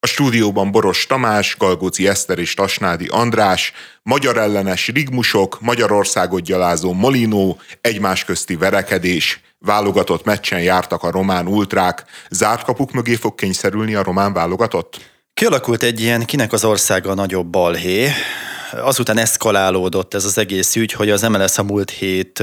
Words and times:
A 0.00 0.06
stúdióban 0.06 0.70
Boros 0.70 1.06
Tamás, 1.06 1.56
Galgóci 1.58 2.08
Eszter 2.08 2.38
és 2.38 2.54
Tasnádi 2.54 3.06
András, 3.10 3.72
magyar 4.02 4.36
ellenes 4.36 4.88
rigmusok, 4.88 5.60
Magyarországot 5.60 6.42
gyalázó 6.42 6.92
Molinó, 6.92 7.60
egymás 7.80 8.24
közti 8.24 8.56
verekedés, 8.56 9.40
válogatott 9.58 10.24
meccsen 10.24 10.60
jártak 10.60 11.02
a 11.02 11.10
román 11.10 11.46
ultrák. 11.46 12.04
Zárt 12.30 12.64
kapuk 12.64 12.92
mögé 12.92 13.14
fog 13.14 13.34
kényszerülni 13.34 13.94
a 13.94 14.02
román 14.02 14.32
válogatott? 14.32 15.00
Kialakult 15.34 15.82
egy 15.82 16.00
ilyen 16.00 16.24
kinek 16.24 16.52
az 16.52 16.64
országa 16.64 17.14
nagyobb 17.14 17.46
balhé. 17.46 18.10
Azután 18.72 19.18
eszkalálódott 19.18 20.14
ez 20.14 20.24
az 20.24 20.38
egész 20.38 20.76
ügy, 20.76 20.92
hogy 20.92 21.10
az 21.10 21.22
MLS 21.22 21.58
a 21.58 21.62
múlt 21.62 21.90
hét 21.90 22.42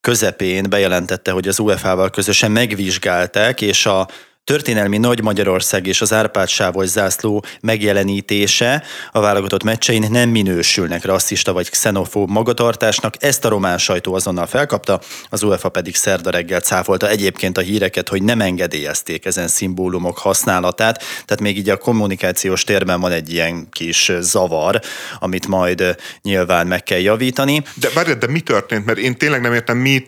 közepén 0.00 0.70
bejelentette, 0.70 1.30
hogy 1.30 1.48
az 1.48 1.58
UEFA-val 1.58 2.10
közösen 2.10 2.50
megvizsgálták, 2.50 3.60
és 3.60 3.86
a 3.86 4.08
történelmi 4.48 4.98
Nagy 4.98 5.22
Magyarország 5.22 5.86
és 5.86 6.00
az 6.00 6.12
Árpád 6.12 6.48
sávos 6.48 6.86
zászló 6.86 7.44
megjelenítése 7.60 8.82
a 9.12 9.20
válogatott 9.20 9.62
meccsein 9.62 10.06
nem 10.10 10.28
minősülnek 10.28 11.04
rasszista 11.04 11.52
vagy 11.52 11.70
xenofób 11.70 12.30
magatartásnak. 12.30 13.14
Ezt 13.18 13.44
a 13.44 13.48
román 13.48 13.78
sajtó 13.78 14.14
azonnal 14.14 14.46
felkapta, 14.46 15.00
az 15.30 15.42
UEFA 15.42 15.68
pedig 15.68 15.94
szerda 15.94 16.30
reggel 16.30 16.60
cáfolta 16.60 17.08
egyébként 17.08 17.58
a 17.58 17.60
híreket, 17.60 18.08
hogy 18.08 18.22
nem 18.22 18.40
engedélyezték 18.40 19.24
ezen 19.24 19.48
szimbólumok 19.48 20.18
használatát, 20.18 20.98
tehát 20.98 21.40
még 21.40 21.56
így 21.56 21.68
a 21.68 21.76
kommunikációs 21.76 22.64
térben 22.64 23.00
van 23.00 23.12
egy 23.12 23.32
ilyen 23.32 23.68
kis 23.70 24.12
zavar, 24.20 24.80
amit 25.18 25.46
majd 25.46 25.96
nyilván 26.22 26.66
meg 26.66 26.82
kell 26.82 27.00
javítani. 27.00 27.62
De 27.74 27.88
várj, 27.94 28.12
de 28.12 28.26
mi 28.26 28.40
történt? 28.40 28.84
Mert 28.84 28.98
én 28.98 29.16
tényleg 29.16 29.40
nem 29.40 29.52
értem, 29.52 29.76
mi 29.76 30.04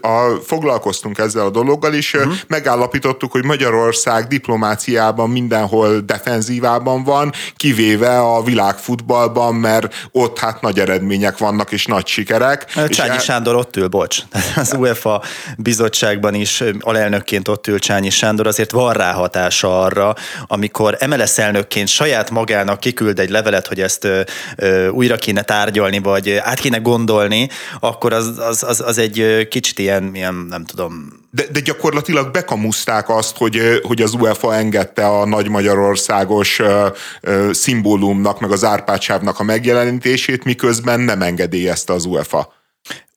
a, 0.00 0.40
foglalkoztunk 0.46 1.18
ezzel 1.18 1.44
a 1.44 1.50
dologgal, 1.50 1.94
és 1.94 2.14
uh-huh. 2.14 2.34
megállapítottuk, 2.46 3.32
hogy 3.32 3.44
Magyarország 3.44 3.82
Magyarország 3.84 4.26
diplomáciában 4.26 5.30
mindenhol 5.30 6.00
defenzívában 6.00 7.04
van, 7.04 7.32
kivéve 7.56 8.18
a 8.18 8.42
világfutballban, 8.42 9.54
mert 9.54 10.08
ott 10.12 10.38
hát 10.38 10.60
nagy 10.60 10.78
eredmények 10.78 11.38
vannak 11.38 11.72
és 11.72 11.86
nagy 11.86 12.06
sikerek. 12.06 12.88
Csányi 12.88 13.14
és 13.14 13.22
Sándor 13.22 13.54
ott 13.54 13.76
ül, 13.76 13.88
bocs. 13.88 14.18
Az 14.56 14.74
UEFA 14.78 15.22
bizottságban 15.56 16.34
is 16.34 16.62
alelnökként 16.80 17.48
ott 17.48 17.66
ül 17.66 17.78
Csányi 17.78 18.10
Sándor, 18.10 18.46
azért 18.46 18.70
van 18.70 18.92
rá 18.92 19.12
hatása 19.12 19.80
arra, 19.80 20.14
amikor 20.46 20.96
MLS 21.06 21.38
elnökként 21.38 21.88
saját 21.88 22.30
magának 22.30 22.80
kiküld 22.80 23.18
egy 23.18 23.30
levelet, 23.30 23.66
hogy 23.66 23.80
ezt 23.80 24.04
ö, 24.04 24.20
ö, 24.56 24.88
újra 24.88 25.16
kéne 25.16 25.42
tárgyalni, 25.42 25.98
vagy 25.98 26.30
át 26.30 26.60
kéne 26.60 26.78
gondolni, 26.78 27.48
akkor 27.80 28.12
az, 28.12 28.38
az, 28.38 28.62
az, 28.62 28.80
az 28.80 28.98
egy 28.98 29.46
kicsit 29.50 29.78
ilyen, 29.78 30.10
ilyen 30.14 30.34
nem 30.34 30.64
tudom, 30.64 31.22
de, 31.34 31.46
de 31.52 31.60
gyakorlatilag 31.60 32.30
bekamuszták 32.30 33.08
azt, 33.08 33.36
hogy, 33.36 33.80
hogy 33.82 34.02
az 34.02 34.14
UEFA 34.14 34.54
engedte 34.54 35.06
a 35.06 35.26
nagy 35.26 35.48
Magyarországos 35.48 36.58
uh, 36.58 36.86
uh, 37.22 37.52
szimbólumnak, 37.52 38.40
meg 38.40 38.50
az 38.50 38.64
Árpádsávnak 38.64 39.38
a 39.38 39.42
megjelenítését, 39.42 40.44
miközben 40.44 41.00
nem 41.00 41.22
engedélyezte 41.22 41.92
az 41.92 42.04
UEFA. 42.04 42.52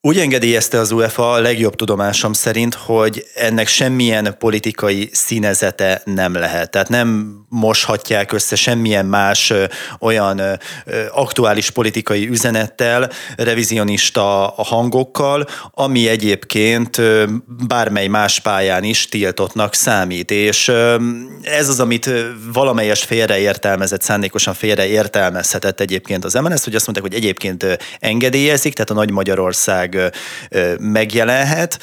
Úgy 0.01 0.17
engedélyezte 0.17 0.79
az 0.79 0.91
UEFA 0.91 1.31
a 1.31 1.39
legjobb 1.39 1.75
tudomásom 1.75 2.33
szerint, 2.33 2.73
hogy 2.73 3.25
ennek 3.35 3.67
semmilyen 3.67 4.35
politikai 4.39 5.09
színezete 5.11 6.01
nem 6.05 6.33
lehet. 6.33 6.71
Tehát 6.71 6.89
nem 6.89 7.35
moshatják 7.49 8.31
össze 8.31 8.55
semmilyen 8.55 9.05
más 9.05 9.53
olyan 9.99 10.41
aktuális 11.11 11.69
politikai 11.69 12.29
üzenettel, 12.29 13.11
revizionista 13.35 14.53
hangokkal, 14.57 15.45
ami 15.71 16.07
egyébként 16.07 17.01
bármely 17.67 18.07
más 18.07 18.39
pályán 18.39 18.83
is 18.83 19.07
tiltottnak 19.09 19.73
számít. 19.73 20.31
És 20.31 20.71
ez 21.41 21.69
az, 21.69 21.79
amit 21.79 22.09
valamelyes 22.53 23.03
félreértelmezett, 23.03 24.01
szándékosan 24.01 24.53
félreértelmezhetett 24.53 25.79
egyébként 25.79 26.25
az 26.25 26.33
MLS, 26.33 26.63
hogy 26.63 26.75
azt 26.75 26.87
mondták, 26.87 27.11
hogy 27.11 27.23
egyébként 27.23 27.65
engedélyezik, 27.99 28.73
tehát 28.73 28.89
a 28.89 28.93
Nagy 28.93 29.11
Magyarország 29.11 29.86
megjelenhet, 30.79 31.79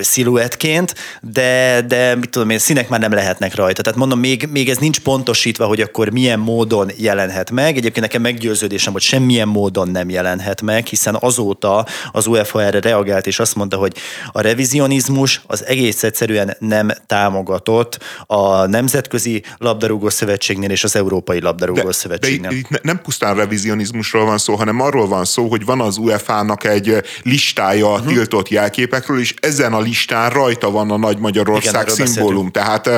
sziluettként, 0.00 0.94
de, 1.20 1.80
de 1.88 2.14
mit 2.14 2.30
tudom 2.30 2.50
én, 2.50 2.58
színek 2.58 2.88
már 2.88 3.00
nem 3.00 3.12
lehetnek 3.12 3.54
rajta. 3.54 3.82
Tehát 3.82 3.98
mondom, 3.98 4.18
még, 4.18 4.48
még 4.50 4.68
ez 4.68 4.76
nincs 4.76 5.00
pontosítva, 5.00 5.66
hogy 5.66 5.80
akkor 5.80 6.10
milyen 6.10 6.38
módon 6.38 6.90
jelenhet 6.96 7.50
meg. 7.50 7.76
Egyébként 7.76 8.00
nekem 8.00 8.22
meggyőződésem, 8.22 8.92
hogy 8.92 9.02
semmilyen 9.02 9.48
módon 9.48 9.88
nem 9.88 10.10
jelenhet 10.10 10.62
meg, 10.62 10.86
hiszen 10.86 11.16
azóta 11.20 11.86
az 12.12 12.26
UEFA 12.26 12.62
erre 12.62 12.80
reagált, 12.80 13.26
és 13.26 13.38
azt 13.38 13.54
mondta, 13.54 13.76
hogy 13.76 13.96
a 14.32 14.40
revizionizmus 14.40 15.42
az 15.46 15.64
egész 15.66 16.02
egyszerűen 16.02 16.56
nem 16.58 16.90
támogatott 17.06 17.98
a 18.26 18.66
Nemzetközi 18.66 19.42
Labdarúgó 19.58 20.08
Szövetségnél 20.08 20.70
és 20.70 20.84
az 20.84 20.96
Európai 20.96 21.40
Labdarúgó 21.40 21.82
de, 21.82 21.92
Szövetségnél. 21.92 22.50
De 22.50 22.56
itt 22.56 22.82
nem 22.82 23.00
pusztán 23.02 23.34
revizionizmusról 23.34 24.24
van 24.24 24.38
szó, 24.38 24.54
hanem 24.54 24.80
arról 24.80 25.08
van 25.08 25.24
szó, 25.24 25.48
hogy 25.48 25.64
van 25.64 25.80
az 25.80 25.96
UEFA-nak 25.96 26.64
egy 26.64 27.02
listája 27.22 27.92
a 27.92 27.92
uh-huh. 27.92 28.12
tiltott 28.12 28.48
jelképekről, 28.48 29.20
és 29.20 29.34
ezen 29.40 29.72
a 29.72 29.77
a 29.78 29.80
listán 29.80 30.30
rajta 30.30 30.70
van 30.70 30.90
a 30.90 30.96
Nagy 30.96 31.18
Magyarország 31.18 31.88
Igen, 31.88 32.06
szimbólum, 32.06 32.50
tehát 32.50 32.90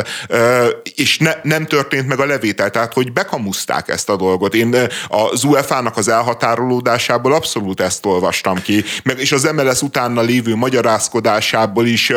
és 0.94 1.18
ne, 1.18 1.32
nem 1.42 1.66
történt 1.66 2.06
meg 2.06 2.20
a 2.20 2.24
levétel, 2.24 2.70
tehát 2.70 2.92
hogy 2.92 3.12
bekamuszták 3.12 3.88
ezt 3.88 4.08
a 4.08 4.16
dolgot. 4.16 4.54
Én 4.54 4.76
az 5.08 5.44
UEFA-nak 5.44 5.96
az 5.96 6.08
elhatárolódásából 6.08 7.32
abszolút 7.32 7.80
ezt 7.80 8.06
olvastam 8.06 8.62
ki, 8.62 8.84
meg 9.02 9.18
és 9.18 9.32
az 9.32 9.42
MLS 9.42 9.82
utána 9.82 10.20
lévő 10.20 10.54
magyarázkodásából 10.54 11.86
is 11.86 12.12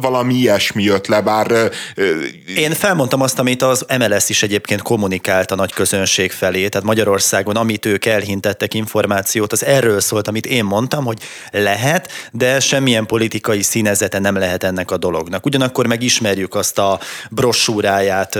valami 0.00 0.34
ilyesmi 0.34 0.82
jött 0.82 1.06
le, 1.06 1.20
bár... 1.20 1.70
Én 2.56 2.72
felmondtam 2.72 3.20
azt, 3.20 3.38
amit 3.38 3.62
az 3.62 3.86
MLS 3.98 4.28
is 4.28 4.42
egyébként 4.42 4.82
kommunikált 4.82 5.50
a 5.50 5.54
nagy 5.54 5.72
közönség 5.72 6.32
felé, 6.32 6.68
tehát 6.68 6.86
Magyarországon, 6.86 7.56
amit 7.56 7.86
ők 7.86 8.04
elhintettek 8.04 8.74
információt, 8.74 9.52
az 9.52 9.64
erről 9.64 10.00
szólt, 10.00 10.28
amit 10.28 10.46
én 10.46 10.64
mondtam, 10.64 11.04
hogy 11.04 11.18
lehet, 11.50 12.12
de 12.32 12.60
semmilyen 12.60 13.06
politikai 13.06 13.62
színezete 13.76 14.18
nem 14.18 14.36
lehet 14.36 14.64
ennek 14.64 14.90
a 14.90 14.96
dolognak. 14.96 15.46
Ugyanakkor 15.46 15.86
megismerjük 15.86 16.54
azt 16.54 16.78
a 16.78 17.00
brossúráját, 17.30 18.38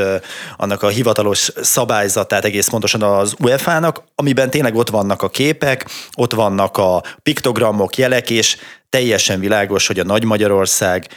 annak 0.56 0.82
a 0.82 0.88
hivatalos 0.88 1.50
szabályzatát 1.62 2.44
egész 2.44 2.68
pontosan 2.68 3.02
az 3.02 3.34
UEFA-nak, 3.38 4.02
amiben 4.14 4.50
tényleg 4.50 4.74
ott 4.74 4.90
vannak 4.90 5.22
a 5.22 5.28
képek, 5.28 5.86
ott 6.14 6.32
vannak 6.32 6.76
a 6.76 7.02
piktogramok, 7.22 7.96
jelek, 7.96 8.30
és 8.30 8.56
teljesen 8.90 9.40
világos, 9.40 9.86
hogy 9.86 9.98
a 9.98 10.04
Nagy 10.04 10.24
Magyarország 10.24 11.08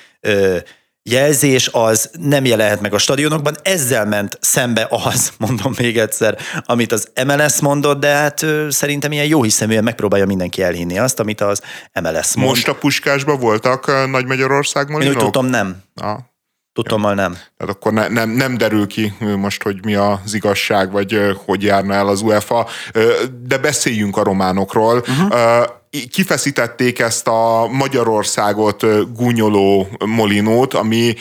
jelzés 1.12 1.70
az 1.72 2.10
nem 2.20 2.46
jelenhet 2.46 2.82
meg 2.82 2.94
a 2.94 2.98
stadionokban, 2.98 3.56
ezzel 3.62 4.06
ment 4.06 4.38
szembe 4.42 4.88
az, 4.90 5.32
mondom 5.48 5.74
még 5.78 5.98
egyszer, 5.98 6.38
amit 6.66 6.92
az 6.92 7.12
MLS 7.26 7.60
mondott, 7.60 8.00
de 8.00 8.14
hát 8.14 8.46
szerintem 8.70 9.12
ilyen 9.12 9.26
jó 9.26 9.44
hiszeműen 9.44 9.84
megpróbálja 9.84 10.26
mindenki 10.26 10.62
elhinni 10.62 11.00
azt, 11.00 11.20
amit 11.20 11.42
az 11.42 11.62
MLS 12.02 12.36
mond. 12.36 12.48
Most 12.48 12.68
a 12.68 12.76
puskásban 12.76 13.40
voltak 13.40 14.08
Nagy 14.12 14.26
Magyarországban? 14.26 15.02
Én 15.02 15.10
úgy 15.10 15.18
tudtam, 15.18 15.46
nem. 15.46 15.84
Ah. 15.96 16.18
Tudtommal 16.74 17.14
nem. 17.14 17.32
Tehát 17.32 17.76
akkor 17.76 17.94
ne, 17.94 18.08
nem, 18.08 18.30
nem 18.30 18.58
derül 18.58 18.88
ki 18.88 19.14
most, 19.20 19.64
hogy 19.64 19.86
mi 19.86 19.96
az 19.96 20.34
igazság, 20.34 20.92
vagy 20.92 21.18
hogy 21.46 21.64
járna 21.64 21.94
el 21.94 22.08
az 22.08 22.22
UEFA. 22.22 22.68
De 23.44 23.58
beszéljünk 23.58 24.18
a 24.18 24.24
románokról. 24.24 24.98
Uh-huh 24.98 25.78
kifeszítették 26.12 27.00
ezt 27.00 27.28
a 27.28 27.68
Magyarországot 27.72 28.86
gúnyoló 29.16 29.88
molinót, 30.06 30.74
ami 30.74 31.16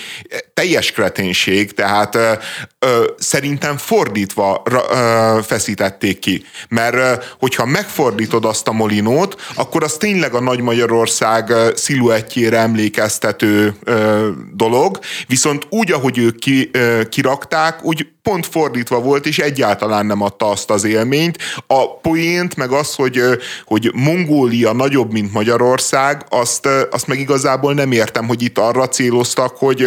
teljes 0.54 0.92
kreténség, 0.92 1.74
tehát 1.74 2.14
ö, 2.14 2.32
ö, 2.78 3.04
szerintem 3.18 3.76
fordítva 3.76 4.62
ö, 4.64 5.38
feszítették 5.42 6.18
ki. 6.18 6.44
Mert 6.68 6.94
ö, 6.94 7.12
hogyha 7.38 7.64
megfordítod 7.64 8.44
azt 8.44 8.68
a 8.68 8.72
molinót, 8.72 9.40
akkor 9.54 9.82
az 9.82 9.92
tényleg 9.92 10.34
a 10.34 10.40
Nagy 10.40 10.60
Magyarország 10.60 11.52
sziluettjére 11.74 12.58
emlékeztető 12.58 13.74
ö, 13.84 14.28
dolog, 14.54 14.98
viszont 15.26 15.66
úgy, 15.70 15.92
ahogy 15.92 16.18
ők 16.18 16.38
ki, 16.38 16.70
ö, 16.72 17.00
kirakták, 17.08 17.84
úgy 17.84 18.06
pont 18.22 18.46
fordítva 18.46 19.00
volt, 19.00 19.26
és 19.26 19.38
egyáltalán 19.38 20.06
nem 20.06 20.22
adta 20.22 20.50
azt 20.50 20.70
az 20.70 20.84
élményt. 20.84 21.38
A 21.66 21.98
poént, 21.98 22.56
meg 22.56 22.70
az, 22.70 22.94
hogy, 22.94 23.20
hogy 23.64 23.90
Mongólia 23.94 24.57
nagyobb, 24.72 25.12
mint 25.12 25.32
Magyarország, 25.32 26.24
azt, 26.28 26.68
azt 26.90 27.06
meg 27.06 27.18
igazából 27.18 27.74
nem 27.74 27.92
értem, 27.92 28.26
hogy 28.26 28.42
itt 28.42 28.58
arra 28.58 28.88
céloztak, 28.88 29.56
hogy 29.56 29.86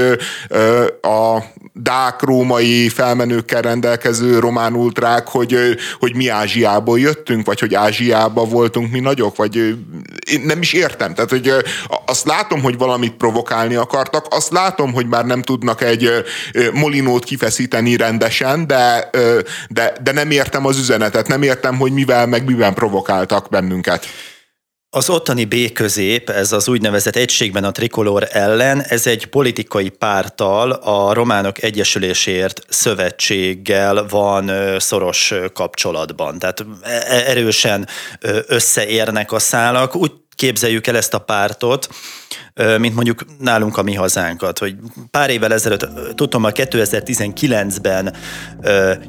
a 1.01 1.43
dák 1.73 2.21
római 2.21 2.89
felmenőkkel 2.89 3.61
rendelkező 3.61 4.39
román 4.39 4.73
ultrák, 4.73 5.27
hogy, 5.27 5.57
hogy 5.99 6.15
mi 6.15 6.27
Ázsiából 6.27 6.99
jöttünk, 6.99 7.45
vagy 7.45 7.59
hogy 7.59 7.75
Ázsiában 7.75 8.49
voltunk 8.49 8.91
mi 8.91 8.99
nagyok, 8.99 9.35
vagy 9.35 9.55
én 10.31 10.41
nem 10.45 10.61
is 10.61 10.73
értem. 10.73 11.13
Tehát, 11.13 11.29
hogy 11.29 11.53
azt 12.05 12.25
látom, 12.25 12.61
hogy 12.61 12.77
valamit 12.77 13.13
provokálni 13.13 13.75
akartak, 13.75 14.25
azt 14.29 14.51
látom, 14.51 14.93
hogy 14.93 15.07
már 15.07 15.25
nem 15.25 15.41
tudnak 15.41 15.81
egy 15.81 16.09
molinót 16.73 17.23
kifeszíteni 17.23 17.95
rendesen, 17.95 18.67
de, 18.67 19.09
de, 19.69 19.93
de 20.03 20.11
nem 20.11 20.31
értem 20.31 20.65
az 20.65 20.77
üzenetet, 20.77 21.27
nem 21.27 21.41
értem, 21.41 21.77
hogy 21.77 21.91
mivel 21.91 22.27
meg 22.27 22.45
mivel 22.45 22.73
provokáltak 22.73 23.49
bennünket. 23.49 24.05
Az 24.93 25.09
ottani 25.09 25.45
B-közép, 25.45 26.29
ez 26.29 26.51
az 26.51 26.67
úgynevezett 26.67 27.15
egységben 27.15 27.63
a 27.63 27.71
trikolor 27.71 28.27
ellen, 28.31 28.81
ez 28.81 29.07
egy 29.07 29.25
politikai 29.25 29.89
pártal, 29.89 30.71
a 30.71 31.13
Románok 31.13 31.61
Egyesüléséért 31.63 32.61
szövetséggel 32.69 34.05
van 34.09 34.51
szoros 34.79 35.33
kapcsolatban. 35.53 36.39
Tehát 36.39 36.65
e, 36.81 36.89
erősen 37.27 37.87
összeérnek 38.47 39.31
a 39.31 39.39
szálak. 39.39 39.95
Úgy 39.95 40.11
képzeljük 40.35 40.87
el 40.87 40.97
ezt 40.97 41.13
a 41.13 41.19
pártot, 41.19 41.89
mint 42.77 42.95
mondjuk 42.95 43.25
nálunk 43.39 43.77
a 43.77 43.83
mi 43.83 43.93
hazánkat, 43.93 44.59
hogy 44.59 44.75
pár 45.11 45.29
évvel 45.29 45.53
ezelőtt, 45.53 45.87
tudom, 46.15 46.43
a 46.43 46.49
2019-ben 46.49 48.15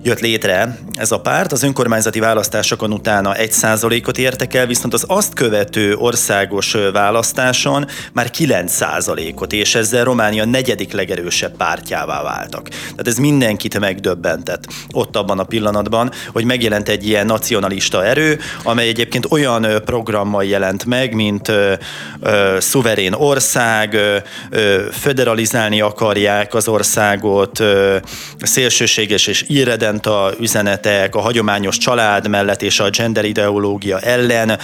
jött 0.03 0.21
létre 0.21 0.79
ez 0.95 1.13
a 1.13 1.21
párt, 1.21 1.53
az 1.53 1.63
önkormányzati 1.63 2.21
választásokon 2.21 2.93
utána 2.93 3.35
1%-ot 3.37 4.19
értek 4.19 4.55
el, 4.55 4.67
viszont 4.67 4.95
az 4.95 5.05
azt 5.09 5.35
követő 5.35 5.95
országos 5.95 6.77
választáson 6.93 7.87
már 8.13 8.31
9%-ot, 8.39 9.53
és 9.53 9.75
ezzel 9.75 10.05
Románia 10.05 10.45
negyedik 10.45 10.93
legerősebb 10.93 11.57
pártjává 11.57 12.23
váltak. 12.23 12.69
Tehát 12.69 13.07
ez 13.07 13.17
mindenkit 13.17 13.79
megdöbbentett 13.79 14.65
ott 14.91 15.17
abban 15.17 15.39
a 15.39 15.45
pillanatban, 15.45 16.11
hogy 16.33 16.45
megjelent 16.45 16.89
egy 16.89 17.07
ilyen 17.07 17.27
nacionalista 17.27 18.05
erő, 18.05 18.39
amely 18.63 18.89
egyébként 18.89 19.27
olyan 19.31 19.67
programmal 19.85 20.45
jelent 20.45 20.85
meg, 20.85 21.15
mint 21.23 21.49
ö, 21.49 21.73
ö, 22.21 22.57
szuverén 22.61 23.13
ország, 23.13 23.61
ország, 23.63 23.97
föderalizálni 24.93 25.81
akarják 25.81 26.55
az 26.55 26.69
országot, 26.69 27.63
szélsőséges 28.41 29.27
és 29.27 29.45
irredenta 29.49 30.33
üzenetek, 30.41 31.15
a 31.15 31.21
hagyományos 31.21 31.79
család 31.79 32.29
mellett 32.29 32.63
és 32.63 32.81
a 32.81 32.91
gender 32.91 33.25
ideológia 33.25 33.99
ellen 33.99 34.59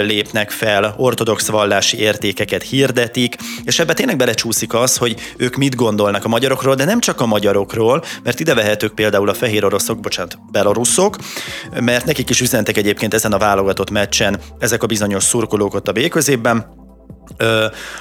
lépnek 0.00 0.50
fel, 0.50 0.94
ortodox 0.96 1.48
vallási 1.48 1.98
értékeket 1.98 2.62
hirdetik, 2.62 3.36
és 3.64 3.78
ebbe 3.78 3.92
tényleg 3.92 4.16
belecsúszik 4.16 4.74
az, 4.74 4.96
hogy 4.96 5.14
ők 5.36 5.56
mit 5.56 5.74
gondolnak 5.74 6.24
a 6.24 6.28
magyarokról, 6.28 6.74
de 6.74 6.84
nem 6.84 7.00
csak 7.00 7.20
a 7.20 7.26
magyarokról, 7.26 8.04
mert 8.22 8.40
ide 8.40 8.54
vehetők 8.54 8.94
például 8.94 9.28
a 9.28 9.34
fehér 9.34 9.64
oroszok, 9.64 10.00
bocsánat, 10.00 10.38
beloruszok, 10.50 11.16
mert 11.80 12.04
nekik 12.04 12.30
is 12.30 12.40
üzentek 12.40 12.76
egyébként 12.76 13.14
ezen 13.14 13.32
a 13.32 13.38
válogatott 13.38 13.90
meccsen 13.90 14.40
ezek 14.58 14.82
a 14.82 14.86
bizonyos 14.86 15.24
szurkolók 15.24 15.74
ott 15.82 15.88
a 15.88 16.00
B-középben, 16.00 16.66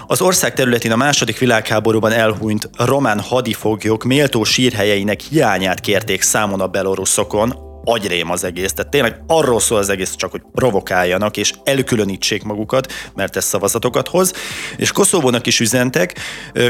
az 0.07 0.21
ország 0.21 0.53
területén 0.53 0.91
a 0.91 0.95
második 0.95 1.37
világháborúban 1.37 2.11
elhunyt 2.11 2.69
román 2.77 3.19
hadifoglyok 3.19 4.03
méltó 4.03 4.43
sírhelyeinek 4.43 5.19
hiányát 5.19 5.79
kérték 5.79 6.21
számon 6.21 6.61
a 6.61 6.67
beloruszokon, 6.67 7.70
agyrém 7.83 8.31
az 8.31 8.43
egész. 8.43 8.73
Tehát 8.73 8.91
tényleg 8.91 9.23
arról 9.27 9.59
szól 9.59 9.77
az 9.77 9.89
egész, 9.89 10.15
csak 10.15 10.31
hogy 10.31 10.41
provokáljanak 10.51 11.37
és 11.37 11.53
elkülönítsék 11.63 12.43
magukat, 12.43 12.93
mert 13.15 13.35
ez 13.35 13.45
szavazatokat 13.45 14.07
hoz. 14.07 14.33
És 14.77 14.91
Koszovónak 14.91 15.47
is 15.47 15.59
üzentek. 15.59 16.19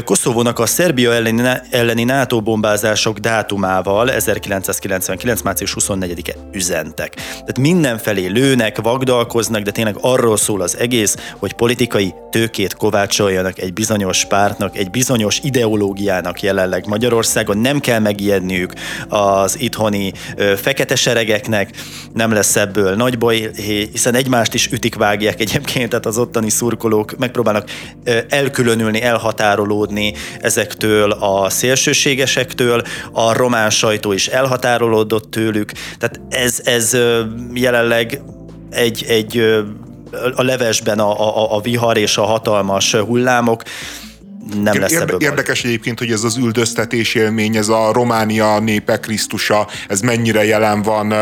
Koszovónak 0.04 0.58
a 0.58 0.66
Szerbia 0.66 1.12
elleni, 1.12 1.42
elleni 1.70 2.04
NATO 2.04 2.40
bombázások 2.40 3.18
dátumával 3.18 4.10
1999. 4.10 5.42
március 5.42 5.76
24-e 5.80 6.34
üzentek. 6.52 7.14
Tehát 7.14 7.58
mindenfelé 7.58 8.26
lőnek, 8.26 8.80
vagdalkoznak, 8.80 9.62
de 9.62 9.70
tényleg 9.70 9.96
arról 10.00 10.36
szól 10.36 10.60
az 10.60 10.76
egész, 10.78 11.16
hogy 11.38 11.52
politikai 11.52 12.14
tőkét 12.30 12.74
kovácsoljanak 12.74 13.58
egy 13.58 13.72
bizonyos 13.72 14.24
pártnak, 14.24 14.76
egy 14.76 14.90
bizonyos 14.90 15.40
ideológiának 15.42 16.42
jelenleg 16.42 16.86
Magyarországon. 16.86 17.58
Nem 17.58 17.80
kell 17.80 17.98
megijedniük 17.98 18.72
az 19.08 19.60
itthoni 19.60 20.12
fekete 20.56 20.96
seregeknek, 21.02 21.70
nem 22.12 22.32
lesz 22.32 22.56
ebből 22.56 22.94
nagy 22.94 23.18
baj, 23.18 23.50
hiszen 23.92 24.14
egymást 24.14 24.54
is 24.54 24.66
ütik, 24.66 24.94
vágják 24.94 25.40
egyébként, 25.40 25.88
tehát 25.88 26.06
az 26.06 26.18
ottani 26.18 26.50
szurkolók 26.50 27.16
megpróbálnak 27.18 27.70
elkülönülni, 28.28 29.02
elhatárolódni 29.02 30.14
ezektől 30.40 31.10
a 31.10 31.50
szélsőségesektől, 31.50 32.82
a 33.12 33.32
román 33.32 33.70
sajtó 33.70 34.12
is 34.12 34.26
elhatárolódott 34.26 35.30
tőlük, 35.30 35.72
tehát 35.98 36.20
ez, 36.28 36.60
ez 36.64 36.96
jelenleg 37.54 38.20
egy, 38.70 39.04
egy 39.08 39.62
a 40.34 40.42
levesben 40.42 40.98
a, 40.98 41.20
a, 41.20 41.56
a 41.56 41.60
vihar 41.60 41.96
és 41.96 42.16
a 42.16 42.24
hatalmas 42.24 42.94
hullámok, 42.94 43.62
nem 44.62 44.80
lesz 44.80 44.92
Érde, 44.92 45.14
Érdekes 45.18 45.64
egyébként, 45.64 45.98
hogy 45.98 46.10
ez 46.10 46.24
az 46.24 46.36
üldöztetés 46.36 47.14
élmény, 47.14 47.56
ez 47.56 47.68
a 47.68 47.92
Románia 47.92 48.58
népe 48.58 49.00
Krisztusa, 49.00 49.68
ez 49.88 50.00
mennyire 50.00 50.44
jelen 50.44 50.82
van 50.82 51.14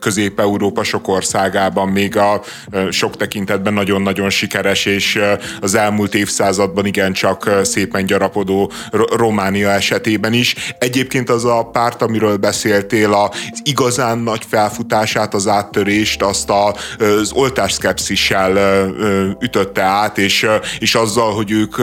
Közép-Európa 0.00 0.82
sok 0.82 1.08
országában, 1.08 1.88
még 1.88 2.16
a 2.16 2.42
sok 2.90 3.16
tekintetben 3.16 3.72
nagyon-nagyon 3.72 4.30
sikeres, 4.30 4.86
és 4.86 5.20
az 5.60 5.74
elmúlt 5.74 6.14
évszázadban 6.14 6.86
igencsak 6.86 7.50
szépen 7.62 8.06
gyarapodó 8.06 8.72
Románia 9.16 9.70
esetében 9.70 10.32
is. 10.32 10.54
Egyébként 10.78 11.30
az 11.30 11.44
a 11.44 11.68
párt, 11.72 12.02
amiről 12.02 12.36
beszéltél, 12.36 13.12
az 13.12 13.60
igazán 13.62 14.18
nagy 14.18 14.42
felfutását, 14.48 15.34
az 15.34 15.46
áttörést, 15.46 16.22
azt 16.22 16.50
az 16.50 17.32
oltás 17.32 17.72
szkepszissel 17.72 18.90
ütötte 19.40 19.82
át, 19.82 20.18
és, 20.18 20.46
és 20.78 20.94
azzal, 20.94 21.34
hogy 21.34 21.50
ők 21.50 21.76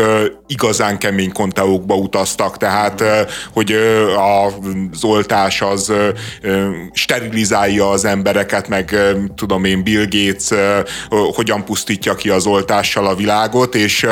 igaz 0.48 0.79
igazán 0.80 0.98
kemény 0.98 1.32
konteókba 1.32 1.96
utaztak, 1.96 2.58
tehát 2.58 3.04
hogy 3.54 3.72
az 4.16 5.04
oltás 5.04 5.62
az 5.62 5.94
sterilizálja 6.94 7.90
az 7.90 8.06
embereket, 8.06 8.68
meg 8.68 8.96
tudom 9.36 9.64
én, 9.64 9.84
Bill 9.84 10.06
Gates 10.10 10.60
hogyan 11.10 11.66
pusztítja 11.66 12.16
ki 12.16 12.30
az 12.30 12.46
oltással 12.46 13.08
a 13.08 13.16
világot, 13.16 13.76
és 13.76 14.08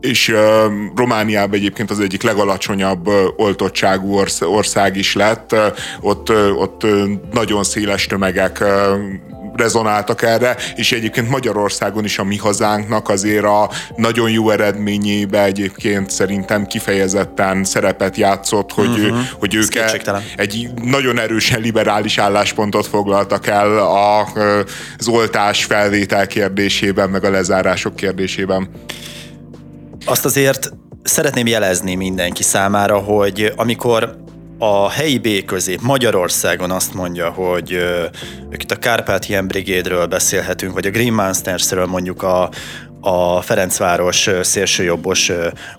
és 0.00 0.34
Romániában 0.96 1.58
egyébként 1.58 1.90
az 1.90 2.00
egyik 2.00 2.22
legalacsonyabb 2.22 3.06
oltottságú 3.36 4.20
ország 4.40 4.96
is 4.96 5.14
lett. 5.14 5.54
Ott, 6.00 6.30
ott 6.56 6.86
nagyon 7.32 7.64
széles 7.64 8.06
tömegek 8.06 8.64
rezonáltak 9.54 10.22
erre, 10.22 10.56
és 10.74 10.92
egyébként 10.92 11.28
Magyarországon 11.28 12.04
is 12.04 12.18
a 12.18 12.24
mi 12.24 12.36
hazánknak 12.36 13.08
azért 13.08 13.44
a 13.44 13.70
nagyon 13.96 14.30
jó 14.30 14.50
eredményébe 14.50 15.44
egyébként 15.44 16.10
szerintem 16.10 16.66
kifejezetten 16.66 17.64
szerepet 17.64 18.16
játszott, 18.16 18.72
hogy, 18.72 18.88
uh-huh. 18.88 19.18
hogy 19.38 19.54
ők 19.54 19.68
egy 20.36 20.68
nagyon 20.82 21.18
erősen 21.18 21.60
liberális 21.60 22.18
álláspontot 22.18 22.86
foglaltak 22.86 23.46
el 23.46 23.78
a, 23.78 24.20
az 24.98 25.08
oltás 25.08 25.64
felvétel 25.64 26.26
kérdésében, 26.26 27.10
meg 27.10 27.24
a 27.24 27.30
lezárások 27.30 27.96
kérdésében. 27.96 28.68
Azt 30.04 30.24
azért 30.24 30.72
szeretném 31.02 31.46
jelezni 31.46 31.94
mindenki 31.94 32.42
számára, 32.42 32.98
hogy 32.98 33.52
amikor 33.56 34.16
a 34.64 34.90
helyi 34.90 35.18
B 35.18 35.44
közép 35.44 35.80
Magyarországon 35.80 36.70
azt 36.70 36.94
mondja, 36.94 37.30
hogy 37.30 37.72
ők 38.50 38.62
itt 38.62 38.70
a 38.70 38.76
Kárpátián 38.76 39.46
Brigédről 39.46 40.06
beszélhetünk, 40.06 40.72
vagy 40.72 40.86
a 40.86 40.90
Green 40.90 41.12
Monstersről 41.12 41.86
mondjuk 41.86 42.22
a, 42.22 42.50
a 43.00 43.40
Ferencváros 43.40 44.30
szélsőjobbos 44.42 45.32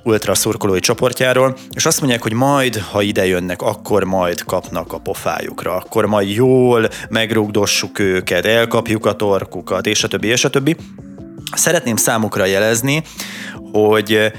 ultraszurkolói 0.04 0.80
csoportjáról, 0.80 1.58
és 1.74 1.86
azt 1.86 2.00
mondják, 2.00 2.22
hogy 2.22 2.34
majd, 2.34 2.78
ha 2.78 3.02
ide 3.02 3.26
jönnek, 3.26 3.62
akkor 3.62 4.04
majd 4.04 4.44
kapnak 4.44 4.94
a 4.94 4.98
pofájukra, 4.98 5.76
akkor 5.76 6.06
majd 6.06 6.30
jól 6.30 6.90
megrugdossuk 7.10 8.00
őket, 8.00 8.46
elkapjuk 8.46 9.06
a 9.06 9.14
torkukat, 9.14 9.86
és 9.86 10.04
a 10.04 10.08
többi, 10.08 10.28
és 10.28 10.46
a 10.46 10.50
többi. 10.50 10.76
Szeretném 11.56 11.96
számukra 11.96 12.46
jelezni, 12.46 13.04
hogy 13.72 14.32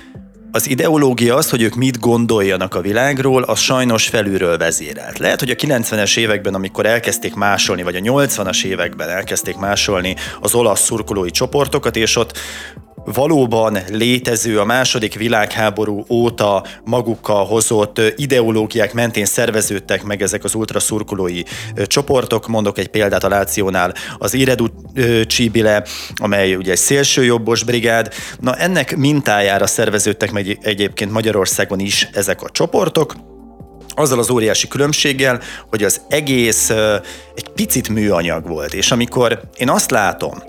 az 0.55 0.69
ideológia 0.69 1.35
az, 1.35 1.51
hogy 1.51 1.63
ők 1.63 1.75
mit 1.75 1.99
gondoljanak 2.01 2.75
a 2.75 2.81
világról, 2.81 3.43
az 3.43 3.59
sajnos 3.59 4.09
felülről 4.09 4.59
vezérelt. 4.59 5.19
Lehet, 5.19 5.41
hogy 5.41 5.51
a 5.51 5.55
90-es 5.55 6.17
években, 6.17 6.55
amikor 6.55 6.87
elkezdték 6.87 7.35
másolni, 7.35 7.83
vagy 7.83 7.97
a 7.97 8.01
80-as 8.01 8.65
években 8.65 9.09
elkezdték 9.09 9.57
másolni 9.57 10.17
az 10.41 10.55
olasz 10.55 10.81
szurkolói 10.81 11.31
csoportokat, 11.31 11.97
és 11.97 12.17
ott 12.17 12.39
valóban 13.05 13.79
létező 13.91 14.61
a 14.61 14.65
második 14.65 15.15
világháború 15.15 16.05
óta 16.09 16.65
magukkal 16.85 17.45
hozott 17.45 18.01
ideológiák 18.17 18.93
mentén 18.93 19.25
szerveződtek 19.25 20.03
meg 20.03 20.23
ezek 20.23 20.45
az 20.45 20.55
ultraszurkolói 20.55 21.43
csoportok. 21.87 22.49
Mondok 22.49 22.79
egy 22.79 22.89
példát 22.89 23.25
a 23.25 23.29
Lációnál, 23.29 23.95
az 24.19 24.35
Iredu 24.35 24.67
Csíbile, 25.27 25.85
amely 26.15 26.55
ugye 26.55 26.71
egy 26.71 26.79
szélsőjobbos 26.79 27.63
brigád. 27.63 28.13
Na 28.41 28.55
ennek 28.55 28.97
mintájára 28.97 29.67
szerveződtek 29.67 30.33
meg 30.33 30.59
egyébként 30.63 31.11
Magyarországon 31.11 31.79
is 31.79 32.09
ezek 32.13 32.43
a 32.43 32.51
csoportok, 32.51 33.15
azzal 33.97 34.19
az 34.19 34.31
óriási 34.31 34.69
különbséggel, 34.69 35.41
hogy 35.69 35.83
az 35.83 36.01
egész 36.09 36.71
egy 37.35 37.49
picit 37.55 37.89
műanyag 37.89 38.49
volt, 38.49 38.75
és 38.75 38.91
amikor 38.91 39.41
én 39.57 39.71
azt 39.71 39.91
látom, 39.91 40.43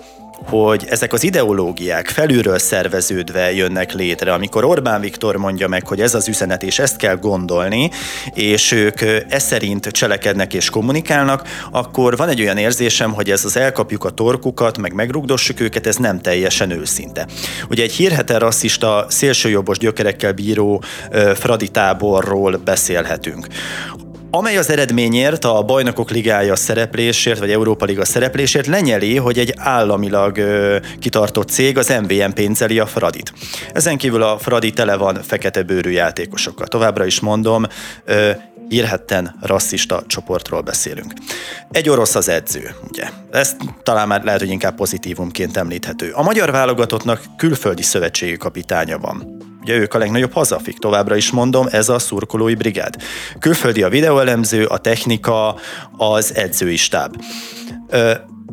hogy 0.44 0.84
ezek 0.88 1.12
az 1.12 1.22
ideológiák 1.22 2.08
felülről 2.08 2.58
szerveződve 2.58 3.52
jönnek 3.52 3.92
létre, 3.92 4.32
amikor 4.32 4.64
Orbán 4.64 5.00
Viktor 5.00 5.36
mondja 5.36 5.68
meg, 5.68 5.86
hogy 5.86 6.00
ez 6.00 6.14
az 6.14 6.28
üzenet 6.28 6.62
és 6.62 6.78
ezt 6.78 6.96
kell 6.96 7.16
gondolni, 7.16 7.90
és 8.34 8.72
ők 8.72 9.00
e 9.28 9.38
szerint 9.38 9.86
cselekednek 9.86 10.54
és 10.54 10.70
kommunikálnak, 10.70 11.48
akkor 11.70 12.16
van 12.16 12.28
egy 12.28 12.40
olyan 12.40 12.56
érzésem, 12.56 13.12
hogy 13.12 13.30
ez 13.30 13.44
az 13.44 13.56
elkapjuk 13.56 14.04
a 14.04 14.10
torkukat, 14.10 14.78
meg 14.78 14.92
megrugdossuk 14.92 15.60
őket, 15.60 15.86
ez 15.86 15.96
nem 15.96 16.20
teljesen 16.20 16.70
őszinte. 16.70 17.26
Ugye 17.70 17.82
egy 17.82 17.92
hírheten 17.92 18.38
rasszista, 18.38 19.06
szélsőjobbos 19.08 19.78
gyökerekkel 19.78 20.32
bíró 20.32 20.82
Fradi 21.34 21.68
táborról 21.68 22.56
beszélhetünk 22.64 23.46
amely 24.30 24.56
az 24.56 24.70
eredményért 24.70 25.44
a 25.44 25.62
Bajnokok 25.62 26.10
Ligája 26.10 26.56
szereplésért, 26.56 27.38
vagy 27.38 27.50
Európa 27.50 27.84
Liga 27.84 28.04
szereplésért 28.04 28.66
lenyeli, 28.66 29.16
hogy 29.16 29.38
egy 29.38 29.54
államilag 29.56 30.36
ö, 30.36 30.76
kitartott 30.98 31.48
cég 31.48 31.78
az 31.78 31.88
MVM 32.02 32.30
pénzeli 32.30 32.78
a 32.78 32.86
Fradit. 32.86 33.32
Ezen 33.72 33.96
kívül 33.96 34.22
a 34.22 34.38
Fradi 34.38 34.72
tele 34.72 34.96
van 34.96 35.22
fekete 35.22 35.62
bőrű 35.62 35.90
játékosokkal. 35.90 36.66
Továbbra 36.66 37.04
is 37.04 37.20
mondom, 37.20 37.66
ö, 38.04 38.30
írhetten 38.68 39.36
rasszista 39.40 40.02
csoportról 40.06 40.60
beszélünk. 40.60 41.12
Egy 41.70 41.88
orosz 41.88 42.14
az 42.14 42.28
edző, 42.28 42.74
ugye? 42.88 43.08
Ez 43.30 43.56
talán 43.82 44.08
már 44.08 44.24
lehet, 44.24 44.40
hogy 44.40 44.50
inkább 44.50 44.74
pozitívumként 44.74 45.56
említhető. 45.56 46.10
A 46.12 46.22
magyar 46.22 46.50
válogatottnak 46.50 47.22
külföldi 47.36 47.82
szövetségi 47.82 48.36
kapitánya 48.36 48.98
van. 48.98 49.36
Ugye 49.66 49.76
ők 49.78 49.94
a 49.94 49.98
legnagyobb 49.98 50.32
hazafik, 50.32 50.78
továbbra 50.78 51.16
is 51.16 51.30
mondom, 51.30 51.66
ez 51.70 51.88
a 51.88 51.98
szurkolói 51.98 52.54
brigád. 52.54 52.94
Külföldi 53.38 53.82
a 53.82 53.88
videóelemző, 53.88 54.64
a 54.64 54.78
technika, 54.78 55.56
az 55.96 56.34
edzői 56.34 56.76
stáb. 56.76 57.16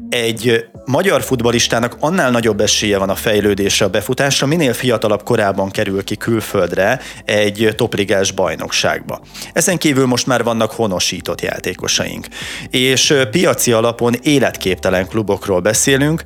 Egy 0.09 0.65
magyar 0.85 1.21
futbalistának 1.21 1.95
annál 1.99 2.31
nagyobb 2.31 2.61
esélye 2.61 2.97
van 2.97 3.09
a 3.09 3.15
fejlődésre, 3.15 3.85
a 3.85 3.89
befutásra, 3.89 4.47
minél 4.47 4.73
fiatalabb 4.73 5.23
korában 5.23 5.71
kerül 5.71 6.03
ki 6.03 6.15
külföldre 6.15 6.99
egy 7.25 7.73
topligás 7.75 8.31
bajnokságba. 8.31 9.21
Ezen 9.53 9.77
kívül 9.77 10.05
most 10.05 10.27
már 10.27 10.43
vannak 10.43 10.71
honosított 10.71 11.41
játékosaink. 11.41 12.27
És 12.69 13.13
piaci 13.31 13.71
alapon 13.71 14.13
életképtelen 14.21 15.07
klubokról 15.07 15.59
beszélünk, 15.59 16.23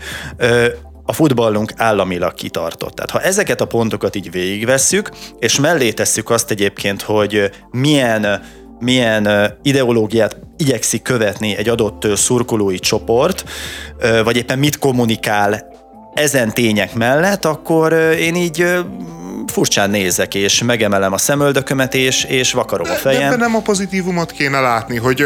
a 1.10 1.14
futballunk 1.14 1.74
államilag 1.76 2.34
kitartott. 2.34 2.96
Tehát 2.96 3.12
ha 3.12 3.22
ezeket 3.22 3.62
a 3.62 3.66
pontokat 3.66 4.16
így 4.16 4.32
végigvesszük, 4.32 5.12
és 5.40 5.60
mellé 5.60 5.92
tesszük 5.92 6.30
azt 6.30 6.52
egyébként, 6.52 7.02
hogy 7.02 7.52
milyen 7.72 8.42
milyen 8.80 9.54
ideológiát 9.62 10.38
igyekszik 10.58 11.02
követni 11.02 11.56
egy 11.56 11.70
adott 11.70 12.08
szurkolói 12.16 12.80
csoport, 12.80 13.44
vagy 14.24 14.38
éppen 14.38 14.60
mit 14.60 14.80
kommunikál 14.80 15.77
ezen 16.18 16.54
tények 16.54 16.94
mellett, 16.94 17.46
akkor 17.46 17.94
én 18.20 18.36
így 18.36 18.66
furcsán 19.52 19.90
nézek, 19.90 20.36
és 20.36 20.64
megemelem 20.64 21.14
a 21.14 21.18
szemöldökömet, 21.18 21.94
és, 21.94 22.24
és 22.24 22.52
vakarom 22.52 22.90
a 22.90 22.94
fejem. 22.94 23.30
De, 23.30 23.36
de 23.36 23.36
nem 23.36 23.56
a 23.56 23.62
pozitívumot 23.62 24.32
kéne 24.32 24.60
látni, 24.60 24.98
hogy, 24.98 25.26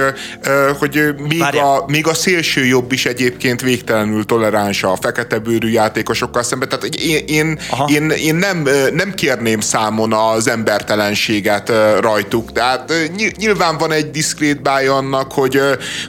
hogy 0.79 1.15
még, 1.27 1.41
a, 1.41 1.83
még 1.87 2.07
a 2.07 2.13
szélső 2.13 2.65
jobb 2.65 2.91
is 2.91 3.05
egyébként 3.05 3.61
végtelenül 3.61 4.25
toleráns 4.25 4.83
a 4.83 4.97
fekete 5.01 5.39
bőrű 5.39 5.69
játékosokkal 5.69 6.43
szemben. 6.43 6.69
Tehát 6.69 6.85
én, 6.85 7.23
én, 7.27 7.59
én, 7.87 8.09
én 8.09 8.35
nem, 8.35 8.67
nem 8.93 9.13
kérném 9.13 9.59
számon 9.59 10.13
az 10.13 10.47
embertelenséget 10.47 11.71
rajtuk. 11.99 12.51
Tehát 12.51 12.93
nyilván 13.37 13.77
van 13.77 13.91
egy 13.91 14.11
diszkrét 14.11 14.61
báj 14.61 14.87
annak, 14.87 15.31
hogy, 15.31 15.59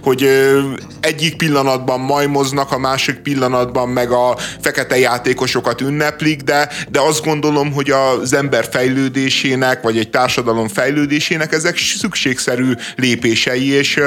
hogy 0.03 0.29
egyik 1.01 1.37
pillanatban 1.37 2.01
majmoznak, 2.01 2.73
a 2.73 2.79
másik 2.79 3.17
pillanatban 3.17 3.89
meg 3.89 4.11
a 4.11 4.37
fekete 4.61 4.72
játékosokat 4.91 5.81
ünneplik, 5.81 6.43
de, 6.43 6.69
de 6.91 7.01
azt 7.01 7.25
gondolom, 7.25 7.73
hogy 7.73 7.91
az 7.91 8.33
ember 8.33 8.69
fejlődésének, 8.71 9.83
vagy 9.83 9.99
egy 9.99 10.11
társadalom 10.11 10.69
fejlődésének 10.69 11.53
ezek 11.53 11.79
szükségszerű 11.79 12.73
lépései, 12.97 13.71
és, 13.71 14.01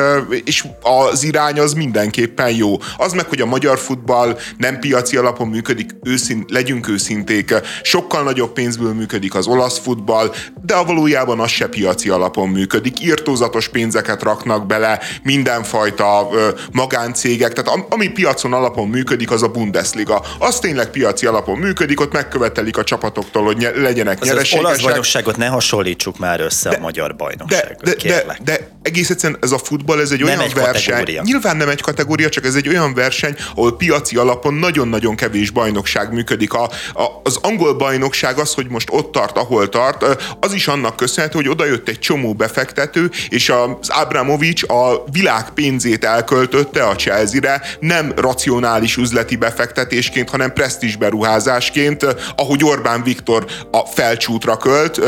és 0.44 0.66
az 0.82 1.24
irány 1.24 1.60
az 1.60 1.74
mindenképpen 1.74 2.56
jó. 2.56 2.78
Az 2.98 3.14
meg, 3.14 3.26
hogy 3.26 3.42
a 3.42 3.46
magyar 3.46 3.78
futball 3.78 4.38
nem 4.58 4.80
piaci 4.80 5.18
alapon 5.18 5.48
működik, 5.48 5.92
őszint, 6.04 6.52
legyünk 6.52 6.88
őszinték, 6.88 7.54
sokkal 7.84 8.24
nagyobb 8.24 8.54
pénzből 8.54 8.94
működik 8.94 9.36
az 9.36 9.48
olasz 9.48 9.80
futball, 9.80 10.32
de 10.66 10.74
a 10.74 10.84
valójában 10.84 11.40
az 11.40 11.50
se 11.50 11.68
piaci 11.68 12.10
alapon 12.10 12.50
működik. 12.50 13.02
Írtózatos 13.02 13.70
pénzeket 13.70 14.24
raknak 14.24 14.66
bele 14.68 15.00
mindenfajta 15.24 16.30
magáncégek, 16.72 17.54
tehát 17.54 17.86
ami 17.90 18.08
piacon 18.08 18.54
alapon 18.54 18.88
működik, 18.88 19.32
az 19.32 19.44
a 19.44 19.48
Bundesliga. 19.48 20.22
Az 20.40 20.55
tényleg 20.60 20.90
piaci 20.90 21.26
alapon 21.26 21.58
működik, 21.58 22.00
ott 22.00 22.14
megkövetelik 22.14 22.78
a 22.78 22.84
csapatoktól, 22.84 23.44
hogy 23.44 23.72
legyenek 23.76 24.22
az 24.22 24.28
nyereségesek. 24.28 24.60
Az 24.60 24.66
olasz 24.66 24.82
bajnokságot 24.82 25.38
ne 25.38 25.48
hasonlítsuk 25.48 26.18
már 26.18 26.40
össze 26.40 26.70
de, 26.70 26.76
a 26.76 26.80
magyar 26.80 27.16
bajnoksággal, 27.16 27.78
de, 27.84 27.94
de, 27.94 28.24
de, 28.26 28.38
de 28.44 28.75
egész 28.86 29.10
egyszerűen 29.10 29.39
ez 29.42 29.51
a 29.51 29.58
futball, 29.58 30.00
ez 30.00 30.12
egy 30.12 30.20
nem 30.20 30.27
olyan 30.27 30.39
egy 30.39 30.54
verseny. 30.54 30.94
Kategória. 30.94 31.22
Nyilván 31.25 31.58
nem 31.58 31.70
egy 31.70 31.82
kategória, 31.82 32.30
csak 32.30 32.46
ez 32.46 32.56
egy 32.56 32.68
olyan 32.68 32.94
verseny, 32.94 33.36
ahol 33.56 33.77
piaci 33.77 34.15
alapon 34.15 34.54
nagyon-nagyon 34.54 35.15
kevés 35.15 35.50
bajnokság 35.50 36.13
működik. 36.13 36.54
A, 36.54 36.63
a, 36.94 37.22
az 37.24 37.38
angol 37.42 37.74
bajnokság 37.74 38.38
az, 38.38 38.54
hogy 38.54 38.68
most 38.70 38.88
ott 38.92 39.12
tart, 39.12 39.38
ahol 39.38 39.70
tart, 39.70 40.06
az 40.39 40.54
is 40.54 40.68
annak 40.68 40.96
köszönhető, 40.96 41.38
hogy 41.38 41.50
odajött 41.50 41.89
egy 41.89 42.00
csomó 42.00 42.34
befektető, 42.34 43.12
és 43.30 43.50
az 43.50 43.89
Abramovics 43.89 44.63
a 44.63 45.04
világ 45.12 45.50
pénzét 45.50 46.04
elköltötte 46.04 46.84
a 46.84 46.96
Chelsea-re, 46.96 47.62
nem 47.80 48.13
racionális 48.15 48.98
üzleti 48.98 49.36
befektetésként, 49.36 50.30
hanem 50.30 50.54
presztis 50.54 50.96
beruházásként, 50.96 52.06
ahogy 52.36 52.63
Orbán 52.63 53.04
Viktor 53.04 53.46
a 53.72 53.86
felcsútra 53.86 54.58
költ, 54.58 55.00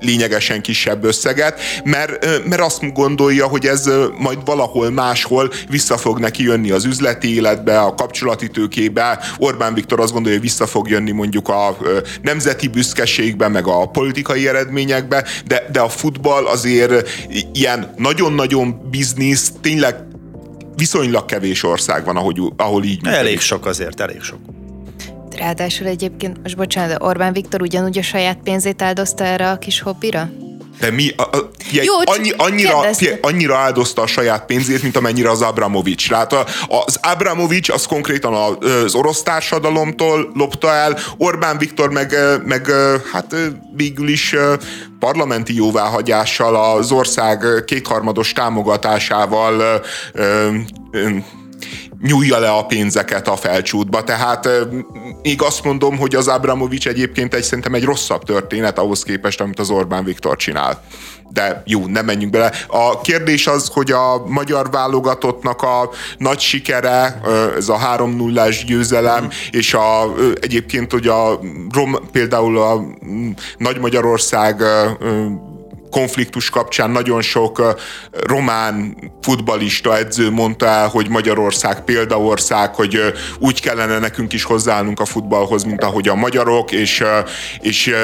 lényegesen 0.00 0.62
kisebb 0.62 1.04
összeget, 1.04 1.60
mert, 1.84 2.44
mert 2.48 2.62
azt 2.62 2.80
gondolja, 3.26 3.50
hogy 3.50 3.66
ez 3.66 3.90
majd 4.18 4.38
valahol 4.44 4.90
máshol 4.90 5.50
vissza 5.68 5.96
fog 5.96 6.18
neki 6.18 6.42
jönni 6.42 6.70
az 6.70 6.84
üzleti 6.84 7.34
életbe, 7.34 7.80
a 7.80 7.94
kapcsolati 7.94 8.48
tőkébe. 8.48 9.18
Orbán 9.38 9.74
Viktor 9.74 10.00
azt 10.00 10.12
gondolja, 10.12 10.38
hogy 10.38 10.46
vissza 10.46 10.66
fog 10.66 10.88
jönni 10.88 11.10
mondjuk 11.10 11.48
a 11.48 11.76
nemzeti 12.22 12.68
büszkeségbe, 12.68 13.48
meg 13.48 13.66
a 13.66 13.86
politikai 13.86 14.48
eredményekbe, 14.48 15.24
de, 15.46 15.66
de 15.72 15.80
a 15.80 15.88
futball 15.88 16.46
azért 16.46 17.08
ilyen 17.52 17.94
nagyon-nagyon 17.96 18.88
biznisz, 18.90 19.52
tényleg 19.60 19.94
viszonylag 20.76 21.24
kevés 21.24 21.62
ország 21.62 22.04
van, 22.04 22.16
ahogy, 22.16 22.40
ahol 22.56 22.84
így 22.84 23.02
működik. 23.02 23.18
Elég 23.18 23.40
sok 23.40 23.66
azért, 23.66 24.00
elég 24.00 24.20
sok. 24.20 24.38
Ráadásul 25.36 25.86
egyébként, 25.86 26.42
most 26.42 26.56
bocsánat, 26.56 26.98
de 26.98 27.04
Orbán 27.04 27.32
Viktor 27.32 27.62
ugyanúgy 27.62 27.98
a 27.98 28.02
saját 28.02 28.38
pénzét 28.42 28.82
áldozta 28.82 29.24
erre 29.24 29.50
a 29.50 29.58
kis 29.58 29.80
hobbira? 29.80 30.30
De 30.80 30.90
mi, 30.90 31.12
a, 31.16 31.22
a, 31.22 31.50
fie, 31.58 31.82
Jó, 31.82 31.94
annyi, 32.04 32.30
annyira, 32.36 32.94
fie, 32.94 33.18
annyira 33.20 33.56
áldozta 33.56 34.02
a 34.02 34.06
saját 34.06 34.46
pénzét, 34.46 34.82
mint 34.82 34.96
amennyire 34.96 35.30
az 35.30 35.42
Abramovics. 35.42 36.08
Tehát 36.08 36.32
az 36.68 36.98
Abramovics 37.02 37.68
az 37.68 37.86
konkrétan 37.86 38.34
az 38.34 38.94
orosz 38.94 39.22
társadalomtól 39.22 40.30
lopta 40.34 40.72
el, 40.72 40.98
Orbán 41.18 41.58
Viktor 41.58 41.90
meg, 41.90 42.16
meg 42.44 42.66
hát 43.12 43.34
végül 43.76 44.08
is 44.08 44.34
parlamenti 45.00 45.54
jóváhagyással 45.54 46.56
az 46.76 46.92
ország 46.92 47.44
kétharmados 47.66 48.32
támogatásával 48.32 49.82
nyújja 52.02 52.38
le 52.38 52.50
a 52.50 52.66
pénzeket 52.66 53.28
a 53.28 53.36
felcsútba. 53.36 54.04
Tehát 54.04 54.48
még 55.22 55.42
azt 55.42 55.64
mondom, 55.64 55.98
hogy 55.98 56.14
az 56.14 56.28
Abramovics 56.28 56.88
egyébként 56.88 57.34
egy 57.34 57.42
szerintem 57.42 57.74
egy 57.74 57.84
rosszabb 57.84 58.22
történet 58.22 58.78
ahhoz 58.78 59.02
képest, 59.02 59.40
amit 59.40 59.58
az 59.58 59.70
Orbán 59.70 60.04
Viktor 60.04 60.36
csinál. 60.36 60.82
De 61.32 61.62
jó, 61.66 61.86
nem 61.86 62.04
menjünk 62.04 62.32
bele. 62.32 62.52
A 62.66 63.00
kérdés 63.00 63.46
az, 63.46 63.70
hogy 63.72 63.90
a 63.90 64.26
magyar 64.26 64.70
válogatottnak 64.70 65.62
a 65.62 65.90
nagy 66.18 66.40
sikere, 66.40 67.20
ez 67.56 67.68
a 67.68 67.76
3 67.76 68.16
0 68.16 68.48
győzelem, 68.66 69.24
mm. 69.24 69.28
és 69.50 69.74
a, 69.74 70.14
egyébként, 70.40 70.92
hogy 70.92 71.06
a 71.06 71.40
Rom, 71.72 71.96
például 72.12 72.58
a 72.58 72.84
Nagy 73.58 73.78
Magyarország 73.78 74.62
konfliktus 75.96 76.50
kapcsán 76.50 76.90
nagyon 76.90 77.22
sok 77.22 77.74
román 78.26 78.96
futbalista 79.22 79.98
edző 79.98 80.30
mondta 80.30 80.66
el, 80.66 80.88
hogy 80.88 81.08
Magyarország 81.08 81.84
példaország, 81.84 82.74
hogy 82.74 83.00
úgy 83.38 83.60
kellene 83.60 83.98
nekünk 83.98 84.32
is 84.32 84.44
hozzáállnunk 84.44 85.00
a 85.00 85.04
futballhoz, 85.04 85.64
mint 85.64 85.82
ahogy 85.82 86.08
a 86.08 86.14
magyarok, 86.14 86.72
és, 86.72 87.04
és, 87.60 87.94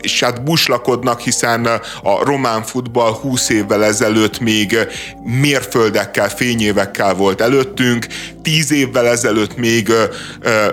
és 0.00 0.20
hát 0.20 0.42
buslakodnak, 0.42 1.20
hiszen 1.20 1.66
a 2.02 2.24
román 2.24 2.62
futball 2.62 3.12
20 3.12 3.48
évvel 3.48 3.84
ezelőtt 3.84 4.40
még 4.40 4.78
mérföldekkel, 5.22 6.28
fényévekkel 6.28 7.14
volt 7.14 7.40
előttünk, 7.40 8.06
tíz 8.42 8.72
évvel 8.72 9.06
ezelőtt 9.06 9.56
még 9.56 9.92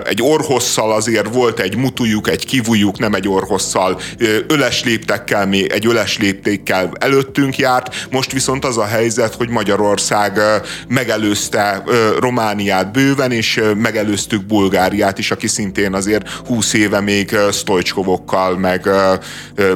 egy 0.04 0.22
orhosszal 0.22 0.92
azért 0.92 1.34
volt 1.34 1.60
egy 1.60 1.76
mutujuk, 1.76 2.28
egy 2.28 2.46
kivujuk, 2.46 2.98
nem 2.98 3.14
egy 3.14 3.28
orhosszal, 3.28 4.00
öles 4.46 4.84
léptekkel, 4.84 5.48
egy 5.50 5.86
öles 5.86 6.18
léptékkel 6.44 6.90
előttünk 6.98 7.56
járt, 7.56 8.06
most 8.10 8.32
viszont 8.32 8.64
az 8.64 8.78
a 8.78 8.84
helyzet, 8.84 9.34
hogy 9.34 9.48
Magyarország 9.48 10.40
megelőzte 10.88 11.82
Romániát 12.20 12.92
bőven, 12.92 13.32
és 13.32 13.60
megelőztük 13.76 14.46
Bulgáriát 14.46 15.18
is, 15.18 15.30
aki 15.30 15.46
szintén 15.46 15.94
azért 15.94 16.28
20 16.28 16.72
éve 16.72 17.00
még 17.00 17.36
Stojcskovokkal, 17.52 18.58
meg 18.58 18.88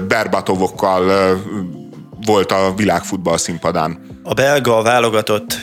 Berbatovokkal 0.09 1.37
volt 2.27 2.53
a 2.53 2.73
világfutball 2.77 3.37
színpadán. 3.37 4.21
A 4.23 4.35
belga 4.35 4.83
válogatott 4.83 5.59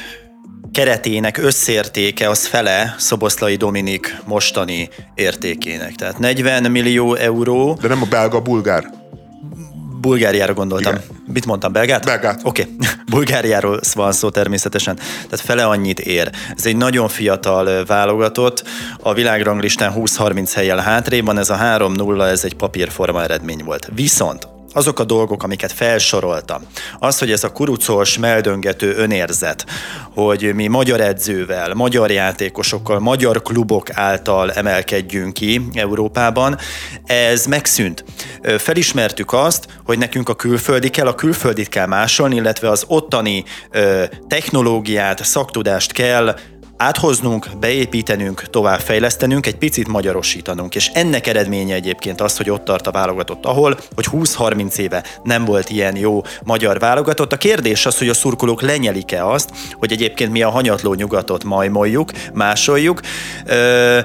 keretének 0.71 1.37
összértéke 1.37 2.29
az 2.29 2.45
fele 2.45 2.95
Szoboszlai 2.97 3.55
Dominik 3.55 4.21
mostani 4.25 4.89
értékének. 5.15 5.95
Tehát 5.95 6.19
40 6.19 6.71
millió 6.71 7.15
euró. 7.15 7.77
De 7.81 7.87
nem 7.87 8.01
a 8.01 8.05
belga, 8.09 8.37
a 8.37 8.41
bulgár. 8.41 9.03
Bulgáriára 10.05 10.53
gondoltam. 10.53 10.93
Igen. 10.93 11.05
Mit 11.33 11.45
mondtam, 11.45 11.71
belgát? 11.71 12.05
Belgát. 12.05 12.39
Oké, 12.43 12.61
okay. 12.61 12.75
Bulgáriáról 13.11 13.79
van 13.93 14.11
szó 14.11 14.29
természetesen. 14.29 14.95
Tehát 14.95 15.45
fele 15.45 15.65
annyit 15.65 15.99
ér. 15.99 16.31
Ez 16.55 16.65
egy 16.65 16.77
nagyon 16.77 17.07
fiatal 17.07 17.85
válogatott, 17.85 18.63
a 18.99 19.13
világranglistán 19.13 19.93
20-30 19.95 20.51
helyel 20.55 20.77
hátrébb 20.77 21.29
ez 21.29 21.49
a 21.49 21.57
3-0, 21.57 22.21
ez 22.21 22.43
egy 22.43 22.55
papírforma 22.55 23.23
eredmény 23.23 23.61
volt. 23.63 23.89
Viszont 23.95 24.54
azok 24.75 24.99
a 24.99 25.03
dolgok, 25.03 25.43
amiket 25.43 25.71
felsoroltam, 25.71 26.61
az, 26.99 27.19
hogy 27.19 27.31
ez 27.31 27.43
a 27.43 27.51
kurucos, 27.51 28.17
meldöngető 28.17 28.95
önérzet, 28.95 29.65
hogy 30.13 30.53
mi 30.53 30.67
magyar 30.67 31.01
edzővel, 31.01 31.73
magyar 31.73 32.11
játékosokkal, 32.11 32.99
magyar 32.99 33.41
klubok 33.41 33.87
által 33.93 34.51
emelkedjünk 34.51 35.33
ki 35.33 35.61
Európában, 35.73 36.57
ez 37.05 37.45
megszűnt. 37.45 38.03
Felismertük 38.57 39.33
azt, 39.33 39.65
hogy 39.85 39.97
nekünk 39.97 40.29
a 40.29 40.35
külföldi 40.35 40.89
kell, 40.89 41.07
a 41.07 41.15
külföldit 41.15 41.69
kell 41.69 41.87
másolni, 41.87 42.35
illetve 42.35 42.69
az 42.69 42.83
ottani 42.87 43.43
technológiát, 44.27 45.23
szaktudást 45.23 45.91
kell 45.91 46.35
áthoznunk, 46.77 47.47
beépítenünk, 47.59 48.41
továbbfejlesztenünk, 48.49 49.45
egy 49.45 49.55
picit 49.55 49.87
magyarosítanunk. 49.87 50.75
És 50.75 50.91
ennek 50.93 51.27
eredménye 51.27 51.75
egyébként 51.75 52.21
az, 52.21 52.37
hogy 52.37 52.49
ott 52.49 52.65
tart 52.65 52.87
a 52.87 52.91
válogatott, 52.91 53.45
ahol, 53.45 53.77
hogy 53.95 54.07
20-30 54.11 54.77
éve 54.77 55.03
nem 55.23 55.45
volt 55.45 55.69
ilyen 55.69 55.97
jó 55.97 56.21
magyar 56.43 56.79
válogatott. 56.79 57.33
A 57.33 57.37
kérdés 57.37 57.85
az, 57.85 57.97
hogy 57.97 58.09
a 58.09 58.13
szurkolók 58.13 58.61
lenyelik-e 58.61 59.27
azt, 59.27 59.49
hogy 59.73 59.91
egyébként 59.91 60.31
mi 60.31 60.41
a 60.41 60.49
hanyatló 60.49 60.93
nyugatot 60.93 61.43
majmoljuk, 61.43 62.11
másoljuk, 62.33 62.99
ö, 63.45 63.99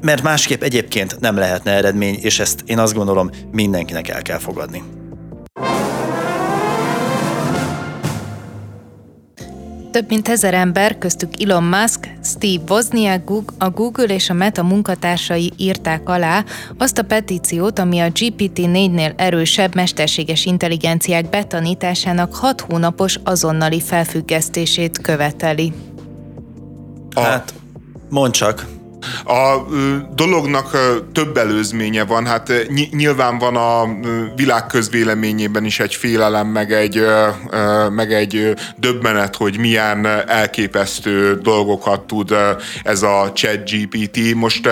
mert 0.00 0.22
másképp 0.22 0.62
egyébként 0.62 1.20
nem 1.20 1.36
lehetne 1.36 1.70
eredmény, 1.70 2.18
és 2.20 2.38
ezt 2.38 2.62
én 2.66 2.78
azt 2.78 2.94
gondolom 2.94 3.30
mindenkinek 3.52 4.08
el 4.08 4.22
kell 4.22 4.38
fogadni. 4.38 4.82
Több 9.92 10.08
mint 10.08 10.28
ezer 10.28 10.54
ember, 10.54 10.98
köztük 10.98 11.42
Elon 11.42 11.64
Musk, 11.64 12.08
Steve 12.24 12.62
Wozniak, 12.68 13.30
a 13.58 13.70
Google 13.70 14.04
és 14.04 14.30
a 14.30 14.34
Meta 14.34 14.62
munkatársai 14.62 15.52
írták 15.56 16.08
alá 16.08 16.44
azt 16.78 16.98
a 16.98 17.02
petíciót, 17.02 17.78
ami 17.78 17.98
a 17.98 18.06
GPT-4-nél 18.06 19.12
erősebb 19.16 19.74
mesterséges 19.74 20.44
intelligenciák 20.44 21.30
betanításának 21.30 22.34
hat 22.34 22.60
hónapos 22.60 23.18
azonnali 23.24 23.80
felfüggesztését 23.80 24.98
követeli. 24.98 25.72
Hát, 27.14 27.54
mondd 28.08 28.32
csak. 28.32 28.66
A 29.24 29.56
dolognak 30.14 30.70
több 31.12 31.36
előzménye 31.36 32.04
van, 32.04 32.26
hát 32.26 32.52
nyilván 32.90 33.38
van 33.38 33.56
a 33.56 33.84
világ 34.36 34.66
közvéleményében 34.66 35.64
is 35.64 35.80
egy 35.80 35.94
félelem, 35.94 36.46
meg 36.46 36.72
egy, 36.72 37.06
meg 37.90 38.12
egy 38.12 38.54
döbbenet, 38.76 39.36
hogy 39.36 39.58
milyen 39.58 40.06
elképesztő 40.28 41.34
dolgokat 41.42 42.00
tud 42.00 42.34
ez 42.82 43.02
a 43.02 43.32
chat 43.34 43.70
GPT. 43.70 44.34
Most 44.34 44.68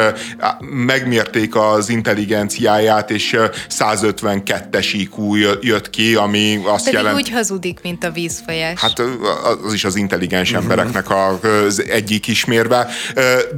megmérték 0.87 1.57
az 1.57 1.89
intelligenciáját, 1.89 3.11
és 3.11 3.37
152-es 3.79 4.89
IQ 4.93 5.35
jött 5.61 5.91
ki, 5.91 6.15
ami 6.15 6.61
azt 6.65 6.85
Pedig 6.85 7.01
jelent... 7.01 7.17
úgy 7.17 7.31
hazudik, 7.31 7.79
mint 7.83 8.05
a 8.05 8.11
vízfolyás. 8.11 8.81
Hát 8.81 9.03
az 9.65 9.73
is 9.73 9.85
az 9.85 9.97
intelligens 9.97 10.53
embereknek 10.53 11.07
az 11.11 11.85
egyik 11.89 12.27
ismérve. 12.27 12.89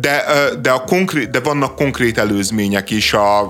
De, 0.00 0.24
de, 0.62 0.70
a 0.70 0.84
konkrét, 0.84 1.30
de 1.30 1.40
vannak 1.40 1.76
konkrét 1.76 2.18
előzmények 2.18 2.90
is 2.90 3.12
a, 3.12 3.40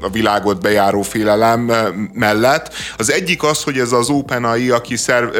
a 0.00 0.08
világot 0.12 0.60
bejáró 0.60 1.02
félelem 1.02 1.72
mellett. 2.12 2.74
Az 2.96 3.12
egyik 3.12 3.42
az, 3.42 3.62
hogy 3.62 3.78
ez 3.78 3.92
az 3.92 4.08
OpenAI, 4.08 4.70
aki, 4.70 4.96
szer, 4.96 5.30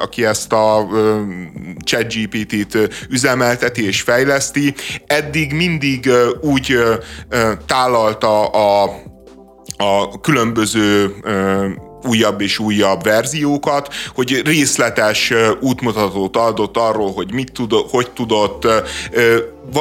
aki 0.00 0.24
ezt 0.24 0.52
a 0.52 0.86
ChatGPT-t 1.84 3.06
üzemelteti 3.10 3.86
és 3.86 4.00
fejleszti, 4.00 4.74
eddig 5.06 5.52
mindig 5.52 6.10
úgy 6.40 6.78
tálalta 7.66 8.46
a 8.46 9.02
a 9.76 10.20
különböző 10.20 11.14
újabb 12.04 12.40
és 12.40 12.58
újabb 12.58 13.02
verziókat, 13.02 13.94
hogy 14.14 14.42
részletes 14.44 15.32
útmutatót 15.60 16.36
adott 16.36 16.76
arról, 16.76 17.12
hogy 17.12 17.32
mit 17.32 17.52
tudott, 17.52 17.90
hogy 17.90 18.10
tudott, 18.10 18.66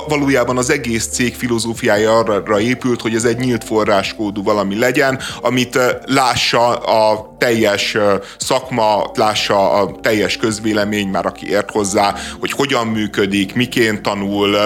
valójában 0.08 0.58
az 0.58 0.70
egész 0.70 1.08
cég 1.08 1.36
filozófiája 1.36 2.18
arra 2.18 2.60
épült, 2.60 3.02
hogy 3.02 3.16
ez 3.16 3.24
egy 3.24 3.38
nyílt 3.38 3.64
forráskódú 3.64 4.44
valami 4.44 4.78
legyen, 4.78 5.20
amit 5.42 5.80
lássa 6.06 6.76
a 6.76 7.36
teljes 7.38 7.98
szakma, 8.38 9.12
lássa 9.14 9.72
a 9.72 10.00
teljes 10.02 10.38
közvélemény, 10.38 11.08
már 11.08 11.26
aki 11.26 11.50
ért 11.50 11.72
hozzá, 11.72 12.16
hogy 12.40 12.52
hogyan 12.52 12.88
működik, 12.88 13.56
miként 13.56 14.02
tanul, 14.02 14.58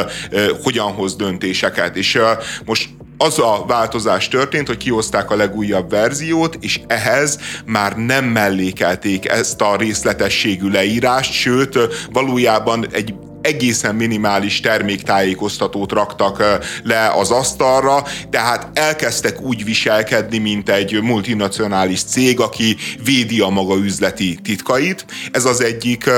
hogyan 0.63 0.91
hoz 0.91 1.15
döntéseket. 1.15 1.95
És 1.95 2.19
most 2.65 2.89
az 3.17 3.39
a 3.39 3.63
változás 3.67 4.27
történt, 4.27 4.67
hogy 4.67 4.77
kihozták 4.77 5.31
a 5.31 5.35
legújabb 5.35 5.89
verziót, 5.89 6.57
és 6.59 6.79
ehhez 6.87 7.39
már 7.65 7.97
nem 7.97 8.25
mellékelték 8.25 9.29
ezt 9.29 9.61
a 9.61 9.75
részletességű 9.75 10.69
leírást, 10.69 11.31
sőt, 11.31 11.77
valójában 12.11 12.87
egy 12.91 13.13
egészen 13.41 13.95
minimális 13.95 14.59
terméktájékoztatót 14.59 15.91
raktak 15.91 16.43
le 16.83 17.11
az 17.15 17.31
asztalra, 17.31 18.03
tehát 18.29 18.67
elkezdtek 18.73 19.41
úgy 19.41 19.63
viselkedni, 19.63 20.37
mint 20.37 20.69
egy 20.69 21.01
multinacionális 21.01 22.03
cég, 22.03 22.39
aki 22.39 22.77
védi 23.03 23.39
a 23.39 23.49
maga 23.49 23.75
üzleti 23.75 24.39
titkait. 24.43 25.05
Ez 25.31 25.45
az 25.45 25.61
egyik 25.61 26.09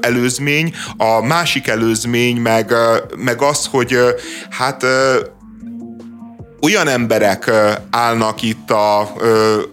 előzmény. 0.00 0.74
A 0.96 1.20
másik 1.26 1.66
előzmény 1.66 2.36
meg, 2.36 2.74
meg 3.16 3.42
az, 3.42 3.66
hogy 3.66 3.98
hát 4.50 4.86
olyan 6.60 6.88
emberek 6.88 7.50
állnak 7.90 8.42
itt 8.42 8.70
a, 8.70 9.00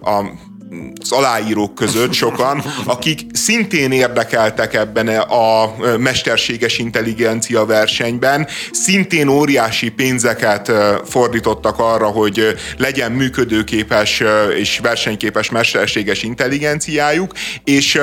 a 0.01 0.31
az 1.01 1.11
aláírók 1.11 1.75
között 1.75 2.13
sokan, 2.13 2.63
akik 2.85 3.19
szintén 3.33 3.91
érdekeltek 3.91 4.73
ebben 4.73 5.07
a 5.17 5.75
mesterséges 5.97 6.77
intelligencia 6.77 7.65
versenyben, 7.65 8.47
szintén 8.71 9.27
óriási 9.27 9.89
pénzeket 9.89 10.71
fordítottak 11.05 11.79
arra, 11.79 12.07
hogy 12.07 12.55
legyen 12.77 13.11
működőképes 13.11 14.23
és 14.57 14.79
versenyképes 14.79 15.49
mesterséges 15.49 16.23
intelligenciájuk, 16.23 17.33
és, 17.63 17.99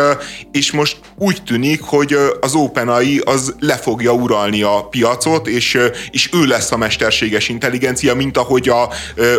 és 0.53 0.71
most 0.71 0.97
úgy 1.19 1.43
tűnik, 1.43 1.81
hogy 1.81 2.17
az 2.41 2.55
OpenAI 2.55 3.21
az 3.25 3.55
le 3.59 3.77
fogja 3.77 4.13
uralni 4.13 4.63
a 4.63 4.87
piacot, 4.91 5.47
és, 5.47 5.79
és 6.11 6.29
ő 6.33 6.45
lesz 6.45 6.73
a 6.73 6.77
mesterséges 6.77 7.49
intelligencia, 7.49 8.15
mint 8.15 8.37
ahogy 8.37 8.69
a, 8.69 8.83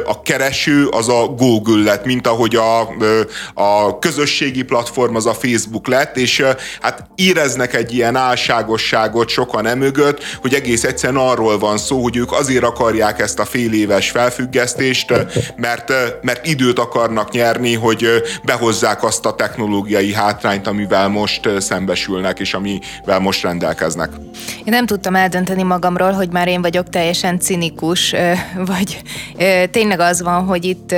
a 0.05 0.21
kereső 0.21 0.87
az 0.87 1.09
a 1.09 1.27
Google 1.27 1.83
lett, 1.83 2.05
mint 2.05 2.27
ahogy 2.27 2.55
a, 2.55 2.89
a 3.53 3.99
közösségi 3.99 4.63
platform 4.63 5.15
az 5.15 5.25
a 5.25 5.33
Facebook 5.33 5.87
lett, 5.87 6.17
és 6.17 6.43
hát 6.81 7.05
éreznek 7.15 7.73
egy 7.73 7.93
ilyen 7.93 8.15
álságosságot 8.15 9.29
sokan 9.29 9.65
emögött, 9.65 10.23
hogy 10.41 10.53
egész 10.53 10.83
egyszerűen 10.83 11.21
arról 11.21 11.59
van 11.59 11.77
szó, 11.77 12.01
hogy 12.01 12.17
ők 12.17 12.31
azért 12.31 12.63
akarják 12.63 13.19
ezt 13.19 13.39
a 13.39 13.45
fél 13.45 13.73
éves 13.73 14.09
felfüggesztést, 14.09 15.13
mert, 15.55 15.93
mert 16.21 16.47
időt 16.47 16.79
akarnak 16.79 17.31
nyerni, 17.31 17.73
hogy 17.73 18.07
behozzák 18.43 19.03
azt 19.03 19.25
a 19.25 19.35
technológiai 19.35 20.13
hátrányt, 20.13 20.67
amivel 20.67 21.07
most 21.07 21.49
szembesülnek, 21.59 22.39
és 22.39 22.53
amivel 22.53 23.19
most 23.19 23.43
rendelkeznek. 23.43 24.09
Én 24.57 24.63
nem 24.73 24.85
tudtam 24.85 25.15
eldönteni 25.15 25.63
magamról, 25.63 26.11
hogy 26.11 26.29
már 26.31 26.47
én 26.47 26.61
vagyok 26.61 26.89
teljesen 26.89 27.39
cinikus, 27.39 28.15
vagy 28.65 29.01
tényleg 29.71 29.99
az 29.99 30.21
van, 30.21 30.45
hogy 30.45 30.65
itt 30.65 30.91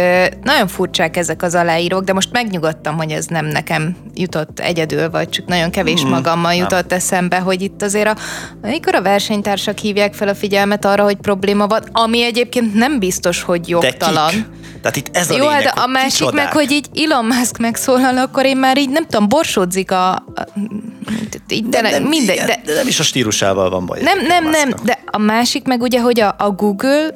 nagyon 0.44 0.68
furcsák 0.68 1.18
ezek 1.18 1.42
az 1.44 1.56
aláírók, 1.56 2.04
de 2.04 2.13
de 2.14 2.20
most 2.20 2.32
megnyugodtam, 2.32 2.98
hogy 2.98 3.12
ez 3.12 3.26
nem 3.26 3.46
nekem 3.46 3.96
jutott 4.14 4.60
egyedül, 4.60 5.10
vagy 5.10 5.30
csak 5.30 5.46
nagyon 5.46 5.70
kevés 5.70 6.06
mm, 6.06 6.10
magammal 6.10 6.54
jutott 6.54 6.90
nem. 6.90 6.98
eszembe, 6.98 7.40
hogy 7.40 7.62
itt 7.62 7.82
azért 7.82 8.08
a, 8.08 8.16
amikor 8.64 8.96
a 8.96 9.02
versenytársak 9.02 9.78
hívják 9.78 10.14
fel 10.14 10.28
a 10.28 10.36
figyelmet 10.36 10.86
arra, 10.86 11.04
hogy 11.04 11.16
probléma 11.16 11.68
van, 11.68 11.82
ami 11.92 12.24
egyébként 12.24 12.74
nem 12.74 13.00
biztos, 13.00 13.42
hogy 13.42 13.70
jogtalan. 13.70 14.32
De 14.32 14.36
kik? 14.36 14.62
Tehát 14.84 14.98
itt 14.98 15.16
ez 15.18 15.30
a 15.30 15.36
Jó, 15.36 15.48
lényeg, 15.48 15.64
de 15.64 15.70
a 15.70 15.88
másik 15.88 16.12
kicsodák. 16.12 16.44
meg, 16.44 16.54
hogy 16.54 16.72
így 16.72 16.88
Elon 17.04 17.26
Musk 17.26 17.58
megszólal, 17.58 18.18
akkor 18.18 18.46
én 18.46 18.58
már 18.58 18.78
így 18.78 18.90
nem 18.90 19.06
tudom, 19.06 19.30
borsódzik 19.30 19.92
a... 19.92 20.12
a 20.12 20.26
így, 21.48 21.70
de, 21.70 21.82
nem, 21.82 22.04
mindegy, 22.04 22.36
igen, 22.36 22.48
de, 22.48 22.62
de, 22.66 22.74
nem 22.74 22.88
is 22.88 23.00
a 23.00 23.04
stílusával 23.04 23.70
van 23.70 23.86
baj. 23.86 24.02
Nem, 24.02 24.26
nem, 24.26 24.50
nem, 24.50 24.74
de 24.84 25.00
a 25.06 25.18
másik 25.18 25.66
meg 25.66 25.82
ugye, 25.82 26.02
hogy 26.02 26.20
a, 26.20 26.36
a 26.38 26.52
Google, 26.52 27.10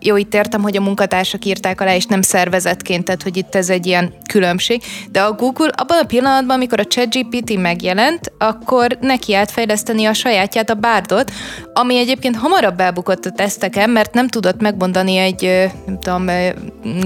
jó, 0.00 0.16
itt 0.16 0.34
értem, 0.34 0.62
hogy 0.62 0.76
a 0.76 0.80
munkatársak 0.80 1.44
írták 1.44 1.80
alá, 1.80 1.94
és 1.94 2.04
nem 2.04 2.22
szervezetként, 2.22 3.04
tehát 3.04 3.22
hogy 3.22 3.36
itt 3.36 3.54
ez 3.54 3.68
egy 3.68 3.86
ilyen 3.86 4.14
különbség, 4.38 4.82
de 5.10 5.22
a 5.22 5.32
Google 5.32 5.70
abban 5.76 5.98
a 5.98 6.06
pillanatban, 6.06 6.56
amikor 6.56 6.80
a 6.80 6.84
ChatGPT 6.84 7.56
megjelent, 7.56 8.32
akkor 8.38 8.98
neki 9.00 9.34
átfejleszteni 9.34 10.04
a 10.04 10.12
sajátját, 10.12 10.70
a 10.70 10.74
Bardot, 10.74 11.32
ami 11.72 11.98
egyébként 11.98 12.36
hamarabb 12.36 12.80
elbukott 12.80 13.24
a 13.24 13.30
teszteken, 13.30 13.90
mert 13.90 14.14
nem 14.14 14.28
tudott 14.28 14.60
megmondani 14.60 15.16
egy, 15.16 15.70
nem 15.86 16.00
tudom, 16.00 16.26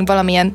valamilyen 0.05 0.55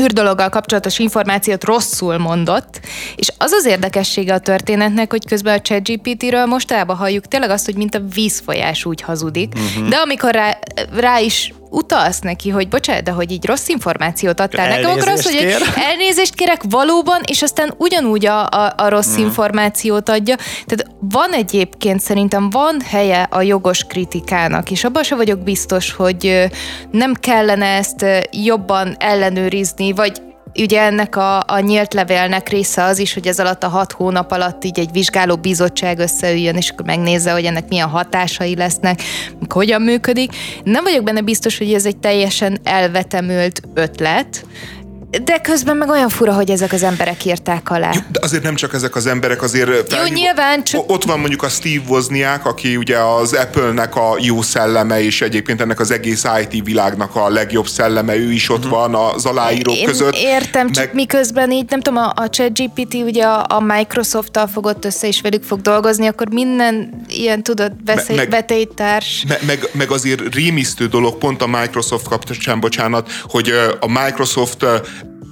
űrdologgal 0.00 0.48
kapcsolatos 0.48 0.98
információt 0.98 1.64
rosszul 1.64 2.18
mondott, 2.18 2.80
és 3.16 3.32
az 3.38 3.52
az 3.52 3.66
érdekessége 3.66 4.34
a 4.34 4.38
történetnek, 4.38 5.10
hogy 5.10 5.26
közben 5.26 5.58
a 5.58 5.60
ChatGPT-ről 5.60 6.46
mostában 6.46 6.96
halljuk 6.96 7.26
tényleg 7.26 7.50
azt, 7.50 7.64
hogy 7.64 7.76
mint 7.76 7.94
a 7.94 8.00
vízfolyás 8.14 8.84
úgy 8.84 9.00
hazudik, 9.00 9.52
uh-huh. 9.54 9.88
de 9.88 9.96
amikor 9.96 10.34
rá, 10.34 10.58
rá 10.96 11.18
is 11.18 11.52
utalsz 11.70 12.20
neki, 12.20 12.50
hogy 12.50 12.68
bocsánat, 12.68 13.02
de 13.02 13.10
hogy 13.10 13.30
így 13.30 13.44
rossz 13.44 13.68
információt 13.68 14.40
adtál 14.40 14.68
nekem, 14.68 14.90
akkor 14.90 15.08
az, 15.08 15.24
hogy 15.24 15.36
kér. 15.36 15.62
elnézést 15.74 16.34
kérek 16.34 16.62
valóban, 16.68 17.20
és 17.26 17.42
aztán 17.42 17.74
ugyanúgy 17.76 18.26
a, 18.26 18.46
a, 18.46 18.72
a 18.76 18.88
rossz 18.88 19.16
mm. 19.16 19.20
információt 19.20 20.08
adja. 20.08 20.36
Tehát 20.36 20.86
van 21.00 21.32
egyébként 21.32 22.00
szerintem 22.00 22.50
van 22.50 22.80
helye 22.80 23.22
a 23.30 23.42
jogos 23.42 23.84
kritikának, 23.84 24.70
és 24.70 24.84
abban 24.84 25.02
se 25.02 25.14
vagyok 25.14 25.38
biztos, 25.38 25.92
hogy 25.92 26.48
nem 26.90 27.14
kellene 27.14 27.66
ezt 27.66 28.06
jobban 28.30 28.96
ellenőrizni, 28.98 29.92
vagy 29.92 30.22
ugye 30.54 30.82
ennek 30.82 31.16
a, 31.16 31.44
a 31.46 31.58
nyílt 31.60 31.94
levélnek 31.94 32.48
része 32.48 32.82
az 32.82 32.98
is, 32.98 33.14
hogy 33.14 33.26
ez 33.26 33.38
alatt 33.38 33.62
a 33.62 33.68
hat 33.68 33.92
hónap 33.92 34.32
alatt 34.32 34.64
így 34.64 34.78
egy 34.78 34.92
vizsgáló 34.92 35.36
bizottság 35.36 35.98
összeüljön, 35.98 36.56
és 36.56 36.70
akkor 36.70 36.86
megnézze, 36.86 37.32
hogy 37.32 37.44
ennek 37.44 37.68
milyen 37.68 37.88
hatásai 37.88 38.56
lesznek, 38.56 39.02
hogyan 39.48 39.82
működik. 39.82 40.32
Nem 40.64 40.84
vagyok 40.84 41.04
benne 41.04 41.20
biztos, 41.20 41.58
hogy 41.58 41.74
ez 41.74 41.86
egy 41.86 41.96
teljesen 41.96 42.58
elvetemült 42.62 43.60
ötlet, 43.74 44.46
de 45.10 45.38
közben 45.38 45.76
meg 45.76 45.88
olyan 45.88 46.08
fura, 46.08 46.32
hogy 46.32 46.50
ezek 46.50 46.72
az 46.72 46.82
emberek 46.82 47.24
írták 47.24 47.70
alá. 47.70 47.90
Jó, 47.94 48.00
de 48.08 48.18
azért 48.22 48.42
nem 48.42 48.54
csak 48.54 48.74
ezek 48.74 48.96
az 48.96 49.06
emberek, 49.06 49.42
azért... 49.42 49.92
Jó, 49.92 50.14
nyilván 50.14 50.64
csak... 50.64 50.90
Ott 50.90 51.04
van 51.04 51.18
mondjuk 51.18 51.42
a 51.42 51.48
Steve 51.48 51.84
Wozniak, 51.88 52.44
aki 52.44 52.76
ugye 52.76 52.98
az 52.98 53.32
Apple-nek 53.32 53.96
a 53.96 54.16
jó 54.20 54.42
szelleme, 54.42 55.02
és 55.02 55.20
egyébként 55.20 55.60
ennek 55.60 55.80
az 55.80 55.90
egész 55.90 56.24
IT 56.42 56.64
világnak 56.64 57.16
a 57.16 57.28
legjobb 57.28 57.66
szelleme, 57.66 58.16
ő 58.16 58.32
is 58.32 58.50
ott 58.50 58.64
uh-huh. 58.64 58.72
van 58.72 58.94
az 58.94 59.26
aláírók 59.26 59.76
Én 59.76 59.86
között. 59.86 60.14
értem, 60.16 60.64
meg... 60.64 60.74
csak 60.74 60.92
miközben 60.92 61.50
így, 61.50 61.70
nem 61.70 61.80
tudom, 61.80 62.02
a, 62.02 62.12
a 62.14 62.28
ChatGPT 62.28 62.94
ugye 62.94 63.24
a, 63.24 63.46
a 63.48 63.60
Microsoft-tal 63.60 64.46
fogott 64.46 64.84
össze, 64.84 65.06
és 65.06 65.20
velük 65.20 65.42
fog 65.42 65.60
dolgozni, 65.60 66.06
akkor 66.06 66.28
minden 66.30 67.04
ilyen, 67.08 67.42
tudod, 67.42 67.72
veszély, 67.84 68.16
meg, 68.16 68.28
betéttárs. 68.28 69.24
Meg, 69.28 69.40
meg, 69.46 69.68
meg 69.72 69.90
azért 69.90 70.34
rémisztő 70.34 70.86
dolog, 70.86 71.18
pont 71.18 71.42
a 71.42 71.46
Microsoft 71.46 72.08
kapcsán, 72.08 72.60
bocsánat, 72.60 73.10
hogy 73.22 73.52
a 73.80 73.86
Microsoft 74.04 74.66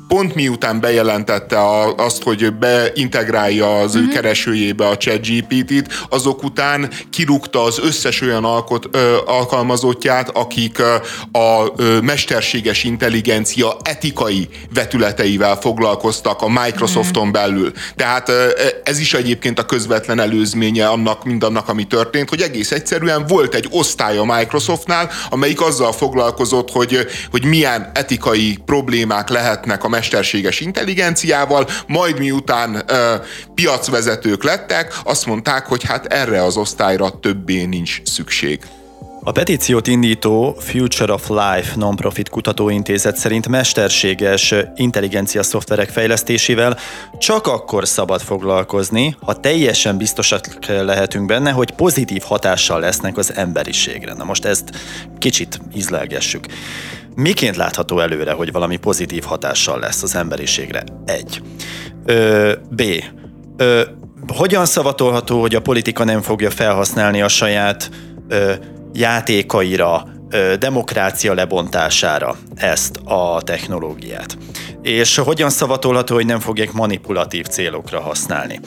pont 0.08 0.34
miután 0.34 0.80
bejelentette 0.80 1.58
a, 1.58 1.94
azt, 1.94 2.22
hogy 2.22 2.52
beintegrálja 2.52 3.78
az 3.78 3.94
mm-hmm. 3.94 4.02
ő 4.02 4.06
mhm. 4.06 4.14
keresőjébe 4.14 4.88
a 4.88 4.96
ChatGPT-t, 4.96 6.06
azok 6.08 6.42
után 6.42 6.90
kirúgta 7.10 7.62
az 7.62 7.78
összes 7.78 8.20
olyan 8.20 8.44
alkot, 8.44 8.88
ö, 8.90 9.16
alkalmazottját, 9.26 10.28
akik 10.28 10.78
ö, 10.78 10.94
a 11.38 11.72
ö, 11.76 12.00
mesterséges 12.00 12.84
intelligencia 12.84 13.76
etikai 13.82 14.48
vetületeivel 14.74 15.56
foglalkoztak 15.56 16.42
a 16.42 16.48
Microsofton 16.48 17.22
mm-hmm. 17.22 17.32
belül. 17.32 17.72
Tehát 17.96 18.28
ö, 18.28 18.48
ez 18.82 18.98
is 18.98 19.14
egyébként 19.14 19.58
a 19.58 19.66
közvetlen 19.66 20.20
előzménye 20.20 20.88
annak, 20.88 21.24
mindannak, 21.24 21.68
ami 21.68 21.84
történt, 21.84 22.28
hogy 22.28 22.40
egész 22.40 22.70
egyszerűen 22.70 23.26
volt 23.26 23.54
egy 23.54 23.68
osztály 23.70 24.18
a 24.18 24.24
Microsoftnál, 24.24 25.10
amelyik 25.30 25.60
azzal 25.60 25.92
foglalkozott, 25.92 26.70
hogy, 26.70 27.06
hogy 27.30 27.44
milyen 27.44 27.90
etikai 27.94 28.58
problémák 28.64 29.28
lehetnek 29.28 29.84
a 29.84 29.88
mesterséges 29.96 30.60
intelligenciával, 30.60 31.68
majd 31.86 32.18
miután 32.18 32.82
ö, 32.86 33.14
piacvezetők 33.54 34.44
lettek, 34.44 34.98
azt 35.04 35.26
mondták, 35.26 35.66
hogy 35.66 35.84
hát 35.84 36.06
erre 36.06 36.42
az 36.44 36.56
osztályra 36.56 37.20
többé 37.20 37.64
nincs 37.64 38.02
szükség. 38.04 38.60
A 39.28 39.32
petíciót 39.32 39.86
indító 39.86 40.56
Future 40.58 41.12
of 41.12 41.28
Life 41.28 41.72
non-profit 41.76 42.28
kutatóintézet 42.28 43.16
szerint 43.16 43.48
mesterséges 43.48 44.54
intelligencia 44.76 45.42
szoftverek 45.42 45.88
fejlesztésével 45.88 46.78
csak 47.18 47.46
akkor 47.46 47.88
szabad 47.88 48.20
foglalkozni, 48.20 49.16
ha 49.20 49.40
teljesen 49.40 49.96
biztosak 49.96 50.66
lehetünk 50.66 51.26
benne, 51.26 51.50
hogy 51.50 51.70
pozitív 51.70 52.22
hatással 52.22 52.80
lesznek 52.80 53.16
az 53.16 53.34
emberiségre. 53.34 54.14
Na 54.14 54.24
most 54.24 54.44
ezt 54.44 54.70
kicsit 55.18 55.60
ízlelgessük. 55.74 56.46
Miként 57.16 57.56
látható 57.56 58.00
előre, 58.00 58.32
hogy 58.32 58.52
valami 58.52 58.76
pozitív 58.76 59.24
hatással 59.24 59.78
lesz 59.78 60.02
az 60.02 60.14
emberiségre? 60.14 60.84
Egy. 61.04 61.42
Ö, 62.04 62.52
B. 62.70 62.82
Ö, 63.56 63.82
hogyan 64.26 64.66
szavatolható, 64.66 65.40
hogy 65.40 65.54
a 65.54 65.60
politika 65.60 66.04
nem 66.04 66.22
fogja 66.22 66.50
felhasználni 66.50 67.22
a 67.22 67.28
saját 67.28 67.90
ö, 68.28 68.52
játékaira, 68.92 70.06
ö, 70.30 70.54
demokrácia 70.58 71.34
lebontására 71.34 72.36
ezt 72.54 72.96
a 73.04 73.42
technológiát? 73.42 74.38
És 74.82 75.16
hogyan 75.16 75.50
szavatolható, 75.50 76.14
hogy 76.14 76.26
nem 76.26 76.40
fogják 76.40 76.72
manipulatív 76.72 77.46
célokra 77.46 78.00
használni? 78.00 78.60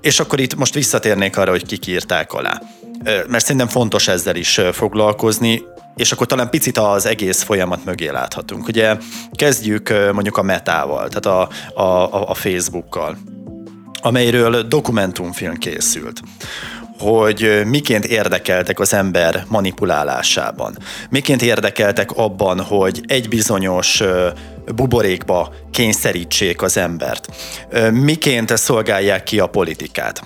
És 0.00 0.20
akkor 0.20 0.40
itt 0.40 0.54
most 0.54 0.74
visszatérnék 0.74 1.36
arra, 1.36 1.50
hogy 1.50 1.66
kik 1.66 1.86
írták 1.86 2.32
alá. 2.32 2.62
Mert 3.04 3.42
szerintem 3.44 3.68
fontos 3.68 4.08
ezzel 4.08 4.36
is 4.36 4.60
foglalkozni, 4.72 5.62
és 5.96 6.12
akkor 6.12 6.26
talán 6.26 6.50
picit 6.50 6.78
az 6.78 7.06
egész 7.06 7.42
folyamat 7.42 7.84
mögé 7.84 8.08
láthatunk. 8.08 8.68
Ugye 8.68 8.96
kezdjük 9.32 9.88
mondjuk 10.12 10.36
a 10.36 10.42
metával, 10.42 11.08
tehát 11.08 11.26
a, 11.26 11.80
a, 11.82 12.30
a 12.30 12.34
Facebookkal, 12.34 13.18
amelyről 14.02 14.62
dokumentumfilm 14.62 15.54
készült 15.54 16.20
hogy 16.98 17.62
miként 17.66 18.04
érdekeltek 18.04 18.80
az 18.80 18.94
ember 18.94 19.44
manipulálásában. 19.48 20.76
Miként 21.10 21.42
érdekeltek 21.42 22.10
abban, 22.10 22.60
hogy 22.60 23.00
egy 23.06 23.28
bizonyos 23.28 24.02
buborékba 24.74 25.52
kényszerítsék 25.70 26.62
az 26.62 26.76
embert. 26.76 27.28
Miként 27.92 28.56
szolgálják 28.56 29.22
ki 29.22 29.38
a 29.38 29.46
politikát. 29.46 30.22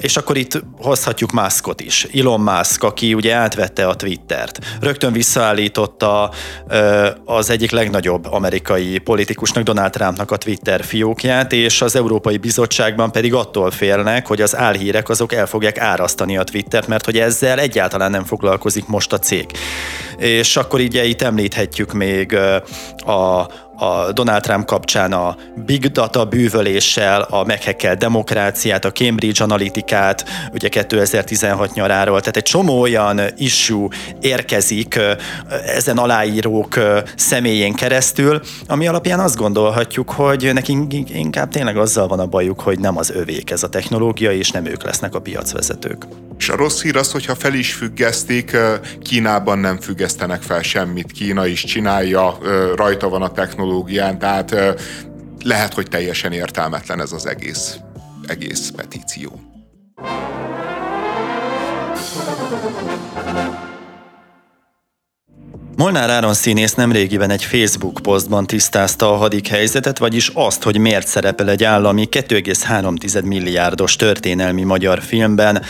És 0.00 0.16
akkor 0.16 0.36
itt 0.36 0.62
hozhatjuk 0.78 1.32
Muskot 1.32 1.80
is. 1.80 2.06
Elon 2.14 2.40
Musk, 2.40 2.82
aki 2.82 3.14
ugye 3.14 3.34
átvette 3.34 3.86
a 3.88 3.94
Twittert. 3.94 4.58
Rögtön 4.80 5.12
visszaállította 5.12 6.30
az 7.24 7.50
egyik 7.50 7.70
legnagyobb 7.70 8.32
amerikai 8.32 8.98
politikusnak, 8.98 9.64
Donald 9.64 9.90
Trumpnak 9.90 10.30
a 10.30 10.36
Twitter 10.36 10.84
fiókját, 10.84 11.52
és 11.52 11.82
az 11.82 11.96
Európai 11.96 12.36
Bizottságban 12.36 13.12
pedig 13.12 13.34
attól 13.34 13.70
félnek, 13.70 14.26
hogy 14.26 14.40
az 14.40 14.56
álhírek 14.56 15.08
azok 15.08 15.32
el 15.32 15.46
fogják 15.46 15.78
árasztani 15.78 16.36
a 16.36 16.44
Twittert, 16.44 16.86
mert 16.86 17.04
hogy 17.04 17.18
ezzel 17.18 17.58
egyáltalán 17.58 18.10
nem 18.10 18.24
foglalkozik 18.24 18.86
most 18.86 19.12
a 19.12 19.18
cég. 19.18 19.46
És 20.18 20.56
akkor 20.56 20.80
így 20.80 20.94
itt 20.94 21.22
említhetjük 21.22 21.92
még 21.92 22.38
a, 23.06 23.48
a 23.76 24.12
Donald 24.12 24.42
Trump 24.42 24.66
kapcsán 24.66 25.12
a 25.12 25.36
big 25.66 25.86
data 25.86 26.24
bűvöléssel, 26.24 27.20
a 27.20 27.44
meghekkelt 27.44 27.98
demokráciát, 27.98 28.84
a 28.84 28.92
Cambridge 28.92 29.44
Analytikát, 29.44 30.24
ugye 30.52 30.68
2016 30.68 31.74
nyaráról, 31.74 32.20
tehát 32.20 32.36
egy 32.36 32.42
csomó 32.42 32.80
olyan 32.80 33.20
issue 33.36 33.88
érkezik 34.20 35.00
ezen 35.66 35.98
aláírók 35.98 36.78
személyén 37.16 37.74
keresztül, 37.74 38.40
ami 38.66 38.86
alapján 38.86 39.20
azt 39.20 39.36
gondolhatjuk, 39.36 40.10
hogy 40.10 40.50
nekünk 40.52 40.92
inkább 41.10 41.48
tényleg 41.48 41.76
azzal 41.76 42.06
van 42.06 42.20
a 42.20 42.26
bajuk, 42.26 42.60
hogy 42.60 42.78
nem 42.78 42.96
az 42.98 43.10
övék 43.10 43.50
ez 43.50 43.62
a 43.62 43.68
technológia, 43.68 44.32
és 44.32 44.50
nem 44.50 44.66
ők 44.66 44.82
lesznek 44.82 45.14
a 45.14 45.20
piacvezetők. 45.20 46.06
És 46.38 46.48
a 46.48 46.56
rossz 46.56 46.82
hír 46.82 46.96
az, 46.96 47.12
hogyha 47.12 47.34
fel 47.34 47.54
is 47.54 47.72
függesztik, 47.72 48.56
Kínában 49.02 49.58
nem 49.58 49.80
függesztenek 49.80 50.42
fel 50.42 50.62
semmit. 50.62 51.12
Kína 51.12 51.46
is 51.46 51.64
csinálja, 51.64 52.38
rajta 52.76 53.08
van 53.08 53.22
a 53.22 53.32
technológián, 53.32 54.18
tehát 54.18 54.54
lehet, 55.44 55.74
hogy 55.74 55.88
teljesen 55.88 56.32
értelmetlen 56.32 57.00
ez 57.00 57.12
az 57.12 57.26
egész, 57.26 57.76
egész 58.26 58.70
petíció. 58.76 59.40
Molnár 65.76 66.10
Áron 66.10 66.34
színész 66.34 66.74
nemrégiben 66.74 67.30
egy 67.30 67.44
Facebook 67.44 67.98
posztban 68.02 68.46
tisztázta 68.46 69.12
a 69.12 69.16
hadik 69.16 69.46
helyzetet, 69.46 69.98
vagyis 69.98 70.30
azt, 70.34 70.62
hogy 70.62 70.78
miért 70.78 71.06
szerepel 71.06 71.50
egy 71.50 71.64
állami 71.64 72.08
2,3 72.10 73.24
milliárdos 73.24 73.96
történelmi 73.96 74.62
magyar 74.62 75.02
filmben. 75.02 75.62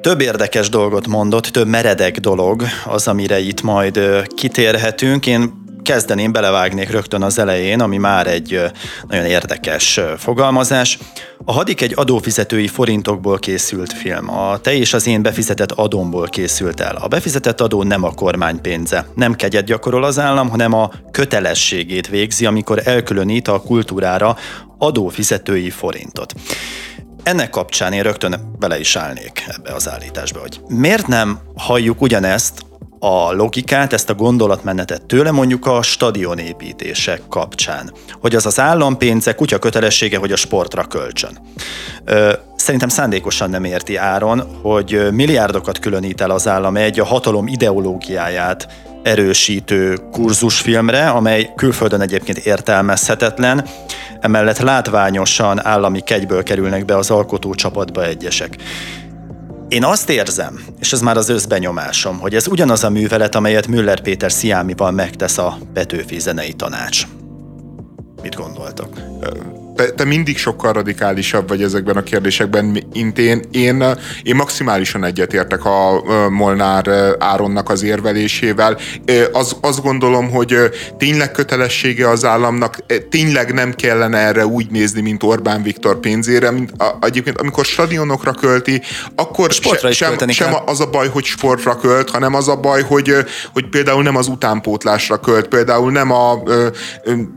Több 0.00 0.20
érdekes 0.20 0.68
dolgot 0.68 1.06
mondott, 1.06 1.44
több 1.44 1.66
meredek 1.66 2.18
dolog 2.18 2.62
az, 2.84 3.08
amire 3.08 3.38
itt 3.38 3.62
majd 3.62 4.00
kitérhetünk. 4.34 5.26
Én 5.26 5.52
kezdeném, 5.82 6.32
belevágnék 6.32 6.90
rögtön 6.90 7.22
az 7.22 7.38
elején, 7.38 7.80
ami 7.80 7.96
már 7.96 8.26
egy 8.26 8.60
nagyon 9.08 9.24
érdekes 9.24 10.00
fogalmazás. 10.16 10.98
A 11.44 11.52
Hadik 11.52 11.80
egy 11.80 11.92
adófizetői 11.96 12.66
forintokból 12.66 13.38
készült 13.38 13.92
film. 13.92 14.30
A 14.30 14.58
te 14.58 14.74
és 14.74 14.94
az 14.94 15.06
én 15.06 15.22
befizetett 15.22 15.72
adómból 15.72 16.28
készült 16.28 16.80
el. 16.80 16.96
A 16.96 17.08
befizetett 17.08 17.60
adó 17.60 17.82
nem 17.82 18.04
a 18.04 18.14
kormány 18.14 18.60
pénze. 18.60 19.06
Nem 19.14 19.34
kegyet 19.34 19.64
gyakorol 19.64 20.04
az 20.04 20.18
állam, 20.18 20.48
hanem 20.48 20.72
a 20.72 20.90
kötelességét 21.10 22.08
végzi, 22.08 22.46
amikor 22.46 22.82
elkülönít 22.84 23.48
a 23.48 23.60
kultúrára 23.60 24.36
adófizetői 24.78 25.70
forintot. 25.70 26.34
Ennek 27.22 27.50
kapcsán 27.50 27.92
én 27.92 28.02
rögtön 28.02 28.56
bele 28.58 28.78
is 28.78 28.96
állnék 28.96 29.44
ebbe 29.48 29.72
az 29.74 29.88
állításba, 29.88 30.40
hogy 30.40 30.60
miért 30.68 31.06
nem 31.06 31.38
halljuk 31.56 32.00
ugyanezt 32.00 32.64
a 32.98 33.32
logikát, 33.32 33.92
ezt 33.92 34.10
a 34.10 34.14
gondolatmenetet 34.14 35.06
tőle 35.06 35.30
mondjuk 35.30 35.66
a 35.66 35.82
stadionépítések 35.82 37.22
kapcsán. 37.28 37.92
Hogy 38.20 38.34
az 38.34 38.46
az 38.46 38.60
állampénze 38.60 39.34
kutya 39.34 39.58
kötelessége, 39.58 40.18
hogy 40.18 40.32
a 40.32 40.36
sportra 40.36 40.84
kölcsön. 40.84 41.38
Szerintem 42.56 42.88
szándékosan 42.88 43.50
nem 43.50 43.64
érti 43.64 43.96
Áron, 43.96 44.40
hogy 44.62 45.08
milliárdokat 45.12 45.78
különít 45.78 46.20
el 46.20 46.30
az 46.30 46.48
állam 46.48 46.76
egy 46.76 47.00
a 47.00 47.04
hatalom 47.04 47.46
ideológiáját 47.46 48.68
erősítő 49.02 49.98
kurzusfilmre, 50.10 51.08
amely 51.08 51.52
külföldön 51.56 52.00
egyébként 52.00 52.38
értelmezhetetlen, 52.38 53.66
emellett 54.20 54.58
látványosan 54.58 55.66
állami 55.66 56.00
kegyből 56.00 56.42
kerülnek 56.42 56.84
be 56.84 56.96
az 56.96 57.10
alkotó 57.10 57.54
csapatba 57.54 58.04
egyesek. 58.04 58.56
Én 59.68 59.84
azt 59.84 60.10
érzem, 60.10 60.60
és 60.80 60.92
ez 60.92 61.00
már 61.00 61.16
az 61.16 61.28
összbenyomásom, 61.28 62.18
hogy 62.18 62.34
ez 62.34 62.48
ugyanaz 62.48 62.84
a 62.84 62.90
művelet, 62.90 63.34
amelyet 63.34 63.66
Müller 63.66 64.00
Péter 64.00 64.32
Sziámival 64.32 64.90
megtesz 64.90 65.38
a 65.38 65.58
Petőfi 65.72 66.18
Zenei 66.18 66.52
Tanács. 66.52 67.06
Mit 68.22 68.34
gondoltok? 68.34 68.88
Te, 69.80 69.90
te 69.90 70.04
mindig 70.04 70.38
sokkal 70.38 70.72
radikálisabb 70.72 71.48
vagy 71.48 71.62
ezekben 71.62 71.96
a 71.96 72.02
kérdésekben, 72.02 72.64
mint 72.92 73.18
én. 73.18 73.40
Én, 73.50 73.84
én 74.22 74.36
maximálisan 74.36 75.04
egyetértek 75.04 75.64
a 75.64 76.02
Molnár 76.28 77.14
Áronnak 77.18 77.70
az 77.70 77.82
érvelésével. 77.82 78.78
Az, 79.32 79.56
azt 79.60 79.82
gondolom, 79.82 80.30
hogy 80.30 80.56
tényleg 80.98 81.30
kötelessége 81.30 82.08
az 82.08 82.24
államnak, 82.24 82.76
tényleg 83.10 83.52
nem 83.52 83.74
kellene 83.74 84.18
erre 84.18 84.46
úgy 84.46 84.70
nézni, 84.70 85.00
mint 85.00 85.22
Orbán 85.22 85.62
Viktor 85.62 86.00
pénzére, 86.00 86.50
mint 86.50 86.70
a, 86.78 86.96
egyébként 87.00 87.40
amikor 87.40 87.64
stadionokra 87.64 88.32
költi, 88.32 88.82
akkor 89.14 89.50
se, 89.50 89.92
sem, 89.92 90.28
sem 90.28 90.54
az 90.66 90.80
a 90.80 90.90
baj, 90.90 91.08
hogy 91.08 91.24
sportra 91.24 91.76
költ, 91.76 92.10
hanem 92.10 92.34
az 92.34 92.48
a 92.48 92.56
baj, 92.56 92.82
hogy, 92.82 93.14
hogy 93.52 93.68
például 93.68 94.02
nem 94.02 94.16
az 94.16 94.26
utánpótlásra 94.26 95.20
költ, 95.20 95.48
például 95.48 95.90
nem 95.90 96.12
a 96.12 96.42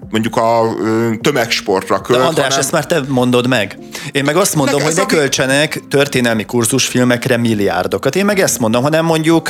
mondjuk 0.10 0.36
a 0.36 0.76
tömegsportra 1.22 2.02
költ, 2.02 2.33
András, 2.38 2.48
hanem... 2.48 2.60
ezt 2.60 2.72
már 2.72 2.86
te 2.86 3.02
mondod 3.08 3.48
meg. 3.48 3.78
Én 4.12 4.24
meg 4.24 4.36
azt 4.36 4.56
mondom, 4.56 4.82
hogy 4.82 4.96
ne 4.96 5.02
ami... 5.02 5.12
költsenek 5.12 5.82
történelmi 5.89 6.46
kurzusfilmekre 6.46 7.38
milliárdokat. 7.38 8.15
Én 8.15 8.26
meg 8.26 8.39
ezt 8.39 8.60
mondom, 8.60 8.84
hanem 8.84 9.06
mondjuk 9.06 9.50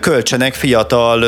költsenek 0.00 0.54
fiatal 0.54 1.24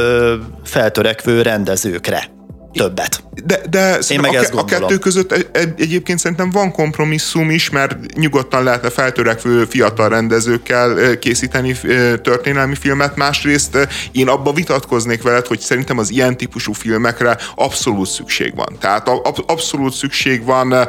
feltörekvő 0.65 1.43
rendezőkre 1.43 2.41
többet. 2.73 3.23
De, 3.45 3.61
de 3.71 3.99
Én 4.09 4.21
meg 4.21 4.35
a, 4.35 4.39
ezt 4.39 4.55
a 4.55 4.65
kettő 4.65 4.99
között 4.99 5.33
egy, 5.33 5.49
egyébként 5.77 6.19
szerintem 6.19 6.51
van 6.51 6.73
kompromisszum 6.73 7.51
is, 7.51 7.71
mert 7.71 8.15
nyugodtan 8.15 8.63
lehetne 8.63 8.91
feltörekvő 8.91 9.65
fiatal 9.65 10.09
rendezőkkel 10.09 11.19
készíteni 11.19 11.77
történelmi 12.23 12.75
filmet. 12.75 13.17
Másrészt 13.17 13.89
én 14.13 14.29
abba 14.29 14.53
vitatkoznék 14.53 15.23
veled, 15.23 15.47
hogy 15.47 15.61
szerintem 15.61 15.99
az 15.99 16.11
ilyen 16.11 16.37
típusú 16.37 16.73
filmekre 16.73 17.37
abszolút 17.55 18.09
szükség 18.09 18.55
van. 18.55 18.77
Tehát 18.81 19.09
ab, 19.09 19.45
abszolút 19.47 19.93
szükség 19.93 20.45
van 20.45 20.89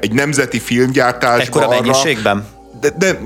egy 0.00 0.12
nemzeti 0.12 0.58
filmgyártásban. 0.58 1.62
Ekkora 1.62 1.68
mennyiségben? 1.68 2.46
De, 2.80 2.90
de, 2.98 3.18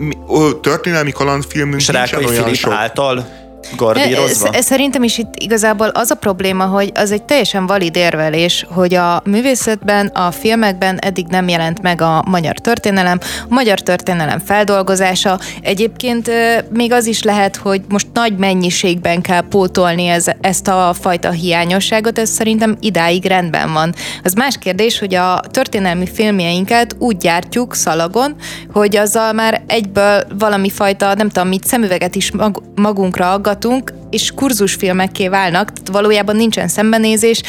történelmi 0.60 1.12
kalandfilmünk 1.12 1.80
És 1.80 1.86
nincsen 1.86 2.24
olyan 2.24 2.42
Filip 2.42 2.54
sok. 2.54 2.72
által 2.72 3.45
gardírozva? 3.76 4.48
Ez, 4.52 4.64
szerintem 4.64 5.02
is 5.02 5.18
itt 5.18 5.34
igazából 5.36 5.88
az 5.88 6.10
a 6.10 6.14
probléma, 6.14 6.64
hogy 6.64 6.92
az 6.94 7.10
egy 7.10 7.22
teljesen 7.22 7.66
valid 7.66 7.96
érvelés, 7.96 8.66
hogy 8.68 8.94
a 8.94 9.22
művészetben, 9.24 10.06
a 10.06 10.30
filmekben 10.30 10.98
eddig 10.98 11.26
nem 11.26 11.48
jelent 11.48 11.82
meg 11.82 12.00
a 12.00 12.24
magyar 12.26 12.58
történelem, 12.58 13.18
a 13.22 13.54
magyar 13.54 13.80
történelem 13.80 14.38
feldolgozása. 14.38 15.38
Egyébként 15.62 16.30
még 16.70 16.92
az 16.92 17.06
is 17.06 17.22
lehet, 17.22 17.56
hogy 17.56 17.80
most 17.88 18.06
nagy 18.12 18.36
mennyiségben 18.36 19.20
kell 19.20 19.40
pótolni 19.48 20.06
ez, 20.06 20.24
ezt 20.40 20.68
a 20.68 20.94
fajta 21.00 21.30
hiányosságot, 21.30 22.18
ez 22.18 22.30
szerintem 22.30 22.76
idáig 22.80 23.24
rendben 23.24 23.72
van. 23.72 23.94
Az 24.24 24.32
más 24.32 24.58
kérdés, 24.58 24.98
hogy 24.98 25.14
a 25.14 25.40
történelmi 25.50 26.06
filmjeinket 26.06 26.96
úgy 26.98 27.16
gyártjuk 27.16 27.74
szalagon, 27.74 28.34
hogy 28.72 28.96
azzal 28.96 29.32
már 29.32 29.62
egyből 29.66 30.22
valami 30.38 30.70
fajta, 30.70 31.14
nem 31.14 31.28
tudom 31.28 31.48
mit, 31.48 31.64
szemüveget 31.64 32.14
is 32.14 32.30
magunkra 32.74 33.32
aggat, 33.32 33.55
donc 33.60 33.92
és 34.16 34.32
kurzusfilmekké 34.34 35.28
válnak, 35.28 35.72
tehát 35.72 35.88
valójában 35.92 36.36
nincsen 36.36 36.68
szembenézés, 36.68 37.42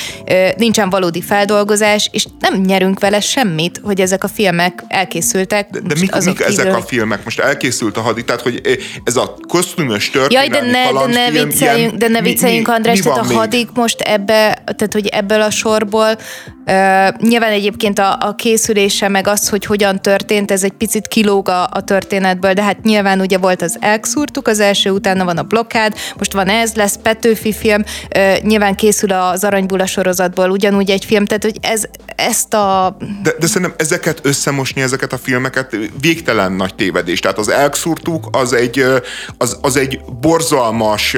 nincsen 0.57 0.89
valódi 0.89 1.21
feldolgozás, 1.21 2.09
és 2.11 2.25
nem 2.39 2.61
nyerünk 2.61 2.99
vele 2.99 3.19
semmit, 3.19 3.81
hogy 3.83 4.01
ezek 4.01 4.23
a 4.23 4.27
filmek 4.27 4.83
elkészültek. 4.87 5.69
De, 5.69 5.79
de 5.79 5.95
mik, 5.99 6.15
mik 6.15 6.37
kívül... 6.37 6.45
ezek 6.45 6.75
a 6.75 6.81
filmek? 6.81 7.23
Most 7.23 7.39
elkészült 7.39 7.97
a 7.97 8.01
hadi, 8.01 8.23
tehát 8.23 8.41
hogy 8.41 8.61
ez 9.03 9.15
a 9.15 9.37
kosztümös 9.47 10.09
történelmi 10.09 10.53
Jaj, 10.53 10.61
de 10.61 10.71
ne, 10.71 11.05
de 11.05 11.05
ne 11.05 11.43
vicceljünk, 11.43 11.93
de 11.93 12.07
ne 12.07 12.21
vicceljünk, 12.21 12.67
mi, 12.67 12.73
András, 12.73 12.99
mi, 13.01 13.09
mi 13.09 13.15
tehát 13.15 13.31
a 13.31 13.33
hadik 13.33 13.69
most 13.73 14.01
ebbe, 14.01 14.61
tehát 14.63 14.93
hogy 14.93 15.07
ebből 15.07 15.41
a 15.41 15.49
sorból 15.49 16.17
Uh, 16.69 16.73
nyilván 17.19 17.51
egyébként 17.51 17.99
a, 17.99 18.17
a 18.19 18.35
készülése, 18.35 19.07
meg 19.07 19.27
az, 19.27 19.49
hogy 19.49 19.65
hogyan 19.65 20.01
történt, 20.01 20.51
ez 20.51 20.63
egy 20.63 20.71
picit 20.71 21.07
kilóg 21.07 21.49
a, 21.49 21.69
a 21.71 21.81
történetből, 21.83 22.53
de 22.53 22.63
hát 22.63 22.83
nyilván 22.83 23.19
ugye 23.19 23.37
volt 23.37 23.61
az 23.61 23.77
elkszúrtuk 23.79 24.47
az 24.47 24.59
első, 24.59 24.89
utána 24.89 25.25
van 25.25 25.37
a 25.37 25.43
blokkád, 25.43 25.93
most 26.17 26.33
van 26.33 26.49
ez, 26.57 26.73
lesz 26.73 26.99
Petőfi 27.01 27.53
film, 27.53 27.83
nyilván 28.41 28.75
készül 28.75 29.11
az 29.11 29.43
Aranybula 29.43 29.85
sorozatból 29.85 30.49
ugyanúgy 30.49 30.89
egy 30.89 31.05
film, 31.05 31.25
tehát 31.25 31.43
hogy 31.43 31.57
ez, 31.61 31.83
ezt 32.15 32.53
a... 32.53 32.97
De, 33.23 33.33
de 33.39 33.47
szerintem 33.47 33.73
ezeket 33.77 34.19
összemosni, 34.23 34.81
ezeket 34.81 35.13
a 35.13 35.17
filmeket 35.17 35.77
végtelen 36.01 36.51
nagy 36.51 36.75
tévedés. 36.75 37.19
Tehát 37.19 37.37
az 37.37 37.49
elkszúrtuk 37.49 38.27
az 38.31 38.53
egy, 38.53 38.85
az, 39.37 39.57
az 39.61 39.75
egy 39.75 39.99
borzalmas, 40.21 41.15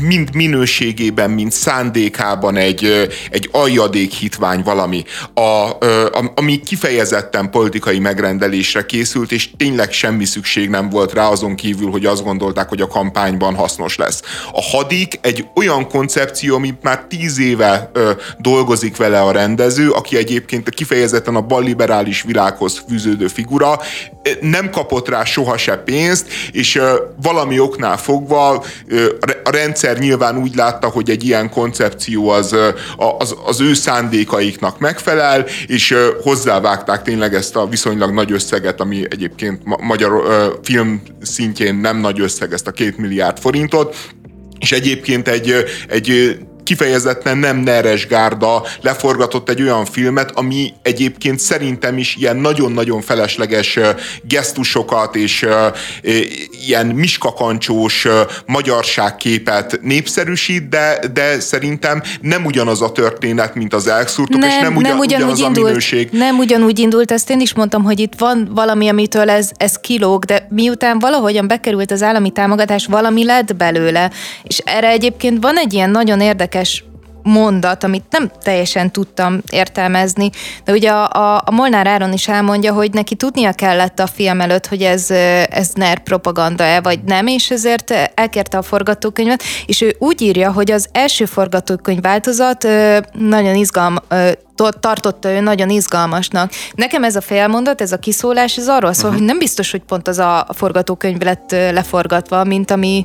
mind 0.00 0.34
minőségében, 0.34 1.30
mind 1.30 1.52
szándékában 1.52 2.56
egy, 2.56 3.08
egy 3.30 3.48
aljadék 3.52 4.12
hitvány 4.12 4.62
valami, 4.62 5.04
a, 5.34 5.40
a, 5.40 6.32
ami 6.34 6.60
kifejezetten 6.60 7.50
politikai 7.50 7.98
megrendelésre 7.98 8.86
készült, 8.86 9.32
és 9.32 9.50
tényleg 9.56 9.92
semmi 9.92 10.24
szükség 10.24 10.68
nem 10.68 10.88
volt 10.88 11.12
rá 11.12 11.28
azon 11.28 11.54
kívül, 11.54 11.90
hogy 11.90 12.06
azt 12.06 12.24
gondolták, 12.24 12.68
hogy 12.68 12.80
a 12.80 12.86
kampányban 12.86 13.54
hasznos 13.54 13.96
lesz. 13.96 14.22
A 14.52 14.62
hadik 14.70 15.18
egy 15.20 15.46
olyan 15.54 15.88
koncepció, 15.88 16.54
amit 16.54 16.82
már 16.82 17.04
tíz 17.08 17.38
éve 17.38 17.90
ö, 17.92 18.10
dolgozik 18.38 18.96
vele 18.96 19.20
a 19.20 19.30
rendező, 19.30 19.90
aki 19.90 20.16
egyébként 20.16 20.68
kifejezetten 20.68 21.36
a 21.36 21.40
balliberális 21.40 22.22
világhoz 22.22 22.82
fűződő 22.88 23.26
figura, 23.26 23.80
nem 24.40 24.70
kapott 24.70 25.08
rá 25.08 25.24
soha 25.24 25.56
se 25.56 25.76
pénzt, 25.76 26.26
és 26.52 26.74
ö, 26.76 26.94
valami 27.22 27.58
oknál 27.58 27.96
fogva 27.96 28.64
ö, 28.86 29.12
a 29.44 29.50
rendszer 29.50 29.98
nyilván 29.98 30.38
úgy 30.38 30.54
látta, 30.54 30.88
hogy 30.88 31.10
egy 31.10 31.24
ilyen 31.24 31.50
koncepció 31.50 32.28
az, 32.28 32.56
az, 33.18 33.36
az 33.44 33.60
ő 33.60 33.74
szándékaiknak 33.74 34.78
megfelel, 34.78 35.46
és 35.66 35.94
hozzávágták 36.22 37.02
tényleg 37.02 37.34
ezt 37.34 37.56
a 37.56 37.66
viszonylag 37.66 38.12
nagy 38.12 38.32
összeget, 38.32 38.80
ami 38.80 39.04
egyébként 39.10 39.60
magyar 39.64 40.22
film 40.62 41.02
szintjén 41.22 41.74
nem 41.74 41.96
nagy 41.96 42.20
összeg, 42.20 42.52
ezt 42.52 42.66
a 42.66 42.70
két 42.70 42.96
milliárd 42.96 43.38
forintot, 43.38 43.96
és 44.58 44.72
egyébként 44.72 45.28
egy, 45.28 45.54
egy 45.88 46.38
kifejezetten 46.64 47.38
nem 47.38 47.56
Neres 47.56 48.06
Gárda 48.06 48.62
leforgatott 48.80 49.48
egy 49.48 49.62
olyan 49.62 49.84
filmet, 49.84 50.30
ami 50.34 50.72
egyébként 50.82 51.38
szerintem 51.38 51.98
is 51.98 52.16
ilyen 52.16 52.36
nagyon-nagyon 52.36 53.00
felesleges 53.00 53.78
gesztusokat 54.22 55.16
és 55.16 55.46
ilyen 56.66 56.86
miskakancsós 56.86 58.06
magyarságképet 58.46 59.78
népszerűsít, 59.82 60.68
de, 60.68 60.98
de 61.12 61.40
szerintem 61.40 62.02
nem 62.20 62.44
ugyanaz 62.44 62.82
a 62.82 62.92
történet, 62.92 63.54
mint 63.54 63.74
az 63.74 63.86
elkszúrtok, 63.86 64.40
nem, 64.40 64.48
és 64.48 64.54
nem, 64.60 64.76
ugyan, 64.76 64.90
nem 64.90 64.98
ugyanúgy 64.98 65.22
ugyanaz 65.24 65.38
indult, 65.38 65.66
a 65.66 65.68
minőség. 65.68 66.08
Nem 66.12 66.38
ugyanúgy 66.38 66.78
indult, 66.78 67.12
ezt 67.12 67.30
én 67.30 67.40
is 67.40 67.54
mondtam, 67.54 67.82
hogy 67.82 68.00
itt 68.00 68.12
van 68.18 68.50
valami, 68.54 68.88
amitől 68.88 69.30
ez, 69.30 69.50
ez 69.56 69.76
kilóg, 69.76 70.24
de 70.24 70.46
miután 70.50 70.98
valahogyan 70.98 71.46
bekerült 71.46 71.90
az 71.90 72.02
állami 72.02 72.30
támogatás, 72.30 72.86
valami 72.86 73.24
lett 73.24 73.56
belőle, 73.56 74.10
és 74.42 74.58
erre 74.64 74.88
egyébként 74.88 75.42
van 75.42 75.56
egy 75.56 75.72
ilyen 75.72 75.90
nagyon 75.90 76.20
érdekes 76.20 76.53
mondat, 77.24 77.84
amit 77.84 78.04
nem 78.10 78.30
teljesen 78.42 78.90
tudtam 78.90 79.40
értelmezni, 79.50 80.30
de 80.64 80.72
ugye 80.72 80.90
a, 80.90 81.10
a, 81.10 81.42
a 81.44 81.50
Molnár 81.50 81.86
Áron 81.86 82.12
is 82.12 82.28
elmondja, 82.28 82.72
hogy 82.72 82.92
neki 82.92 83.14
tudnia 83.14 83.52
kellett 83.52 83.98
a 83.98 84.06
film 84.06 84.40
előtt, 84.40 84.66
hogy 84.66 84.82
ez, 84.82 85.10
ez 85.50 85.70
NER 85.74 85.98
propaganda-e 85.98 86.80
vagy 86.80 87.02
nem, 87.02 87.26
és 87.26 87.50
ezért 87.50 87.94
elkérte 88.14 88.58
a 88.58 88.62
forgatókönyvet, 88.62 89.42
és 89.66 89.80
ő 89.80 89.96
úgy 89.98 90.22
írja, 90.22 90.52
hogy 90.52 90.70
az 90.70 90.88
első 90.92 91.24
forgatókönyv 91.24 92.00
változat 92.00 92.68
nagyon 93.12 93.54
izgalmas, 93.54 94.02
tartotta 94.80 95.30
ő 95.30 95.40
nagyon 95.40 95.70
izgalmasnak. 95.70 96.52
Nekem 96.74 97.04
ez 97.04 97.16
a 97.16 97.20
félmondat, 97.20 97.80
ez 97.80 97.92
a 97.92 97.98
kiszólás, 97.98 98.56
ez 98.56 98.68
arról 98.68 98.92
szól, 98.92 99.04
uh-huh. 99.04 99.18
hogy 99.18 99.28
nem 99.28 99.38
biztos, 99.38 99.70
hogy 99.70 99.82
pont 99.82 100.08
az 100.08 100.18
a 100.18 100.46
forgatókönyv 100.52 101.20
lett 101.20 101.50
leforgatva, 101.50 102.44
mint 102.44 102.70
ami 102.70 103.04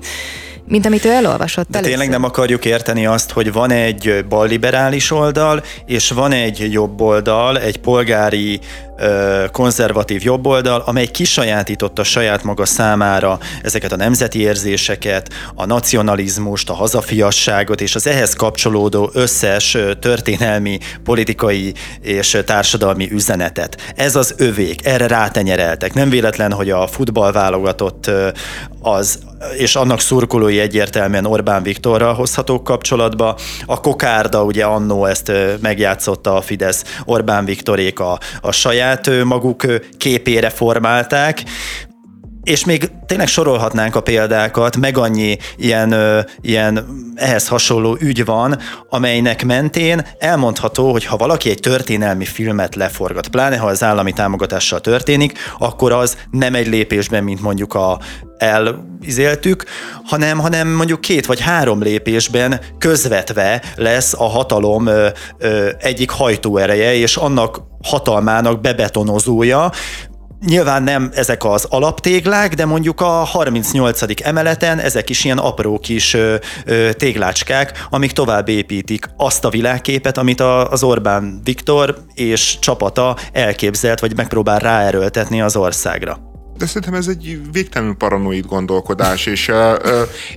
mint 0.70 0.86
amit 0.86 1.06
ő 1.06 1.10
elolvasott 1.10 1.70
De 1.70 1.80
tényleg 1.80 2.10
nem 2.10 2.24
akarjuk 2.24 2.66
érteni 2.66 3.06
azt, 3.06 3.32
hogy 3.32 3.52
van 3.52 3.72
egy 3.72 4.26
balliberális 4.30 5.12
oldal, 5.12 5.64
és 5.86 6.10
van 6.10 6.32
egy 6.32 6.68
jobb 6.72 7.02
oldal, 7.02 7.60
egy 7.60 7.78
polgári 7.78 8.60
konzervatív 9.52 10.24
jobboldal, 10.24 10.84
amely 10.86 11.06
kisajátította 11.06 12.04
saját 12.04 12.44
maga 12.44 12.66
számára 12.66 13.40
ezeket 13.64 13.92
a 13.92 13.96
nemzeti 13.96 14.40
érzéseket, 14.40 15.30
a 15.56 15.66
nacionalizmust, 15.66 16.70
a 16.70 16.74
hazafiasságot 16.74 17.82
és 17.82 17.96
az 17.96 18.08
ehhez 18.08 18.34
kapcsolódó 18.34 19.10
összes 19.14 19.78
történelmi, 20.00 20.78
politikai 21.04 21.74
és 22.02 22.38
társadalmi 22.46 23.12
üzenetet. 23.12 23.94
Ez 23.96 24.16
az 24.16 24.34
övék, 24.38 24.86
erre 24.86 25.08
rátenyereltek. 25.08 25.94
Nem 25.94 26.10
véletlen, 26.10 26.54
hogy 26.54 26.70
a 26.70 26.88
futballválogatott 26.88 28.12
az, 28.82 29.20
és 29.58 29.76
annak 29.76 30.00
szurkolói 30.00 30.60
egyértelműen 30.60 31.26
Orbán 31.26 31.64
Viktorral 31.64 32.14
hozhatók 32.14 32.64
kapcsolatba. 32.64 33.38
A 33.66 33.80
kokárda 33.80 34.44
ugye 34.44 34.66
annó 34.66 35.06
ezt 35.06 35.32
megjátszotta 35.62 36.36
a 36.36 36.42
Fidesz, 36.42 36.84
Orbán 37.06 37.46
Viktorék 37.46 38.00
a, 38.00 38.20
a 38.42 38.52
saját 38.52 39.24
maguk 39.24 39.66
képére 39.98 40.50
formálták, 40.50 41.44
és 42.44 42.66
még 42.66 42.92
tényleg 43.06 43.28
sorolhatnánk 43.28 43.96
a 43.96 44.02
példákat, 44.02 44.78
meg 44.78 44.98
annyi 44.98 45.38
ilyen, 45.58 45.96
ilyen 46.42 46.86
ehhez 47.16 47.48
hasonló 47.48 47.98
ügy 48.00 48.26
van, 48.26 48.60
amelynek 48.90 49.46
mentén 49.46 50.06
elmondható, 50.20 50.92
hogy 50.92 51.06
ha 51.06 51.18
valaki 51.18 51.50
egy 51.50 51.60
történelmi 51.60 52.26
filmet 52.26 52.76
leforgat, 52.76 53.28
pláne 53.28 53.58
ha 53.58 53.68
az 53.68 53.84
állami 53.84 54.14
támogatással 54.14 54.82
történik, 54.82 55.38
akkor 55.60 55.92
az 55.92 56.18
nem 56.32 56.56
egy 56.56 56.68
lépésben, 56.68 57.24
mint 57.24 57.42
mondjuk 57.42 57.74
a 57.74 58.00
elizéltük, 58.40 59.64
hanem, 60.04 60.40
hanem 60.40 60.68
mondjuk 60.68 61.02
két 61.02 61.26
vagy 61.26 61.40
három 61.40 61.82
lépésben 61.82 62.60
közvetve 62.78 63.62
lesz 63.76 64.14
a 64.14 64.24
hatalom 64.30 64.86
ö, 64.86 65.08
ö, 65.38 65.70
egyik 65.80 66.10
hajtóereje, 66.10 66.94
és 66.96 67.18
annak 67.18 67.62
hatalmának 67.84 68.62
bebetonozója, 68.62 69.72
Nyilván 70.46 70.84
nem 70.84 71.10
ezek 71.14 71.46
az 71.46 71.66
alaptéglák, 71.70 72.54
de 72.54 72.66
mondjuk 72.66 73.02
a 73.02 73.06
38. 73.06 74.02
emeleten 74.24 74.80
ezek 74.80 75.10
is 75.10 75.24
ilyen 75.24 75.38
apró 75.38 75.80
kis 75.80 76.14
ö, 76.14 76.36
ö, 76.66 76.94
téglácskák, 76.94 77.88
amik 77.90 78.12
tovább 78.12 78.50
építik 78.50 79.10
azt 79.18 79.46
a 79.46 79.50
világképet, 79.50 80.18
amit 80.18 80.40
a, 80.40 80.70
az 80.70 80.84
Orbán 80.84 81.42
Viktor 81.44 81.98
és 82.14 82.60
csapata 82.60 83.18
elképzelt, 83.32 84.00
vagy 84.00 84.16
megpróbál 84.16 84.60
ráerőltetni 84.60 85.42
az 85.42 85.56
országra 85.56 86.29
de 86.60 86.66
szerintem 86.66 86.94
ez 86.94 87.08
egy 87.08 87.42
végtelenül 87.52 87.96
paranoid 87.96 88.46
gondolkodás, 88.46 89.26
és, 89.26 89.52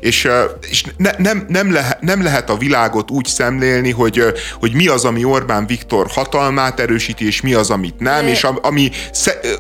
és, 0.01 0.29
és 0.71 0.85
ne, 0.97 1.11
nem, 1.19 1.45
nem, 1.49 1.73
lehet, 1.73 2.01
nem 2.01 2.23
lehet 2.23 2.51
a 2.51 2.57
világot 2.57 3.11
úgy 3.11 3.27
szemlélni, 3.27 3.91
hogy, 3.91 4.25
hogy 4.61 4.75
mi 4.75 4.87
az, 4.87 5.05
ami 5.05 5.25
Orbán 5.25 5.67
Viktor 5.67 6.07
hatalmát 6.11 6.81
erősíti, 6.81 7.27
és 7.27 7.41
mi 7.41 7.55
az, 7.55 7.71
amit 7.71 7.99
nem, 7.99 8.27
és 8.27 8.47
ami, 8.63 8.91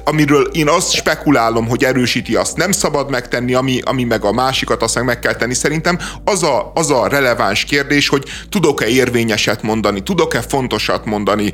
amiről 0.04 0.50
én 0.52 0.68
azt 0.68 0.92
spekulálom, 0.92 1.68
hogy 1.68 1.84
erősíti, 1.84 2.34
azt 2.34 2.56
nem 2.56 2.72
szabad 2.72 3.10
megtenni, 3.10 3.54
ami, 3.54 3.80
ami 3.84 4.04
meg 4.04 4.24
a 4.24 4.32
másikat, 4.32 4.82
azt 4.82 5.02
meg 5.02 5.18
kell 5.18 5.34
tenni. 5.34 5.54
Szerintem 5.54 5.98
az 6.24 6.42
a, 6.42 6.72
az 6.74 6.90
a 6.90 7.06
releváns 7.06 7.64
kérdés, 7.64 8.08
hogy 8.08 8.24
tudok-e 8.48 8.86
érvényeset 8.86 9.62
mondani, 9.62 10.02
tudok-e 10.02 10.40
fontosat 10.40 11.04
mondani, 11.04 11.52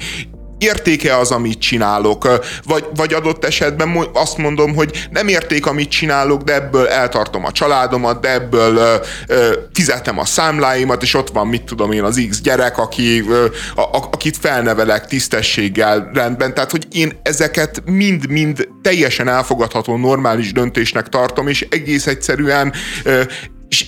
értéke 0.59 1.16
az, 1.16 1.31
amit 1.31 1.59
csinálok, 1.59 2.29
vagy, 2.64 2.85
vagy 2.94 3.14
adott 3.14 3.44
esetben 3.44 4.09
azt 4.12 4.37
mondom, 4.37 4.75
hogy 4.75 5.09
nem 5.11 5.29
érték, 5.29 5.66
amit 5.66 5.90
csinálok, 5.90 6.42
de 6.42 6.55
ebből 6.55 6.87
eltartom 6.87 7.44
a 7.44 7.53
családomat, 7.53 8.21
de 8.21 8.33
ebből 8.33 8.77
ö, 8.77 8.94
ö, 9.27 9.53
fizetem 9.73 10.18
a 10.18 10.25
számláimat, 10.25 11.03
és 11.03 11.14
ott 11.14 11.31
van, 11.31 11.47
mit 11.47 11.62
tudom 11.62 11.92
én, 11.92 12.03
az 12.03 12.27
X 12.29 12.40
gyerek, 12.40 12.79
aki, 12.79 13.25
ö, 13.29 13.47
a, 13.75 13.81
a, 13.81 14.09
akit 14.12 14.37
felnevelek 14.37 15.07
tisztességgel 15.07 16.11
rendben. 16.14 16.55
Tehát, 16.55 16.71
hogy 16.71 16.87
én 16.92 17.21
ezeket 17.23 17.83
mind-mind 17.85 18.68
teljesen 18.83 19.29
elfogadható, 19.29 19.97
normális 19.97 20.53
döntésnek 20.53 21.09
tartom, 21.09 21.49
és 21.49 21.66
egész 21.71 22.07
egyszerűen 22.07 22.73
ö, 23.05 23.23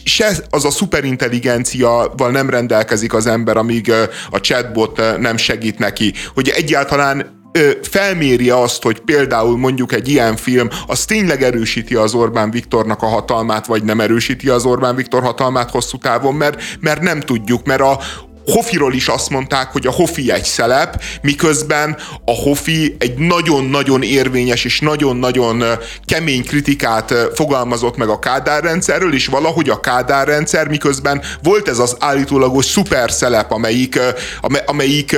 se 0.05 0.37
az 0.51 0.64
a 0.64 0.71
szuperintelligenciával 0.71 2.31
nem 2.31 2.51
rendelkezik 2.51 3.14
az 3.14 3.27
ember, 3.27 3.57
amíg 3.57 3.93
a 4.31 4.40
chatbot 4.40 5.19
nem 5.19 5.37
segít 5.37 5.79
neki, 5.79 6.12
hogy 6.35 6.49
egyáltalán 6.49 7.38
felméri 7.83 8.51
azt, 8.51 8.83
hogy 8.83 9.01
például 9.01 9.59
mondjuk 9.59 9.93
egy 9.93 10.09
ilyen 10.09 10.37
film, 10.37 10.69
az 10.87 11.05
tényleg 11.05 11.43
erősíti 11.43 11.95
az 11.95 12.14
Orbán 12.14 12.51
Viktornak 12.51 13.03
a 13.03 13.07
hatalmát, 13.07 13.66
vagy 13.66 13.85
nem 13.85 14.01
erősíti 14.01 14.49
az 14.49 14.64
Orbán 14.64 14.95
Viktor 14.95 15.23
hatalmát 15.23 15.71
hosszú 15.71 15.99
távon, 15.99 16.35
mert, 16.35 16.62
mert 16.81 17.01
nem 17.01 17.21
tudjuk, 17.21 17.66
mert 17.66 17.81
a, 17.81 17.99
Hofiról 18.50 18.94
is 18.94 19.08
azt 19.08 19.30
mondták, 19.30 19.72
hogy 19.72 19.86
a 19.86 19.90
Hofi 19.90 20.32
egy 20.32 20.44
szelep, 20.44 21.02
miközben 21.22 21.96
a 22.24 22.32
Hofi 22.32 22.96
egy 22.98 23.18
nagyon-nagyon 23.18 24.02
érvényes 24.02 24.64
és 24.64 24.80
nagyon-nagyon 24.80 25.64
kemény 26.04 26.44
kritikát 26.44 27.14
fogalmazott 27.34 27.96
meg 27.96 28.08
a 28.08 28.18
Kádár 28.18 28.62
rendszerről, 28.62 29.14
és 29.14 29.26
valahogy 29.26 29.68
a 29.68 29.80
Kádár 29.80 30.26
rendszer, 30.26 30.68
miközben 30.68 31.22
volt 31.42 31.68
ez 31.68 31.78
az 31.78 31.96
állítólagos 31.98 32.64
szuper 32.64 33.10
szelep, 33.10 33.52
amelyik, 33.52 33.98
amelyik 34.66 35.16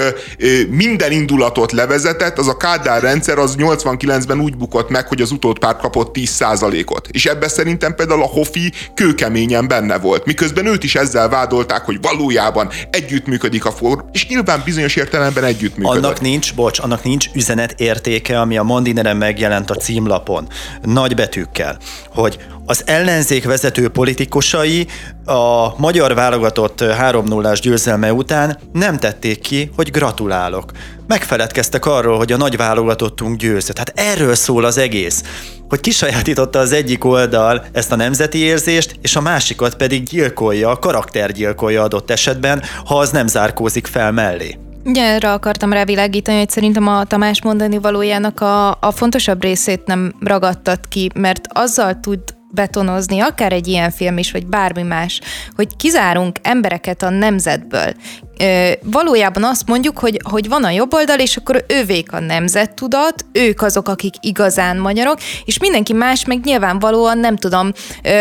minden 0.69 1.13
indulatot 1.13 1.73
levezetett, 1.73 2.39
az 2.39 2.49
a 2.49 2.57
Kádár 2.57 3.03
rendszer 3.03 3.39
az 3.39 3.55
89-ben 3.59 4.41
úgy 4.41 4.57
bukott 4.57 4.89
meg, 4.89 5.09
hogy 5.09 5.21
az 5.21 5.31
utódpár 5.31 5.77
kapott 5.77 6.17
10%-ot. 6.19 7.09
És 7.11 7.27
ebben 7.27 7.49
szerintem 7.49 7.95
például 7.95 8.23
a 8.23 8.27
Hofi 8.27 8.73
kőkeményen 8.95 9.69
benne 9.69 9.99
volt, 9.99 10.25
miközben 10.25 10.67
őt 10.67 10.85
is 10.85 10.95
ezzel 10.95 11.29
vádolták, 11.29 11.85
hogy 11.85 11.99
valójában 12.03 12.71
együtt 12.91 13.22
együttműködik 13.23 13.65
a 13.65 13.71
for, 13.71 14.05
és 14.13 14.29
nyilván 14.29 14.63
bizonyos 14.65 14.97
értelemben 14.97 15.45
együttműködik. 15.45 16.05
Annak 16.05 16.21
nincs, 16.21 16.55
bocs, 16.55 16.79
annak 16.79 17.05
nincs 17.05 17.27
üzenet 17.35 17.81
értéke, 17.81 18.41
ami 18.41 18.57
a 18.57 18.63
Mondineren 18.63 19.17
megjelent 19.17 19.71
a 19.71 19.75
címlapon, 19.75 20.49
nagy 20.83 21.15
betűkkel, 21.15 21.79
hogy 22.09 22.39
az 22.73 22.83
ellenzék 22.87 23.45
vezető 23.45 23.89
politikusai 23.89 24.87
a 25.25 25.79
magyar 25.81 26.15
válogatott 26.15 26.79
3-0-ás 26.81 27.59
győzelme 27.63 28.13
után 28.13 28.59
nem 28.73 28.99
tették 28.99 29.41
ki, 29.41 29.71
hogy 29.77 29.91
gratulálok. 29.91 30.71
Megfeledkeztek 31.07 31.87
arról, 31.87 32.17
hogy 32.17 32.33
a 32.33 32.37
nagy 32.37 32.57
válogatottunk 32.57 33.37
győzött. 33.37 33.79
Hát 33.79 33.93
erről 33.97 34.35
szól 34.35 34.65
az 34.65 34.79
egész 34.79 35.23
hogy 35.69 35.81
kisajátította 35.81 36.59
az 36.59 36.73
egyik 36.73 37.05
oldal 37.05 37.65
ezt 37.73 37.93
a 37.93 37.97
nemzeti 37.97 38.39
érzést, 38.39 38.97
és 39.03 39.17
a 39.17 39.21
másikat 39.21 39.75
pedig 39.75 40.03
gyilkolja, 40.03 40.79
karaktergyilkolja 40.79 41.83
adott 41.83 42.11
esetben, 42.11 42.63
ha 42.85 42.99
az 42.99 43.11
nem 43.11 43.27
zárkózik 43.27 43.87
fel 43.87 44.13
mellé. 44.13 44.59
Ugye 44.85 45.03
erre 45.03 45.33
akartam 45.33 45.73
rávilágítani, 45.73 46.39
hogy 46.39 46.51
szerintem 46.51 46.89
a 46.89 47.05
Tamás 47.05 47.43
mondani 47.43 47.79
valójának 47.79 48.41
a, 48.41 48.71
a 48.71 48.91
fontosabb 48.91 49.43
részét 49.43 49.87
nem 49.87 50.15
ragadtat 50.21 50.87
ki, 50.89 51.11
mert 51.15 51.47
azzal 51.53 52.01
tud 52.01 52.21
betonozni, 52.55 53.21
akár 53.21 53.53
egy 53.53 53.67
ilyen 53.67 53.91
film 53.91 54.19
is, 54.19 54.33
vagy 54.33 54.47
bármi 54.47 54.83
más, 54.83 55.21
hogy 55.57 55.77
kizárunk 55.77 56.37
embereket 56.43 57.03
a 57.03 57.11
nemzetből. 57.11 57.93
Valójában 58.83 59.45
azt 59.45 59.67
mondjuk, 59.67 59.99
hogy, 59.99 60.21
hogy 60.31 60.49
van 60.49 60.65
a 60.65 60.71
jobb 60.71 60.95
oldal, 60.95 61.19
és 61.19 61.37
akkor 61.37 61.65
ővék 61.69 62.13
a 62.13 62.21
nemzettudat, 62.21 63.25
ők 63.33 63.63
azok, 63.63 63.89
akik 63.89 64.15
igazán 64.21 64.77
magyarok, 64.77 65.19
és 65.45 65.59
mindenki 65.59 65.93
más 65.93 66.25
meg 66.25 66.45
nyilvánvalóan 66.45 67.19
nem 67.19 67.37
tudom, 67.37 67.73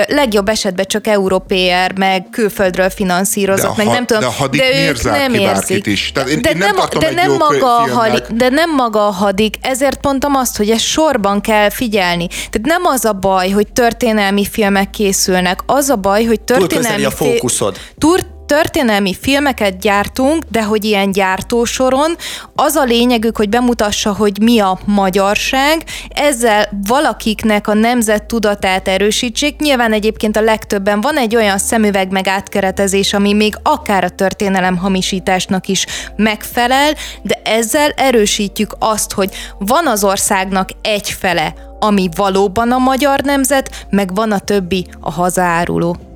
legjobb 0.07 0.49
esetben 0.49 0.85
csak 0.85 1.07
európér, 1.07 1.97
meg 1.97 2.27
külföldről 2.31 2.89
finanszírozott, 2.89 3.77
meg 3.77 3.85
ha, 3.85 3.93
nem 3.93 4.05
tudom, 4.05 4.21
de, 4.21 4.43
a 4.43 4.47
de 4.47 4.87
ők 4.87 5.03
nem 5.03 5.33
érzik. 5.33 5.85
Is. 5.85 6.11
Tehát 6.11 6.29
én, 6.29 6.41
de, 6.41 6.49
én 6.49 6.57
nem, 6.57 6.75
nem, 6.75 6.99
de, 6.99 7.11
nem 7.11 7.31
maga 7.31 7.77
a 7.77 7.89
hadik, 7.89 8.25
de 8.27 8.49
nem 8.49 8.75
maga 8.75 9.07
a 9.07 9.11
hadik, 9.11 9.55
ezért 9.61 10.03
mondtam 10.03 10.35
azt, 10.35 10.57
hogy 10.57 10.69
ezt 10.69 10.85
sorban 10.85 11.41
kell 11.41 11.69
figyelni. 11.69 12.27
Tehát 12.27 12.61
nem 12.61 12.85
az 12.85 13.05
a 13.05 13.13
baj, 13.13 13.49
hogy 13.49 13.71
történelmi 13.71 14.45
filmek 14.45 14.89
készülnek, 14.89 15.59
az 15.65 15.89
a 15.89 15.95
baj, 15.95 16.23
hogy 16.23 16.41
történelmi... 16.41 16.97
Túl 16.97 17.05
a 17.05 17.11
fókuszod. 17.11 17.77
Túl, 17.97 18.19
történelmi 18.51 19.15
filmeket 19.21 19.79
gyártunk, 19.79 20.43
de 20.49 20.63
hogy 20.63 20.85
ilyen 20.85 21.11
gyártósoron, 21.11 22.15
az 22.55 22.75
a 22.75 22.83
lényegük, 22.83 23.37
hogy 23.37 23.49
bemutassa, 23.49 24.13
hogy 24.13 24.41
mi 24.41 24.59
a 24.59 24.79
magyarság, 24.85 25.83
ezzel 26.09 26.69
valakiknek 26.87 27.67
a 27.67 27.73
nemzet 27.73 28.23
tudatát 28.23 28.87
erősítsék. 28.87 29.59
Nyilván 29.59 29.93
egyébként 29.93 30.37
a 30.37 30.41
legtöbben 30.41 31.01
van 31.01 31.17
egy 31.17 31.35
olyan 31.35 31.57
szemüveg 31.57 32.11
meg 32.11 32.27
átkeretezés, 32.27 33.13
ami 33.13 33.33
még 33.33 33.55
akár 33.63 34.03
a 34.03 34.09
történelem 34.09 34.77
hamisításnak 34.77 35.67
is 35.67 35.85
megfelel, 36.15 36.93
de 37.21 37.41
ezzel 37.43 37.89
erősítjük 37.89 38.75
azt, 38.79 39.11
hogy 39.11 39.29
van 39.59 39.87
az 39.87 40.03
országnak 40.03 40.69
egy 40.81 41.09
fele, 41.09 41.53
ami 41.79 42.09
valóban 42.15 42.71
a 42.71 42.77
magyar 42.77 43.21
nemzet, 43.21 43.85
meg 43.89 44.15
van 44.15 44.31
a 44.31 44.39
többi 44.39 44.85
a 44.99 45.11
hazaáruló. 45.11 46.10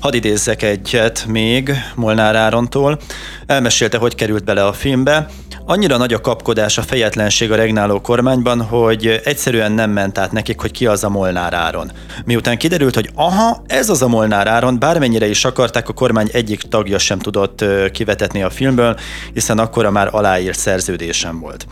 Hadd 0.00 0.14
idézzek 0.14 0.62
egyet 0.62 1.26
még 1.26 1.72
Molnár 1.94 2.36
Árontól. 2.36 2.98
Elmesélte, 3.46 3.98
hogy 3.98 4.14
került 4.14 4.44
bele 4.44 4.66
a 4.66 4.72
filmbe. 4.72 5.26
Annyira 5.64 5.96
nagy 5.96 6.12
a 6.12 6.20
kapkodás, 6.20 6.78
a 6.78 6.82
fejetlenség 6.82 7.52
a 7.52 7.56
regnáló 7.56 8.00
kormányban, 8.00 8.62
hogy 8.62 9.20
egyszerűen 9.24 9.72
nem 9.72 9.90
ment 9.90 10.18
át 10.18 10.32
nekik, 10.32 10.60
hogy 10.60 10.70
ki 10.70 10.86
az 10.86 11.04
a 11.04 11.08
Molnár 11.08 11.54
Áron. 11.54 11.92
Miután 12.24 12.58
kiderült, 12.58 12.94
hogy 12.94 13.10
aha, 13.14 13.62
ez 13.66 13.88
az 13.88 14.02
a 14.02 14.08
Molnár 14.08 14.46
Áron, 14.46 14.78
bármennyire 14.78 15.28
is 15.28 15.44
akarták, 15.44 15.88
a 15.88 15.92
kormány 15.92 16.28
egyik 16.32 16.62
tagja 16.62 16.98
sem 16.98 17.18
tudott 17.18 17.64
kivetetni 17.92 18.42
a 18.42 18.50
filmből, 18.50 18.96
hiszen 19.32 19.58
akkora 19.58 19.90
már 19.90 20.08
aláírt 20.10 20.58
szerződésem 20.58 21.40
volt. 21.40 21.66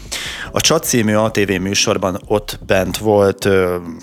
A 0.53 0.61
Csat 0.61 0.85
című 0.85 1.15
ATV 1.15 1.51
műsorban 1.51 2.21
ott 2.27 2.59
bent 2.67 2.99
volt 2.99 3.49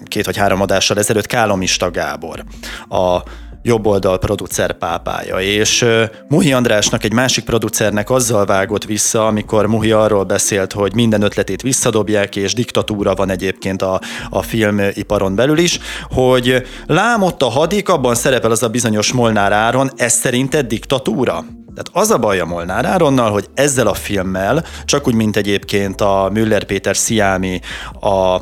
két 0.05 0.25
vagy 0.25 0.37
három 0.37 0.61
adással 0.61 0.97
ezelőtt 0.97 1.25
Kálomista 1.25 1.91
Gábor. 1.91 2.43
A 2.89 3.23
jobboldal 3.63 4.17
producer 4.17 4.77
pápája, 4.77 5.39
és 5.39 5.85
Muhi 6.27 6.53
Andrásnak 6.53 7.03
egy 7.03 7.13
másik 7.13 7.43
producernek 7.43 8.09
azzal 8.09 8.45
vágott 8.45 8.85
vissza, 8.85 9.27
amikor 9.27 9.65
Muhi 9.65 9.91
arról 9.91 10.23
beszélt, 10.23 10.73
hogy 10.73 10.95
minden 10.95 11.21
ötletét 11.21 11.61
visszadobják, 11.61 12.35
és 12.35 12.53
diktatúra 12.53 13.15
van 13.15 13.29
egyébként 13.29 13.81
a, 13.81 14.01
a 14.29 14.41
filmiparon 14.41 15.35
belül 15.35 15.57
is, 15.57 15.79
hogy 16.09 16.65
lám 16.87 17.21
ott 17.21 17.41
a 17.41 17.49
hadik, 17.49 17.89
abban 17.89 18.15
szerepel 18.15 18.51
az 18.51 18.63
a 18.63 18.69
bizonyos 18.69 19.11
Molnár 19.11 19.51
Áron, 19.51 19.91
ez 19.95 20.13
szerinted 20.13 20.67
diktatúra? 20.67 21.45
Tehát 21.75 21.89
az 22.05 22.11
a 22.11 22.17
baj 22.17 22.39
a 22.39 22.45
Molnár 22.45 22.85
Áronnal, 22.85 23.31
hogy 23.31 23.45
ezzel 23.53 23.87
a 23.87 23.93
filmmel, 23.93 24.63
csak 24.85 25.07
úgy, 25.07 25.13
mint 25.13 25.37
egyébként 25.37 26.01
a 26.01 26.29
Müller 26.33 26.63
Péter 26.63 26.95
Sziámi, 26.95 27.59
a 28.01 28.41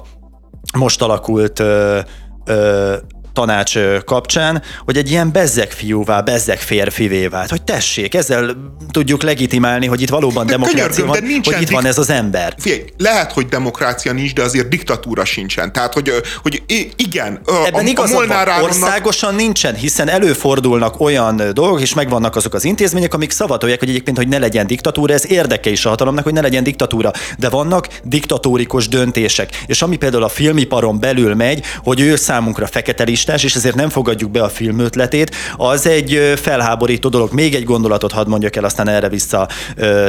most 0.77 1.01
alakult 1.01 1.59
ö, 1.59 1.99
ö, 2.45 2.95
tanács 3.33 3.77
kapcsán, 4.05 4.61
hogy 4.85 4.97
egy 4.97 5.11
ilyen 5.11 5.31
bezzeg 5.31 5.71
fiúvá, 5.71 6.21
bezzeg 6.21 6.59
férfivé 6.59 7.27
vált, 7.27 7.49
hogy 7.49 7.61
tessék, 7.61 8.13
ezzel 8.13 8.55
tudjuk 8.91 9.23
legitimálni, 9.23 9.85
hogy 9.85 10.01
itt 10.01 10.09
valóban 10.09 10.45
de 10.45 10.51
demokrácia 10.51 11.05
van, 11.05 11.17
hogy 11.43 11.61
itt 11.61 11.69
van 11.69 11.85
ez 11.85 11.97
az 11.97 12.09
ember. 12.09 12.55
Figyelj, 12.57 12.83
lehet, 12.97 13.31
hogy 13.31 13.45
demokrácia 13.45 14.11
nincs, 14.11 14.33
de 14.33 14.41
azért 14.41 14.67
diktatúra 14.67 15.25
sincsen. 15.25 15.73
Tehát, 15.73 15.93
hogy, 15.93 16.11
hogy 16.41 16.63
igen, 16.95 17.41
Ebben 17.65 17.85
a, 17.95 18.01
a 18.01 18.07
van, 18.07 18.61
országosan 18.61 19.35
nincsen, 19.35 19.75
hiszen 19.75 20.09
előfordulnak 20.09 20.99
olyan 20.99 21.41
dolgok, 21.53 21.81
és 21.81 21.93
megvannak 21.93 22.35
azok 22.35 22.53
az 22.53 22.63
intézmények, 22.63 23.13
amik 23.13 23.31
szavatolják, 23.31 23.79
hogy 23.79 23.89
egyébként, 23.89 24.17
hogy 24.17 24.27
ne 24.27 24.37
legyen 24.37 24.67
diktatúra, 24.67 25.13
ez 25.13 25.31
érdeke 25.31 25.69
is 25.69 25.85
a 25.85 25.89
hatalomnak, 25.89 26.23
hogy 26.23 26.33
ne 26.33 26.41
legyen 26.41 26.63
diktatúra, 26.63 27.11
de 27.37 27.49
vannak 27.49 27.87
diktatórikus 28.03 28.87
döntések. 28.87 29.63
És 29.65 29.81
ami 29.81 29.97
például 29.97 30.23
a 30.23 30.29
filmiparon 30.29 30.99
belül 30.99 31.35
megy, 31.35 31.65
hogy 31.83 31.99
ő 31.99 32.15
számunkra 32.15 32.67
fekete 32.67 33.03
listás, 33.21 33.43
és 33.43 33.55
ezért 33.55 33.75
nem 33.75 33.89
fogadjuk 33.89 34.31
be 34.31 34.43
a 34.43 34.49
film 34.49 34.79
ötletét, 34.79 35.35
az 35.57 35.87
egy 35.87 36.33
felháborító 36.35 37.09
dolog. 37.09 37.33
Még 37.33 37.55
egy 37.55 37.63
gondolatot 37.63 38.11
hadd 38.11 38.27
mondjak 38.27 38.55
el, 38.55 38.63
aztán 38.63 38.87
erre 38.87 39.09
vissza 39.09 39.47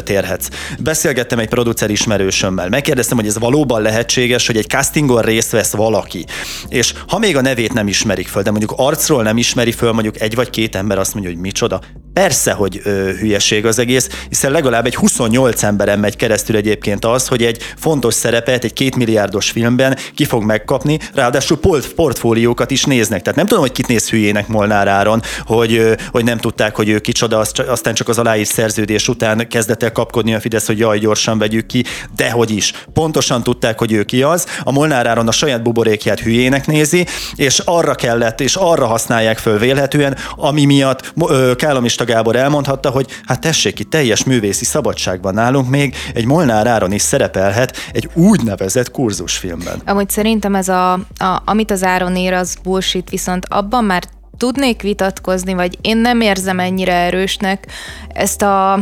térhetsz. 0.04 0.48
Beszélgettem 0.78 1.38
egy 1.38 1.48
producer 1.48 1.90
ismerősömmel, 1.90 2.68
megkérdeztem, 2.68 3.16
hogy 3.16 3.26
ez 3.26 3.38
valóban 3.38 3.82
lehetséges, 3.82 4.46
hogy 4.46 4.56
egy 4.56 4.68
castingon 4.68 5.22
részt 5.22 5.50
vesz 5.50 5.72
valaki, 5.72 6.24
és 6.68 6.94
ha 7.08 7.18
még 7.18 7.36
a 7.36 7.40
nevét 7.40 7.72
nem 7.72 7.88
ismerik 7.88 8.28
föl, 8.28 8.42
de 8.42 8.50
mondjuk 8.50 8.74
arcról 8.76 9.22
nem 9.22 9.36
ismeri 9.36 9.72
föl, 9.72 9.92
mondjuk 9.92 10.20
egy 10.20 10.34
vagy 10.34 10.50
két 10.50 10.76
ember 10.76 10.98
azt 10.98 11.14
mondja, 11.14 11.32
hogy 11.32 11.40
micsoda, 11.40 11.80
Persze, 12.12 12.52
hogy 12.52 12.80
ö, 12.84 13.10
hülyeség 13.18 13.66
az 13.66 13.78
egész, 13.78 14.08
hiszen 14.28 14.50
legalább 14.50 14.86
egy 14.86 14.94
28 14.94 15.62
emberen 15.62 15.98
megy 15.98 16.16
keresztül 16.16 16.56
egyébként 16.56 17.04
az, 17.04 17.28
hogy 17.28 17.42
egy 17.42 17.62
fontos 17.76 18.14
szerepet 18.14 18.64
egy 18.64 18.72
két 18.72 18.96
milliárdos 18.96 19.50
filmben 19.50 19.96
ki 20.14 20.24
fog 20.24 20.42
megkapni, 20.42 20.98
ráadásul 21.14 21.58
port- 21.58 21.94
portfóliókat 21.94 22.70
is 22.70 22.84
néznek. 23.02 23.22
Tehát 23.22 23.38
nem 23.38 23.46
tudom, 23.46 23.62
hogy 23.62 23.72
kit 23.72 23.86
néz 23.86 24.10
hülyének 24.10 24.48
Molnár 24.48 24.88
Áron, 24.88 25.22
hogy, 25.46 25.94
hogy 26.10 26.24
nem 26.24 26.38
tudták, 26.38 26.76
hogy 26.76 26.88
ő 26.88 26.98
kicsoda, 26.98 27.44
aztán 27.68 27.94
csak 27.94 28.08
az 28.08 28.18
aláírt 28.18 28.48
szerződés 28.48 29.08
után 29.08 29.48
kezdett 29.48 29.82
el 29.82 29.92
kapkodni 29.92 30.34
a 30.34 30.40
Fidesz, 30.40 30.66
hogy 30.66 30.78
jaj, 30.78 30.98
gyorsan 30.98 31.38
vegyük 31.38 31.66
ki, 31.66 31.84
de 32.16 32.30
hogy 32.30 32.50
is. 32.50 32.72
Pontosan 32.92 33.42
tudták, 33.42 33.78
hogy 33.78 33.92
ő 33.92 34.02
ki 34.02 34.22
az. 34.22 34.46
A 34.62 34.72
Molnár 34.72 35.06
Áron 35.06 35.28
a 35.28 35.32
saját 35.32 35.62
buborékját 35.62 36.20
hülyének 36.20 36.66
nézi, 36.66 37.06
és 37.34 37.58
arra 37.58 37.94
kellett, 37.94 38.40
és 38.40 38.56
arra 38.56 38.86
használják 38.86 39.38
föl 39.38 39.58
vélhetően, 39.58 40.16
ami 40.36 40.64
miatt 40.64 41.12
ö, 41.28 41.52
Kálom 41.56 41.82
Pista 41.82 42.04
Gábor 42.04 42.36
elmondhatta, 42.36 42.90
hogy 42.90 43.06
hát 43.26 43.40
tessék, 43.40 43.78
itt 43.78 43.90
teljes 43.90 44.24
művészi 44.24 44.64
szabadságban 44.64 45.34
nálunk 45.34 45.68
még 45.68 45.94
egy 46.14 46.24
Molnár 46.24 46.66
Áron 46.66 46.92
is 46.92 47.02
szerepelhet 47.02 47.76
egy 47.92 48.08
úgynevezett 48.14 48.90
kurzusfilmben. 48.90 49.82
Amúgy 49.86 50.10
szerintem 50.10 50.54
ez 50.54 50.68
a, 50.68 50.92
a 50.92 51.42
amit 51.44 51.70
az 51.70 51.82
Áron 51.82 52.16
ér, 52.16 52.32
az 52.32 52.56
bullshit, 52.62 52.91
viszont 53.10 53.46
abban 53.48 53.84
már 53.84 54.02
tudnék 54.36 54.82
vitatkozni, 54.82 55.54
vagy 55.54 55.78
én 55.80 55.96
nem 55.96 56.20
érzem 56.20 56.58
ennyire 56.58 56.94
erősnek 56.94 57.66
ezt 58.08 58.42
a 58.42 58.78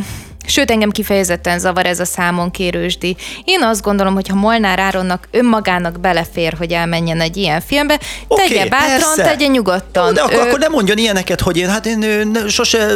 Sőt, 0.46 0.70
engem 0.70 0.90
kifejezetten 0.90 1.58
zavar 1.58 1.86
ez 1.86 2.00
a 2.00 2.04
számon 2.04 2.50
kérősdi. 2.50 3.16
Én 3.44 3.62
azt 3.62 3.82
gondolom, 3.82 4.14
hogy 4.14 4.28
ha 4.28 4.34
Molnár 4.34 4.78
Áronnak 4.78 5.28
önmagának 5.30 6.00
belefér, 6.00 6.54
hogy 6.58 6.72
elmenjen 6.72 7.20
egy 7.20 7.36
ilyen 7.36 7.60
filmbe, 7.60 8.00
okay, 8.28 8.48
tegye 8.48 8.68
bátran, 8.68 9.14
persze. 9.16 9.22
tegye 9.22 9.46
nyugodtan. 9.46 10.14
De 10.14 10.20
akkor, 10.20 10.34
ő... 10.34 10.40
akkor 10.40 10.58
nem 10.58 10.72
mondjon 10.72 10.98
ilyeneket, 10.98 11.40
hogy 11.40 11.56
én 11.56 11.68
hát 11.68 11.86
én 11.86 12.32
sose 12.48 12.88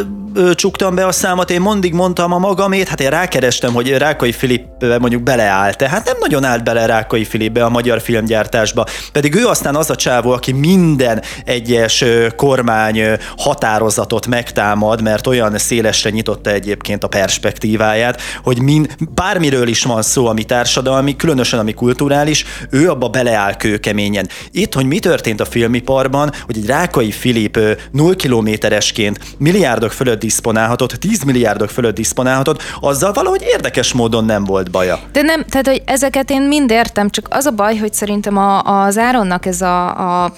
csuktam 0.53 0.95
be 0.95 1.05
a 1.05 1.11
számot, 1.11 1.49
én 1.49 1.61
mondig 1.61 1.93
mondtam 1.93 2.31
a 2.31 2.37
magamét, 2.37 2.87
hát 2.87 2.99
én 2.99 3.09
rákerestem, 3.09 3.73
hogy 3.73 3.97
Rákai 3.97 4.31
Filip 4.31 4.65
mondjuk 4.99 5.23
beleállt. 5.23 5.81
Hát 5.81 6.05
nem 6.05 6.15
nagyon 6.19 6.43
állt 6.43 6.63
bele 6.63 6.85
Rákai 6.85 7.25
Filipbe 7.25 7.63
a 7.63 7.69
magyar 7.69 8.01
filmgyártásba, 8.01 8.85
pedig 9.11 9.35
ő 9.35 9.47
aztán 9.47 9.75
az 9.75 9.89
a 9.89 9.95
csávó, 9.95 10.31
aki 10.31 10.51
minden 10.51 11.21
egyes 11.45 12.03
kormány 12.35 13.17
határozatot 13.37 14.27
megtámad, 14.27 15.01
mert 15.01 15.27
olyan 15.27 15.57
szélesre 15.57 16.09
nyitotta 16.09 16.49
egyébként 16.49 17.03
a 17.03 17.07
perspektívát, 17.07 17.33
perspektíváját, 17.35 18.21
hogy 18.43 18.61
min, 18.61 18.87
bármiről 19.13 19.67
is 19.67 19.83
van 19.83 20.01
szó, 20.01 20.25
ami 20.25 20.43
társadalmi, 20.43 21.15
különösen 21.15 21.59
ami 21.59 21.73
kulturális, 21.73 22.45
ő 22.69 22.89
abba 22.89 23.07
beleáll 23.07 23.57
kőkeményen. 23.57 24.27
Itt, 24.51 24.73
hogy 24.73 24.85
mi 24.85 24.99
történt 24.99 25.39
a 25.39 25.45
filmiparban, 25.45 26.31
hogy 26.45 26.57
egy 26.57 26.65
Rákai 26.65 27.11
Filip 27.11 27.59
0 27.91 28.15
kilométeresként 28.15 29.19
milliárdok 29.37 29.91
fölött 29.91 30.19
diszponálhatott, 30.19 30.91
10 30.91 31.23
milliárdok 31.23 31.69
fölött 31.69 31.95
diszponálhatott, 31.95 32.61
azzal 32.79 33.11
valahogy 33.11 33.41
érdekes 33.41 33.93
módon 33.93 34.25
nem 34.25 34.43
volt 34.43 34.71
baja. 34.71 34.99
De 35.11 35.21
nem, 35.21 35.45
tehát 35.49 35.67
hogy 35.67 35.81
ezeket 35.85 36.29
én 36.29 36.41
mind 36.41 36.71
értem, 36.71 37.09
csak 37.09 37.27
az 37.29 37.45
a 37.45 37.51
baj, 37.51 37.77
hogy 37.77 37.93
szerintem 37.93 38.37
a, 38.37 38.61
az 38.61 38.97
Áronnak 38.97 39.45
ez 39.45 39.61
a, 39.61 40.23
a 40.23 40.33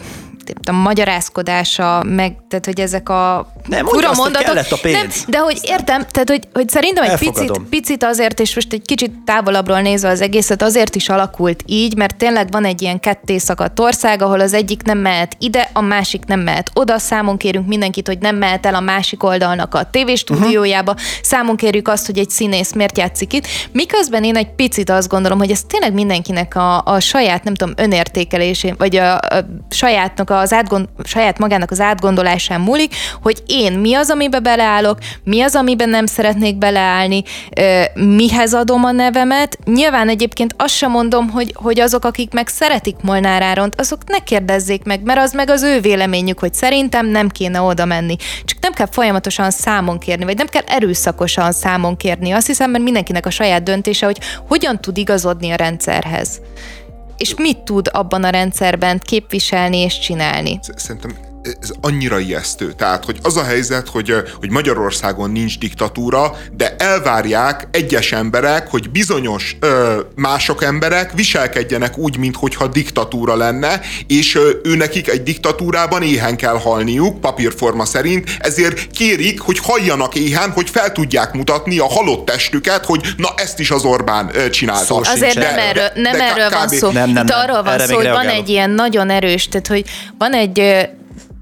a 0.69 0.71
magyarázkodása, 0.71 2.03
meg, 2.03 2.35
tehát 2.49 2.65
hogy 2.65 2.79
ezek 2.79 3.09
a 3.09 3.51
nem, 3.67 3.85
fura 3.85 4.13
mondatok. 4.13 4.57
Hogy 4.57 4.65
a 4.69 4.77
pénz. 4.81 4.95
Nem, 4.97 5.09
de 5.27 5.37
hogy 5.37 5.59
értem, 5.61 6.05
tehát 6.11 6.29
hogy, 6.29 6.47
hogy 6.53 6.69
szerintem 6.69 7.03
egy 7.03 7.17
picit, 7.17 7.61
picit 7.69 8.03
azért, 8.03 8.39
és 8.39 8.55
most 8.55 8.73
egy 8.73 8.81
kicsit 8.85 9.11
távolabbról 9.25 9.81
nézve 9.81 10.09
az 10.09 10.21
egészet, 10.21 10.61
azért 10.61 10.95
is 10.95 11.09
alakult 11.09 11.63
így, 11.65 11.95
mert 11.95 12.15
tényleg 12.15 12.51
van 12.51 12.65
egy 12.65 12.81
ilyen 12.81 12.99
ketté 12.99 13.37
szakadt 13.37 13.79
ország, 13.79 14.21
ahol 14.21 14.39
az 14.39 14.53
egyik 14.53 14.83
nem 14.83 14.97
mehet 14.97 15.35
ide, 15.39 15.69
a 15.73 15.81
másik 15.81 16.25
nem 16.25 16.39
mehet 16.39 16.71
oda, 16.73 16.97
számon 16.97 17.37
kérünk 17.37 17.67
mindenkit, 17.67 18.07
hogy 18.07 18.19
nem 18.19 18.35
mehet 18.35 18.65
el 18.65 18.75
a 18.75 18.79
másik 18.79 19.23
oldalnak 19.23 19.73
a 19.73 19.89
tévéstúdiójába, 19.89 20.91
uh-huh. 20.91 21.07
számon 21.21 21.55
kérjük 21.55 21.87
azt, 21.87 22.05
hogy 22.05 22.17
egy 22.17 22.29
színész 22.29 22.73
miért 22.73 22.97
játszik 22.97 23.33
itt, 23.33 23.47
miközben 23.71 24.23
én 24.23 24.35
egy 24.35 24.49
picit 24.55 24.89
azt 24.89 25.09
gondolom, 25.09 25.37
hogy 25.37 25.51
ez 25.51 25.61
tényleg 25.67 25.93
mindenkinek 25.93 26.55
a, 26.55 26.81
a 26.85 26.99
saját, 26.99 27.43
nem 27.43 27.53
tudom, 27.53 27.73
önértékelésén, 27.77 28.75
vagy 28.77 28.95
a, 28.95 29.15
a 29.15 29.45
sajátnak 29.69 30.29
a 30.29 30.36
maga 30.37 30.49
az 30.49 30.53
átgond, 30.53 30.87
saját 31.03 31.37
magának 31.37 31.71
az 31.71 31.79
átgondolásán 31.79 32.61
múlik, 32.61 32.95
hogy 33.21 33.43
én 33.45 33.73
mi 33.73 33.93
az, 33.93 34.09
amiben 34.09 34.43
beleállok, 34.43 34.97
mi 35.23 35.41
az, 35.41 35.55
amiben 35.55 35.89
nem 35.89 36.05
szeretnék 36.05 36.57
beleállni, 36.57 37.23
mihez 37.93 38.53
adom 38.53 38.83
a 38.83 38.91
nevemet. 38.91 39.57
Nyilván 39.65 40.09
egyébként 40.09 40.55
azt 40.57 40.73
sem 40.75 40.91
mondom, 40.91 41.29
hogy, 41.29 41.53
hogy 41.55 41.79
azok, 41.79 42.05
akik 42.05 42.33
meg 42.33 42.47
szeretik 42.47 42.95
Molnár 43.01 43.41
Áront, 43.41 43.79
azok 43.79 44.07
ne 44.07 44.19
kérdezzék 44.19 44.83
meg, 44.83 45.03
mert 45.03 45.19
az 45.19 45.33
meg 45.33 45.49
az 45.49 45.63
ő 45.63 45.79
véleményük, 45.79 46.39
hogy 46.39 46.53
szerintem 46.53 47.05
nem 47.05 47.29
kéne 47.29 47.61
oda 47.61 47.85
menni. 47.85 48.15
Csak 48.45 48.57
nem 48.61 48.71
kell 48.71 48.87
folyamatosan 48.91 49.51
számon 49.51 49.99
kérni, 49.99 50.25
vagy 50.25 50.37
nem 50.37 50.47
kell 50.47 50.63
erőszakosan 50.67 51.51
számon 51.51 51.97
kérni. 51.97 52.31
Azt 52.31 52.47
hiszem, 52.47 52.71
mert 52.71 52.83
mindenkinek 52.83 53.25
a 53.25 53.29
saját 53.29 53.63
döntése, 53.63 54.05
hogy 54.05 54.19
hogyan 54.47 54.81
tud 54.81 54.97
igazodni 54.97 55.51
a 55.51 55.55
rendszerhez 55.55 56.41
és 57.17 57.35
mit 57.35 57.57
tud 57.57 57.89
abban 57.91 58.23
a 58.23 58.29
rendszerben 58.29 58.99
képviselni 58.99 59.77
és 59.77 59.99
csinálni? 59.99 60.59
Szerintem 60.75 61.26
ez 61.61 61.69
annyira 61.81 62.19
ijesztő. 62.19 62.71
Tehát, 62.71 63.05
hogy 63.05 63.17
az 63.21 63.37
a 63.37 63.43
helyzet, 63.43 63.87
hogy, 63.87 64.13
hogy 64.39 64.49
Magyarországon 64.49 65.31
nincs 65.31 65.59
diktatúra, 65.59 66.37
de 66.51 66.75
elvárják 66.77 67.67
egyes 67.71 68.11
emberek, 68.11 68.67
hogy 68.69 68.89
bizonyos 68.89 69.57
ö, 69.59 69.99
mások 70.15 70.63
emberek 70.63 71.11
viselkedjenek 71.13 71.97
úgy, 71.97 72.17
mintha 72.17 72.67
diktatúra 72.67 73.35
lenne, 73.35 73.81
és 74.07 74.35
ö, 74.35 74.49
ő 74.63 74.75
nekik 74.75 75.09
egy 75.09 75.23
diktatúrában 75.23 76.01
éhen 76.01 76.37
kell 76.37 76.59
halniuk, 76.59 77.21
papírforma 77.21 77.85
szerint, 77.85 78.29
ezért 78.39 78.87
kérik, 78.91 79.39
hogy 79.39 79.59
halljanak 79.59 80.15
éhen, 80.15 80.51
hogy 80.51 80.69
fel 80.69 80.91
tudják 80.91 81.33
mutatni 81.33 81.79
a 81.79 81.87
halott 81.87 82.25
testüket, 82.25 82.85
hogy 82.85 83.13
na 83.17 83.29
ezt 83.35 83.59
is 83.59 83.71
az 83.71 83.83
Orbán 83.83 84.29
ö, 84.33 84.49
csinálta. 84.49 84.85
Szó 84.85 84.97
Azért 84.97 85.33
de, 85.33 85.39
nem 85.39 85.59
erről, 85.59 85.89
nem 85.95 86.17
de, 86.17 86.23
erről 86.23 86.49
van 86.49 86.67
szó. 86.67 86.91
Nem, 86.91 87.09
nem, 87.09 87.25
Itt 87.25 87.33
arról 87.33 87.63
van 87.63 87.79
szó, 87.79 87.95
hogy 87.95 88.09
van 88.09 88.27
egy 88.27 88.49
ilyen 88.49 88.69
nagyon 88.69 89.09
erős, 89.09 89.47
tehát 89.47 89.67
hogy 89.67 89.85
van 90.17 90.33
egy 90.33 90.87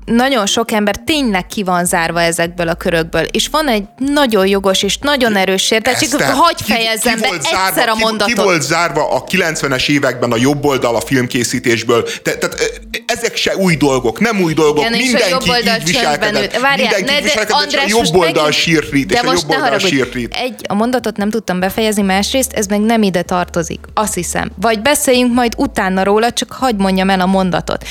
nagyon 0.05 0.45
sok 0.45 0.71
ember 0.71 0.95
tényleg 1.05 1.47
ki 1.47 1.63
van 1.63 1.85
zárva 1.85 2.21
ezekből 2.21 2.67
a 2.67 2.73
körökből, 2.73 3.23
és 3.23 3.47
van 3.47 3.67
egy 3.67 3.83
nagyon 3.97 4.47
jogos 4.47 4.83
és 4.83 4.97
nagyon 4.97 5.35
erős 5.35 5.63
sértettség, 5.63 6.09
hagyj 6.21 6.63
fejezzem 6.63 7.19
be 7.19 7.27
zárva, 7.27 7.67
egyszer 7.67 7.89
a 7.89 7.95
mondatot. 7.95 8.27
Ki, 8.27 8.33
ki 8.33 8.41
volt 8.41 8.61
zárva 8.61 9.09
a 9.09 9.23
90-es 9.23 9.89
években 9.89 10.31
a 10.31 10.35
jobb 10.35 10.65
oldal 10.65 10.95
a 10.95 11.01
filmkészítésből? 11.01 12.03
Te, 12.03 12.37
tehát 12.37 12.81
ezek 13.05 13.35
se 13.35 13.55
új 13.55 13.75
dolgok, 13.75 14.19
nem 14.19 14.41
új 14.41 14.53
dolgok, 14.53 14.85
Igen, 14.85 14.91
mindenki 14.91 15.49
így 15.49 15.83
viselkedett. 15.85 16.59
Várjál, 16.59 16.75
mindenki 16.77 17.13
ne, 17.13 17.21
viselkedett, 17.21 17.61
András, 17.61 17.85
és 17.85 17.93
a 17.93 18.01
jobb 18.03 18.15
oldal 18.15 18.51
sírtít, 18.51 19.11
és 19.11 19.19
a 19.19 19.33
jobb 19.33 19.49
oldal 19.49 19.79
sírtít. 19.79 20.33
Egy, 20.33 20.61
a 20.67 20.73
mondatot 20.73 21.17
nem 21.17 21.29
tudtam 21.29 21.59
befejezni, 21.59 22.01
másrészt 22.01 22.53
ez 22.53 22.65
meg 22.65 22.79
nem 22.79 23.03
ide 23.03 23.21
tartozik, 23.21 23.79
azt 23.93 24.13
hiszem. 24.13 24.51
Vagy 24.61 24.81
beszéljünk 24.81 25.33
majd 25.33 25.53
utána 25.57 26.03
róla, 26.03 26.31
csak 26.31 26.51
hagyd 26.51 26.79
mondjam 26.79 27.09
el 27.09 27.19
a 27.19 27.25
mondatot 27.25 27.85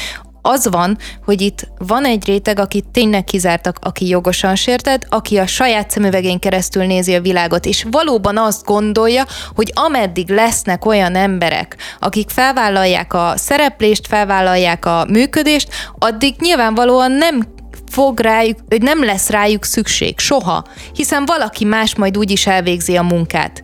az 0.47 0.68
van, 0.70 0.99
hogy 1.24 1.40
itt 1.40 1.68
van 1.78 2.05
egy 2.05 2.26
réteg, 2.26 2.59
akit 2.59 2.84
tényleg 2.92 3.24
kizártak, 3.24 3.76
aki 3.80 4.09
jogosan 4.09 4.55
sértett, 4.55 5.07
aki 5.09 5.36
a 5.36 5.47
saját 5.47 5.90
szemüvegén 5.90 6.38
keresztül 6.38 6.84
nézi 6.84 7.14
a 7.14 7.20
világot, 7.20 7.66
és 7.66 7.86
valóban 7.90 8.38
azt 8.38 8.64
gondolja, 8.64 9.24
hogy 9.55 9.72
ameddig 9.74 10.28
lesznek 10.28 10.84
olyan 10.84 11.14
emberek, 11.14 11.76
akik 11.99 12.30
felvállalják 12.30 13.14
a 13.14 13.32
szereplést, 13.36 14.07
felvállalják 14.07 14.84
a 14.84 15.07
működést, 15.09 15.68
addig 15.99 16.34
nyilvánvalóan 16.38 17.12
nem 17.12 17.42
fog 17.90 18.20
rájuk, 18.20 18.59
nem 18.80 19.05
lesz 19.05 19.30
rájuk 19.30 19.64
szükség, 19.64 20.18
soha, 20.18 20.64
hiszen 20.92 21.24
valaki 21.26 21.64
más 21.64 21.95
majd 21.95 22.18
úgyis 22.18 22.47
elvégzi 22.47 22.97
a 22.97 23.03
munkát 23.03 23.64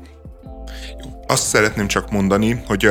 azt 1.30 1.46
szeretném 1.46 1.86
csak 1.86 2.10
mondani, 2.10 2.62
hogy 2.66 2.84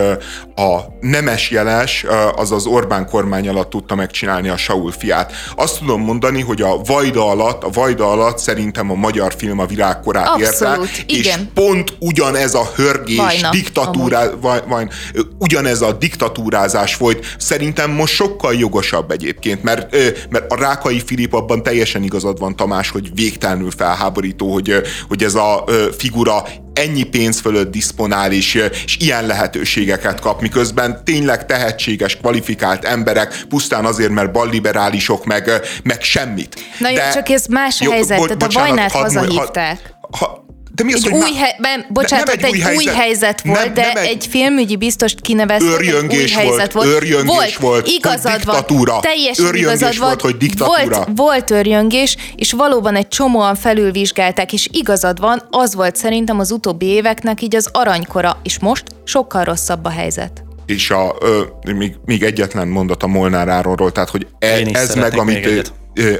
a 0.55 0.77
nemes 1.01 1.49
jeles 1.49 2.05
az 2.35 2.51
az 2.51 2.65
Orbán 2.65 3.05
kormány 3.05 3.49
alatt 3.49 3.69
tudta 3.69 3.95
megcsinálni 3.95 4.49
a 4.49 4.57
Saul 4.57 4.91
fiát. 4.91 5.31
Azt 5.55 5.79
tudom 5.79 6.01
mondani, 6.01 6.41
hogy 6.41 6.61
a 6.61 6.81
Vajda 6.85 7.29
alatt, 7.29 7.63
a 7.63 7.69
Vajda 7.69 8.11
alatt 8.11 8.37
szerintem 8.37 8.91
a 8.91 8.93
magyar 8.93 9.33
film 9.37 9.59
a 9.59 9.65
világkorát 9.65 10.27
Abszolút, 10.27 10.89
érte, 10.89 11.03
igen. 11.05 11.39
és 11.39 11.45
pont 11.53 11.93
ugyanez 11.99 12.53
a 12.53 12.71
hörgés, 12.75 13.17
Vajna, 13.17 13.49
diktatúrá, 13.49 14.29
vaj, 14.41 14.61
vaj, 14.67 14.87
ugyanez 15.39 15.81
a 15.81 15.91
diktatúrázás 15.91 16.97
volt. 16.97 17.25
Szerintem 17.37 17.91
most 17.91 18.13
sokkal 18.13 18.53
jogosabb 18.53 19.11
egyébként, 19.11 19.63
mert, 19.63 19.95
mert 20.29 20.51
a 20.51 20.55
Rákai 20.55 21.01
Filip 21.05 21.33
abban 21.33 21.63
teljesen 21.63 22.03
igazad 22.03 22.39
van, 22.39 22.55
Tamás, 22.55 22.89
hogy 22.89 23.09
végtelenül 23.13 23.71
felháborító, 23.71 24.53
hogy, 24.53 24.81
hogy 25.07 25.23
ez 25.23 25.35
a 25.35 25.63
figura 25.97 26.43
ennyi 26.79 27.03
pénz 27.03 27.39
fölött 27.39 27.71
diszponál, 27.71 28.31
és, 28.31 28.63
és 28.85 28.97
ilyen 28.99 29.25
lehetőségeket 29.25 30.19
kap, 30.19 30.41
miközben 30.41 31.01
tényleg 31.03 31.45
tehetséges, 31.45 32.17
kvalifikált 32.17 32.85
emberek, 32.85 33.45
pusztán 33.49 33.85
azért, 33.85 34.11
mert 34.11 34.31
balliberálisok, 34.31 35.25
meg, 35.25 35.51
meg 35.83 36.01
semmit. 36.01 36.55
Na 36.79 36.89
jó, 36.89 36.95
De, 36.95 37.11
csak 37.13 37.29
ez 37.29 37.45
más 37.45 37.81
a 37.81 37.91
helyzet, 37.91 38.17
tehát 38.17 38.43
a 38.43 38.47
Vajnát 38.53 38.91
hazahívták. 38.91 39.93
Ha, 40.17 40.47
de 40.79 40.85
mi 40.85 40.93
az, 40.93 41.05
egy 41.05 41.11
hogy 41.11 41.21
új 41.21 41.33
he- 41.33 41.55
ben, 41.59 41.85
bocsánat, 41.89 42.25
nem 42.25 42.35
egy, 42.37 42.43
egy 42.43 42.51
új, 42.51 42.59
helyzet, 42.59 42.77
új 42.77 42.93
helyzet. 42.93 43.41
volt, 43.43 43.63
nem, 43.63 43.73
de 43.73 43.81
nem 43.93 44.03
egy, 44.03 44.09
egy 44.09 44.27
filmügyi 44.29 44.75
biztost 44.75 45.21
kineveztek, 45.21 45.79
egy 45.79 46.15
új 46.15 46.29
helyzet 46.29 46.71
volt. 46.71 46.87
Örjöngés 46.87 47.55
volt, 47.55 47.55
volt 47.57 47.87
igazad 47.87 48.45
van, 48.45 48.65
teljesen 49.01 49.55
igazad 49.55 49.97
volt, 49.97 50.21
hogy 50.21 50.37
diktatúra. 50.37 50.95
Volt, 50.95 51.07
volt 51.15 51.51
örjöngés, 51.51 52.17
és 52.35 52.51
valóban 52.51 52.95
egy 52.95 53.07
csomóan 53.07 53.55
felülvizsgálták, 53.55 54.53
és 54.53 54.69
igazad 54.71 55.19
van, 55.19 55.47
az 55.49 55.75
volt 55.75 55.95
szerintem 55.95 56.39
az 56.39 56.51
utóbbi 56.51 56.85
éveknek 56.85 57.41
így 57.41 57.55
az 57.55 57.69
aranykora, 57.71 58.39
és 58.43 58.59
most 58.59 58.83
sokkal 59.03 59.43
rosszabb 59.43 59.85
a 59.85 59.89
helyzet. 59.89 60.43
És 60.65 60.89
a, 60.89 61.15
ö, 61.19 61.41
még, 61.73 61.95
még 62.05 62.23
egyetlen 62.23 62.67
mondat 62.67 63.03
a 63.03 63.07
Molnár 63.07 63.47
Áronról, 63.47 63.91
tehát 63.91 64.09
hogy 64.09 64.27
e, 64.39 64.61
ez 64.71 64.95
meg, 64.95 65.17
amit 65.17 65.45
egyet 65.45 65.73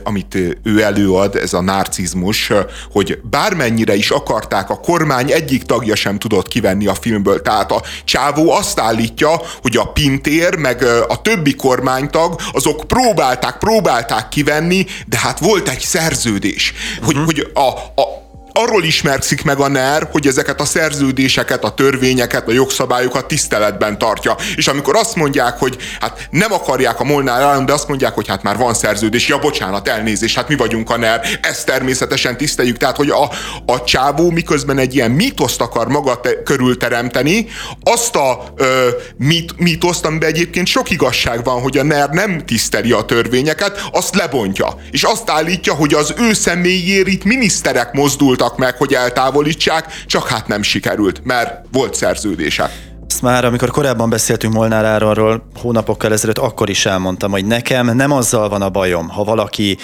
amit 0.04 0.38
ő 0.64 0.82
előad, 0.82 1.36
ez 1.36 1.54
a 1.54 1.62
narcizmus, 1.62 2.52
hogy 2.92 3.20
bármennyire 3.24 3.96
is 3.96 4.10
akarták, 4.12 4.70
a 4.70 4.80
kormány 4.80 5.32
egyik 5.32 5.64
tagja 5.64 5.96
sem 5.96 6.20
tudott 6.20 6.48
kivenni 6.48 6.88
a 6.88 6.94
filmből. 6.94 7.42
Tehát 7.42 7.72
a 7.72 7.84
csávó 8.04 8.52
azt 8.52 8.80
állítja, 8.80 9.42
hogy 9.62 9.78
a 9.78 9.86
Pintér, 9.86 10.56
meg 10.56 10.84
a 11.08 11.22
többi 11.22 11.56
kormánytag, 11.56 12.40
azok 12.52 12.88
próbálták, 12.88 13.58
próbálták 13.58 14.30
kivenni, 14.30 14.86
de 15.06 15.18
hát 15.18 15.40
volt 15.40 15.70
egy 15.70 15.80
szerződés, 15.80 16.74
uh-huh. 16.92 17.06
hogy, 17.06 17.16
mhm. 17.16 17.26
hogy 17.26 17.52
a, 17.54 17.68
a 18.02 18.28
arról 18.62 18.84
ismerkszik 18.84 19.44
meg 19.44 19.60
a 19.60 19.68
NER, 19.68 20.08
hogy 20.12 20.28
ezeket 20.28 20.62
a 20.62 20.66
szerződéseket, 20.66 21.64
a 21.64 21.74
törvényeket, 21.74 22.48
a 22.48 22.52
jogszabályokat 22.52 23.28
tiszteletben 23.28 23.98
tartja. 23.98 24.36
És 24.56 24.68
amikor 24.68 24.96
azt 24.96 25.16
mondják, 25.16 25.58
hogy 25.58 25.78
hát 26.00 26.28
nem 26.32 26.54
akarják 26.54 27.00
a 27.00 27.04
Molnár 27.04 27.42
állam, 27.42 27.66
de 27.66 27.74
azt 27.74 27.88
mondják, 27.88 28.14
hogy 28.14 28.28
hát 28.28 28.44
már 28.44 28.58
van 28.58 28.74
szerződés, 28.74 29.28
ja 29.28 29.40
bocsánat, 29.40 29.88
elnézés, 29.88 30.36
hát 30.36 30.48
mi 30.48 30.56
vagyunk 30.56 30.90
a 30.90 30.98
NER, 30.98 31.22
ezt 31.42 31.66
természetesen 31.66 32.38
tiszteljük. 32.38 32.78
Tehát, 32.78 32.96
hogy 32.96 33.10
a, 33.10 33.30
a 33.66 33.84
csávó 33.84 34.32
miközben 34.32 34.78
egy 34.78 34.96
ilyen 34.96 35.12
mítoszt 35.12 35.62
akar 35.62 35.88
maga 35.88 36.20
te, 36.20 36.44
körül 36.44 36.78
teremteni, 36.78 37.48
azt 37.84 38.16
a 38.16 38.54
ö, 38.56 38.90
mit, 39.18 39.60
mítoszt, 39.60 40.06
amiben 40.06 40.30
egyébként 40.30 40.68
sok 40.68 40.90
igazság 40.90 41.44
van, 41.44 41.62
hogy 41.62 41.78
a 41.78 41.84
NER 41.84 42.10
nem 42.10 42.46
tiszteli 42.46 42.92
a 42.92 43.02
törvényeket, 43.02 43.90
azt 43.92 44.16
lebontja. 44.16 44.78
És 44.92 45.04
azt 45.04 45.30
állítja, 45.30 45.74
hogy 45.74 45.94
az 45.94 46.14
ő 46.18 46.34
személyéért 46.34 47.08
itt 47.08 47.24
miniszterek 47.24 47.94
mozdultak 47.94 48.49
próbáltak 48.50 48.58
meg, 48.58 48.78
hogy 48.78 48.94
eltávolítsák, 48.94 50.04
csak 50.06 50.28
hát 50.28 50.48
nem 50.48 50.62
sikerült, 50.62 51.24
mert 51.24 51.66
volt 51.72 51.94
szerződése. 51.94 52.72
Ezt 53.10 53.22
már, 53.22 53.46
amikor 53.46 53.70
korábban 53.70 54.10
beszéltünk 54.10 54.54
Molnár 54.54 54.86
Áronról, 54.86 55.48
hónapokkal 55.56 56.12
ezelőtt, 56.12 56.38
akkor 56.38 56.70
is 56.70 56.86
elmondtam, 56.86 57.32
hogy 57.32 57.46
nekem 57.46 57.96
nem 57.96 58.12
azzal 58.12 58.50
van 58.50 58.62
a 58.62 58.70
bajom, 58.70 59.10
ha 59.10 59.24
valaki 59.24 59.78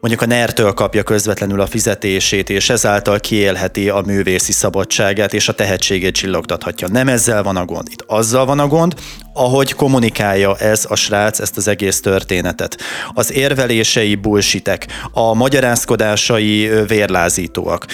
mondjuk 0.00 0.22
a 0.22 0.26
NER-től 0.26 0.72
kapja 0.72 1.02
közvetlenül 1.02 1.60
a 1.60 1.66
fizetését, 1.66 2.50
és 2.50 2.70
ezáltal 2.70 3.20
kiélheti 3.20 3.88
a 3.88 4.02
művészi 4.06 4.52
szabadságát, 4.52 5.34
és 5.34 5.48
a 5.48 5.52
tehetségét 5.52 6.14
csillogtathatja. 6.14 6.88
Nem 6.88 7.08
ezzel 7.08 7.42
van 7.42 7.56
a 7.56 7.64
gond. 7.64 7.88
Itt 7.90 8.04
azzal 8.06 8.46
van 8.46 8.58
a 8.58 8.66
gond, 8.66 8.94
ahogy 9.32 9.74
kommunikálja 9.74 10.56
ez 10.56 10.86
a 10.88 10.94
srác 10.94 11.38
ezt 11.38 11.56
az 11.56 11.68
egész 11.68 12.00
történetet. 12.00 12.76
Az 13.14 13.32
érvelései 13.32 14.14
bullshitek, 14.14 14.86
a 15.12 15.34
magyarázkodásai 15.34 16.70
vérlázítóak 16.86 17.86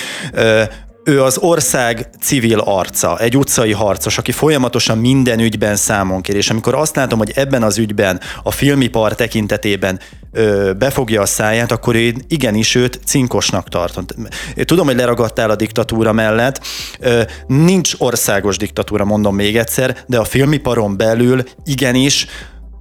ő 1.04 1.22
az 1.22 1.38
ország 1.38 2.10
civil 2.20 2.58
arca, 2.58 3.18
egy 3.18 3.36
utcai 3.36 3.72
harcos, 3.72 4.18
aki 4.18 4.32
folyamatosan 4.32 4.98
minden 4.98 5.38
ügyben 5.38 5.76
számon 5.76 6.20
kér, 6.20 6.36
és 6.36 6.50
amikor 6.50 6.74
azt 6.74 6.96
látom, 6.96 7.18
hogy 7.18 7.32
ebben 7.34 7.62
az 7.62 7.78
ügyben 7.78 8.20
a 8.42 8.50
filmipar 8.50 9.14
tekintetében 9.14 10.00
ö, 10.32 10.72
befogja 10.78 11.20
a 11.20 11.26
száját, 11.26 11.72
akkor 11.72 11.96
én 11.96 12.22
igenis 12.28 12.74
őt 12.74 13.00
cinkosnak 13.06 13.68
tartom. 13.68 14.04
Én 14.54 14.66
tudom, 14.66 14.86
hogy 14.86 14.96
leragadtál 14.96 15.50
a 15.50 15.56
diktatúra 15.56 16.12
mellett, 16.12 16.60
ö, 17.00 17.22
nincs 17.46 17.92
országos 17.98 18.56
diktatúra, 18.56 19.04
mondom 19.04 19.34
még 19.34 19.56
egyszer, 19.56 19.96
de 20.06 20.18
a 20.18 20.24
filmiparon 20.24 20.96
belül 20.96 21.42
igenis 21.64 22.26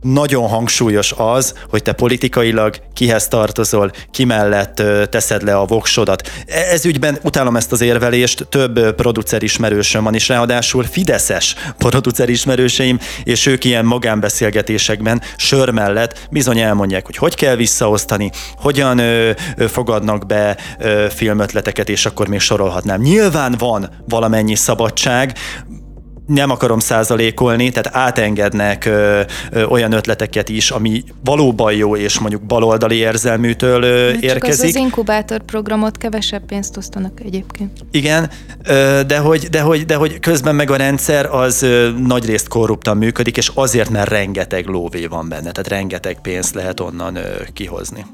nagyon 0.02 0.48
hangsúlyos 0.48 1.14
az, 1.18 1.54
hogy 1.70 1.82
te 1.82 1.92
politikailag 1.92 2.76
kihez 2.94 3.28
tartozol, 3.28 3.92
ki 4.12 4.24
mellett 4.24 4.84
teszed 5.10 5.44
le 5.44 5.56
a 5.56 5.66
voksodat. 5.66 6.32
E, 6.48 6.60
ez 6.60 6.86
ügyben 6.86 7.18
utálom 7.24 7.56
ezt 7.56 7.72
az 7.72 7.82
érvelést, 7.82 8.48
több 8.50 8.96
producer 8.96 9.44
ismerősöm 9.44 10.04
van 10.04 10.14
is, 10.14 10.28
ráadásul 10.28 10.84
Fideszes 10.84 11.56
producer 11.78 12.30
ismerőseim, 12.30 13.00
és 13.24 13.46
ők 13.46 13.64
ilyen 13.64 13.86
magánbeszélgetésekben 13.86 15.22
sör 15.38 15.70
mellett 15.70 16.28
bizony 16.32 16.60
elmondják, 16.60 17.06
hogy 17.06 17.18
hogy 17.18 17.36
kell 17.36 17.56
visszaosztani, 17.56 18.32
hogyan 18.58 18.98
ö, 18.98 19.32
ö, 19.58 19.68
fogadnak 19.68 20.26
be 20.26 20.58
ö, 20.80 21.06
filmötleteket, 21.10 21.90
és 21.90 22.06
akkor 22.06 22.28
még 22.28 22.40
sorolhatnám. 22.40 23.02
Nyilván 23.02 23.56
van 23.58 23.90
valamennyi 24.08 24.56
szabadság, 24.56 25.38
nem 26.30 26.50
akarom 26.50 26.80
százalékolni, 26.80 27.70
tehát 27.70 27.96
átengednek 27.96 28.86
ö, 28.86 29.22
ö, 29.52 29.64
olyan 29.64 29.92
ötleteket 29.92 30.50
is, 30.50 30.72
ami 30.72 31.04
valóban 31.24 31.74
jó, 31.74 31.96
és 31.96 32.20
mondjuk 32.20 32.42
baloldali 32.42 32.96
érzelműtől 32.96 33.84
ö, 33.84 34.12
Csak 34.12 34.22
érkezik. 34.24 34.64
az 34.64 34.70
az 34.70 34.76
inkubátor 34.76 35.42
programot 35.42 35.98
kevesebb 35.98 36.46
pénzt 36.46 36.78
osztanak 36.78 37.20
egyébként. 37.26 37.72
Igen, 37.92 38.30
ö, 38.64 39.02
de 39.08 39.18
hogy, 39.18 39.48
de, 39.50 39.62
hogy, 39.62 39.86
de 39.86 39.96
hogy 39.96 40.20
közben 40.20 40.56
meg 40.56 40.72
a 40.72 40.76
rendszer 40.76 41.26
az 41.26 41.62
ö, 41.62 41.90
nagyrészt 41.98 42.48
korruptan 42.48 42.98
működik, 42.98 43.38
és 43.38 43.52
azért, 43.54 43.90
mert 43.90 44.10
rengeteg 44.10 44.66
lóvé 44.66 45.06
van 45.06 45.30
benne, 45.30 45.52
tehát 45.52 45.68
rengeteg 45.68 46.22
pénzt 46.22 46.56
lehet 46.56 46.80
onnan 46.80 47.16
ö, 47.16 47.22
kihozni. 47.54 48.06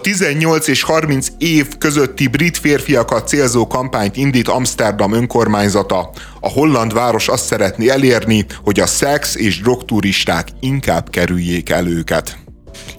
A 0.00 0.02
18 0.02 0.68
és 0.68 0.82
30 0.82 1.28
év 1.38 1.78
közötti 1.78 2.28
brit 2.28 2.58
férfiakat 2.58 3.28
célzó 3.28 3.66
kampányt 3.66 4.16
indít 4.16 4.48
Amsterdam 4.48 5.12
önkormányzata. 5.12 6.10
A 6.40 6.48
holland 6.48 6.92
város 6.92 7.28
azt 7.28 7.44
szeretné 7.44 7.88
elérni, 7.88 8.46
hogy 8.64 8.80
a 8.80 8.86
szex 8.86 9.36
és 9.36 9.60
drogturisták 9.60 10.48
inkább 10.60 11.10
kerüljék 11.10 11.70
el 11.70 11.86
őket. 11.86 12.38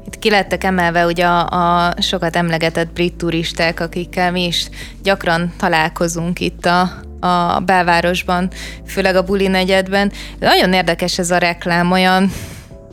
Itt 0.06 0.20
ki 0.20 0.30
lettek 0.30 0.64
emelve 0.64 1.06
ugye 1.06 1.26
a, 1.26 1.48
a 1.88 1.94
sokat 2.02 2.36
emlegetett 2.36 2.94
brit 2.94 3.14
turisták, 3.14 3.80
akikkel 3.80 4.32
mi 4.32 4.46
is 4.46 4.70
gyakran 5.04 5.54
találkozunk 5.58 6.40
itt 6.40 6.66
a, 6.66 6.82
a 7.28 7.60
belvárosban, 7.60 8.52
főleg 8.88 9.16
a 9.16 9.24
buli 9.24 9.48
negyedben. 9.48 10.12
Nagyon 10.40 10.74
érdekes 10.74 11.18
ez 11.18 11.32
a 11.32 11.38
reklám, 11.38 11.92
olyan 11.92 12.32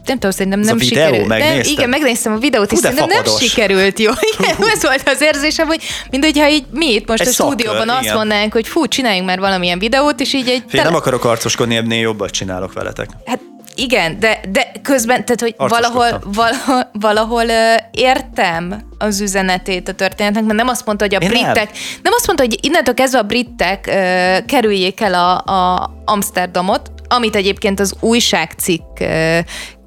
nem 0.09 0.19
tudom, 0.19 0.31
szerintem 0.31 0.61
nem 0.61 0.79
sikerült. 0.79 1.27
Megnézted? 1.27 1.67
igen, 1.67 1.89
megnéztem 1.89 2.33
a 2.33 2.39
videót, 2.39 2.73
és 2.73 2.81
de 2.81 2.91
szerintem 2.91 3.23
nem 3.25 3.37
sikerült 3.39 3.99
jó. 3.99 4.11
Igen, 4.39 4.57
ez 4.75 4.83
volt 4.83 5.09
az 5.09 5.21
érzésem, 5.21 5.67
hogy 5.67 5.83
mint 6.11 6.25
hogyha 6.25 6.49
így 6.49 6.65
mi 6.71 6.95
itt 6.95 7.09
most 7.09 7.21
Egy 7.21 7.29
a 7.29 7.31
stúdióban 7.31 7.79
szakkör, 7.79 7.95
azt 7.95 8.03
igen. 8.03 8.17
mondanánk, 8.17 8.53
hogy 8.53 8.69
fú, 8.69 8.87
csináljunk 8.87 9.27
már 9.27 9.39
valamilyen 9.39 9.79
videót, 9.79 10.21
és 10.21 10.33
így 10.35 10.49
egy... 10.49 10.63
Fél, 10.69 10.83
nem 10.83 10.95
akarok 10.95 11.25
arcoskodni, 11.25 11.77
ennél 11.77 12.01
jobbat 12.01 12.31
csinálok 12.31 12.73
veletek. 12.73 13.09
Hát 13.25 13.41
igen, 13.79 14.19
de, 14.21 14.41
de 14.49 14.73
közben, 14.83 15.25
tehát 15.25 15.41
hogy 15.41 15.55
valahol, 15.69 16.21
valahol, 16.25 16.91
valahol 16.93 17.49
ö, 17.49 17.75
értem 17.91 18.83
az 18.99 19.21
üzenetét 19.21 19.89
a 19.89 19.93
történetnek, 19.93 20.45
mert 20.45 20.59
nem 20.59 20.69
azt 20.69 20.87
mondta, 20.87 21.05
hogy 21.05 21.15
a 21.15 21.19
Én 21.19 21.29
britek, 21.29 21.55
nem. 21.55 21.81
nem 22.03 22.13
azt 22.17 22.27
mondta, 22.27 22.45
hogy 22.45 22.59
innentől 22.63 22.95
kezdve 22.95 23.19
a 23.19 23.23
britek 23.23 23.87
ö, 23.87 24.37
kerüljék 24.47 25.01
el 25.01 25.15
a, 25.15 25.53
a 25.53 25.91
Amsterdamot, 26.05 26.91
amit 27.09 27.37
egyébként 27.37 27.81
az 27.81 27.95
újságcikk 28.01 29.01
ö, 29.01 29.39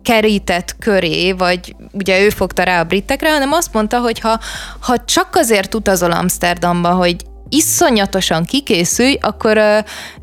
kerített 0.04 0.76
köré, 0.80 1.32
vagy 1.32 1.76
ugye 1.91 2.22
ő 2.22 2.30
fogta 2.30 2.64
rá 2.64 2.80
a 2.80 2.84
britekre, 2.84 3.32
hanem 3.32 3.52
azt 3.52 3.74
mondta, 3.74 3.99
hogy 3.99 4.20
ha, 4.20 4.39
ha 4.80 5.04
csak 5.06 5.36
azért 5.36 5.76
utazol 5.76 6.12
Amsterdamba, 6.12 6.89
hogy 6.89 7.16
iszonyatosan 7.49 8.43
kikészülj, 8.43 9.18
akkor, 9.22 9.58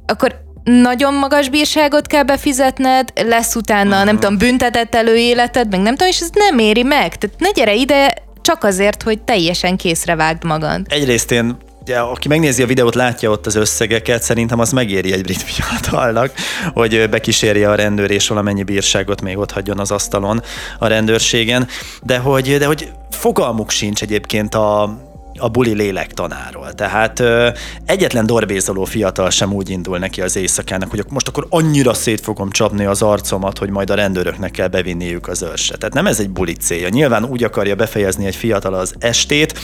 akkor 0.06 0.46
nagyon 0.64 1.14
magas 1.14 1.48
bírságot 1.48 2.06
kell 2.06 2.22
befizetned, 2.22 3.08
lesz 3.14 3.54
utána, 3.54 4.04
nem 4.04 4.18
tudom, 4.18 4.38
büntetett 4.38 4.94
előéleted, 4.94 5.70
meg 5.70 5.80
nem 5.80 5.94
tudom, 5.94 6.08
és 6.08 6.20
ez 6.20 6.30
nem 6.32 6.58
éri 6.58 6.82
meg. 6.82 7.16
Tehát 7.16 7.40
ne 7.40 7.50
gyere 7.50 7.74
ide 7.74 8.14
csak 8.42 8.64
azért, 8.64 9.02
hogy 9.02 9.22
teljesen 9.22 9.76
készre 9.76 10.14
vágd 10.14 10.44
magad. 10.44 10.80
Egyrészt 10.88 11.30
én 11.30 11.56
aki 11.88 12.28
megnézi 12.28 12.62
a 12.62 12.66
videót, 12.66 12.94
látja 12.94 13.30
ott 13.30 13.46
az 13.46 13.54
összegeket, 13.54 14.22
szerintem 14.22 14.58
az 14.58 14.72
megéri 14.72 15.12
egy 15.12 15.22
brit 15.22 15.42
fiatalnak, 15.42 16.32
hogy 16.72 17.08
bekísérje 17.10 17.70
a 17.70 17.74
rendőr, 17.74 18.10
és 18.10 18.28
valamennyi 18.28 18.62
bírságot 18.62 19.22
még 19.22 19.38
ott 19.38 19.50
hagyjon 19.50 19.78
az 19.78 19.90
asztalon 19.90 20.42
a 20.78 20.86
rendőrségen, 20.86 21.68
de 22.02 22.18
hogy, 22.18 22.58
de 22.58 22.66
hogy 22.66 22.92
fogalmuk 23.10 23.70
sincs 23.70 24.02
egyébként 24.02 24.54
a, 24.54 24.98
a 25.38 25.48
buli 25.48 25.74
lélektanáról. 25.74 26.72
Tehát 26.72 27.20
ö, 27.20 27.48
egyetlen 27.84 28.26
dorbézoló 28.26 28.84
fiatal 28.84 29.30
sem 29.30 29.52
úgy 29.52 29.70
indul 29.70 29.98
neki 29.98 30.20
az 30.20 30.36
éjszakának, 30.36 30.90
hogy 30.90 31.04
most 31.08 31.28
akkor 31.28 31.46
annyira 31.48 31.94
szét 31.94 32.20
fogom 32.20 32.50
csapni 32.50 32.84
az 32.84 33.02
arcomat, 33.02 33.58
hogy 33.58 33.70
majd 33.70 33.90
a 33.90 33.94
rendőröknek 33.94 34.50
kell 34.50 34.68
bevinniük 34.68 35.28
az 35.28 35.42
őrse. 35.42 35.76
Tehát 35.76 35.94
nem 35.94 36.06
ez 36.06 36.20
egy 36.20 36.30
buli 36.30 36.52
célja. 36.52 36.88
Nyilván 36.88 37.24
úgy 37.24 37.44
akarja 37.44 37.74
befejezni 37.74 38.26
egy 38.26 38.36
fiatal 38.36 38.74
az 38.74 38.94
estét, 38.98 39.58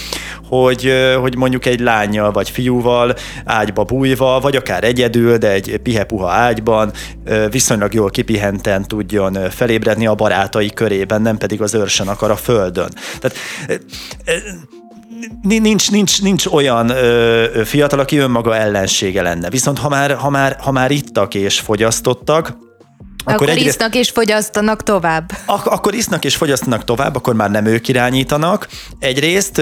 hogy, 0.49 0.87
ö, 0.87 1.15
hogy 1.21 1.37
mondjuk 1.37 1.67
egy 1.67 1.81
lányjal 1.81 2.33
vagy 2.33 2.51
fiúval 2.51 3.15
ágyba 3.45 3.85
bújva, 3.85 4.41
vagy 4.41 4.57
akár 4.57 4.85
egyedül, 4.85 5.37
de 5.37 5.51
egy 5.51 5.81
pihepuha 5.83 6.31
ágyban 6.31 6.93
ö, 7.25 7.49
viszonylag 7.51 7.95
jól 7.95 8.11
kipihenten 8.11 8.89
tudjon 8.89 9.51
felébredni 9.51 10.07
a 10.07 10.15
barátai 10.15 10.71
körében, 10.71 11.23
nem 11.23 11.37
pedig 11.37 11.63
az 11.63 11.75
őrsen 11.75 12.09
akar 12.09 12.31
a 12.31 12.37
földön. 12.37 12.91
Tehát 13.21 13.37
nincs, 15.43 15.91
nincs, 15.91 16.23
nincs 16.23 16.47
olyan 16.47 16.89
ö, 16.89 17.63
fiatal, 17.65 17.99
aki 17.99 18.17
önmaga 18.17 18.57
ellensége 18.57 19.23
lenne. 19.23 19.51
Viszont 19.51 19.79
ha 19.79 19.89
már, 19.89 20.15
ha 20.15 20.31
már, 20.31 20.57
ha 20.61 20.71
már 20.71 20.91
ittak 20.91 21.35
és 21.35 21.61
fogyasztottak, 21.61 22.47
Akkor, 23.27 23.35
akkor 23.35 23.49
egyrészt- 23.49 23.69
isznak 23.69 23.95
és 23.95 24.11
fogyasztanak 24.11 24.83
tovább. 24.83 25.31
Ak- 25.47 25.67
akkor 25.67 25.95
isznak 25.95 26.25
és 26.25 26.37
fogyasztanak 26.37 26.85
tovább, 26.85 27.17
akkor 27.17 27.35
már 27.35 27.51
nem 27.51 27.67
ők 27.67 27.89
irányítanak. 27.89 28.69
Egyrészt, 28.99 29.61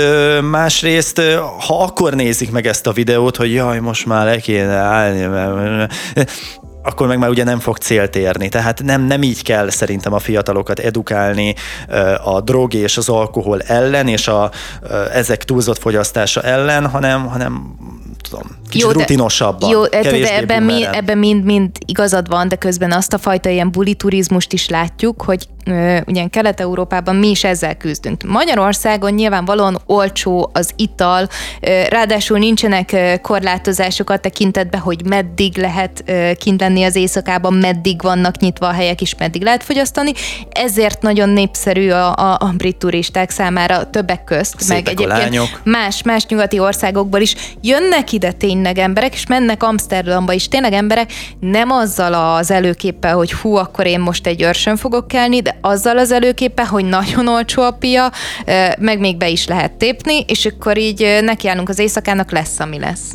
másrészt, 0.50 1.20
ha 1.66 1.82
akkor 1.82 2.14
nézik 2.14 2.50
meg 2.50 2.66
ezt 2.66 2.86
a 2.86 2.92
videót, 2.92 3.36
hogy 3.36 3.52
jaj, 3.52 3.78
most 3.78 4.06
már 4.06 4.24
le 4.24 4.36
kéne 4.36 4.74
állni, 4.74 5.26
akkor 6.82 7.06
meg 7.06 7.18
már 7.18 7.30
ugye 7.30 7.44
nem 7.44 7.58
fog 7.58 7.76
célt 7.76 8.16
érni. 8.16 8.48
Tehát 8.48 8.82
nem, 8.82 9.02
nem 9.02 9.22
így 9.22 9.42
kell 9.42 9.70
szerintem 9.70 10.12
a 10.12 10.18
fiatalokat 10.18 10.78
edukálni 10.78 11.54
a 12.24 12.40
drog 12.40 12.74
és 12.74 12.96
az 12.96 13.08
alkohol 13.08 13.60
ellen, 13.60 14.08
és 14.08 14.28
a, 14.28 14.50
ezek 15.12 15.44
túlzott 15.44 15.78
fogyasztása 15.78 16.40
ellen, 16.40 16.86
hanem, 16.86 17.26
hanem 17.26 17.76
tudom, 18.22 18.42
kicsit 18.70 18.86
de- 18.86 18.92
rutinosabban. 18.92 19.70
Jó, 19.70 19.82
kevésbé 19.82 20.34
ebben, 20.34 20.62
mi, 20.62 20.86
ebben 20.92 21.18
mind, 21.18 21.44
mind 21.44 21.70
igazad 21.86 22.28
van, 22.28 22.48
de 22.48 22.56
közben 22.56 22.92
azt 22.92 23.12
a 23.12 23.18
fajta 23.18 23.48
ilyen 23.48 23.70
buli 23.70 23.94
turizmust 23.94 24.52
is 24.52 24.68
látjuk, 24.68 25.22
hogy 25.22 25.48
ugye 26.06 26.26
Kelet-Európában 26.30 27.16
mi 27.16 27.28
is 27.28 27.44
ezzel 27.44 27.76
küzdünk. 27.76 28.22
Magyarországon 28.22 29.12
nyilvánvalóan 29.12 29.80
olcsó 29.86 30.50
az 30.52 30.70
ital, 30.76 31.28
ráadásul 31.88 32.38
nincsenek 32.38 33.18
korlátozások 33.22 34.10
a 34.10 34.16
tekintetben, 34.16 34.80
hogy 34.80 35.04
meddig 35.04 35.56
lehet 35.56 36.04
kint 36.38 36.60
lenni 36.60 36.84
az 36.84 36.96
éjszakában, 36.96 37.54
meddig 37.54 38.02
vannak 38.02 38.38
nyitva 38.38 38.68
a 38.68 38.72
helyek 38.72 39.00
is, 39.00 39.14
meddig 39.18 39.42
lehet 39.42 39.62
fogyasztani, 39.62 40.12
ezért 40.50 41.02
nagyon 41.02 41.28
népszerű 41.28 41.90
a, 41.90 42.14
a, 42.14 42.36
a 42.40 42.52
brit 42.56 42.76
turisták 42.76 43.30
számára 43.30 43.90
többek 43.90 44.24
közt, 44.24 44.54
Szépek 44.60 44.98
meg 44.98 45.10
egyébként 45.10 45.64
más, 45.64 46.02
más 46.02 46.26
nyugati 46.26 46.58
országokból 46.58 47.20
is 47.20 47.34
jönnek 47.60 48.12
ide 48.12 48.32
tényleg 48.32 48.78
emberek, 48.78 49.14
és 49.14 49.26
mennek 49.26 49.62
Amsterdamba 49.62 50.32
is. 50.32 50.48
Tényleg 50.48 50.72
emberek, 50.72 51.12
nem 51.40 51.70
azzal 51.70 52.36
az 52.36 52.50
előképpel, 52.50 53.14
hogy 53.14 53.32
hú, 53.32 53.54
akkor 53.54 53.86
én 53.86 54.00
most 54.00 54.26
egy 54.26 54.42
őrsön 54.42 54.76
fogok 54.76 55.08
kelni, 55.08 55.40
de 55.40 55.51
azzal 55.60 55.98
az 55.98 56.12
előképpel, 56.12 56.64
hogy 56.64 56.84
nagyon 56.84 57.28
olcsó 57.28 57.62
a 57.62 57.70
pia, 57.70 58.12
meg 58.78 58.98
még 58.98 59.16
be 59.16 59.28
is 59.28 59.46
lehet 59.46 59.72
tépni, 59.72 60.24
és 60.26 60.46
akkor 60.46 60.78
így 60.78 61.18
nekiállunk 61.22 61.68
az 61.68 61.78
éjszakának, 61.78 62.30
lesz, 62.30 62.60
ami 62.60 62.78
lesz. 62.78 63.10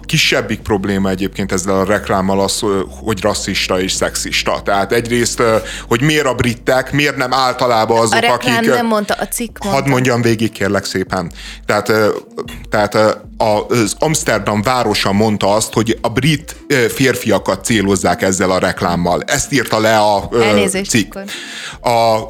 A 0.00 0.04
kisebbik 0.06 0.60
probléma 0.60 1.10
egyébként 1.10 1.52
ezzel 1.52 1.74
a 1.74 1.84
reklámmal 1.84 2.40
az, 2.40 2.60
hogy 3.04 3.20
rasszista 3.20 3.80
és 3.80 3.92
szexista. 3.92 4.60
Tehát 4.64 4.92
egyrészt, 4.92 5.42
hogy 5.88 6.00
miért 6.00 6.26
a 6.26 6.34
britek, 6.34 6.92
miért 6.92 7.16
nem 7.16 7.32
általában 7.32 7.98
azok, 7.98 8.22
A 8.22 8.32
akik... 8.32 8.60
nem 8.60 8.86
mondta, 8.86 9.14
a 9.14 9.24
cikk 9.28 9.58
mondta. 9.58 9.80
Hadd 9.80 9.90
mondjam 9.90 10.22
végig, 10.22 10.52
kérlek 10.52 10.84
szépen. 10.84 11.32
Tehát, 11.66 11.92
tehát 12.70 12.94
az 13.36 13.94
Amsterdam 13.98 14.62
városa 14.62 15.12
mondta 15.12 15.54
azt, 15.54 15.72
hogy 15.72 15.98
a 16.02 16.08
brit 16.08 16.56
férfiakat 16.88 17.64
célozzák 17.64 18.22
ezzel 18.22 18.50
a 18.50 18.58
reklámmal. 18.58 19.22
Ezt 19.26 19.52
írta 19.52 19.78
le 19.80 19.98
a 19.98 20.28
Elnézést 20.42 20.90
cikk. 20.90 21.14
akkor. 21.14 21.24
A, 21.92 22.28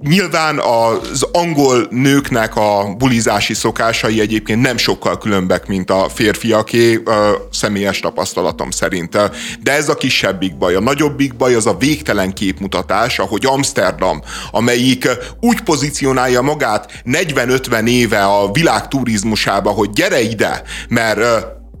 Nyilván 0.00 0.58
az 0.58 1.22
angol 1.32 1.86
nőknek 1.90 2.56
a 2.56 2.94
bulizási 2.98 3.54
szokásai 3.54 4.20
egyébként 4.20 4.60
nem 4.60 4.76
sokkal 4.76 5.18
különbek, 5.18 5.66
mint 5.66 5.90
a 5.90 6.08
férfiaké, 6.14 7.02
személyes 7.50 8.00
tapasztalatom 8.00 8.70
szerint. 8.70 9.18
De 9.62 9.72
ez 9.72 9.88
a 9.88 9.94
kisebbik 9.94 10.56
baj. 10.56 10.74
A 10.74 10.80
nagyobbik 10.80 11.36
baj 11.36 11.54
az 11.54 11.66
a 11.66 11.76
végtelen 11.76 12.32
képmutatás, 12.32 13.18
ahogy 13.18 13.46
Amsterdam, 13.46 14.22
amelyik 14.50 15.08
úgy 15.40 15.60
pozícionálja 15.60 16.40
magát 16.40 17.02
40-50 17.04 17.88
éve 17.88 18.24
a 18.24 18.50
világ 18.52 18.88
turizmusába, 18.88 19.70
hogy 19.70 19.90
gyere 19.90 20.20
ide, 20.20 20.62
mert 20.88 21.20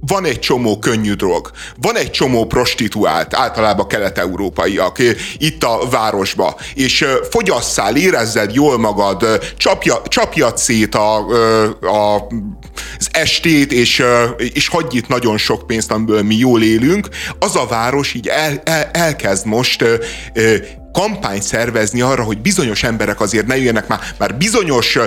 van 0.00 0.24
egy 0.24 0.38
csomó 0.38 0.78
könnyű 0.78 1.12
drog, 1.12 1.50
van 1.80 1.96
egy 1.96 2.10
csomó 2.10 2.46
prostituált, 2.46 3.34
általában 3.34 3.86
kelet-európaiak 3.86 4.98
itt 5.38 5.64
a 5.64 5.78
városba, 5.90 6.56
és 6.74 7.06
fogyasszál, 7.30 7.96
érezzed 7.96 8.54
jól 8.54 8.78
magad, 8.78 9.26
csapja, 9.56 10.02
csapjad 10.08 10.58
szét 10.58 10.94
a, 10.94 11.16
a, 11.80 12.26
az 12.98 13.08
estét, 13.10 13.72
és, 13.72 14.02
és 14.38 14.68
hagyj 14.68 14.96
itt 14.96 15.08
nagyon 15.08 15.38
sok 15.38 15.66
pénzt, 15.66 15.90
amiből 15.90 16.22
mi 16.22 16.34
jól 16.34 16.62
élünk, 16.62 17.08
az 17.38 17.56
a 17.56 17.66
város 17.66 18.14
így 18.14 18.26
el, 18.28 18.60
el, 18.64 18.90
elkezd 18.92 19.46
most 19.46 19.84
kampányt 20.92 21.42
szervezni 21.42 22.00
arra, 22.00 22.22
hogy 22.22 22.38
bizonyos 22.38 22.82
emberek 22.82 23.20
azért 23.20 23.46
ne 23.46 23.56
jöjjenek 23.56 23.88
már, 23.88 24.00
már 24.18 24.36
bizonyos 24.36 24.98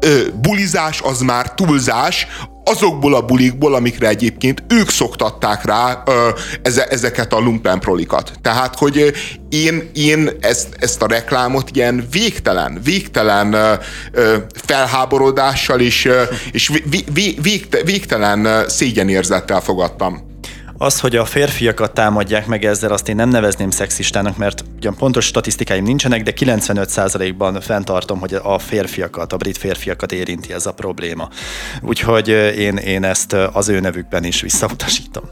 ö, 0.00 0.20
bulizás 0.40 1.00
az 1.00 1.20
már 1.20 1.54
túlzás, 1.54 2.26
azokból 2.64 3.14
a 3.14 3.20
bulikból, 3.20 3.74
amikre 3.74 4.08
egyébként 4.08 4.62
ők 4.68 4.90
szoktatták 4.90 5.64
rá 5.64 6.02
ö, 6.06 6.28
eze, 6.62 6.86
ezeket 6.86 7.32
a 7.32 7.38
lumpenprolikat. 7.38 8.32
Tehát, 8.42 8.76
hogy 8.76 9.12
én, 9.48 9.90
én 9.94 10.30
ezt, 10.40 10.68
ezt 10.78 11.02
a 11.02 11.06
reklámot 11.06 11.70
ilyen 11.72 12.06
végtelen, 12.10 12.80
végtelen 12.84 13.52
ö, 13.52 13.72
ö, 14.12 14.36
felháborodással 14.66 15.80
és, 15.80 16.08
és 16.52 16.68
vé, 16.68 17.04
vé, 17.12 17.34
végte, 17.42 17.82
végtelen 17.82 18.68
szégyenérzettel 18.68 19.60
fogadtam. 19.60 20.29
Az, 20.82 21.00
hogy 21.00 21.16
a 21.16 21.24
férfiakat 21.24 21.94
támadják 21.94 22.46
meg 22.46 22.64
ezzel, 22.64 22.92
azt 22.92 23.08
én 23.08 23.16
nem 23.16 23.28
nevezném 23.28 23.70
szexistának, 23.70 24.36
mert 24.36 24.64
ugyan 24.76 24.96
pontos 24.96 25.24
statisztikáim 25.24 25.84
nincsenek, 25.84 26.22
de 26.22 26.32
95%-ban 26.36 27.60
fenntartom, 27.60 28.18
hogy 28.18 28.34
a 28.34 28.58
férfiakat, 28.58 29.32
a 29.32 29.36
brit 29.36 29.58
férfiakat 29.58 30.12
érinti 30.12 30.52
ez 30.52 30.66
a 30.66 30.72
probléma. 30.72 31.28
Úgyhogy 31.82 32.28
én, 32.58 32.76
én 32.76 33.04
ezt 33.04 33.32
az 33.32 33.68
ő 33.68 33.80
nevükben 33.80 34.24
is 34.24 34.40
visszautasítom. 34.40 35.24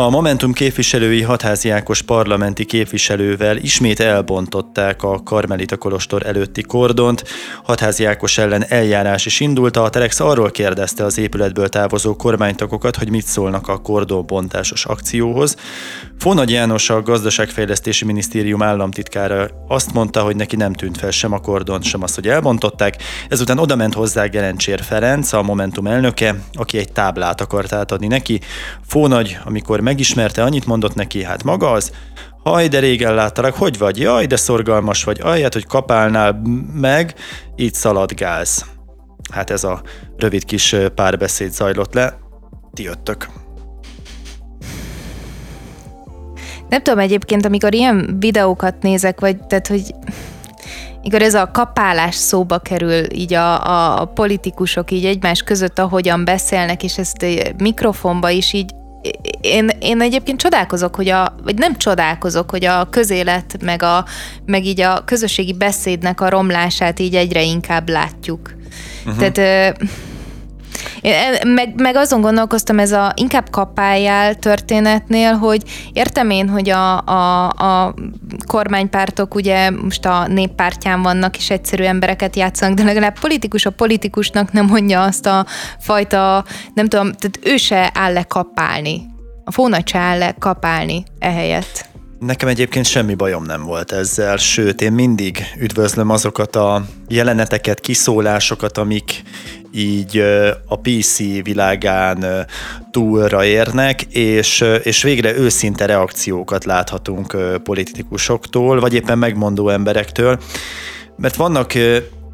A 0.00 0.08
Momentum 0.08 0.52
képviselői 0.52 1.22
Hatházi 1.22 1.70
Ákos 1.70 2.02
parlamenti 2.02 2.64
képviselővel 2.64 3.56
ismét 3.56 4.00
elbontották 4.00 5.02
a 5.02 5.22
Karmelita 5.22 5.76
Kolostor 5.76 6.26
előtti 6.26 6.62
kordont. 6.62 7.24
Hatházi 7.62 8.04
Ákos 8.04 8.38
ellen 8.38 8.64
eljárás 8.68 9.26
is 9.26 9.40
indult, 9.40 9.76
a 9.76 9.88
Telex 9.88 10.20
arról 10.20 10.50
kérdezte 10.50 11.04
az 11.04 11.18
épületből 11.18 11.68
távozó 11.68 12.16
kormánytagokat, 12.16 12.96
hogy 12.96 13.10
mit 13.10 13.26
szólnak 13.26 13.68
a 13.68 13.78
kordonbontásos 13.78 14.84
akcióhoz. 14.84 15.56
Fónagy 16.18 16.50
János, 16.50 16.90
a 16.90 17.02
Gazdaságfejlesztési 17.02 18.04
Minisztérium 18.04 18.62
államtitkára 18.62 19.48
azt 19.68 19.92
mondta, 19.92 20.22
hogy 20.22 20.36
neki 20.36 20.56
nem 20.56 20.72
tűnt 20.72 20.98
fel 20.98 21.10
sem 21.10 21.32
a 21.32 21.38
kordon, 21.38 21.82
sem 21.82 22.02
az, 22.02 22.14
hogy 22.14 22.28
elbontották. 22.28 22.96
Ezután 23.28 23.58
odament 23.58 23.94
hozzá 23.94 24.24
Gerencsér 24.26 24.82
Ferenc, 24.82 25.32
a 25.32 25.42
Momentum 25.42 25.86
elnöke, 25.86 26.34
aki 26.52 26.78
egy 26.78 26.92
táblát 26.92 27.40
akart 27.40 27.72
átadni 27.72 28.06
neki. 28.06 28.40
Fónagy, 28.86 29.38
amikor 29.44 29.80
megismerte, 29.90 30.42
annyit 30.42 30.66
mondott 30.66 30.94
neki, 30.94 31.24
hát 31.24 31.44
maga 31.44 31.70
az, 31.70 31.92
Haj, 32.42 32.68
de 32.68 32.78
régen 32.78 33.14
láttalak, 33.14 33.54
hogy 33.54 33.78
vagy? 33.78 33.98
Jaj, 33.98 34.26
de 34.26 34.36
szorgalmas 34.36 35.04
vagy, 35.04 35.20
ahelyett, 35.20 35.52
hogy 35.52 35.66
kapálnál 35.66 36.42
meg, 36.72 37.14
így 37.56 37.74
szaladgálsz. 37.74 38.64
Hát 39.32 39.50
ez 39.50 39.64
a 39.64 39.82
rövid 40.16 40.44
kis 40.44 40.76
párbeszéd 40.94 41.52
zajlott 41.52 41.94
le. 41.94 42.18
Ti 42.72 42.82
jöttök. 42.82 43.28
Nem 46.68 46.82
tudom 46.82 46.98
egyébként, 46.98 47.44
amikor 47.44 47.74
ilyen 47.74 48.16
videókat 48.18 48.82
nézek, 48.82 49.20
vagy 49.20 49.36
tehát, 49.46 49.66
hogy 49.66 49.94
Igaz, 51.02 51.22
ez 51.22 51.34
a 51.34 51.50
kapálás 51.50 52.14
szóba 52.14 52.58
kerül, 52.58 53.12
így 53.12 53.34
a, 53.34 53.66
a, 53.66 54.00
a 54.00 54.04
politikusok 54.04 54.90
így 54.90 55.04
egymás 55.04 55.42
között, 55.42 55.78
ahogyan 55.78 56.24
beszélnek, 56.24 56.82
és 56.82 56.98
ezt 56.98 57.26
mikrofonba 57.58 58.30
is 58.30 58.52
így 58.52 58.70
én, 59.40 59.70
én 59.80 60.00
egyébként 60.00 60.40
csodálkozok, 60.40 60.94
hogy 60.94 61.08
a, 61.08 61.34
vagy 61.42 61.58
nem 61.58 61.76
csodálkozok, 61.76 62.50
hogy 62.50 62.64
a 62.64 62.88
közélet, 62.90 63.56
meg, 63.62 63.82
a, 63.82 64.04
meg 64.46 64.64
így 64.64 64.80
a 64.80 65.04
közösségi 65.04 65.52
beszédnek 65.52 66.20
a 66.20 66.28
romlását 66.28 66.98
így 66.98 67.14
egyre 67.14 67.42
inkább 67.42 67.88
látjuk. 67.88 68.54
Uh-huh. 69.06 69.30
Tehát 69.30 69.78
én 71.00 71.12
meg, 71.46 71.80
meg 71.80 71.96
azon 71.96 72.20
gondolkoztam 72.20 72.78
ez 72.78 72.92
a 72.92 73.12
inkább 73.16 73.50
kapáljál 73.50 74.34
történetnél, 74.34 75.32
hogy 75.32 75.62
értem 75.92 76.30
én, 76.30 76.48
hogy 76.48 76.70
a, 76.70 76.98
a, 76.98 77.48
a 77.48 77.94
kormánypártok 78.46 79.34
ugye 79.34 79.70
most 79.70 80.06
a 80.06 80.26
néppártyán 80.26 81.02
vannak, 81.02 81.36
és 81.36 81.50
egyszerű 81.50 81.84
embereket 81.84 82.36
játszanak, 82.36 82.76
de 82.76 82.84
legalább 82.84 83.18
politikus 83.20 83.66
a 83.66 83.70
politikusnak 83.70 84.52
nem 84.52 84.66
mondja 84.66 85.02
azt 85.02 85.26
a 85.26 85.46
fajta, 85.78 86.44
nem 86.74 86.88
tudom, 86.88 87.12
tehát 87.12 87.38
ő 87.42 87.56
se 87.56 87.90
áll 87.94 88.12
le 88.12 88.22
kapálni. 88.22 89.08
A 89.44 89.52
fónagy 89.52 89.88
se 89.88 89.98
áll 89.98 90.18
le 90.18 90.34
kapálni 90.38 91.04
ehelyett. 91.18 91.89
Nekem 92.20 92.48
egyébként 92.48 92.86
semmi 92.86 93.14
bajom 93.14 93.44
nem 93.44 93.62
volt 93.62 93.92
ezzel, 93.92 94.36
sőt, 94.36 94.80
én 94.80 94.92
mindig 94.92 95.42
üdvözlöm 95.58 96.10
azokat 96.10 96.56
a 96.56 96.84
jeleneteket, 97.08 97.80
kiszólásokat, 97.80 98.78
amik 98.78 99.22
így 99.72 100.18
a 100.66 100.76
PC 100.76 101.18
világán 101.18 102.46
túlra 102.90 103.44
érnek, 103.44 104.02
és, 104.02 104.64
és 104.82 105.02
végre 105.02 105.36
őszinte 105.36 105.86
reakciókat 105.86 106.64
láthatunk 106.64 107.36
politikusoktól, 107.62 108.80
vagy 108.80 108.94
éppen 108.94 109.18
megmondó 109.18 109.68
emberektől, 109.68 110.38
mert 111.16 111.36
vannak 111.36 111.72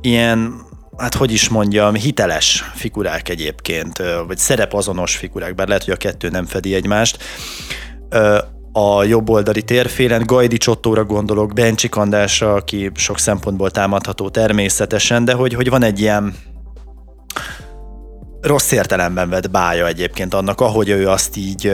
ilyen 0.01 0.65
hát 0.97 1.15
hogy 1.15 1.33
is 1.33 1.49
mondjam, 1.49 1.95
hiteles 1.95 2.71
figurák 2.75 3.29
egyébként, 3.29 4.03
vagy 4.27 4.39
szerepazonos 4.39 5.17
figurák, 5.17 5.55
bár 5.55 5.67
lehet, 5.67 5.85
hogy 5.85 5.95
a 5.95 5.97
kettő 5.97 6.29
nem 6.29 6.47
fedi 6.47 6.75
egymást, 6.75 7.19
a 8.79 9.05
jobboldali 9.05 9.63
térfélen. 9.63 10.23
Gajdi 10.27 10.57
Csottóra 10.57 11.05
gondolok, 11.05 11.53
Bencsik 11.53 11.97
Andrásra, 11.97 12.55
aki 12.55 12.91
sok 12.95 13.19
szempontból 13.19 13.71
támadható 13.71 14.29
természetesen, 14.29 15.25
de 15.25 15.33
hogy, 15.33 15.55
hogy 15.55 15.69
van 15.69 15.83
egy 15.83 16.01
ilyen 16.01 16.35
rossz 18.47 18.73
értelemben 18.73 19.29
vett 19.29 19.51
bája 19.51 19.87
egyébként 19.87 20.35
annak, 20.35 20.61
ahogy 20.61 20.89
ő 20.89 21.09
azt 21.09 21.37
így 21.37 21.73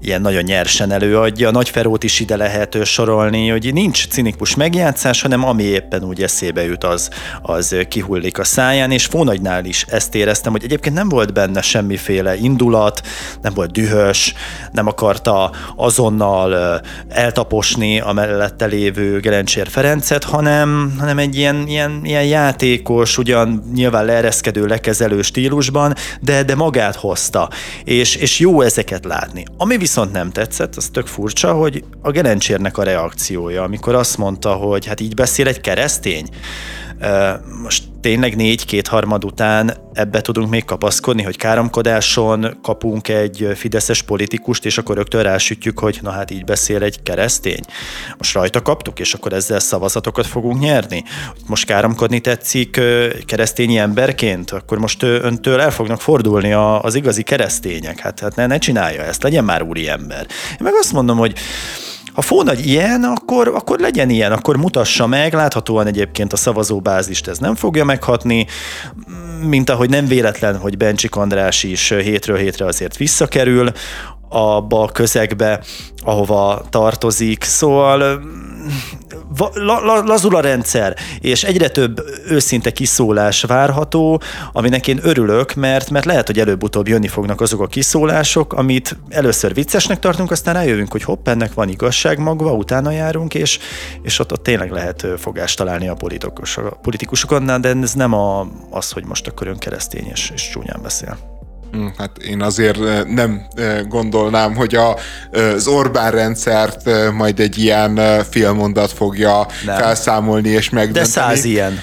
ilyen 0.00 0.20
nagyon 0.20 0.42
nyersen 0.42 0.92
előadja. 0.92 1.50
Nagy 1.50 1.68
Ferót 1.68 2.04
is 2.04 2.20
ide 2.20 2.36
lehet 2.36 2.84
sorolni, 2.84 3.48
hogy 3.48 3.72
nincs 3.72 4.08
cinikus 4.08 4.54
megjátszás, 4.54 5.22
hanem 5.22 5.44
ami 5.44 5.62
éppen 5.62 6.04
úgy 6.04 6.22
eszébe 6.22 6.64
jut, 6.64 6.84
az, 6.84 7.10
az 7.42 7.76
kihullik 7.88 8.38
a 8.38 8.44
száján, 8.44 8.90
és 8.90 9.06
Fónagynál 9.06 9.64
is 9.64 9.84
ezt 9.88 10.14
éreztem, 10.14 10.52
hogy 10.52 10.64
egyébként 10.64 10.94
nem 10.94 11.08
volt 11.08 11.32
benne 11.32 11.62
semmiféle 11.62 12.36
indulat, 12.36 13.00
nem 13.42 13.54
volt 13.54 13.72
dühös, 13.72 14.34
nem 14.72 14.86
akarta 14.86 15.50
azonnal 15.76 16.80
eltaposni 17.08 18.00
a 18.00 18.12
mellette 18.12 18.66
lévő 18.66 19.20
Gerencsér 19.20 19.68
Ferencet, 19.68 20.24
hanem, 20.24 20.94
hanem 20.98 21.18
egy 21.18 21.36
ilyen, 21.36 21.64
ilyen, 21.66 22.00
ilyen 22.04 22.24
játékos, 22.24 23.18
ugyan 23.18 23.70
nyilván 23.74 24.04
leereszkedő, 24.04 24.66
lekezelő 24.66 25.22
stílusban, 25.22 25.94
de, 26.20 26.42
de 26.42 26.54
magát 26.54 26.96
hozta, 26.96 27.50
és, 27.84 28.14
és 28.14 28.38
jó 28.38 28.60
ezeket 28.60 29.04
látni. 29.04 29.44
Ami 29.56 29.76
viszont 29.76 30.12
nem 30.12 30.30
tetszett, 30.30 30.76
az 30.76 30.88
tök 30.92 31.06
furcsa, 31.06 31.52
hogy 31.52 31.84
a 32.02 32.10
Gerencsérnek 32.10 32.78
a 32.78 32.82
reakciója, 32.82 33.62
amikor 33.62 33.94
azt 33.94 34.18
mondta, 34.18 34.52
hogy 34.52 34.86
hát 34.86 35.00
így 35.00 35.14
beszél 35.14 35.46
egy 35.46 35.60
keresztény, 35.60 36.28
most 37.62 37.84
tényleg 38.00 38.36
négy 38.36 38.64
kétharmad 38.64 39.24
után 39.24 39.76
ebbe 39.92 40.20
tudunk 40.20 40.50
még 40.50 40.64
kapaszkodni, 40.64 41.22
hogy 41.22 41.36
káromkodáson 41.36 42.58
kapunk 42.62 43.08
egy 43.08 43.48
fideszes 43.54 44.02
politikust, 44.02 44.64
és 44.64 44.78
akkor 44.78 44.96
rögtön 44.96 45.22
rásütjük, 45.22 45.78
hogy 45.78 45.98
na 46.02 46.10
hát 46.10 46.30
így 46.30 46.44
beszél 46.44 46.82
egy 46.82 47.02
keresztény. 47.02 47.60
Most 48.18 48.34
rajta 48.34 48.62
kaptuk, 48.62 48.98
és 48.98 49.14
akkor 49.14 49.32
ezzel 49.32 49.58
szavazatokat 49.58 50.26
fogunk 50.26 50.60
nyerni. 50.60 51.04
Most 51.46 51.66
káromkodni 51.66 52.20
tetszik 52.20 52.80
keresztény 53.26 53.76
emberként, 53.76 54.50
akkor 54.50 54.78
most 54.78 55.02
öntől 55.02 55.60
el 55.60 55.70
fognak 55.70 56.00
fordulni 56.00 56.52
az 56.52 56.94
igazi 56.94 57.22
keresztények. 57.22 57.98
Hát, 57.98 58.20
hát 58.20 58.36
ne, 58.36 58.46
ne 58.46 58.58
csinálja 58.58 59.02
ezt, 59.02 59.22
legyen 59.22 59.44
már 59.44 59.62
úri 59.62 59.88
ember. 59.88 60.26
Én 60.50 60.56
meg 60.58 60.72
azt 60.80 60.92
mondom, 60.92 61.18
hogy 61.18 61.34
ha 62.16 62.22
Fónagy 62.22 62.66
ilyen, 62.66 63.04
akkor, 63.04 63.48
akkor 63.48 63.78
legyen 63.78 64.10
ilyen, 64.10 64.32
akkor 64.32 64.56
mutassa 64.56 65.06
meg, 65.06 65.34
láthatóan 65.34 65.86
egyébként 65.86 66.32
a 66.32 66.36
szavazóbázist 66.36 67.28
ez 67.28 67.38
nem 67.38 67.54
fogja 67.54 67.84
meghatni, 67.84 68.46
mint 69.40 69.70
ahogy 69.70 69.90
nem 69.90 70.06
véletlen, 70.06 70.58
hogy 70.58 70.76
Bencsik 70.76 71.16
András 71.16 71.62
is 71.62 71.88
hétről 71.88 72.36
hétre 72.36 72.64
azért 72.64 72.96
visszakerül 72.96 73.72
abba 74.28 74.82
a 74.82 74.88
közegbe, 74.88 75.60
ahova 76.04 76.64
tartozik. 76.70 77.44
Szóval 77.44 78.20
la, 79.54 80.02
lazul 80.02 80.36
a 80.36 80.40
rendszer, 80.40 80.96
és 81.20 81.44
egyre 81.44 81.68
több 81.68 82.04
őszinte 82.28 82.70
kiszólás 82.70 83.42
várható, 83.42 84.20
aminek 84.52 84.86
én 84.86 84.98
örülök, 85.02 85.54
mert, 85.54 85.90
mert 85.90 86.04
lehet, 86.04 86.26
hogy 86.26 86.38
előbb-utóbb 86.38 86.88
jönni 86.88 87.08
fognak 87.08 87.40
azok 87.40 87.60
a 87.60 87.66
kiszólások, 87.66 88.52
amit 88.52 88.96
először 89.08 89.54
viccesnek 89.54 89.98
tartunk, 89.98 90.30
aztán 90.30 90.54
rájövünk, 90.54 90.92
hogy 90.92 91.02
hopp, 91.02 91.28
ennek 91.28 91.54
van 91.54 91.68
igazság 91.68 92.18
magva, 92.18 92.52
utána 92.52 92.90
járunk, 92.90 93.34
és, 93.34 93.58
és 94.02 94.18
ott, 94.18 94.32
ott 94.32 94.42
tényleg 94.42 94.70
lehet 94.70 95.06
fogást 95.18 95.56
találni 95.56 95.88
a 95.88 95.94
politikus, 95.94 96.58
politikusokon, 96.82 97.60
de 97.60 97.74
ez 97.82 97.92
nem 97.92 98.12
a, 98.12 98.46
az, 98.70 98.90
hogy 98.90 99.04
most 99.04 99.26
akkor 99.26 99.46
ön 99.46 99.58
keresztény 99.58 100.06
és, 100.06 100.30
és 100.34 100.48
csúnyán 100.48 100.80
beszél. 100.82 101.35
Hm, 101.72 101.86
hát 101.98 102.18
én 102.18 102.42
azért 102.42 102.78
nem 103.08 103.42
gondolnám, 103.88 104.54
hogy 104.54 104.74
a, 104.74 104.96
az 105.54 105.66
Orbán 105.66 106.10
rendszert 106.10 107.12
majd 107.12 107.40
egy 107.40 107.58
ilyen 107.58 108.24
félmondat 108.30 108.92
fogja 108.92 109.46
nem. 109.64 109.76
felszámolni 109.76 110.48
és 110.48 110.70
megdönteni. 110.70 111.04
De 111.04 111.10
száz 111.10 111.44
ilyen. 111.44 111.80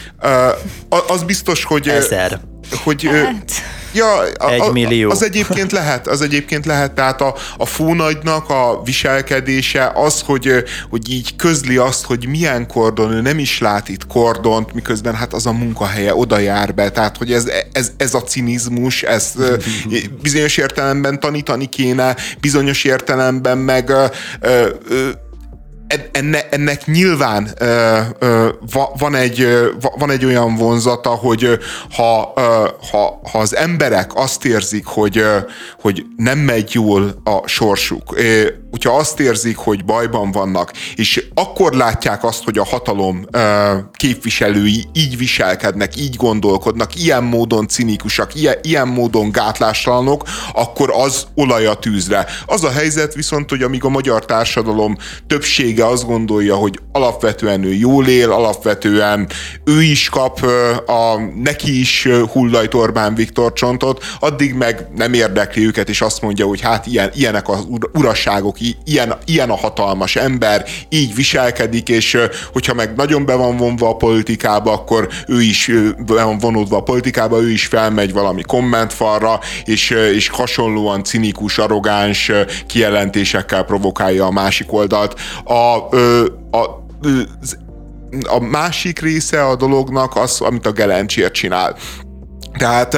Az 1.08 1.24
biztos, 1.24 1.64
hogy... 1.64 1.88
Ezer. 1.88 2.40
Hogy, 2.84 3.04
hát. 3.04 3.52
Ja, 3.94 4.18
a, 4.38 4.50
Egy 4.50 4.72
millió. 4.72 5.10
Az 5.10 5.24
egyébként 5.24 5.72
lehet, 5.72 6.08
az 6.08 6.22
egyébként 6.22 6.66
lehet, 6.66 6.92
tehát 6.92 7.22
a, 7.22 7.36
a 7.58 7.66
fónagynak 7.66 8.50
a 8.50 8.82
viselkedése 8.84 9.92
az, 9.96 10.22
hogy, 10.22 10.64
hogy 10.90 11.12
így 11.12 11.36
közli 11.36 11.78
azt, 11.78 12.06
hogy 12.06 12.28
milyen 12.28 12.68
kordon, 12.68 13.12
ő 13.12 13.22
nem 13.22 13.40
is 13.40 13.60
lát 13.60 13.90
itt 13.90 14.08
kordont, 14.08 14.74
miközben 14.74 15.16
hát 15.16 15.34
az 15.34 15.46
a 15.46 15.52
munkahelye 15.52 16.16
oda 16.16 16.38
jár 16.38 16.74
be, 16.74 16.92
tehát 16.92 17.18
hogy 17.18 17.32
ez, 17.34 17.52
ez, 17.72 17.92
ez 17.98 18.14
a 18.14 18.22
cinizmus, 18.22 19.04
ez 19.04 19.34
bizonyos 20.22 20.58
értelemben 20.58 21.20
tanítani 21.20 21.66
kéne, 21.66 22.16
bizonyos 22.40 22.84
értelemben 22.84 23.58
meg 23.58 23.90
ö, 23.90 24.06
ö, 24.42 25.10
enne, 26.12 26.50
ennek 26.50 26.86
nyilván 26.86 27.50
ö, 27.60 28.00
ö, 28.20 28.50
van, 28.98 29.16
egy, 29.16 29.48
van 29.98 30.12
egy 30.12 30.26
olyan 30.26 30.56
vonzata, 30.56 31.10
hogy 31.10 31.60
ha, 31.96 32.34
ha, 32.92 33.20
ha 33.32 33.40
az 33.40 33.56
emberek 33.56 34.16
azt 34.16 34.46
érzik, 34.46 34.86
hogy, 34.86 35.24
hogy 35.82 36.06
nem 36.18 36.40
megy 36.40 36.74
jól 36.74 37.22
a 37.24 37.48
sorsuk, 37.48 38.16
hogyha 38.74 38.98
azt 38.98 39.20
érzik, 39.20 39.58
hogy 39.58 39.86
bajban 39.86 40.32
vannak, 40.32 40.74
és 40.96 41.26
akkor 41.34 41.74
látják 41.74 42.24
azt, 42.24 42.44
hogy 42.44 42.58
a 42.58 42.66
hatalom 42.66 43.26
képviselői 43.94 44.86
így 44.94 45.18
viselkednek, 45.18 45.98
így 45.98 46.16
gondolkodnak, 46.16 46.96
ilyen 46.96 47.24
módon 47.24 47.68
cinikusak, 47.68 48.36
ilyen, 48.36 48.56
ilyen 48.62 48.88
módon 48.88 49.32
gátlástalanok, 49.32 50.24
akkor 50.54 50.92
az 50.96 51.28
olaj 51.36 51.66
a 51.66 51.74
tűzre. 51.74 52.26
Az 52.46 52.64
a 52.64 52.72
helyzet 52.72 53.14
viszont, 53.14 53.50
hogy 53.50 53.62
amíg 53.62 53.84
a 53.84 53.90
magyar 53.90 54.26
társadalom 54.26 54.98
többsége 55.28 55.83
azt 55.86 56.06
gondolja, 56.06 56.56
hogy 56.56 56.80
alapvetően 56.92 57.64
ő 57.64 57.74
jól 57.74 58.08
él, 58.08 58.32
alapvetően 58.32 59.28
ő 59.64 59.82
is 59.82 60.10
kap, 60.10 60.46
a, 60.86 61.20
neki 61.44 61.80
is 61.80 62.08
hullajt 62.32 62.74
Orbán 62.74 63.16
Viktor 63.16 63.54
csontot, 63.54 64.04
addig 64.20 64.54
meg 64.54 64.88
nem 64.96 65.14
érdekli 65.14 65.66
őket, 65.66 65.90
és 65.90 66.02
azt 66.02 66.22
mondja, 66.22 66.46
hogy 66.46 66.62
hát 66.62 66.88
ilyen, 66.88 67.12
ilyenek 67.16 67.50
az 67.50 67.68
urasságok, 67.94 68.58
ilyen, 68.84 69.14
ilyen 69.26 69.50
a 69.50 69.58
hatalmas 69.58 70.16
ember, 70.16 70.66
így 70.90 71.16
viselkedik, 71.16 71.90
és 71.90 72.18
hogyha 72.54 72.74
meg 72.74 72.96
nagyon 72.96 73.26
be 73.26 73.36
van 73.36 73.58
vonva 73.58 73.90
a 73.90 73.96
politikába, 73.96 74.72
akkor 74.72 75.08
ő 75.28 75.42
is 75.42 75.72
be 76.06 76.24
van 76.24 76.38
vonódva 76.38 76.78
a 76.78 76.84
politikába, 76.84 77.42
ő 77.42 77.52
is 77.52 77.66
felmegy 77.66 78.14
valami 78.14 78.42
kommentfalra, 78.42 79.40
és, 79.66 79.90
és 79.90 80.30
hasonlóan 80.30 81.04
cinikus, 81.04 81.58
arrogáns 81.58 82.32
kijelentésekkel 82.68 83.64
provokálja 83.64 84.26
a 84.26 84.32
másik 84.32 84.74
oldalt. 84.74 85.20
A, 85.44 85.73
a, 86.52 86.66
a 88.24 88.40
másik 88.40 89.00
része 89.00 89.46
a 89.46 89.56
dolognak 89.56 90.16
az, 90.16 90.42
amit 90.42 90.66
a 90.66 90.72
Gelencsér 90.72 91.32
csinál. 91.32 91.76
Tehát 92.58 92.98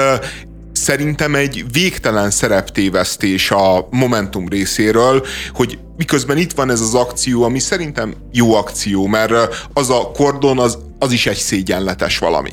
szerintem 0.71 1.35
egy 1.35 1.65
végtelen 1.71 2.31
szereptévesztés 2.31 3.51
a 3.51 3.87
Momentum 3.89 4.47
részéről, 4.47 5.25
hogy 5.53 5.79
miközben 5.97 6.37
itt 6.37 6.51
van 6.51 6.69
ez 6.69 6.81
az 6.81 6.93
akció, 6.93 7.43
ami 7.43 7.59
szerintem 7.59 8.13
jó 8.31 8.53
akció, 8.53 9.05
mert 9.05 9.33
az 9.73 9.89
a 9.89 10.11
kordon 10.13 10.59
az 10.59 10.77
az 10.99 11.11
is 11.11 11.25
egy 11.25 11.37
szégyenletes 11.37 12.17
valami. 12.17 12.49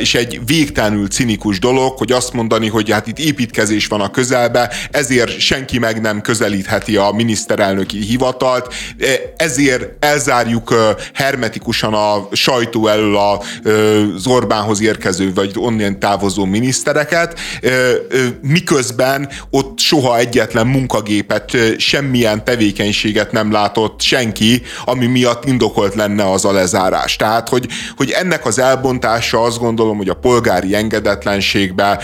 És 0.00 0.14
egy 0.14 0.40
végtelenül 0.46 1.08
cinikus 1.08 1.58
dolog, 1.58 1.98
hogy 1.98 2.12
azt 2.12 2.32
mondani, 2.32 2.68
hogy 2.68 2.90
hát 2.90 3.06
itt 3.06 3.18
építkezés 3.18 3.86
van 3.86 4.00
a 4.00 4.10
közelbe, 4.10 4.72
ezért 4.90 5.38
senki 5.38 5.78
meg 5.78 6.00
nem 6.00 6.20
közelítheti 6.20 6.96
a 6.96 7.10
miniszterelnöki 7.10 7.98
hivatalt, 7.98 8.74
ezért 9.36 10.04
elzárjuk 10.04 10.74
hermetikusan 11.14 11.94
a 11.94 12.28
sajtó 12.32 12.86
elől 12.86 13.16
az 13.16 14.26
Orbánhoz 14.26 14.80
érkező, 14.80 15.32
vagy 15.34 15.52
onnan 15.56 15.98
távozó 15.98 16.44
minisztereket, 16.44 17.38
miközben 18.40 19.28
ott 19.50 19.78
soha 19.78 20.18
egyetlen 20.18 20.66
munkagépet, 20.66 21.56
semmilyen 21.78 22.44
tevékenységet 22.44 23.32
nem 23.32 23.52
látott 23.52 24.00
senki, 24.00 24.62
ami 24.84 25.06
miatt 25.06 25.44
indokolt 25.44 25.94
lenne 25.94 26.30
az 26.30 26.44
a 26.44 26.52
lezárás. 26.52 27.16
Tehát, 27.16 27.48
hogy, 27.56 27.68
hogy 27.96 28.10
ennek 28.10 28.46
az 28.46 28.58
elbontása 28.58 29.42
azt 29.42 29.58
gondolom, 29.58 29.96
hogy 29.96 30.08
a 30.08 30.14
polgári 30.14 30.74
engedetlenségbe, 30.74 32.00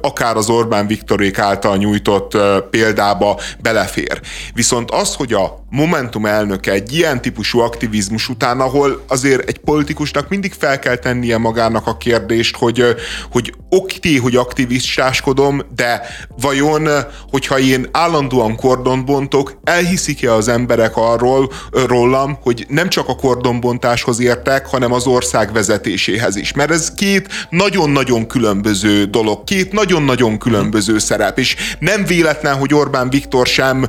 akár 0.00 0.36
az 0.36 0.48
Orbán 0.48 0.86
Viktorék 0.86 1.38
által 1.38 1.76
nyújtott 1.76 2.36
példába 2.70 3.40
belefér. 3.58 4.20
Viszont 4.54 4.90
az, 4.90 5.14
hogy 5.14 5.32
a 5.32 5.64
Momentum 5.70 6.26
elnöke 6.26 6.72
egy 6.72 6.92
ilyen 6.92 7.22
típusú 7.22 7.58
aktivizmus 7.58 8.28
után, 8.28 8.60
ahol 8.60 9.04
azért 9.08 9.48
egy 9.48 9.58
politikusnak 9.58 10.28
mindig 10.28 10.52
fel 10.58 10.78
kell 10.78 10.96
tennie 10.96 11.38
magának 11.38 11.86
a 11.86 11.96
kérdést, 11.96 12.56
hogy, 12.56 12.84
hogy 13.30 13.54
oké, 13.68 14.16
hogy 14.16 14.36
aktivistáskodom, 14.36 15.62
de 15.74 16.02
vajon, 16.40 16.88
hogyha 17.30 17.58
én 17.58 17.88
állandóan 17.92 18.56
kordon 18.56 19.04
bontok, 19.04 19.58
elhiszik-e 19.64 20.32
az 20.32 20.48
emberek 20.48 20.96
arról, 20.96 21.52
rólam, 21.70 22.38
hogy 22.42 22.66
nem 22.68 22.88
csak 22.88 23.08
a 23.08 23.16
kordonbontáshoz 23.16 24.20
értek, 24.20 24.66
hanem 24.66 24.92
az 24.96 25.06
ország 25.06 25.52
vezetéséhez 25.52 26.36
is. 26.36 26.52
Mert 26.52 26.70
ez 26.70 26.92
két 26.94 27.28
nagyon-nagyon 27.50 28.26
különböző 28.26 29.04
dolog, 29.04 29.44
két 29.44 29.72
nagyon-nagyon 29.72 30.38
különböző 30.38 30.98
szerep, 30.98 31.38
és 31.38 31.56
nem 31.78 32.04
véletlen, 32.04 32.54
hogy 32.54 32.74
Orbán 32.74 33.10
Viktor 33.10 33.46
sem 33.46 33.86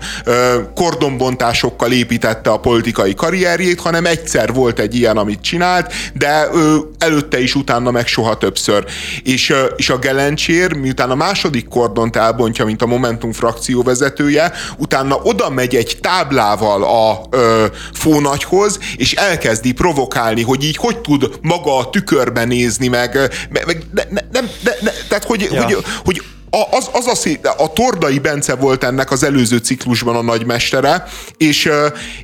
kordonbontásokkal 0.75 1.91
építette 1.91 2.49
a 2.49 2.59
politikai 2.59 3.13
karrierjét, 3.13 3.79
hanem 3.79 4.05
egyszer 4.05 4.53
volt 4.53 4.79
egy 4.79 4.95
ilyen, 4.95 5.17
amit 5.17 5.41
csinált, 5.41 5.93
de 6.13 6.47
előtte 6.97 7.41
is, 7.41 7.55
utána 7.55 7.91
meg 7.91 8.07
soha 8.07 8.37
többször. 8.37 8.85
És, 9.23 9.53
és 9.75 9.89
a 9.89 9.97
Gelencsér, 9.97 10.73
miután 10.73 11.09
a 11.11 11.15
második 11.15 11.67
kordont 11.67 12.15
elbontja, 12.15 12.65
mint 12.65 12.81
a 12.81 12.85
Momentum 12.85 13.31
frakció 13.31 13.83
vezetője, 13.83 14.51
utána 14.77 15.15
oda 15.23 15.49
megy 15.49 15.75
egy 15.75 15.97
táblával 16.01 16.83
a 16.83 17.37
ö, 17.37 17.65
fónagyhoz, 17.93 18.79
és 18.95 19.13
elkezdi 19.13 19.71
provokálni, 19.71 20.41
hogy 20.41 20.63
így 20.63 20.75
hogy 20.77 20.96
tud 21.01 21.29
maga 21.41 21.77
a 21.77 21.89
tükörbe 21.89 22.43
nézni, 22.43 22.87
meg, 22.87 23.17
meg, 23.49 23.83
ne, 23.93 24.03
ne, 24.09 24.21
nem, 24.31 24.49
ne, 24.63 24.71
ne, 24.81 24.91
tehát 25.07 25.23
hogy, 25.23 25.47
ja. 25.51 25.63
hogy, 25.63 25.77
hogy 26.05 26.21
a, 26.49 26.75
az, 26.75 26.89
az 26.91 27.07
a, 27.07 27.15
szé, 27.15 27.39
a 27.57 27.73
Tordai 27.73 28.19
Bence 28.19 28.55
volt 28.55 28.83
ennek 28.83 29.11
az 29.11 29.23
előző 29.23 29.57
ciklusban 29.57 30.15
a 30.15 30.21
nagymestere, 30.21 31.03
és, 31.37 31.69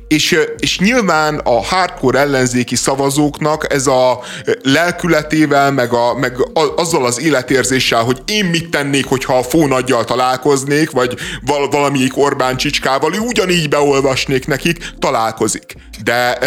és, 0.08 0.38
és 0.58 0.78
nyilván 0.78 1.38
a 1.38 1.64
hardcore 1.64 2.18
ellenzéki 2.18 2.76
szavazóknak 2.76 3.72
ez 3.72 3.86
a 3.86 4.20
lelkületével, 4.62 5.72
meg, 5.72 5.92
a, 5.92 6.14
meg 6.14 6.36
azzal 6.76 7.04
az 7.04 7.20
életérzéssel, 7.20 8.02
hogy 8.02 8.22
én 8.26 8.44
mit 8.44 8.70
tennék, 8.70 9.06
hogyha 9.06 9.38
a 9.38 9.42
fónaggyal 9.42 10.04
találkoznék, 10.04 10.90
vagy 10.90 11.14
val, 11.46 11.68
valamelyik 11.68 12.16
Orbán 12.16 12.56
csicskával, 12.56 13.14
ő 13.14 13.18
ugyanígy 13.18 13.68
beolvasnék 13.68 14.46
nekik, 14.46 14.92
találkozik. 14.98 15.74
De, 16.02 16.38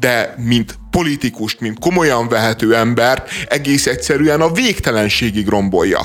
de 0.00 0.34
mint 0.38 0.79
politikust, 0.90 1.60
mint 1.60 1.78
komolyan 1.78 2.28
vehető 2.28 2.74
ember 2.74 3.22
egész 3.48 3.86
egyszerűen 3.86 4.40
a 4.40 4.52
végtelenségig 4.52 5.48
rombolja. 5.48 6.00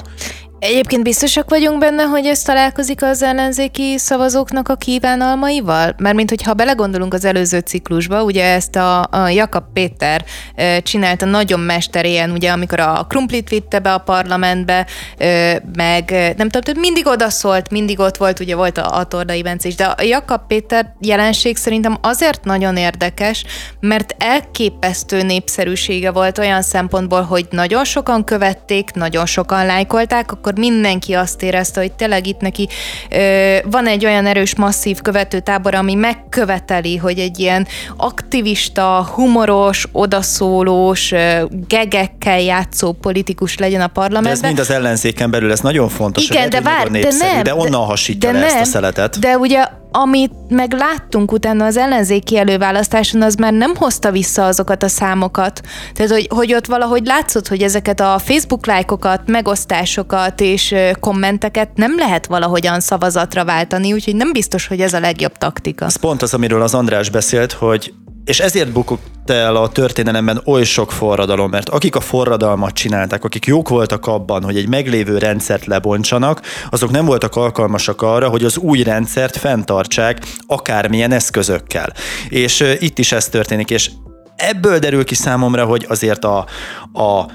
Egyébként 0.67 1.03
biztosak 1.03 1.49
vagyunk 1.49 1.79
benne, 1.79 2.03
hogy 2.03 2.25
ez 2.25 2.41
találkozik 2.41 3.03
az 3.03 3.23
ellenzéki 3.23 3.97
szavazóknak 3.97 4.69
a 4.69 4.75
kívánalmaival? 4.75 5.95
Mármint, 5.97 6.29
hogyha 6.29 6.53
belegondolunk 6.53 7.13
az 7.13 7.25
előző 7.25 7.59
ciklusba, 7.59 8.23
ugye 8.23 8.43
ezt 8.43 8.75
a, 8.75 9.07
a 9.11 9.27
Jakab 9.29 9.63
Péter 9.73 10.25
e, 10.55 10.79
csinálta 10.79 11.25
nagyon 11.25 11.59
mesterén, 11.59 12.31
ugye 12.31 12.51
amikor 12.51 12.79
a 12.79 13.05
krumplit 13.09 13.49
vitte 13.49 13.79
be 13.79 13.93
a 13.93 13.97
parlamentbe, 13.97 14.85
e, 15.17 15.61
meg 15.75 16.33
nem 16.37 16.49
tudom, 16.49 16.79
mindig 16.79 17.07
odaszólt, 17.07 17.71
mindig 17.71 17.99
ott 17.99 18.17
volt, 18.17 18.39
ugye 18.39 18.55
volt 18.55 18.77
a, 18.77 18.97
a 18.97 19.03
Tordai 19.03 19.41
Bence 19.41 19.67
is, 19.67 19.75
de 19.75 19.85
a 19.85 20.01
Jakab 20.01 20.41
Péter 20.47 20.93
jelenség 20.99 21.57
szerintem 21.57 21.97
azért 22.01 22.43
nagyon 22.43 22.77
érdekes, 22.77 23.45
mert 23.79 24.15
elképesztő 24.17 25.21
népszerűsége 25.21 26.11
volt 26.11 26.37
olyan 26.37 26.61
szempontból, 26.61 27.21
hogy 27.21 27.47
nagyon 27.49 27.83
sokan 27.83 28.23
követték, 28.23 28.91
nagyon 28.93 29.25
sokan 29.25 29.65
lájkolták, 29.65 30.31
akkor 30.31 30.53
mindenki 30.57 31.13
azt 31.13 31.43
érezte, 31.43 31.79
hogy 31.79 31.91
tényleg 31.91 32.27
itt 32.27 32.39
neki 32.39 32.67
ö, 33.09 33.57
van 33.65 33.87
egy 33.87 34.05
olyan 34.05 34.25
erős, 34.25 34.55
masszív 34.55 35.01
követőtábor, 35.01 35.75
ami 35.75 35.93
megköveteli, 35.93 36.97
hogy 36.97 37.19
egy 37.19 37.39
ilyen 37.39 37.67
aktivista, 37.97 39.09
humoros, 39.13 39.87
odaszólós, 39.91 41.11
ö, 41.11 41.43
gegekkel 41.67 42.41
játszó 42.41 42.91
politikus 42.91 43.57
legyen 43.57 43.81
a 43.81 43.87
parlamentben. 43.87 44.41
De 44.41 44.47
ez 44.47 44.53
mind 44.53 44.59
az 44.59 44.69
ellenzéken 44.69 45.31
belül, 45.31 45.51
ez 45.51 45.59
nagyon 45.59 45.89
fontos. 45.89 46.29
Igen, 46.29 46.49
de 46.49 46.61
vár, 46.61 46.87
de 46.87 47.11
nem. 47.19 47.43
De 47.43 47.55
onnan 47.55 47.85
hasítja 47.85 48.31
de 48.31 48.39
le 48.39 48.45
nem, 48.45 48.55
ezt 48.55 48.67
a 48.67 48.69
szeletet. 48.71 49.19
De 49.19 49.37
ugye 49.37 49.67
amit 50.01 50.31
meg 50.49 50.73
láttunk 50.73 51.31
utána 51.31 51.65
az 51.65 51.77
ellenzéki 51.77 52.37
előválasztáson, 52.37 53.21
az 53.21 53.35
már 53.35 53.53
nem 53.53 53.75
hozta 53.75 54.11
vissza 54.11 54.45
azokat 54.45 54.83
a 54.83 54.87
számokat. 54.87 55.61
Tehát, 55.93 56.11
hogy, 56.11 56.27
hogy 56.29 56.53
ott 56.53 56.65
valahogy 56.65 57.05
látszott, 57.05 57.47
hogy 57.47 57.61
ezeket 57.61 57.99
a 57.99 58.19
Facebook 58.19 58.65
lájkokat, 58.65 59.21
megosztásokat 59.25 60.41
és 60.41 60.75
kommenteket 60.99 61.69
nem 61.75 61.95
lehet 61.97 62.25
valahogyan 62.25 62.79
szavazatra 62.79 63.45
váltani, 63.45 63.93
úgyhogy 63.93 64.15
nem 64.15 64.31
biztos, 64.31 64.67
hogy 64.67 64.81
ez 64.81 64.93
a 64.93 64.99
legjobb 64.99 65.37
taktika. 65.37 65.85
Ez 65.85 65.95
pont 65.95 66.21
az, 66.21 66.33
amiről 66.33 66.61
az 66.61 66.73
András 66.73 67.09
beszélt, 67.09 67.51
hogy 67.51 67.93
és 68.25 68.39
ezért 68.39 68.71
bukott 68.71 69.29
el 69.29 69.55
a 69.55 69.69
történelemben 69.69 70.41
oly 70.45 70.63
sok 70.63 70.91
forradalom, 70.91 71.49
mert 71.49 71.69
akik 71.69 71.95
a 71.95 71.99
forradalmat 71.99 72.73
csinálták, 72.73 73.23
akik 73.23 73.45
jók 73.45 73.69
voltak 73.69 74.07
abban, 74.07 74.43
hogy 74.43 74.57
egy 74.57 74.69
meglévő 74.69 75.17
rendszert 75.17 75.65
lebontsanak, 75.65 76.41
azok 76.69 76.91
nem 76.91 77.05
voltak 77.05 77.35
alkalmasak 77.35 78.01
arra, 78.01 78.29
hogy 78.29 78.43
az 78.43 78.57
új 78.57 78.83
rendszert 78.83 79.37
fenntartsák 79.37 80.25
akármilyen 80.47 81.11
eszközökkel. 81.11 81.93
És 82.29 82.75
itt 82.79 82.99
is 82.99 83.11
ez 83.11 83.29
történik, 83.29 83.69
és 83.69 83.91
ebből 84.35 84.79
derül 84.79 85.03
ki 85.03 85.15
számomra, 85.15 85.65
hogy 85.65 85.85
azért 85.89 86.25
a, 86.25 86.45
a 86.93 87.25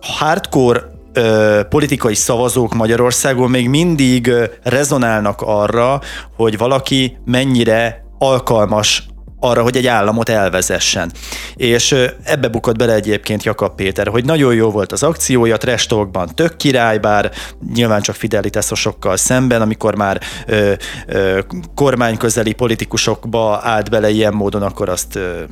hardcore 0.00 0.82
ö, 1.12 1.60
politikai 1.68 2.14
szavazók 2.14 2.74
Magyarországon 2.74 3.50
még 3.50 3.68
mindig 3.68 4.32
rezonálnak 4.62 5.40
arra, 5.40 6.00
hogy 6.36 6.58
valaki 6.58 7.16
mennyire 7.24 8.04
alkalmas 8.18 9.06
arra, 9.44 9.62
hogy 9.62 9.76
egy 9.76 9.86
államot 9.86 10.28
elvezessen. 10.28 11.12
És 11.54 11.94
ebbe 12.24 12.48
bukott 12.48 12.76
bele 12.76 12.94
egyébként 12.94 13.42
Jakab 13.42 13.74
Péter, 13.74 14.06
hogy 14.06 14.24
nagyon 14.24 14.54
jó 14.54 14.70
volt 14.70 14.92
az 14.92 15.02
akciója, 15.02 15.56
Trestokban 15.56 16.28
tök 16.34 16.56
király, 16.56 16.98
bár 16.98 17.30
nyilván 17.74 18.00
csak 18.00 18.14
fidelitászosokkal 18.14 19.16
szemben, 19.16 19.62
amikor 19.62 19.94
már 19.94 20.20
ö, 20.46 20.72
ö, 21.06 21.40
kormányközeli 21.74 22.52
politikusokba 22.52 23.60
állt 23.62 23.90
bele 23.90 24.10
ilyen 24.10 24.34
módon, 24.34 24.62
akkor 24.62 24.88
azt 24.88 25.16
ö, 25.16 25.42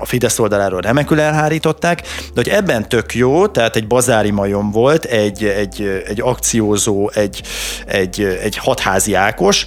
a 0.00 0.06
Fidesz 0.06 0.38
oldaláról 0.38 0.80
remekül 0.80 1.20
elhárították, 1.20 2.00
de 2.00 2.32
hogy 2.34 2.48
ebben 2.48 2.88
tök 2.88 3.14
jó, 3.14 3.46
tehát 3.46 3.76
egy 3.76 3.86
bazári 3.86 4.30
majom 4.30 4.70
volt, 4.70 5.04
egy, 5.04 5.44
egy, 5.44 6.02
egy 6.06 6.20
akciózó, 6.20 7.10
egy, 7.14 7.42
egy, 7.86 8.38
egy 8.42 8.56
hatházi 8.56 9.14
Ákos, 9.14 9.66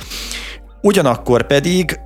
Ugyanakkor 0.82 1.48
pedig 1.48 2.00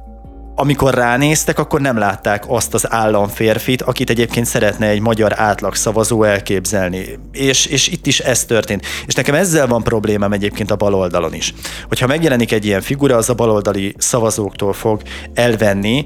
amikor 0.55 0.93
ránéztek, 0.93 1.59
akkor 1.59 1.81
nem 1.81 1.97
látták 1.97 2.43
azt 2.47 2.73
az 2.73 2.91
államférfit, 2.91 3.81
akit 3.81 4.09
egyébként 4.09 4.45
szeretne 4.45 4.87
egy 4.87 4.99
magyar 5.01 5.39
átlagszavazó 5.39 6.23
elképzelni. 6.23 7.05
És, 7.31 7.65
és 7.65 7.87
itt 7.87 8.05
is 8.07 8.19
ez 8.19 8.45
történt. 8.45 8.85
És 9.05 9.13
nekem 9.13 9.35
ezzel 9.35 9.67
van 9.67 9.83
problémám 9.83 10.33
egyébként 10.33 10.71
a 10.71 10.75
baloldalon 10.75 11.33
is. 11.33 11.53
Hogyha 11.87 12.07
megjelenik 12.07 12.51
egy 12.51 12.65
ilyen 12.65 12.81
figura, 12.81 13.15
az 13.15 13.29
a 13.29 13.33
baloldali 13.33 13.95
szavazóktól 13.97 14.73
fog 14.73 15.01
elvenni, 15.33 16.05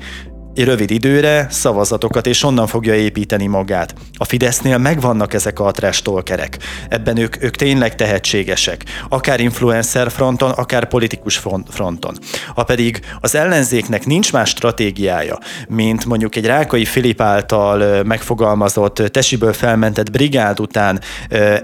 rövid 0.56 0.92
időre 0.92 1.48
szavazatokat, 1.50 2.28
és 2.28 2.44
onnan 2.44 2.68
fogja 2.68 2.96
építeni 2.96 3.48
magát. 3.48 3.94
A 4.18 4.26
Fidesznél 4.26 4.78
megvannak 4.78 5.34
ezek 5.34 5.60
a 5.60 5.72
trestolkerek. 5.72 6.58
Ebben 6.90 7.18
ők, 7.18 7.44
ők 7.44 7.56
tényleg 7.56 7.96
tehetségesek. 7.96 8.84
Akár 9.10 9.40
influencer 9.40 10.12
fronton, 10.12 10.50
akár 10.50 10.88
politikus 10.88 11.42
fronton. 11.70 12.18
Ha 12.56 12.64
pedig 12.64 13.00
az 13.20 13.36
ellenzéknek 13.36 14.06
nincs 14.06 14.32
más 14.32 14.50
stratégiája, 14.50 15.38
mint 15.68 16.06
mondjuk 16.06 16.36
egy 16.36 16.46
Rákai 16.46 16.86
Filip 16.86 17.22
által 17.22 18.04
megfogalmazott 18.04 18.96
tesiből 18.96 19.54
felmentett 19.54 20.12
brigád 20.12 20.60
után 20.60 21.02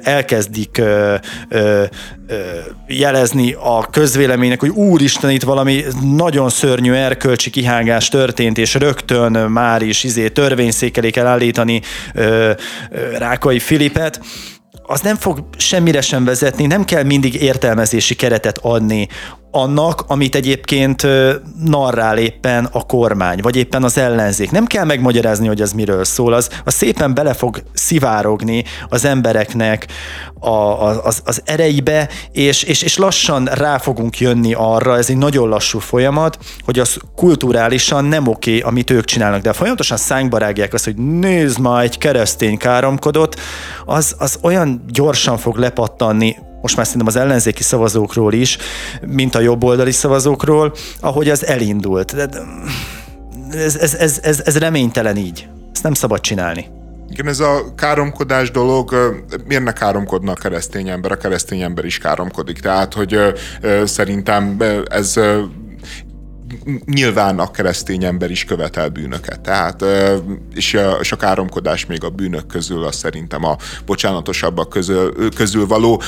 elkezdik 0.02 0.82
jelezni 2.88 3.56
a 3.60 3.88
közvéleménynek, 3.92 4.60
hogy 4.60 4.70
úristen, 4.70 5.30
itt 5.30 5.44
valami 5.44 5.84
nagyon 6.16 6.50
szörnyű 6.50 6.94
erkölcsi 6.94 7.50
kihágás 7.50 8.08
történt, 8.08 8.58
és 8.58 8.75
rögtön 8.76 9.32
már 9.32 9.82
is 9.82 10.04
izé 10.04 10.30
törvényszékelé 10.30 11.10
kell 11.10 11.26
állítani 11.26 11.82
ö, 12.14 12.52
ö, 12.92 13.18
Rákai 13.18 13.60
Filipet, 13.60 14.22
az 14.88 15.02
nem 15.02 15.16
fog 15.16 15.44
semmire 15.58 16.02
sem 16.02 16.26
vezetni, 16.26 16.66
nem 16.66 16.84
kell 16.84 17.04
mindig 17.04 17.42
értelmezési 17.42 18.16
keretet 18.16 18.58
adni 18.62 19.08
annak, 19.56 20.04
amit 20.08 20.36
egyébként 20.36 21.08
narrál 21.66 22.18
éppen 22.18 22.68
a 22.72 22.86
kormány, 22.86 23.40
vagy 23.42 23.56
éppen 23.56 23.84
az 23.84 23.98
ellenzék. 23.98 24.52
Nem 24.52 24.66
kell 24.66 24.86
megmagyarázni, 24.86 25.48
hogy 25.48 25.62
az 25.62 25.72
miről 25.72 26.04
szól, 26.04 26.34
az, 26.34 26.50
az 26.66 26.74
szépen 26.74 27.14
bele 27.14 27.34
fog 27.34 27.64
szivárogni 27.74 28.64
az 28.90 29.06
embereknek 29.06 29.88
a, 30.40 30.50
a, 30.50 31.04
az, 31.04 31.22
az 31.26 31.42
ereibe, 31.46 32.10
és, 32.32 32.64
és, 32.64 32.82
és 32.82 32.98
lassan 32.98 33.46
rá 33.46 33.78
fogunk 33.78 34.20
jönni 34.20 34.54
arra, 34.54 34.98
ez 34.98 35.10
egy 35.10 35.18
nagyon 35.18 35.50
lassú 35.50 35.80
folyamat, 35.80 36.38
hogy 36.66 36.80
az 36.80 36.98
kulturálisan 37.16 38.06
nem 38.06 38.28
oké, 38.28 38.60
amit 38.60 38.90
ők 38.90 39.06
csinálnak, 39.06 39.42
de 39.42 39.54
folyamatosan 39.54 39.98
szánkba 39.98 40.38
rágják 40.38 40.74
azt, 40.74 40.86
hogy 40.86 40.96
nézd 40.96 41.60
már, 41.60 41.84
egy 41.84 41.98
keresztény 41.98 42.58
káromkodott, 42.58 43.40
az, 43.86 44.16
az 44.18 44.40
olyan 44.42 44.84
gyorsan 44.88 45.38
fog 45.38 45.58
lepattanni, 45.58 46.36
most 46.66 46.78
már 46.78 46.86
szerintem 46.86 47.16
az 47.16 47.16
ellenzéki 47.16 47.64
szavazókról 47.64 48.34
is, 48.34 48.58
mint 49.08 49.36
a 49.36 49.40
jobboldali 49.40 49.92
szavazókról, 49.92 50.74
ahogy 51.00 51.30
az 51.30 51.46
elindult. 51.46 52.16
Ez, 53.52 53.76
ez, 53.76 53.94
ez, 53.94 54.20
ez, 54.24 54.42
ez 54.46 54.58
reménytelen 54.58 55.18
így. 55.18 55.48
Ezt 55.74 55.84
nem 55.84 55.94
szabad 55.94 56.20
csinálni. 56.20 56.68
Igen, 57.10 57.28
ez 57.28 57.40
a 57.40 57.74
káromkodás 57.76 58.52
dolog, 58.52 58.94
miért 59.48 59.64
ne 59.64 59.72
káromkodna 59.72 60.32
a 60.32 60.36
keresztény 60.36 60.90
ember? 60.90 61.12
A 61.12 61.18
keresztény 61.18 61.62
ember 61.62 61.86
is 61.86 61.98
káromkodik. 61.98 62.60
Tehát, 62.60 62.94
hogy 62.94 63.20
szerintem 63.84 64.58
ez 64.90 65.20
nyilván 66.86 67.40
a 67.40 67.52
keresztény 67.52 68.04
ember 68.04 68.32
is 68.32 68.46
követel 68.46 68.90
bűnöket. 68.90 69.40
Tehát, 69.40 69.84
és 70.56 70.74
a, 70.74 70.98
és 71.02 71.12
a 71.12 71.16
káromkodás 71.16 71.86
még 71.86 72.04
a 72.04 72.10
bűnök 72.10 72.48
közül, 72.48 72.84
az 72.84 72.96
szerintem 72.96 73.44
a 73.44 73.58
bocsánatosabbak 73.86 74.70
közül, 74.70 75.34
közül 75.36 75.68
való. 75.68 76.02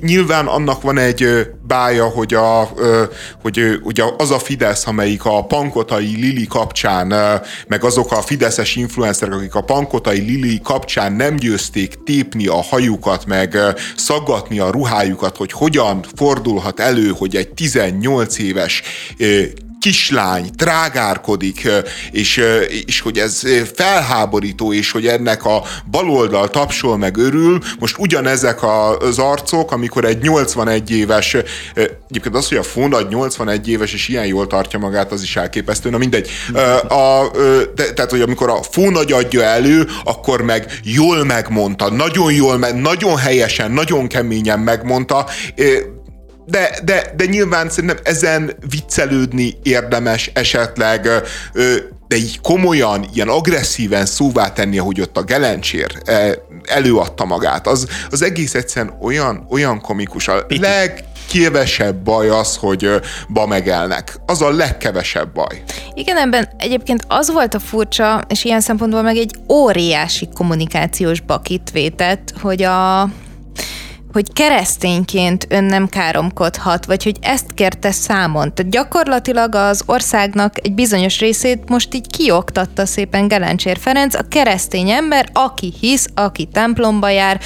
Nyilván 0.00 0.46
annak 0.46 0.82
van 0.82 0.98
egy 0.98 1.50
bája, 1.66 2.04
hogy, 2.04 2.34
a, 2.34 2.70
hogy, 3.42 3.80
hogy 3.82 4.02
az 4.16 4.30
a 4.30 4.38
Fidesz, 4.38 4.86
amelyik 4.86 5.24
a 5.24 5.44
pankotai 5.44 6.16
Lili 6.16 6.46
kapcsán, 6.46 7.40
meg 7.66 7.84
azok 7.84 8.12
a 8.12 8.22
fideszes 8.22 8.76
influencerek, 8.76 9.34
akik 9.34 9.54
a 9.54 9.60
pankotai 9.60 10.20
Lili 10.20 10.60
kapcsán 10.62 11.12
nem 11.12 11.36
győzték 11.36 12.02
tépni 12.04 12.46
a 12.46 12.62
hajukat, 12.62 13.26
meg 13.26 13.58
szaggatni 13.96 14.58
a 14.58 14.70
ruhájukat, 14.70 15.36
hogy 15.36 15.52
hogyan 15.52 16.04
fordulhat 16.14 16.80
elő, 16.80 17.08
hogy 17.08 17.36
egy 17.36 17.48
18 17.48 18.38
éves 18.38 18.82
kislány 19.82 20.50
trágárkodik, 20.56 21.68
és, 22.10 22.44
és 22.86 23.00
hogy 23.00 23.18
ez 23.18 23.42
felháborító, 23.74 24.72
és 24.72 24.90
hogy 24.90 25.06
ennek 25.06 25.44
a 25.44 25.62
baloldal 25.90 26.50
tapsol 26.50 26.96
meg 26.96 27.16
örül, 27.16 27.58
most 27.78 27.98
ugyanezek 27.98 28.58
az 28.98 29.18
arcok, 29.18 29.72
amikor 29.72 30.04
egy 30.04 30.22
81 30.22 30.90
éves, 30.90 31.36
egyébként 32.08 32.34
az, 32.34 32.48
hogy 32.48 32.58
a 32.58 32.62
Fonad 32.62 33.08
81 33.08 33.68
éves, 33.68 33.92
és 33.92 34.08
ilyen 34.08 34.26
jól 34.26 34.46
tartja 34.46 34.78
magát, 34.78 35.12
az 35.12 35.22
is 35.22 35.36
elképesztő, 35.36 35.90
na 35.90 35.98
mindegy. 35.98 36.30
A, 36.88 37.30
te, 37.74 37.92
tehát, 37.92 38.10
hogy 38.10 38.20
amikor 38.20 38.48
a 38.48 38.62
Fónagy 38.70 39.12
adja 39.12 39.42
elő, 39.42 39.88
akkor 40.04 40.42
meg 40.42 40.80
jól 40.82 41.24
megmondta, 41.24 41.90
nagyon 41.90 42.32
jól, 42.32 42.56
nagyon 42.58 43.16
helyesen, 43.16 43.70
nagyon 43.70 44.06
keményen 44.06 44.58
megmondta, 44.58 45.26
de, 46.52 46.78
de, 46.84 47.12
de 47.16 47.24
nyilván 47.24 47.70
szerintem 47.70 47.98
ezen 48.02 48.56
viccelődni 48.68 49.58
érdemes 49.62 50.30
esetleg, 50.34 51.08
de 52.08 52.16
így 52.16 52.40
komolyan, 52.40 53.06
ilyen 53.14 53.28
agresszíven 53.28 54.06
szóvá 54.06 54.52
tenni, 54.52 54.78
ahogy 54.78 55.00
ott 55.00 55.16
a 55.16 55.22
Gelencsér 55.22 56.02
előadta 56.64 57.24
magát, 57.24 57.66
az, 57.66 57.86
az 58.10 58.22
egész 58.22 58.54
egyszerűen 58.54 58.96
olyan, 59.00 59.46
olyan 59.50 59.80
komikus. 59.80 60.28
A 60.28 60.46
legkevesebb 60.48 61.96
baj 61.96 62.28
az, 62.28 62.56
hogy 62.56 62.88
ba 63.28 63.46
megelnek. 63.46 64.16
Az 64.26 64.42
a 64.42 64.50
legkevesebb 64.50 65.32
baj. 65.32 65.62
Igen, 65.94 66.16
ebben 66.16 66.48
egyébként 66.58 67.04
az 67.08 67.30
volt 67.30 67.54
a 67.54 67.58
furcsa, 67.58 68.24
és 68.28 68.44
ilyen 68.44 68.60
szempontból 68.60 69.02
meg 69.02 69.16
egy 69.16 69.34
óriási 69.48 70.28
kommunikációs 70.34 71.20
bakit 71.20 71.70
vétett, 71.70 72.34
hogy 72.40 72.62
a 72.62 73.10
hogy 74.12 74.32
keresztényként 74.32 75.46
ön 75.48 75.64
nem 75.64 75.88
káromkodhat, 75.88 76.86
vagy 76.86 77.02
hogy 77.02 77.16
ezt 77.20 77.54
kérte 77.54 77.90
számon. 77.90 78.54
Tehát 78.54 78.72
gyakorlatilag 78.72 79.54
az 79.54 79.82
országnak 79.86 80.54
egy 80.62 80.72
bizonyos 80.72 81.18
részét 81.18 81.68
most 81.68 81.94
így 81.94 82.06
kioktatta 82.06 82.86
szépen 82.86 83.28
Gelencsér 83.28 83.78
Ferenc, 83.78 84.14
a 84.14 84.28
keresztény 84.28 84.90
ember, 84.90 85.28
aki 85.32 85.72
hisz, 85.80 86.06
aki 86.14 86.48
templomba 86.52 87.08
jár, 87.08 87.40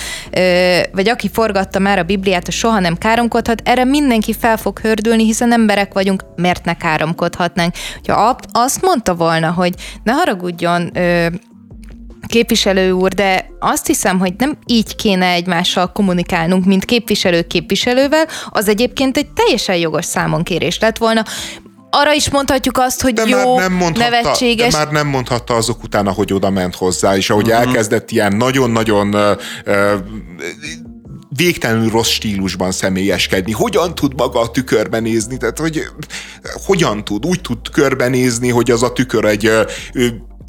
vagy 0.92 1.08
aki 1.08 1.30
forgatta 1.32 1.78
már 1.78 1.98
a 1.98 2.02
Bibliát, 2.02 2.48
a 2.48 2.50
soha 2.50 2.78
nem 2.78 2.96
káromkodhat, 2.96 3.62
erre 3.64 3.84
mindenki 3.84 4.32
fel 4.32 4.56
fog 4.56 4.78
hördülni, 4.78 5.24
hiszen 5.24 5.52
emberek 5.52 5.92
vagyunk, 5.92 6.24
miért 6.36 6.64
ne 6.64 6.74
káromkodhatnánk. 6.74 7.74
Ha 8.06 8.36
azt 8.52 8.82
mondta 8.82 9.14
volna, 9.14 9.50
hogy 9.50 9.74
ne 10.02 10.12
haragudjon, 10.12 10.92
képviselő 12.26 12.90
úr, 12.90 13.12
de 13.12 13.48
azt 13.58 13.86
hiszem, 13.86 14.18
hogy 14.18 14.34
nem 14.38 14.58
így 14.66 14.96
kéne 14.96 15.26
egymással 15.26 15.92
kommunikálnunk, 15.92 16.64
mint 16.64 16.84
képviselő 16.84 17.42
képviselővel, 17.42 18.26
az 18.50 18.68
egyébként 18.68 19.16
egy 19.16 19.28
teljesen 19.30 19.76
jogos 19.76 20.04
számonkérés 20.04 20.78
lett 20.78 20.98
volna 20.98 21.24
arra 21.90 22.12
is 22.12 22.30
mondhatjuk 22.30 22.78
azt, 22.78 23.02
hogy 23.02 23.12
de 23.12 23.22
jó, 23.26 23.56
már 23.56 23.68
nem 23.68 23.78
mondhatta, 23.78 24.10
nevetséges. 24.10 24.72
De 24.72 24.78
már 24.78 24.90
nem 24.90 25.06
mondhatta 25.06 25.54
azok 25.54 25.82
után, 25.82 26.06
ahogy 26.06 26.32
oda 26.32 26.50
ment 26.50 26.74
hozzá, 26.74 27.16
és 27.16 27.30
ahogy 27.30 27.48
uh-huh. 27.48 27.66
elkezdett 27.66 28.10
ilyen 28.10 28.36
nagyon-nagyon 28.36 29.14
uh, 29.14 29.30
uh, 29.66 29.92
végtelenül 31.36 31.90
rossz 31.90 32.08
stílusban 32.08 32.72
személyeskedni. 32.72 33.52
Hogyan 33.52 33.94
tud 33.94 34.12
maga 34.16 34.40
a 34.40 34.50
tükörben 34.50 35.02
nézni? 35.02 35.36
Tehát, 35.36 35.58
hogy 35.58 35.82
hogyan 36.66 37.04
tud? 37.04 37.26
Úgy 37.26 37.40
tud 37.40 37.58
körbenézni, 37.72 38.48
hogy 38.50 38.70
az 38.70 38.82
a 38.82 38.92
tükör 38.92 39.24
egy 39.24 39.50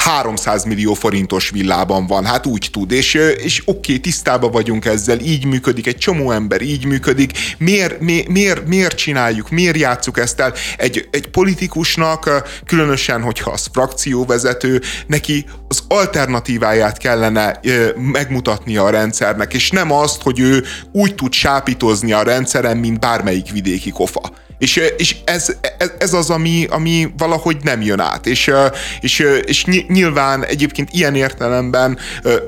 300 0.08 0.64
millió 0.64 0.94
forintos 0.94 1.50
villában 1.50 2.08
van, 2.08 2.26
hát 2.26 2.46
úgy 2.46 2.70
tud, 2.72 2.92
és, 2.92 3.14
és 3.14 3.62
oké, 3.66 3.78
okay, 3.78 4.00
tisztában 4.00 4.52
vagyunk 4.52 4.86
ezzel, 4.86 5.20
így 5.20 5.46
működik, 5.46 5.88
egy 5.88 5.98
csomó 5.98 6.32
ember 6.32 6.62
így 6.62 6.86
működik, 6.86 7.32
miért, 7.58 8.00
miért, 8.00 8.28
miért, 8.28 8.68
miért 8.68 8.98
csináljuk, 8.98 9.50
miért 9.50 9.78
játsszuk 9.78 10.20
ezt 10.20 10.40
el? 10.40 10.54
Egy, 10.78 11.08
egy 11.12 11.28
politikusnak, 11.28 12.30
különösen, 12.66 13.22
hogyha 13.22 13.52
az 13.52 13.70
frakcióvezető, 13.74 14.82
neki 15.08 15.46
az 15.68 15.84
alternatíváját 15.88 16.98
kellene 16.98 17.60
megmutatnia 17.96 18.84
a 18.84 18.90
rendszernek, 18.90 19.54
és 19.54 19.70
nem 19.70 19.92
azt, 19.92 20.22
hogy 20.22 20.40
ő 20.40 20.64
úgy 20.92 21.16
tud 21.16 21.34
sápítozni 21.34 22.12
a 22.12 22.24
rendszeren, 22.24 22.78
mint 22.78 23.00
bármelyik 23.00 23.52
vidéki 23.52 23.90
kofa. 23.90 24.32
És, 24.58 24.82
és 24.98 25.16
ez, 25.24 25.56
ez, 25.78 25.92
ez 25.98 26.14
az, 26.14 26.30
ami, 26.30 26.66
ami 26.70 27.14
valahogy 27.18 27.58
nem 27.62 27.82
jön 27.82 28.00
át. 28.00 28.26
És, 28.26 28.52
és, 29.00 29.20
és 29.46 29.66
nyilván 29.88 30.46
egyébként 30.46 30.90
ilyen 30.92 31.16
értelemben 31.16 31.98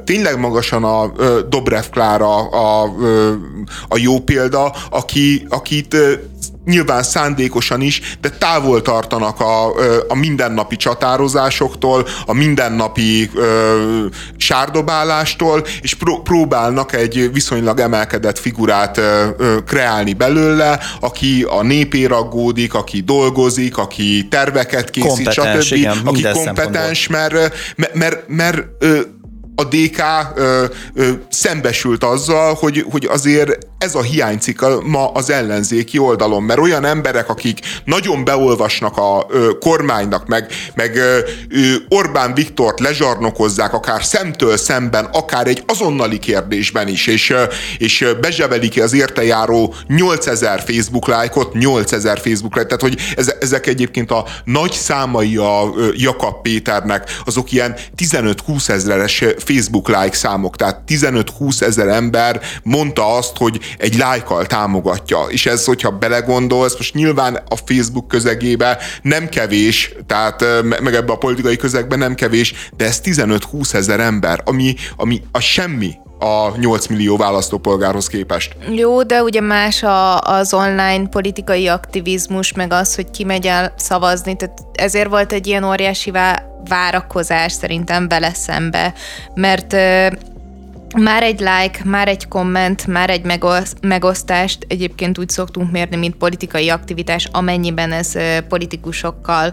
tényleg 0.06 0.40
magasan 0.40 0.84
a 0.84 1.12
Dobrev 1.50 1.86
Klára 1.92 2.50
a, 2.50 2.84
a, 3.88 3.98
jó 3.98 4.20
példa, 4.20 4.76
aki, 4.90 5.46
akit 5.50 5.96
nyilván 6.70 7.04
szándékosan 7.04 7.82
is, 7.82 8.02
de 8.22 8.30
távol 8.30 8.82
tartanak 8.82 9.40
a, 9.40 9.74
a 10.08 10.16
mindennapi 10.16 10.76
csatározásoktól, 10.76 12.08
a 12.26 12.34
mindennapi 12.34 13.30
ö, 13.34 14.06
sárdobálástól, 14.38 15.66
és 15.82 15.94
pró- 15.96 16.22
próbálnak 16.22 16.94
egy 16.94 17.30
viszonylag 17.34 17.80
emelkedett 17.80 18.40
figurát 18.40 18.98
ö, 18.98 19.28
ö, 19.38 19.58
kreálni 19.68 20.14
belőle, 20.14 20.80
aki 21.00 21.46
a 21.50 21.64
népére 21.64 22.16
aggódik, 22.16 22.74
aki 22.74 23.02
dolgozik, 23.02 23.78
aki 23.78 24.28
terveket 24.30 24.90
készít, 24.90 25.32
stb. 25.32 25.78
Igen, 25.78 25.98
aki 26.06 26.22
kompetens, 26.34 27.08
mert, 27.08 27.34
mert, 27.76 27.94
mert, 27.94 28.24
mert 28.28 28.64
a 29.56 29.64
DK 29.64 30.04
ö, 30.36 30.66
ö, 30.94 31.10
szembesült 31.30 32.04
azzal, 32.04 32.54
hogy, 32.54 32.86
hogy 32.92 33.06
azért 33.06 33.58
ez 33.80 33.96
a 33.96 34.02
hiányzik 34.02 34.60
ma 34.84 35.12
az 35.12 35.30
ellenzéki 35.30 35.98
oldalon, 35.98 36.44
mert 36.44 36.60
olyan 36.60 36.86
emberek, 36.86 37.30
akik 37.30 37.60
nagyon 37.86 38.24
beolvasnak 38.24 38.98
a 38.98 39.26
ö, 39.30 39.50
kormánynak, 39.60 40.28
meg, 40.28 40.52
meg 40.76 40.96
ö, 40.96 41.20
Orbán 41.90 42.34
Viktort 42.34 42.80
lezsarnokozzák, 42.80 43.74
akár 43.74 44.04
szemtől 44.04 44.58
szemben, 44.58 45.06
akár 45.06 45.48
egy 45.48 45.64
azonnali 45.68 46.20
kérdésben 46.20 46.88
is, 46.88 47.08
és, 47.08 47.30
ö, 47.30 47.44
és 47.78 48.08
bezsebelik 48.22 48.82
az 48.82 48.94
érte 48.94 49.24
járó 49.24 49.74
8000 49.88 50.64
Facebook 50.66 51.08
lájkot, 51.08 51.54
8000 51.54 52.20
Facebook 52.20 52.56
lájkot, 52.56 52.80
tehát 52.80 52.96
hogy 52.96 53.36
ezek 53.40 53.68
egyébként 53.68 54.12
a 54.12 54.26
nagy 54.44 54.72
számai 54.72 55.38
a 55.38 55.74
Jakab 55.94 56.42
Péternek, 56.42 57.22
azok 57.26 57.52
ilyen 57.52 57.76
15-20 57.98 58.70
ezeres 58.70 59.24
Facebook 59.38 59.88
like 59.88 60.16
számok, 60.16 60.56
tehát 60.56 60.82
15-20 60.88 61.62
ezer 61.62 61.88
ember 61.88 62.42
mondta 62.64 63.16
azt, 63.16 63.38
hogy 63.38 63.60
egy 63.78 63.98
lájkal 63.98 64.46
támogatja. 64.46 65.26
És 65.28 65.46
ez, 65.46 65.66
hogyha 65.66 65.92
belegondolsz, 65.92 66.78
most 66.78 66.94
nyilván 66.94 67.40
a 67.48 67.56
Facebook 67.56 68.08
közegébe 68.08 68.78
nem 69.02 69.30
kevés, 69.30 69.94
tehát 70.08 70.46
meg 70.64 70.96
ebbe 70.96 71.12
a 71.12 71.18
politikai 71.18 71.56
közegben 71.56 72.00
nem 72.00 72.16
kevés, 72.16 72.54
de 72.78 72.86
ez 72.86 73.02
15-20 73.04 73.74
ezer 73.74 74.00
ember, 74.00 74.42
ami, 74.46 74.76
ami 74.96 75.22
a 75.32 75.40
semmi 75.40 75.98
a 76.20 76.58
8 76.58 76.88
millió 76.88 77.18
választópolgárhoz 77.18 78.08
képest. 78.08 78.56
Jó, 78.76 79.04
de 79.04 79.24
ugye 79.24 79.42
más 79.42 79.84
a, 79.84 80.20
az 80.22 80.54
online 80.54 81.08
politikai 81.08 81.68
aktivizmus, 81.68 82.54
meg 82.54 82.74
az, 82.74 82.96
hogy 82.96 83.12
ki 83.12 83.24
megy 83.24 83.48
el 83.48 83.74
szavazni, 83.78 84.36
tehát 84.36 84.60
ezért 84.74 85.10
volt 85.10 85.32
egy 85.32 85.48
ilyen 85.48 85.64
óriási 85.64 86.12
várakozás 86.70 87.52
szerintem 87.52 88.08
vele 88.08 88.34
szembe, 88.34 88.94
mert 89.34 89.76
már 90.98 91.24
egy 91.24 91.40
like, 91.40 91.80
már 91.84 92.08
egy 92.08 92.28
komment, 92.28 92.88
már 92.88 93.10
egy 93.10 93.26
megosztást 93.82 94.66
egyébként 94.68 95.18
úgy 95.18 95.30
szoktunk 95.30 95.72
mérni, 95.72 95.96
mint 95.96 96.16
politikai 96.16 96.70
aktivitás, 96.70 97.30
amennyiben 97.32 97.92
ez 97.92 98.12
politikusokkal 98.48 99.52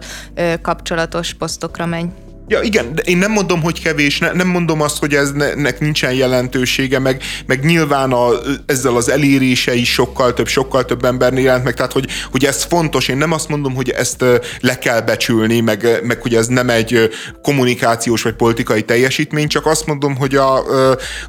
kapcsolatos 0.62 1.34
posztokra 1.34 1.86
megy. 1.86 2.06
Ja 2.48 2.60
igen, 2.62 2.94
de 2.94 3.02
én 3.02 3.18
nem 3.18 3.32
mondom, 3.32 3.62
hogy 3.62 3.82
kevés, 3.82 4.18
ne, 4.18 4.32
nem 4.32 4.48
mondom 4.48 4.80
azt, 4.80 4.98
hogy 4.98 5.14
eznek 5.14 5.80
nincsen 5.80 6.12
jelentősége, 6.12 6.98
meg, 6.98 7.22
meg 7.46 7.64
nyilván 7.64 8.12
a, 8.12 8.28
ezzel 8.66 8.96
az 8.96 9.08
elérése 9.08 9.74
is 9.74 9.92
sokkal 9.92 10.34
több, 10.34 10.46
sokkal 10.46 10.84
több 10.84 11.04
embernél 11.04 11.44
jelent 11.44 11.64
meg, 11.64 11.74
tehát 11.74 11.92
hogy, 11.92 12.06
hogy 12.30 12.44
ez 12.44 12.62
fontos, 12.62 13.08
én 13.08 13.16
nem 13.16 13.32
azt 13.32 13.48
mondom, 13.48 13.74
hogy 13.74 13.90
ezt 13.90 14.24
le 14.60 14.78
kell 14.78 15.00
becsülni, 15.00 15.60
meg, 15.60 16.00
meg 16.02 16.22
hogy 16.22 16.34
ez 16.34 16.46
nem 16.46 16.70
egy 16.70 17.10
kommunikációs 17.42 18.22
vagy 18.22 18.34
politikai 18.34 18.82
teljesítmény, 18.82 19.48
csak 19.48 19.66
azt 19.66 19.86
mondom, 19.86 20.16
hogy, 20.16 20.34
a, 20.34 20.64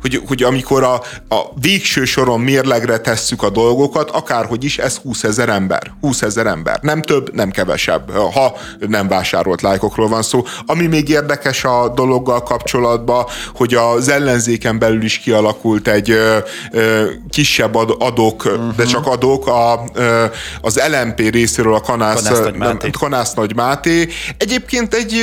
hogy, 0.02 0.22
hogy 0.28 0.44
amikor 0.44 0.84
a, 0.84 0.94
a 1.36 1.60
végső 1.62 2.06
soron 2.06 2.40
mérlegre 2.40 2.98
tesszük 2.98 3.44
a 3.44 3.50
dolgokat, 3.50 4.10
akárhogy 4.10 4.64
is, 4.64 4.78
ez 4.78 4.96
20 4.96 5.24
ezer 5.24 5.50
ember. 5.50 5.92
20 6.02 6.22
ezer 6.22 6.46
ember. 6.46 6.80
Nem 6.82 7.02
több, 7.02 7.34
nem 7.34 7.52
kevesebb, 7.52 8.12
ha 8.12 8.58
nem 8.80 9.08
vásárolt 9.08 9.62
lájkokról 9.62 10.08
van 10.08 10.22
szó. 10.22 10.44
Ami 10.66 10.88
még 10.88 11.07
még 11.08 11.16
érdekes 11.16 11.64
a 11.64 11.92
dologgal 11.96 12.44
kapcsolatban, 12.44 13.26
hogy 13.54 13.74
az 13.74 14.10
ellenzéken 14.10 14.80
belül 14.80 15.04
is 15.04 15.20
kialakult 15.20 15.88
egy 15.88 16.10
ö, 16.10 16.38
ö, 16.72 17.06
kisebb 17.30 17.76
ad, 17.76 17.96
adok, 18.00 18.46
uh-huh. 18.46 18.76
de 18.76 18.86
csak 18.86 19.08
adok 19.08 19.48
a, 19.48 19.84
ö, 19.94 20.26
az 20.62 20.82
LMP 20.92 21.20
részéről 21.20 21.74
a 21.74 21.82
Kanász, 21.82 22.24
Kanász, 22.24 22.44
Nagy 22.44 22.56
Máté. 22.56 22.90
Kanász 22.90 23.34
Nagy 23.34 23.56
Máté. 23.56 24.08
Egyébként 24.38 24.94
egy 24.94 25.14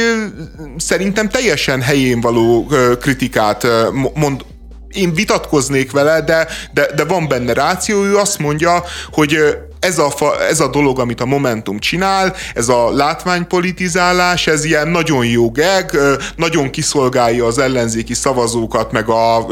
szerintem 0.76 1.28
teljesen 1.28 1.82
helyén 1.82 2.20
való 2.20 2.66
kritikát 3.01 3.66
mond, 4.14 4.45
én 4.89 5.14
vitatkoznék 5.14 5.93
vele, 5.93 6.20
de, 6.20 6.47
de, 6.72 6.87
de 6.97 7.05
van 7.05 7.28
benne 7.28 7.53
ráció, 7.53 8.05
ő 8.05 8.16
azt 8.16 8.39
mondja, 8.39 8.85
hogy 9.12 9.39
ez 9.85 9.99
a, 9.99 10.11
fa, 10.11 10.47
ez 10.47 10.61
a 10.61 10.68
dolog, 10.68 10.99
amit 10.99 11.20
a 11.20 11.24
Momentum 11.24 11.78
csinál, 11.78 12.35
ez 12.55 12.68
a 12.68 12.91
látványpolitizálás, 12.91 14.47
ez 14.47 14.64
ilyen 14.64 14.89
nagyon 14.89 15.26
jó 15.26 15.51
geg, 15.51 15.99
nagyon 16.37 16.70
kiszolgálja 16.70 17.47
az 17.47 17.59
ellenzéki 17.59 18.14
szavazókat, 18.14 18.93
meg, 18.93 19.09
a, 19.09 19.47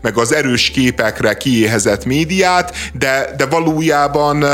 meg 0.00 0.18
az 0.18 0.32
erős 0.34 0.70
képekre 0.70 1.36
kiéhezett 1.36 2.04
médiát, 2.04 2.74
de, 2.92 3.34
de 3.36 3.46
valójában 3.46 4.44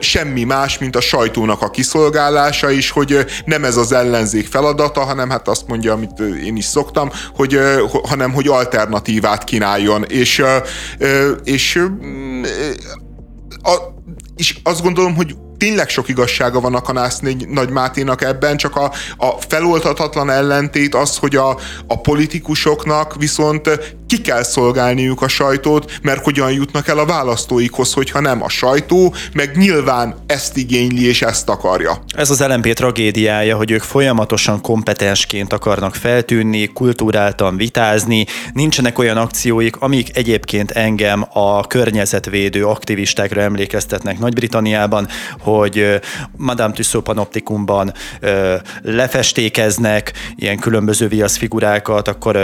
semmi 0.00 0.44
más, 0.44 0.78
mint 0.78 0.96
a 0.96 1.00
sajtónak 1.00 1.62
a 1.62 1.70
kiszolgálása 1.70 2.70
is, 2.70 2.90
hogy 2.90 3.26
nem 3.44 3.64
ez 3.64 3.76
az 3.76 3.92
ellenzék 3.92 4.46
feladata, 4.46 5.00
hanem 5.00 5.30
hát 5.30 5.48
azt 5.48 5.66
mondja, 5.66 5.92
amit 5.92 6.20
én 6.44 6.56
is 6.56 6.64
szoktam, 6.64 7.10
hogy, 7.34 7.60
hanem 8.08 8.32
hogy 8.32 8.48
alternatívát 8.48 9.44
kínáljon. 9.44 10.04
És, 10.04 10.42
és 11.44 11.84
a, 13.62 13.96
és 14.38 14.58
azt 14.62 14.82
gondolom, 14.82 15.14
hogy 15.14 15.36
tényleg 15.58 15.88
sok 15.88 16.08
igazsága 16.08 16.60
van 16.60 16.74
a 16.74 16.80
Kanász 16.80 17.20
Nagy 17.48 17.70
Máténak 17.70 18.22
ebben, 18.22 18.56
csak 18.56 18.76
a, 18.76 18.92
a 19.16 19.28
feloltathatlan 19.48 20.30
ellentét 20.30 20.94
az, 20.94 21.16
hogy 21.16 21.36
a, 21.36 21.58
a 21.86 22.00
politikusoknak 22.00 23.14
viszont 23.18 23.70
ki 24.08 24.20
kell 24.20 24.42
szolgálniuk 24.42 25.22
a 25.22 25.28
sajtót, 25.28 25.98
mert 26.02 26.24
hogyan 26.24 26.52
jutnak 26.52 26.88
el 26.88 26.98
a 26.98 27.06
választóikhoz, 27.06 27.92
hogyha 27.92 28.20
nem 28.20 28.42
a 28.42 28.48
sajtó, 28.48 29.14
meg 29.32 29.56
nyilván 29.56 30.14
ezt 30.26 30.56
igényli 30.56 31.06
és 31.06 31.22
ezt 31.22 31.48
akarja. 31.48 32.02
Ez 32.14 32.30
az 32.30 32.40
LMP 32.40 32.72
tragédiája, 32.72 33.56
hogy 33.56 33.70
ők 33.70 33.82
folyamatosan 33.82 34.60
kompetensként 34.60 35.52
akarnak 35.52 35.94
feltűnni, 35.94 36.66
kultúráltan 36.66 37.56
vitázni, 37.56 38.26
nincsenek 38.52 38.98
olyan 38.98 39.16
akcióik, 39.16 39.76
amik 39.76 40.16
egyébként 40.16 40.70
engem 40.70 41.26
a 41.32 41.66
környezetvédő 41.66 42.66
aktivistákra 42.66 43.40
emlékeztetnek 43.40 44.18
Nagy-Britanniában, 44.18 45.08
hogy 45.56 46.00
Madame 46.36 46.74
Tussauds 46.74 47.06
panoptikumban 47.06 47.92
lefestékeznek 48.82 50.12
ilyen 50.36 50.58
különböző 50.58 51.08
viaszfigurákat, 51.08 52.08
akkor 52.08 52.36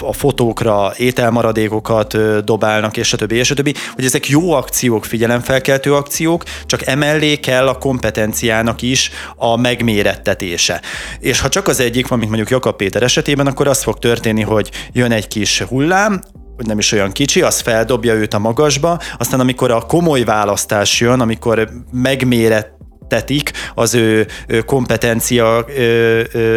a 0.00 0.12
fotókra 0.12 0.92
ételmaradékokat 0.96 2.44
dobálnak, 2.44 2.96
és 2.96 3.12
a 3.12 3.16
többi, 3.16 3.36
és 3.36 3.50
a 3.50 3.54
többi, 3.54 3.74
hogy 3.94 4.04
ezek 4.04 4.28
jó 4.28 4.52
akciók, 4.52 5.04
figyelemfelkeltő 5.04 5.94
akciók, 5.94 6.44
csak 6.66 6.86
emellé 6.86 7.36
kell 7.36 7.68
a 7.68 7.78
kompetenciának 7.78 8.82
is 8.82 9.10
a 9.36 9.56
megmérettetése. 9.56 10.80
És 11.20 11.40
ha 11.40 11.48
csak 11.48 11.68
az 11.68 11.80
egyik 11.80 12.08
van, 12.08 12.18
mint 12.18 12.30
mondjuk 12.30 12.50
Jakab 12.50 12.76
Péter 12.76 13.02
esetében, 13.02 13.46
akkor 13.46 13.68
az 13.68 13.82
fog 13.82 13.98
történni, 13.98 14.42
hogy 14.42 14.70
jön 14.92 15.12
egy 15.12 15.28
kis 15.28 15.60
hullám, 15.60 16.22
hogy 16.56 16.66
nem 16.66 16.78
is 16.78 16.92
olyan 16.92 17.12
kicsi, 17.12 17.42
az 17.42 17.60
feldobja 17.60 18.14
őt 18.14 18.34
a 18.34 18.38
magasba, 18.38 18.98
aztán 19.18 19.40
amikor 19.40 19.70
a 19.70 19.80
komoly 19.80 20.24
választás 20.24 21.00
jön, 21.00 21.20
amikor 21.20 21.68
megméret 21.92 22.73
tetik 23.08 23.50
az 23.74 23.94
ő 23.94 24.26
kompetencia 24.66 25.66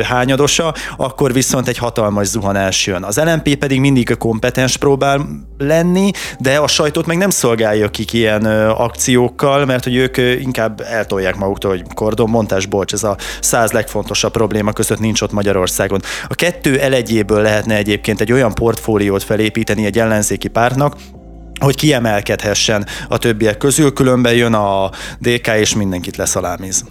hányadosa, 0.03 0.73
akkor 0.97 1.33
viszont 1.33 1.67
egy 1.67 1.77
hatalmas 1.77 2.27
zuhanás 2.27 2.87
jön. 2.87 3.03
Az 3.03 3.17
LMP 3.17 3.55
pedig 3.55 3.79
mindig 3.79 4.15
kompetens 4.17 4.77
próbál 4.77 5.25
lenni, 5.57 6.11
de 6.39 6.57
a 6.57 6.67
sajtót 6.67 7.05
meg 7.05 7.17
nem 7.17 7.29
szolgálja 7.29 7.89
ki 7.89 8.05
ilyen 8.11 8.45
akciókkal, 8.69 9.65
mert 9.65 9.83
hogy 9.83 9.95
ők 9.95 10.17
inkább 10.17 10.81
eltolják 10.81 11.35
maguktól, 11.35 11.71
hogy 11.71 11.83
kordon, 11.93 12.29
montás, 12.29 12.65
bocs, 12.65 12.93
ez 12.93 13.03
a 13.03 13.17
száz 13.41 13.71
legfontosabb 13.71 14.31
probléma 14.31 14.71
között 14.71 14.99
nincs 14.99 15.21
ott 15.21 15.31
Magyarországon. 15.31 16.01
A 16.27 16.35
kettő 16.35 16.79
elegyéből 16.79 17.41
lehetne 17.41 17.75
egyébként 17.75 18.21
egy 18.21 18.31
olyan 18.31 18.53
portfóliót 18.53 19.23
felépíteni 19.23 19.85
egy 19.85 19.99
ellenzéki 19.99 20.47
pártnak, 20.47 20.95
hogy 21.59 21.75
kiemelkedhessen 21.75 22.85
a 23.07 23.17
többiek 23.17 23.57
közül, 23.57 23.93
különben 23.93 24.34
jön 24.34 24.53
a 24.53 24.89
DK 25.19 25.47
és 25.47 25.75
mindenkit 25.75 26.17
leszalámiz. 26.17 26.84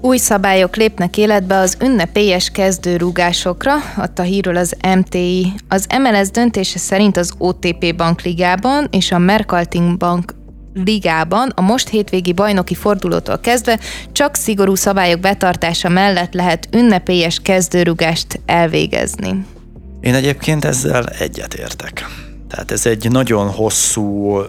Új 0.00 0.16
szabályok 0.16 0.76
lépnek 0.76 1.16
életbe 1.16 1.56
az 1.56 1.76
ünnepélyes 1.82 2.50
kezdőrúgásokra, 2.50 3.74
adta 3.96 4.22
hírül 4.22 4.56
az 4.56 4.76
MTI. 4.96 5.52
Az 5.68 5.86
MLS 5.98 6.30
döntése 6.30 6.78
szerint 6.78 7.16
az 7.16 7.32
OTP 7.38 7.94
bankligában 7.96 8.88
és 8.90 9.12
a 9.12 9.18
Merkalting 9.18 9.96
Bank 9.96 10.37
ligában 10.84 11.52
a 11.54 11.60
most 11.60 11.88
hétvégi 11.88 12.32
bajnoki 12.32 12.74
fordulótól 12.74 13.38
kezdve 13.38 13.78
csak 14.12 14.34
szigorú 14.34 14.74
szabályok 14.74 15.20
betartása 15.20 15.88
mellett 15.88 16.32
lehet 16.32 16.68
ünnepélyes 16.72 17.40
kezdőrugást 17.42 18.40
elvégezni. 18.46 19.44
Én 20.00 20.14
egyébként 20.14 20.64
ezzel 20.64 21.06
egyetértek. 21.06 22.06
Tehát 22.48 22.70
ez 22.70 22.86
egy 22.86 23.10
nagyon 23.10 23.50
hosszú, 23.50 24.40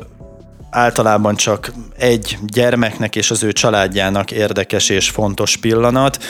általában 0.69 1.35
csak 1.35 1.71
egy 1.97 2.37
gyermeknek 2.47 3.15
és 3.15 3.31
az 3.31 3.43
ő 3.43 3.51
családjának 3.51 4.31
érdekes 4.31 4.89
és 4.89 5.09
fontos 5.09 5.57
pillanat 5.57 6.23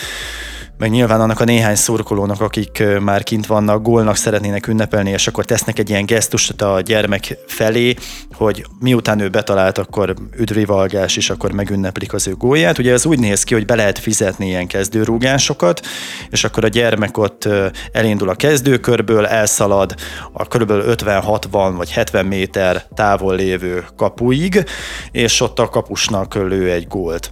meg 0.80 0.90
nyilván 0.90 1.22
annak 1.22 1.40
a 1.40 1.44
néhány 1.44 1.76
szurkolónak, 1.76 2.42
akik 2.42 2.84
már 3.00 3.24
kint 3.24 3.46
vannak, 3.46 3.82
gólnak 3.82 4.16
szeretnének 4.16 4.68
ünnepelni, 4.68 5.10
és 5.10 5.28
akkor 5.28 5.46
tesznek 5.46 5.80
egy 5.80 5.90
ilyen 5.90 6.06
gesztust 6.06 6.62
a 6.62 6.82
gyermek 6.82 7.38
felé, 7.48 7.96
hogy 8.34 8.66
miután 8.80 9.20
ő 9.20 9.30
betalált, 9.30 9.78
akkor 9.78 10.14
üdvrivalgás, 10.38 11.18
és 11.18 11.30
akkor 11.30 11.52
megünneplik 11.52 12.14
az 12.14 12.28
ő 12.28 12.34
gólját. 12.34 12.78
Ugye 12.78 12.92
ez 12.92 13.06
úgy 13.06 13.20
néz 13.20 13.44
ki, 13.44 13.54
hogy 13.54 13.66
be 13.66 13.76
lehet 13.76 14.00
fizetni 14.00 14.48
ilyen 14.48 14.68
kezdőrúgásokat, 14.68 15.86
és 16.30 16.44
akkor 16.44 16.64
a 16.64 16.68
gyermek 16.68 17.18
ott 17.18 17.48
elindul 17.92 18.30
a 18.30 18.36
kezdőkörből, 18.36 19.26
elszalad 19.26 19.96
a 20.32 20.46
kb. 20.46 20.72
50-60 20.72 21.74
vagy 21.78 21.92
70 21.92 22.26
méter 22.26 22.86
távol 22.96 23.36
lévő 23.36 23.86
kapuig, 23.96 24.64
és 25.12 25.42
ott 25.42 25.60
a 25.60 25.70
kapusnak 25.70 26.36
lő 26.36 26.72
egy 26.72 26.88
gólt. 26.88 27.32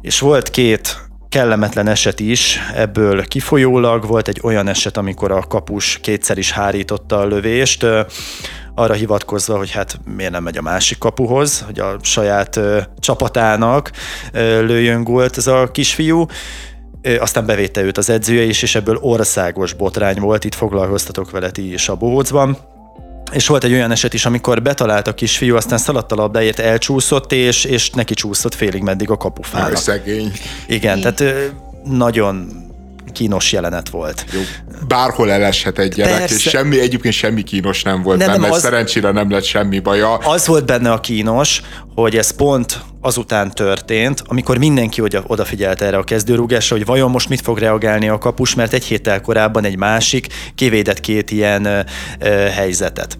És 0.00 0.20
volt 0.20 0.50
két 0.50 1.12
kellemetlen 1.34 1.88
eset 1.88 2.20
is 2.20 2.58
ebből 2.74 3.24
kifolyólag. 3.24 4.06
Volt 4.06 4.28
egy 4.28 4.40
olyan 4.42 4.68
eset, 4.68 4.96
amikor 4.96 5.30
a 5.30 5.40
kapus 5.40 5.98
kétszer 6.02 6.38
is 6.38 6.50
hárította 6.50 7.18
a 7.18 7.24
lövést, 7.24 7.86
arra 8.74 8.94
hivatkozva, 8.94 9.56
hogy 9.56 9.70
hát 9.70 10.00
miért 10.16 10.32
nem 10.32 10.42
megy 10.42 10.56
a 10.56 10.62
másik 10.62 10.98
kapuhoz, 10.98 11.60
hogy 11.60 11.78
a 11.78 11.96
saját 12.02 12.60
csapatának 12.98 13.90
lőjön 14.32 15.04
gólt 15.04 15.36
ez 15.36 15.46
a 15.46 15.70
kisfiú 15.70 16.26
aztán 17.18 17.46
bevétte 17.46 17.82
őt 17.82 17.98
az 17.98 18.10
edzője 18.10 18.42
is, 18.42 18.62
és 18.62 18.74
ebből 18.74 18.96
országos 18.96 19.72
botrány 19.72 20.20
volt, 20.20 20.44
itt 20.44 20.54
foglalkoztatok 20.54 21.30
vele 21.30 21.50
ti 21.50 21.72
is 21.72 21.88
a 21.88 21.96
bohócban. 21.96 22.73
És 23.32 23.46
volt 23.46 23.64
egy 23.64 23.72
olyan 23.72 23.90
eset 23.90 24.14
is, 24.14 24.26
amikor 24.26 24.62
betalált 24.62 25.06
a 25.06 25.14
kisfiú, 25.14 25.56
aztán 25.56 25.78
szaladt 25.78 26.12
a 26.12 26.14
labdáért, 26.14 26.58
elcsúszott, 26.58 27.32
és, 27.32 27.64
és 27.64 27.90
neki 27.90 28.14
csúszott 28.14 28.54
félig 28.54 28.82
meddig 28.82 29.10
a 29.10 29.16
kapufának. 29.16 29.76
szegény. 29.76 30.32
Igen, 30.66 31.00
tehát 31.00 31.24
nagyon 31.84 32.63
kínos 33.14 33.52
jelenet 33.52 33.88
volt. 33.88 34.24
Jó. 34.32 34.40
Bárhol 34.88 35.30
eleshet 35.30 35.78
egy 35.78 35.94
gyerek, 35.94 36.18
Persze. 36.18 36.34
és 36.34 36.42
semmi, 36.42 36.80
egyébként 36.80 37.14
semmi 37.14 37.42
kínos 37.42 37.82
nem 37.82 38.02
volt 38.02 38.18
nem, 38.18 38.26
benne, 38.26 38.40
nem, 38.40 38.50
az, 38.50 38.60
szerencsére 38.60 39.10
nem 39.10 39.30
lett 39.30 39.44
semmi 39.44 39.78
baja. 39.78 40.16
Az 40.16 40.46
volt 40.46 40.66
benne 40.66 40.92
a 40.92 41.00
kínos, 41.00 41.62
hogy 41.94 42.16
ez 42.16 42.30
pont 42.30 42.80
azután 43.00 43.50
történt, 43.50 44.22
amikor 44.26 44.58
mindenki 44.58 45.00
oda, 45.00 45.22
odafigyelt 45.26 45.82
erre 45.82 45.96
a 45.96 46.04
kezdőrúgásra, 46.04 46.76
hogy 46.76 46.86
vajon 46.86 47.10
most 47.10 47.28
mit 47.28 47.40
fog 47.40 47.58
reagálni 47.58 48.08
a 48.08 48.18
kapus, 48.18 48.54
mert 48.54 48.72
egy 48.72 48.84
héttel 48.84 49.20
korábban 49.20 49.64
egy 49.64 49.76
másik 49.76 50.26
kivédett 50.54 51.00
két 51.00 51.30
ilyen 51.30 51.64
ö, 51.64 52.28
helyzetet, 52.28 53.18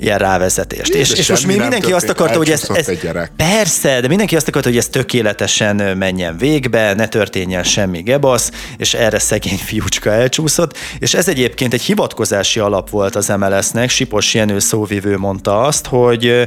ilyen 0.00 0.18
rávezetést. 0.18 0.94
és, 0.94 1.10
és 1.10 1.28
most 1.28 1.46
még 1.46 1.58
mindenki 1.58 1.92
azt 1.92 2.08
akarta, 2.08 2.36
hogy 2.36 2.50
ez, 2.50 2.68
ez 2.72 2.90
persze, 3.36 4.00
de 4.00 4.08
mindenki 4.08 4.36
azt 4.36 4.48
akarta, 4.48 4.68
hogy 4.68 4.78
ez 4.78 4.88
tökéletesen 4.88 5.96
menjen 5.96 6.36
végbe, 6.36 6.94
ne 6.94 7.08
történjen 7.08 7.62
semmi 7.62 8.02
gebasz, 8.02 8.50
és 8.76 8.94
erre 8.94 9.18
szegény 9.18 9.58
fiúcska 9.58 10.10
elcsúszott, 10.10 10.76
és 10.98 11.14
ez 11.14 11.28
egyébként 11.28 11.74
egy 11.74 11.82
hivatkozási 11.82 12.60
alap 12.60 12.90
volt 12.90 13.16
az 13.16 13.28
MLS-nek, 13.28 13.90
Sipos 13.90 14.34
Jenő 14.34 14.58
szóvivő 14.58 15.16
mondta 15.16 15.60
azt, 15.60 15.86
hogy, 15.86 16.46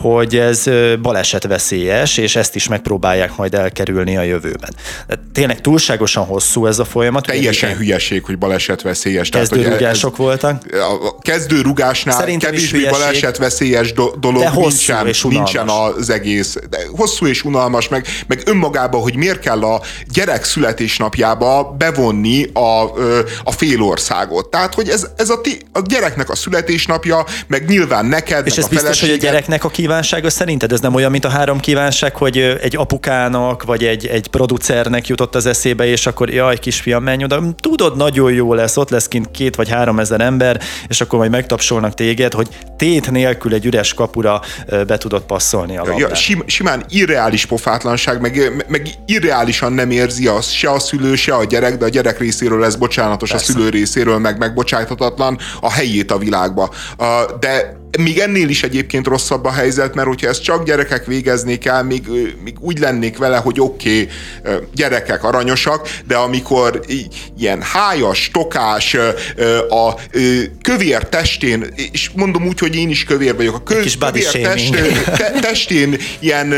hogy 0.00 0.36
ez 0.36 0.64
baleset 1.02 1.46
veszélyes, 1.46 2.16
és 2.16 2.36
ezt 2.36 2.54
is 2.54 2.68
megpróbálják 2.68 3.36
majd 3.36 3.54
elkerülni 3.54 4.16
a 4.16 4.22
jövőben. 4.22 4.74
Tényleg 5.32 5.60
túlságosan 5.60 6.24
hosszú 6.24 6.66
ez 6.66 6.78
a 6.78 6.84
folyamat. 6.84 7.26
Teljesen 7.26 7.76
hülyeség, 7.76 8.24
hogy 8.24 8.38
baleset 8.38 8.82
veszélyes. 8.82 9.28
Kezdőrugások 9.28 10.16
voltak. 10.16 10.62
A 10.72 11.18
kezdőrugásnál 11.18 12.16
Szerintem 12.16 12.54
kevésbé 12.72 12.90
baleset 12.90 13.36
veszélyes 13.36 13.92
do- 13.92 14.18
dolog 14.18 14.42
nincsen, 14.54 15.10
nincsen 15.22 15.68
az 15.68 16.10
egész. 16.10 16.56
De 16.70 16.78
hosszú 16.96 17.26
és 17.26 17.44
unalmas, 17.44 17.88
meg, 17.88 18.06
meg 18.26 18.42
önmagában, 18.44 19.00
hogy 19.00 19.16
miért 19.16 19.38
kell 19.40 19.62
a 19.62 19.82
gyerek 20.12 20.44
születésnapjába 20.44 21.74
bevonni 21.78 22.50
a, 22.52 22.82
a 23.44 23.50
félországot. 23.50 24.50
Tehát, 24.50 24.74
hogy 24.74 24.88
ez, 24.88 25.06
ez 25.16 25.30
a, 25.30 25.40
ti, 25.40 25.60
a 25.72 25.80
gyereknek 25.80 26.30
a 26.30 26.34
születésnapja, 26.34 27.24
meg 27.46 27.68
nyilván 27.68 28.06
neked, 28.06 28.46
És 28.46 28.56
ez 28.56 28.68
biztos, 28.68 29.00
hogy 29.00 29.10
a 29.10 29.16
gyereknek 29.16 29.64
a 29.64 29.68
kívánsága 29.68 30.30
szerinted? 30.30 30.72
Ez 30.72 30.80
nem 30.80 30.94
olyan, 30.94 31.10
mint 31.10 31.24
a 31.24 31.28
három 31.28 31.60
kívánság, 31.60 32.16
hogy 32.16 32.38
egy 32.38 32.76
apukának, 32.76 33.62
vagy 33.62 33.84
egy, 33.84 34.06
egy 34.06 34.26
producernek 34.26 35.06
jutott 35.06 35.34
az 35.34 35.46
eszébe, 35.46 35.86
és 35.86 36.06
akkor 36.06 36.30
jaj, 36.30 36.58
kisfiam, 36.58 37.02
menj 37.02 37.24
oda. 37.24 37.42
Tudod, 37.60 37.96
nagyon 37.96 38.32
jó 38.32 38.54
lesz, 38.54 38.76
ott 38.76 38.90
lesz 38.90 39.08
kint 39.08 39.30
két 39.30 39.56
vagy 39.56 39.68
három 39.68 39.98
ezer 39.98 40.20
ember, 40.20 40.60
és 40.88 41.00
akkor 41.00 41.18
majd 41.18 41.30
megtapsolnak 41.30 41.94
téged, 41.94 42.32
hogy 42.32 42.48
tét 42.76 43.10
nélkül 43.10 43.54
egy 43.54 43.66
üres 43.66 43.94
kapura 43.94 44.40
be 44.86 44.98
tudod 44.98 45.22
passzolni 45.22 45.76
a 45.76 45.82
labdát. 45.84 45.98
Ja, 45.98 46.14
sim, 46.14 46.42
simán 46.46 46.84
irreális 46.88 47.46
pofátlanság, 47.46 48.20
meg, 48.20 48.64
meg 48.68 48.88
irreálisan 49.06 49.72
nem 49.72 49.90
érzi 49.90 50.26
az 50.26 50.48
se 50.48 50.70
a 50.70 50.78
szülő, 50.78 51.14
se 51.14 51.34
a 51.34 51.44
gyerek, 51.44 51.76
de 51.76 51.84
a 51.84 51.88
gyerek 51.88 52.18
részéről 52.18 52.58
lesz 52.58 52.74
bocsánatos, 52.74 53.30
Persze. 53.30 53.52
a 53.52 53.54
szülő 53.54 53.68
részéről 53.68 54.18
meg 54.18 54.38
megbocsájthatatlan 54.38 55.38
a 55.60 55.72
helyét 55.72 56.10
a 56.10 56.18
világba. 56.18 56.70
De 57.40 57.80
még 57.98 58.18
ennél 58.18 58.48
is 58.48 58.62
egyébként 58.62 59.06
rosszabb 59.06 59.44
a 59.44 59.50
helyzet, 59.50 59.94
mert 59.94 60.08
hogyha 60.08 60.28
ezt 60.28 60.42
csak 60.42 60.64
gyerekek 60.64 61.06
végeznék 61.06 61.66
el, 61.66 61.84
még, 61.84 62.08
még 62.44 62.54
úgy 62.60 62.78
lennék 62.78 63.18
vele, 63.18 63.36
hogy 63.36 63.60
oké, 63.60 64.08
okay, 64.42 64.58
gyerekek 64.74 65.24
aranyosak, 65.24 65.88
de 66.06 66.16
amikor 66.16 66.80
ilyen 67.38 67.62
hájas, 67.62 68.30
tokás, 68.32 68.96
a 69.68 69.94
kövér 70.62 71.08
testén, 71.08 71.66
és 71.92 72.10
mondom 72.14 72.46
úgy, 72.46 72.58
hogy 72.58 72.76
én 72.76 72.88
is 72.88 73.04
kövér 73.04 73.36
vagyok, 73.36 73.54
a 73.54 73.62
kö, 73.62 73.82
kövér 73.98 74.30
test, 74.30 74.74
te, 75.04 75.30
testén 75.40 75.96
ilyen 76.18 76.54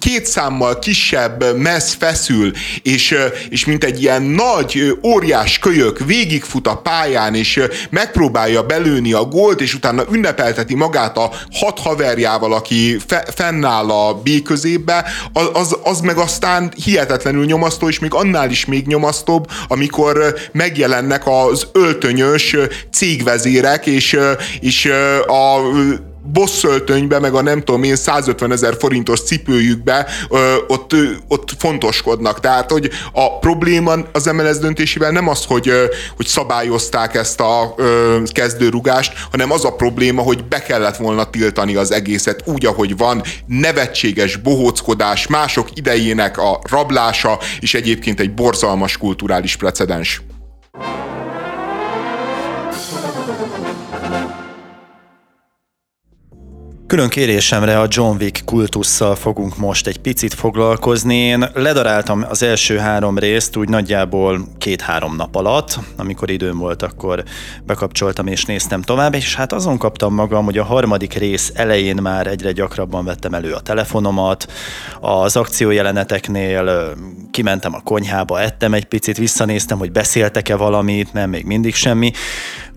két 0.00 0.26
számmal 0.26 0.78
kisebb 0.78 1.56
mesz 1.56 1.94
feszül, 1.98 2.52
és, 2.82 3.14
és 3.48 3.64
mint 3.64 3.84
egy 3.84 4.02
ilyen 4.02 4.22
nagy, 4.22 4.98
óriás 5.02 5.58
kölyök 5.58 5.98
végigfut 6.06 6.66
a 6.66 6.76
pályán, 6.76 7.34
és 7.34 7.60
megpróbálja 7.90 8.62
belőni 8.62 9.12
a 9.12 9.24
gólt, 9.24 9.60
és 9.60 9.74
utána 9.74 10.04
ünnepelteti 10.54 10.74
magát 10.74 11.16
a 11.16 11.30
hat 11.52 11.78
haverjával, 11.78 12.52
aki 12.52 12.96
fe, 13.06 13.24
fennáll 13.34 13.90
a 13.90 14.14
B 14.14 14.42
középbe, 14.42 15.04
az, 15.32 15.48
az, 15.52 15.78
az 15.84 16.00
meg 16.00 16.16
aztán 16.16 16.72
hihetetlenül 16.84 17.44
nyomasztó, 17.44 17.88
és 17.88 17.98
még 17.98 18.14
annál 18.14 18.50
is 18.50 18.64
még 18.64 18.86
nyomasztóbb, 18.86 19.46
amikor 19.68 20.34
megjelennek 20.52 21.22
az 21.26 21.66
öltönyös 21.72 22.56
cégvezérek, 22.92 23.86
és, 23.86 24.18
és 24.60 24.92
a 25.26 25.60
bosszöltönybe, 26.32 27.18
meg 27.18 27.34
a 27.34 27.42
nem 27.42 27.62
tudom 27.62 27.82
én 27.82 27.96
150 27.96 28.52
ezer 28.52 28.76
forintos 28.78 29.22
cipőjükbe 29.22 30.06
ö, 30.30 30.54
ott, 30.66 30.92
ö, 30.92 31.04
ott 31.28 31.50
fontoskodnak. 31.58 32.40
Tehát, 32.40 32.70
hogy 32.70 32.90
a 33.12 33.38
probléma 33.38 33.92
az 34.12 34.24
MLS 34.24 34.58
döntésével 34.58 35.10
nem 35.10 35.28
az, 35.28 35.44
hogy, 35.44 35.68
ö, 35.68 35.84
hogy 36.16 36.26
szabályozták 36.26 37.14
ezt 37.14 37.40
a 37.40 37.74
ö, 37.76 38.18
kezdőrugást, 38.32 39.12
hanem 39.30 39.52
az 39.52 39.64
a 39.64 39.72
probléma, 39.72 40.22
hogy 40.22 40.44
be 40.44 40.62
kellett 40.62 40.96
volna 40.96 41.30
tiltani 41.30 41.74
az 41.74 41.92
egészet 41.92 42.42
úgy, 42.44 42.66
ahogy 42.66 42.96
van, 42.96 43.22
nevetséges 43.46 44.36
bohóckodás, 44.36 45.26
mások 45.26 45.68
idejének 45.74 46.38
a 46.38 46.60
rablása, 46.70 47.38
és 47.60 47.74
egyébként 47.74 48.20
egy 48.20 48.34
borzalmas 48.34 48.96
kulturális 48.96 49.56
precedens. 49.56 50.22
Külön 56.94 57.08
kérésemre 57.08 57.80
a 57.80 57.86
John 57.88 58.16
Wick 58.22 58.44
kultusszal 58.44 59.14
fogunk 59.14 59.56
most 59.56 59.86
egy 59.86 59.98
picit 59.98 60.34
foglalkozni. 60.34 61.16
Én 61.16 61.50
ledaráltam 61.54 62.24
az 62.28 62.42
első 62.42 62.76
három 62.78 63.18
részt 63.18 63.56
úgy 63.56 63.68
nagyjából 63.68 64.48
két-három 64.58 65.16
nap 65.16 65.34
alatt, 65.34 65.78
amikor 65.96 66.30
időm 66.30 66.58
volt, 66.58 66.82
akkor 66.82 67.22
bekapcsoltam 67.66 68.26
és 68.26 68.44
néztem 68.44 68.82
tovább, 68.82 69.14
és 69.14 69.34
hát 69.34 69.52
azon 69.52 69.78
kaptam 69.78 70.14
magam, 70.14 70.44
hogy 70.44 70.58
a 70.58 70.64
harmadik 70.64 71.14
rész 71.14 71.52
elején 71.54 71.96
már 72.02 72.26
egyre 72.26 72.52
gyakrabban 72.52 73.04
vettem 73.04 73.34
elő 73.34 73.52
a 73.52 73.60
telefonomat, 73.60 74.52
az 75.00 75.36
akciójeleneteknél 75.36 76.94
kimentem 77.30 77.74
a 77.74 77.82
konyhába, 77.84 78.40
ettem 78.40 78.74
egy 78.74 78.84
picit, 78.84 79.16
visszanéztem, 79.16 79.78
hogy 79.78 79.92
beszéltek-e 79.92 80.56
valamit, 80.56 81.12
nem, 81.12 81.30
még 81.30 81.44
mindig 81.44 81.74
semmi. 81.74 82.12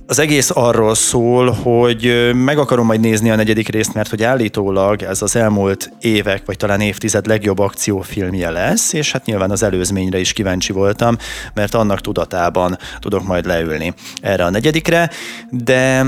Az 0.09 0.19
egész 0.19 0.49
arról 0.53 0.95
szól, 0.95 1.51
hogy 1.51 2.31
meg 2.33 2.57
akarom 2.57 2.85
majd 2.85 2.99
nézni 2.99 3.29
a 3.29 3.35
negyedik 3.35 3.67
részt, 3.67 3.93
mert 3.93 4.09
hogy 4.09 4.23
állítólag 4.23 5.01
ez 5.01 5.21
az 5.21 5.35
elmúlt 5.35 5.91
évek, 5.99 6.45
vagy 6.45 6.57
talán 6.57 6.81
évtized 6.81 7.25
legjobb 7.25 7.59
akciófilmje 7.59 8.49
lesz, 8.49 8.93
és 8.93 9.11
hát 9.11 9.25
nyilván 9.25 9.51
az 9.51 9.63
előzményre 9.63 10.19
is 10.19 10.33
kíváncsi 10.33 10.71
voltam, 10.73 11.17
mert 11.53 11.73
annak 11.73 12.01
tudatában 12.01 12.77
tudok 12.99 13.23
majd 13.23 13.45
leülni 13.45 13.93
erre 14.21 14.45
a 14.45 14.49
negyedikre, 14.49 15.09
de 15.49 16.05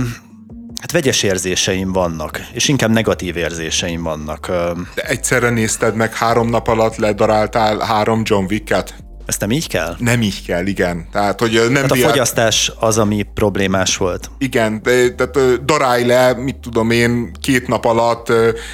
Hát 0.80 0.92
vegyes 0.92 1.24
érzéseim 1.24 1.92
vannak, 1.92 2.42
és 2.54 2.68
inkább 2.68 2.90
negatív 2.90 3.38
érzéseim 3.38 4.04
vannak. 4.04 4.48
De 4.96 5.02
egyszerre 5.04 5.50
nézted 5.50 5.96
meg 5.96 6.16
három 6.16 6.50
nap 6.50 6.68
alatt 6.68 6.96
ledaráltál 6.96 7.80
három 7.80 8.22
John 8.26 8.46
Wick-et? 8.50 9.09
Ezt 9.30 9.40
nem 9.40 9.52
így 9.52 9.68
kell? 9.68 9.96
Nem 9.98 10.22
így 10.22 10.46
kell, 10.46 10.66
igen. 10.66 11.08
Tehát, 11.12 11.40
hogy 11.40 11.52
nem 11.70 11.82
hát 11.82 11.92
a 11.92 11.94
diák... 11.94 12.10
fogyasztás 12.10 12.72
az, 12.80 12.98
ami 12.98 13.26
problémás 13.34 13.98
volt. 13.98 14.32
Igen, 14.38 14.82
tehát 14.82 15.66
darálj 15.66 16.06
le, 16.06 16.34
mit 16.34 16.56
tudom 16.56 16.92
én, 16.92 17.32
két 17.42 17.68
nap 17.68 17.86
alatt 17.86 18.32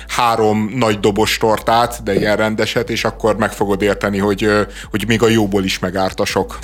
három 0.07 0.71
nagy 0.75 0.99
dobos 0.99 1.37
tortát, 1.37 2.03
de 2.03 2.15
ilyen 2.15 2.35
rendeset, 2.35 2.89
és 2.89 3.03
akkor 3.03 3.37
meg 3.37 3.51
fogod 3.51 3.81
érteni, 3.81 4.17
hogy, 4.17 4.49
hogy 4.89 5.03
még 5.07 5.23
a 5.23 5.27
jóból 5.27 5.63
is 5.63 5.79
megártasok. 5.79 6.59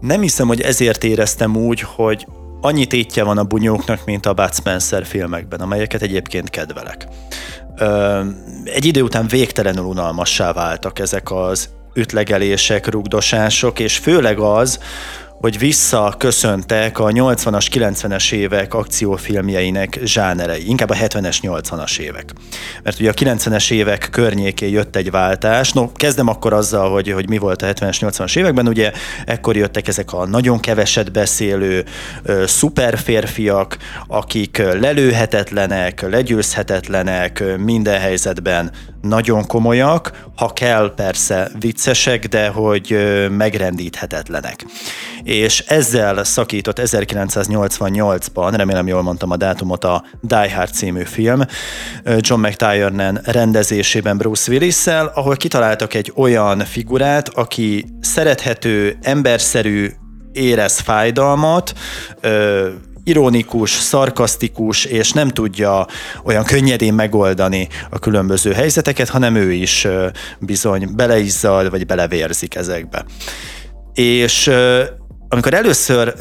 Nem 0.00 0.20
hiszem, 0.20 0.46
hogy 0.46 0.60
ezért 0.60 1.04
éreztem 1.04 1.56
úgy, 1.56 1.80
hogy 1.80 2.26
annyi 2.60 2.86
tétje 2.86 3.22
van 3.22 3.38
a 3.38 3.44
bunyóknak, 3.44 4.04
mint 4.04 4.26
a 4.26 4.32
Bud 4.32 4.54
Spencer 4.54 5.06
filmekben, 5.06 5.60
amelyeket 5.60 6.02
egyébként 6.02 6.50
kedvelek. 6.50 7.06
Egy 8.64 8.84
idő 8.84 9.02
után 9.02 9.26
végtelenül 9.26 9.84
unalmassá 9.84 10.52
váltak 10.52 10.98
ezek 10.98 11.30
az 11.30 11.68
ütlegelések, 11.94 12.86
rugdosások, 12.86 13.78
és 13.78 13.96
főleg 13.96 14.38
az, 14.38 14.78
hogy 15.40 15.58
visszaköszöntek 15.58 16.98
a 16.98 17.06
80-as, 17.06 17.66
90-es 17.72 18.32
évek 18.32 18.74
akciófilmjeinek 18.74 19.98
zsánerei, 20.04 20.68
inkább 20.68 20.90
a 20.90 20.94
70-es, 20.94 21.36
80-as 21.42 21.98
évek. 21.98 22.32
Mert 22.82 23.00
ugye 23.00 23.10
a 23.10 23.14
90-es 23.14 23.70
évek 23.70 24.08
környékén 24.10 24.68
jött 24.68 24.96
egy 24.96 25.10
váltás, 25.10 25.72
no, 25.72 25.92
kezdem 25.92 26.28
akkor 26.28 26.52
azzal, 26.52 26.90
hogy, 26.90 27.12
hogy 27.12 27.28
mi 27.28 27.38
volt 27.38 27.62
a 27.62 27.66
70-es, 27.66 27.96
80-as 28.00 28.36
években, 28.36 28.68
ugye 28.68 28.92
ekkor 29.26 29.56
jöttek 29.56 29.88
ezek 29.88 30.12
a 30.12 30.26
nagyon 30.26 30.60
keveset 30.60 31.12
beszélő 31.12 31.84
ö, 32.22 32.44
szuperférfiak, 32.46 33.76
akik 34.06 34.58
lelőhetetlenek, 34.58 36.00
legyőzhetetlenek, 36.10 37.42
minden 37.58 38.00
helyzetben 38.00 38.70
nagyon 39.00 39.46
komolyak, 39.46 40.28
ha 40.36 40.52
kell 40.52 40.94
persze 40.94 41.50
viccesek, 41.58 42.26
de 42.26 42.48
hogy 42.48 42.96
megrendíthetetlenek. 43.30 44.66
És 45.22 45.58
ezzel 45.58 46.24
szakított 46.24 46.80
1988-ban, 46.82 48.52
remélem 48.56 48.86
jól 48.86 49.02
mondtam 49.02 49.30
a 49.30 49.36
dátumot, 49.36 49.84
a 49.84 50.04
Die 50.20 50.54
Hard 50.54 50.72
című 50.72 51.04
film, 51.04 51.40
John 52.18 52.46
McTiernan 52.46 53.20
rendezésében 53.24 54.16
Bruce 54.16 54.50
willis 54.50 54.86
ahol 54.86 55.36
kitaláltak 55.36 55.94
egy 55.94 56.12
olyan 56.16 56.58
figurát, 56.58 57.28
aki 57.28 57.84
szerethető, 58.00 58.98
emberszerű, 59.02 59.90
érez 60.32 60.78
fájdalmat, 60.78 61.72
ironikus, 63.10 63.70
szarkasztikus, 63.70 64.84
és 64.84 65.12
nem 65.12 65.28
tudja 65.28 65.86
olyan 66.24 66.44
könnyedén 66.44 66.94
megoldani 66.94 67.68
a 67.90 67.98
különböző 67.98 68.52
helyzeteket, 68.52 69.08
hanem 69.08 69.34
ő 69.34 69.52
is 69.52 69.86
bizony 70.38 70.88
beleizzad, 70.94 71.70
vagy 71.70 71.86
belevérzik 71.86 72.54
ezekbe. 72.54 73.04
És 73.94 74.50
amikor 75.28 75.54
először 75.54 76.14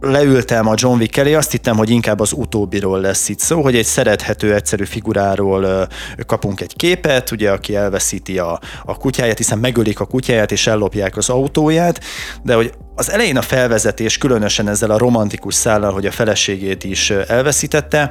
leültem 0.00 0.66
a 0.66 0.74
John 0.76 0.98
Wick 0.98 1.16
elé, 1.16 1.34
azt 1.34 1.50
hittem, 1.50 1.76
hogy 1.76 1.90
inkább 1.90 2.20
az 2.20 2.32
utóbbiról 2.32 3.00
lesz 3.00 3.28
itt 3.28 3.38
szó, 3.38 3.62
hogy 3.62 3.76
egy 3.76 3.84
szerethető, 3.84 4.54
egyszerű 4.54 4.84
figuráról 4.84 5.88
kapunk 6.26 6.60
egy 6.60 6.76
képet, 6.76 7.30
ugye, 7.30 7.50
aki 7.50 7.76
elveszíti 7.76 8.38
a, 8.38 8.60
a 8.84 8.96
kutyáját, 8.96 9.36
hiszen 9.36 9.58
megölik 9.58 10.00
a 10.00 10.06
kutyáját 10.06 10.52
és 10.52 10.66
ellopják 10.66 11.16
az 11.16 11.28
autóját, 11.28 12.00
de 12.42 12.54
hogy 12.54 12.72
az 13.00 13.10
elején 13.10 13.36
a 13.36 13.42
felvezetés, 13.42 14.18
különösen 14.18 14.68
ezzel 14.68 14.90
a 14.90 14.98
romantikus 14.98 15.54
szállal, 15.54 15.92
hogy 15.92 16.06
a 16.06 16.10
feleségét 16.10 16.84
is 16.84 17.10
elveszítette, 17.10 18.10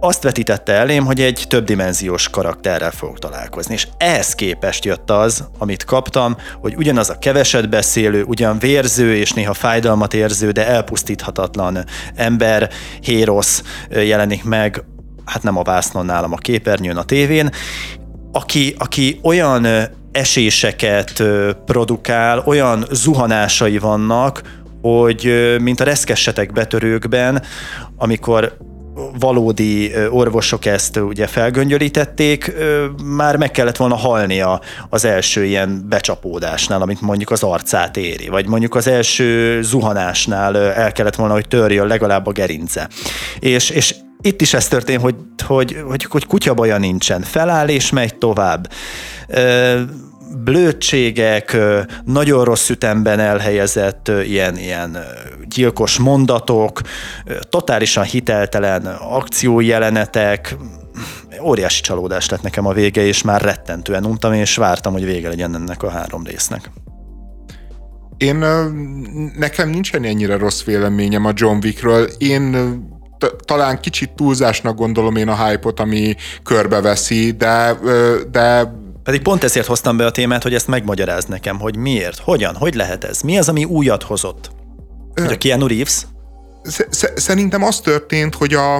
azt 0.00 0.22
vetítette 0.22 0.72
elém, 0.72 1.04
hogy 1.04 1.20
egy 1.20 1.44
többdimenziós 1.48 2.28
karakterrel 2.28 2.90
fogok 2.90 3.18
találkozni, 3.18 3.74
és 3.74 3.88
ehhez 3.96 4.34
képest 4.34 4.84
jött 4.84 5.10
az, 5.10 5.44
amit 5.58 5.84
kaptam, 5.84 6.36
hogy 6.60 6.76
ugyanaz 6.76 7.10
a 7.10 7.18
keveset 7.18 7.68
beszélő, 7.68 8.22
ugyan 8.22 8.58
vérző 8.58 9.16
és 9.16 9.32
néha 9.32 9.54
fájdalmat 9.54 10.14
érző, 10.14 10.50
de 10.50 10.66
elpusztíthatatlan 10.66 11.84
ember, 12.14 12.70
hérosz 13.00 13.62
jelenik 13.90 14.44
meg, 14.44 14.84
hát 15.24 15.42
nem 15.42 15.56
a 15.56 15.62
vásznon 15.62 16.04
nálam 16.04 16.32
a 16.32 16.36
képernyőn, 16.36 16.96
a 16.96 17.04
tévén, 17.04 17.50
aki, 18.32 18.74
aki 18.78 19.20
olyan 19.22 19.66
eséseket 20.16 21.22
produkál, 21.64 22.42
olyan 22.46 22.86
zuhanásai 22.90 23.78
vannak, 23.78 24.42
hogy 24.82 25.54
mint 25.60 25.80
a 25.80 25.84
reszkessetek 25.84 26.52
betörőkben, 26.52 27.42
amikor 27.96 28.56
valódi 29.18 29.92
orvosok 30.10 30.64
ezt 30.64 30.96
ugye 30.96 31.26
felgöngyölítették, 31.26 32.52
már 33.04 33.36
meg 33.36 33.50
kellett 33.50 33.76
volna 33.76 33.96
halnia 33.96 34.60
az 34.90 35.04
első 35.04 35.44
ilyen 35.44 35.84
becsapódásnál, 35.88 36.82
amit 36.82 37.00
mondjuk 37.00 37.30
az 37.30 37.42
arcát 37.42 37.96
éri, 37.96 38.28
vagy 38.28 38.46
mondjuk 38.46 38.74
az 38.74 38.86
első 38.86 39.62
zuhanásnál 39.62 40.56
el 40.56 40.92
kellett 40.92 41.14
volna, 41.14 41.34
hogy 41.34 41.48
törjön 41.48 41.86
legalább 41.86 42.26
a 42.26 42.32
gerince. 42.32 42.88
És, 43.38 43.70
és 43.70 43.94
itt 44.20 44.40
is 44.40 44.54
ez 44.54 44.68
történt, 44.68 45.00
hogy, 45.00 45.14
hogy, 45.46 45.76
hogy, 45.86 46.04
hogy 46.04 46.26
kutyabaja 46.26 46.78
nincsen. 46.78 47.22
Feláll 47.22 47.68
és 47.68 47.90
megy 47.90 48.14
tovább 48.18 48.68
blödségek, 50.44 51.56
nagyon 52.04 52.44
rossz 52.44 52.68
ütemben 52.68 53.18
elhelyezett 53.18 54.10
ilyen, 54.24 54.56
ilyen 54.58 54.98
gyilkos 55.48 55.98
mondatok, 55.98 56.80
totálisan 57.40 58.04
hiteltelen 58.04 58.86
akciójelenetek, 58.86 60.56
óriási 61.42 61.80
csalódás 61.80 62.28
lett 62.28 62.42
nekem 62.42 62.66
a 62.66 62.72
vége, 62.72 63.02
és 63.02 63.22
már 63.22 63.42
rettentően 63.42 64.04
untam, 64.04 64.32
és 64.32 64.56
vártam, 64.56 64.92
hogy 64.92 65.04
vége 65.04 65.28
legyen 65.28 65.54
ennek 65.54 65.82
a 65.82 65.90
három 65.90 66.24
résznek. 66.24 66.70
Én, 68.16 68.44
nekem 69.36 69.68
nincsen 69.68 70.04
ennyire 70.04 70.36
rossz 70.36 70.62
véleményem 70.62 71.24
a 71.24 71.32
John 71.34 71.58
Wickről. 71.62 72.08
Én 72.18 72.56
talán 73.44 73.80
kicsit 73.80 74.10
túlzásnak 74.10 74.76
gondolom 74.76 75.16
én 75.16 75.28
a 75.28 75.46
hype-ot, 75.46 75.80
ami 75.80 76.14
körbeveszi, 76.42 77.30
de, 77.30 77.78
de 78.30 78.72
pedig 79.06 79.22
pont 79.22 79.44
ezért 79.44 79.66
hoztam 79.66 79.96
be 79.96 80.06
a 80.06 80.10
témát, 80.10 80.42
hogy 80.42 80.54
ezt 80.54 80.66
megmagyaráz 80.66 81.24
nekem, 81.24 81.58
hogy 81.58 81.76
miért, 81.76 82.18
hogyan, 82.18 82.54
hogy 82.54 82.74
lehet 82.74 83.04
ez, 83.04 83.20
mi 83.20 83.38
az, 83.38 83.48
ami 83.48 83.64
újat 83.64 84.02
hozott. 84.02 84.50
Hogy 85.14 85.32
a 85.32 85.36
Keanu 85.36 85.66
Reeves? 85.66 86.06
Szerintem 87.14 87.62
az 87.62 87.80
történt, 87.80 88.34
hogy 88.34 88.54
a, 88.54 88.76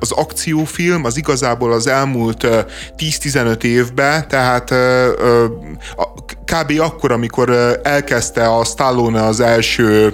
az 0.00 0.10
akciófilm 0.10 1.04
az 1.04 1.16
igazából 1.16 1.72
az 1.72 1.86
elmúlt 1.86 2.46
10-15 2.96 3.62
évben, 3.62 4.28
tehát 4.28 4.74
kb. 6.44 6.80
akkor, 6.80 7.12
amikor 7.12 7.50
elkezdte 7.82 8.48
a 8.48 8.64
Stallone 8.64 9.24
az 9.24 9.40
első 9.40 10.12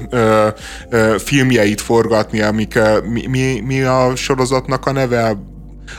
filmjeit 1.19 1.81
forgatni, 1.81 2.41
amik 2.41 2.79
mi, 3.05 3.27
mi, 3.27 3.61
mi 3.61 3.83
a 3.83 4.17
sorozatnak 4.17 4.87
a 4.87 4.93
neve? 4.93 5.37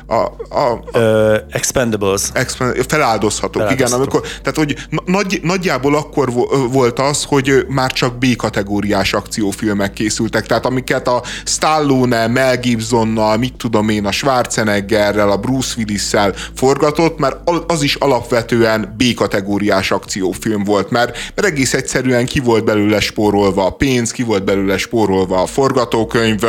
A, 0.07 0.13
a, 0.13 0.29
a 0.49 0.81
uh, 0.93 1.37
expendables. 1.51 2.21
Expend, 2.33 2.85
feláldozhatók, 2.87 3.71
igen. 3.71 3.91
Amikor, 3.91 4.21
tehát, 4.21 4.55
hogy 4.55 4.75
nagy, 5.05 5.39
nagyjából 5.43 5.95
akkor 5.95 6.31
volt 6.71 6.99
az, 6.99 7.23
hogy 7.23 7.65
már 7.67 7.91
csak 7.91 8.17
B-kategóriás 8.17 9.13
akciófilmek 9.13 9.93
készültek, 9.93 10.45
tehát 10.45 10.65
amiket 10.65 11.07
a 11.07 11.23
Stallone, 11.45 12.27
Mel 12.27 12.57
Gibsonnal, 12.57 13.37
mit 13.37 13.53
tudom 13.53 13.89
én, 13.89 14.05
a 14.05 14.11
Schwarzeneggerrel, 14.11 15.31
a 15.31 15.37
Bruce 15.37 15.73
Willis-szel 15.77 16.33
forgatott, 16.55 17.19
mert 17.19 17.49
az 17.67 17.81
is 17.81 17.95
alapvetően 17.95 18.95
B-kategóriás 18.97 19.91
akciófilm 19.91 20.63
volt, 20.63 20.89
mert, 20.89 21.17
mert 21.35 21.47
egész 21.47 21.73
egyszerűen 21.73 22.25
ki 22.25 22.39
volt 22.39 22.63
belőle 22.63 22.99
spórolva 22.99 23.65
a 23.65 23.69
pénz, 23.69 24.11
ki 24.11 24.23
volt 24.23 24.43
belőle 24.43 24.77
spórolva 24.77 25.41
a 25.41 25.45
forgatókönyv, 25.45 26.43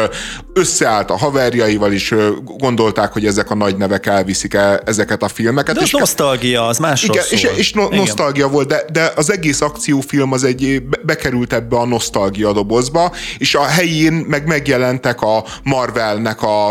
összeállt 0.52 1.10
a 1.10 1.16
haverjaival, 1.16 1.92
is 1.92 2.14
gondolták, 2.44 3.12
hogy 3.12 3.26
ezek 3.28 3.50
a 3.50 3.54
nagy 3.54 3.76
nevek 3.76 4.06
elviszik 4.06 4.54
el 4.54 4.78
ezeket 4.78 5.22
a 5.22 5.28
filmeket. 5.28 5.74
De 5.74 5.80
az 5.80 5.86
és 5.86 5.92
nosztalgia, 5.92 6.66
az 6.66 6.78
másról 6.78 7.14
igen, 7.14 7.26
szól. 7.26 7.52
És, 7.52 7.58
és 7.58 7.72
no, 7.72 7.88
nosztalgia 7.88 8.48
volt, 8.48 8.68
de, 8.68 8.84
de 8.92 9.12
az 9.16 9.32
egész 9.32 9.60
akciófilm 9.60 10.32
az 10.32 10.44
egy 10.44 10.82
bekerült 11.02 11.52
ebbe 11.52 11.76
a 11.76 11.86
nosztalgia 11.86 12.52
dobozba, 12.52 13.12
és 13.38 13.54
a 13.54 13.64
helyén 13.64 14.12
meg 14.12 14.46
megjelentek 14.46 15.22
a 15.22 15.44
Marvelnek 15.62 16.42
a, 16.42 16.68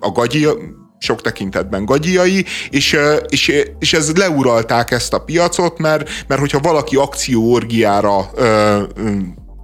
a 0.00 0.10
gagyi, 0.12 0.46
sok 0.98 1.20
tekintetben 1.20 1.84
gagyiai, 1.84 2.44
és, 2.70 2.98
és, 3.28 3.52
és 3.78 3.92
ez 3.92 4.16
leuralták 4.16 4.90
ezt 4.90 5.12
a 5.12 5.18
piacot, 5.18 5.78
mert, 5.78 6.10
mert 6.26 6.40
hogyha 6.40 6.58
valaki 6.58 6.96
akcióorgiára 6.96 8.30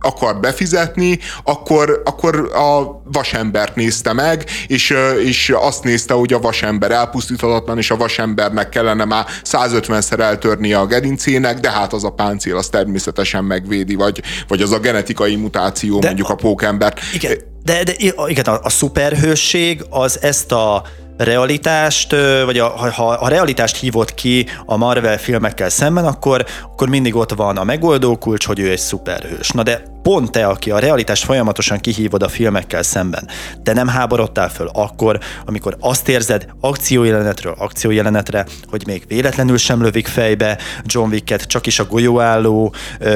akar 0.05 0.41
befizetni, 0.41 1.19
akkor, 1.45 2.03
akkor 2.05 2.51
a 2.55 3.03
vasembert 3.13 3.75
nézte 3.75 4.13
meg, 4.13 4.45
és, 4.67 4.95
és 5.25 5.53
azt 5.57 5.85
nézte, 5.85 6.15
hogy 6.15 6.33
a 6.33 6.39
vasember 6.39 6.91
elpusztíthatatlan, 6.91 7.79
és 7.79 7.91
a 7.91 7.97
vasembernek 7.97 8.69
kellene 8.69 9.05
már 9.05 9.27
150-szer 9.45 10.19
eltörnie 10.19 10.79
a 10.79 10.87
gerincének, 10.87 11.61
de 11.61 11.71
hát 11.71 11.93
az 11.93 12.05
a 12.05 12.11
páncél 12.11 12.57
az 12.57 12.69
természetesen 12.69 13.45
megvédi, 13.45 13.95
vagy, 13.95 14.23
vagy 14.49 14.63
az 14.63 14.73
a 14.73 14.79
genetikai 14.79 15.37
mutáció, 15.37 15.99
de 15.99 16.07
mondjuk 16.07 16.29
a, 16.29 16.35
pókembert. 16.35 17.01
Igen, 17.15 17.39
de, 17.63 17.83
de 17.83 17.93
igen, 18.27 18.45
a, 18.45 18.59
a 18.63 18.71
szuperhősség 18.71 19.85
az 19.91 20.19
ezt 20.23 20.53
a 20.53 20.83
realitást, 21.17 22.15
vagy 22.45 22.59
a, 22.59 22.69
ha 22.69 23.09
a 23.09 23.29
realitást 23.29 23.77
hívott 23.77 24.15
ki 24.15 24.47
a 24.67 24.77
Marvel 24.77 25.19
filmekkel 25.19 25.69
szemben, 25.69 26.05
akkor, 26.05 26.45
akkor 26.73 26.89
mindig 26.89 27.15
ott 27.15 27.33
van 27.33 27.57
a 27.57 27.65
megoldó 27.65 28.17
kulcs, 28.17 28.47
hogy 28.47 28.59
ő 28.59 28.71
egy 28.71 28.79
szuperhős. 28.79 29.51
Na 29.51 29.63
de 29.63 29.94
pont 30.05 30.31
te, 30.31 30.47
aki 30.47 30.71
a 30.71 30.79
realitást 30.79 31.25
folyamatosan 31.25 31.79
kihívod 31.79 32.23
a 32.23 32.29
filmekkel 32.29 32.83
szemben, 32.83 33.29
te 33.63 33.73
nem 33.73 33.89
háborodtál 33.89 34.49
föl 34.49 34.71
akkor, 34.73 35.19
amikor 35.47 35.77
azt 35.81 36.09
érzed 36.09 36.47
akciójelenetről 36.61 37.55
akciójelenetre, 37.59 38.47
hogy 38.71 38.83
még 38.87 39.05
véletlenül 39.09 39.57
sem 39.57 39.83
lövik 39.83 40.07
fejbe 40.07 40.59
John 40.83 41.11
Wicket, 41.11 41.43
csak 41.43 41.67
is 41.67 41.79
a 41.79 41.85
golyóálló 41.85 42.75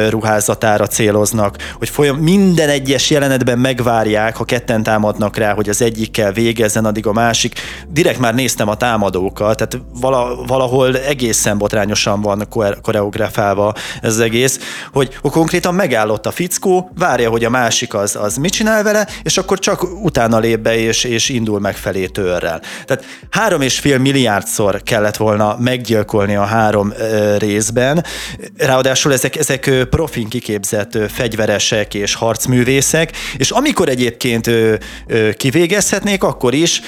ruházatára 0.09 0.87
céloznak, 0.87 1.57
hogy 1.75 1.89
folyam, 1.89 2.17
minden 2.17 2.69
egyes 2.69 3.11
jelenetben 3.11 3.59
megvárják, 3.59 4.37
ha 4.37 4.45
ketten 4.45 4.83
támadnak 4.83 5.37
rá, 5.37 5.55
hogy 5.55 5.69
az 5.69 5.83
egyikkel 5.83 6.33
végezzen, 6.33 6.85
addig 6.85 7.07
a 7.07 7.13
másik. 7.13 7.61
Direkt 7.89 8.19
már 8.19 8.35
néztem 8.35 8.69
a 8.69 8.77
támadókat, 8.77 9.57
tehát 9.57 9.85
valahol 10.47 10.99
egészen 10.99 11.59
botrányosan 11.59 12.21
van 12.21 12.49
koreografálva 12.83 13.75
ez 14.03 14.13
az 14.13 14.21
egész, 14.21 14.59
hogy 14.93 15.19
konkrétan 15.23 15.75
megállott 15.75 16.27
a 16.27 16.31
fickó, 16.31 16.77
várja, 16.99 17.31
hogy 17.31 17.45
a 17.45 17.51
másik 17.51 17.95
az, 17.95 18.17
az 18.17 18.37
mit 18.37 18.53
csinál 18.53 18.83
vele, 18.83 19.07
és 19.23 19.39
akkor 19.39 19.59
csak 19.59 20.03
utána 20.03 20.39
lép 20.39 20.59
be, 20.59 20.77
és, 20.77 21.05
és 21.05 21.29
indul 21.29 21.61
megfelé 21.61 22.07
törrel. 22.07 22.61
Tehát 22.85 23.05
három 23.31 23.61
és 23.61 23.79
fél 23.79 23.99
milliárdszor 23.99 24.83
kellett 24.83 25.17
volna 25.17 25.57
meggyilkolni 25.59 26.37
a 26.37 26.45
három 26.45 26.93
részben, 27.39 28.05
ráadásul 28.57 29.13
ezek, 29.13 29.37
ezek 29.37 29.71
profin 29.91 30.29
kiképzett 30.29 30.99
fegyveresek 31.11 31.95
és 31.95 32.15
harcművészek, 32.15 33.13
és 33.37 33.51
amikor 33.51 33.89
egyébként 33.89 34.51
kivégezhetnék, 35.37 36.23
akkor 36.23 36.55
is 36.55 36.81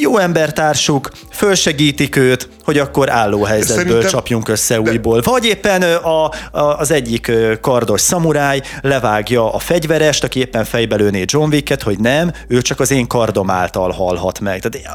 jó 0.00 0.18
embertársuk, 0.18 1.10
fölsegítik 1.30 2.16
őt, 2.16 2.48
hogy 2.64 2.78
akkor 2.78 3.10
álló 3.10 3.42
helyzetből 3.42 3.84
Szerintem... 3.84 4.10
csapjunk 4.10 4.48
össze 4.48 4.80
de... 4.80 4.90
újból. 4.90 5.20
Vagy 5.20 5.44
éppen 5.44 5.82
a, 5.82 6.24
a, 6.24 6.30
az 6.50 6.90
egyik 6.90 7.32
kardos 7.60 8.00
szamuráj 8.00 8.60
levágja 8.80 9.52
a 9.52 9.58
fegyverest, 9.58 10.24
aki 10.24 10.38
éppen 10.38 10.64
fejbelőné 10.64 11.24
John 11.26 11.52
Wicket, 11.52 11.82
hogy 11.82 11.98
nem, 11.98 12.32
ő 12.48 12.62
csak 12.62 12.80
az 12.80 12.90
én 12.90 13.06
kardom 13.06 13.50
által 13.50 13.90
halhat 13.90 14.40
meg. 14.40 14.60
Tehát, 14.60 14.88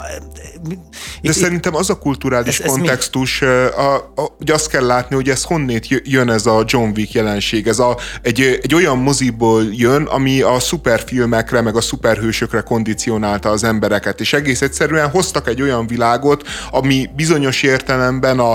de 1.24 1.30
itt, 1.30 1.32
szerintem 1.32 1.76
az 1.76 1.90
a 1.90 1.98
kulturális 1.98 2.60
ez, 2.60 2.66
ez 2.66 2.72
kontextus, 2.72 3.42
a, 3.42 3.96
a, 3.96 4.36
hogy 4.38 4.52
azt 4.52 4.68
kell 4.68 4.86
látni, 4.86 5.16
hogy 5.16 5.30
ez 5.30 5.44
honnét 5.44 5.88
jön 6.04 6.30
ez 6.30 6.46
a 6.46 6.64
John 6.68 6.92
Wick 6.96 7.12
jelenség. 7.12 7.68
Ez 7.68 7.80
a, 7.80 7.98
egy, 8.22 8.60
egy 8.62 8.76
olyan 8.76 8.98
moziból 8.98 9.64
jön, 9.72 10.04
ami 10.04 10.42
a 10.42 10.60
szuperfilmekre, 10.60 11.62
meg 11.62 11.76
a 11.76 11.82
szuperhősökre 11.82 12.62
kondicionálta 12.62 13.50
az 13.50 13.64
embereket, 13.64 14.20
és 14.20 14.34
egész 14.34 14.62
egyszerűen 14.62 14.93
hoztak 15.02 15.48
egy 15.48 15.62
olyan 15.62 15.88
világot, 15.88 16.48
ami 16.72 17.10
bizonyos 17.16 17.64
értelemben 17.64 18.40
a, 18.40 18.52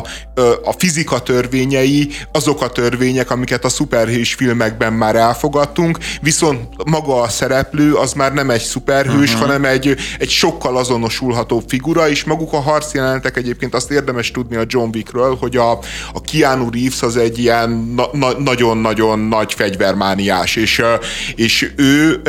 a 0.65 0.74
fizika 0.78 1.19
törvényei 1.19 2.09
azok 2.32 2.62
a 2.62 2.69
törvények, 2.69 3.31
amiket 3.31 3.65
a 3.65 3.69
szuperhős 3.69 4.35
filmekben 4.35 4.93
már 4.93 5.16
elfogadtunk, 5.16 5.98
viszont 6.20 6.85
maga 6.85 7.20
a 7.20 7.28
szereplő 7.28 7.94
az 7.94 8.12
már 8.12 8.32
nem 8.32 8.51
egy 8.51 8.62
szuperhős, 8.62 9.32
uh-huh. 9.32 9.47
hanem 9.47 9.65
egy, 9.65 9.97
egy 10.19 10.31
sokkal 10.31 10.77
azonosulhatóbb 10.77 11.65
figura, 11.69 12.09
és 12.09 12.24
maguk 12.24 12.52
a 12.52 12.60
harcjelenetek 12.60 13.36
egyébként 13.36 13.74
azt 13.74 13.90
érdemes 13.90 14.31
tudni 14.31 14.56
a 14.56 14.65
John 14.66 14.90
Wickről, 14.94 15.36
hogy 15.40 15.56
a, 15.56 15.70
a 16.12 16.20
Keanu 16.32 16.70
Reeves 16.70 17.02
az 17.02 17.16
egy 17.16 17.39
ilyen 17.39 17.70
na, 17.97 18.09
na, 18.12 18.32
nagyon-nagyon 18.39 19.19
nagy 19.19 19.52
fegyvermániás, 19.55 20.56
és, 20.56 20.82
és 21.35 21.73
ő 21.77 22.20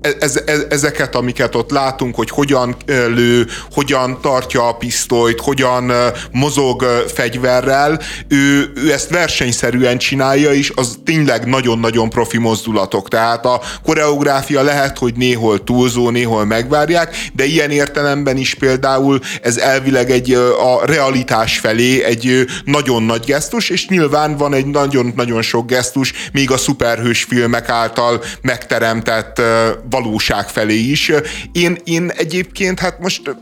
ez, 0.00 0.40
ez, 0.46 0.64
ezeket, 0.68 1.14
amiket 1.14 1.54
ott 1.54 1.70
látunk, 1.70 2.14
hogy 2.14 2.30
hogyan 2.30 2.76
lő, 2.86 3.46
hogyan 3.72 4.18
tartja 4.20 4.68
a 4.68 4.72
pisztolyt, 4.72 5.40
hogyan 5.40 5.92
mozog 6.32 6.82
fegyverrel, 7.14 8.00
ő, 8.28 8.72
ő 8.74 8.92
ezt 8.92 9.10
versenyszerűen 9.10 9.98
csinálja, 9.98 10.52
és 10.52 10.72
az 10.74 10.98
tényleg 11.04 11.46
nagyon-nagyon 11.46 12.10
profi 12.10 12.38
mozdulatok. 12.38 13.08
Tehát 13.08 13.46
a 13.46 13.60
koreográfia 13.84 14.62
lehet, 14.62 14.98
hogy 14.98 15.14
néhol 15.14 15.64
túlzó, 15.64 16.10
néhol 16.10 16.44
megvárják, 16.44 17.16
de 17.34 17.44
ilyen 17.44 17.70
értelemben 17.70 18.36
is 18.36 18.54
például 18.54 19.20
ez 19.42 19.56
elvileg 19.56 20.10
egy 20.10 20.32
a 20.60 20.86
realitás 20.86 21.58
felé 21.58 22.04
egy 22.04 22.46
nagyon 22.64 23.02
nagy 23.02 23.24
gesztus, 23.24 23.70
és 23.70 23.88
nyilván 23.88 24.36
van 24.36 24.54
egy 24.54 24.66
nagyon-nagyon 24.66 25.42
sok 25.42 25.66
gesztus, 25.66 26.12
még 26.32 26.50
a 26.50 26.56
szuperhős 26.56 27.22
filmek 27.22 27.68
által 27.68 28.22
megteremtett 28.42 29.40
valóság 29.90 30.48
felé 30.48 30.74
is. 30.74 31.12
Én, 31.52 31.78
én 31.84 32.10
egyébként, 32.16 32.80
hát 32.80 32.98
most 33.00 33.36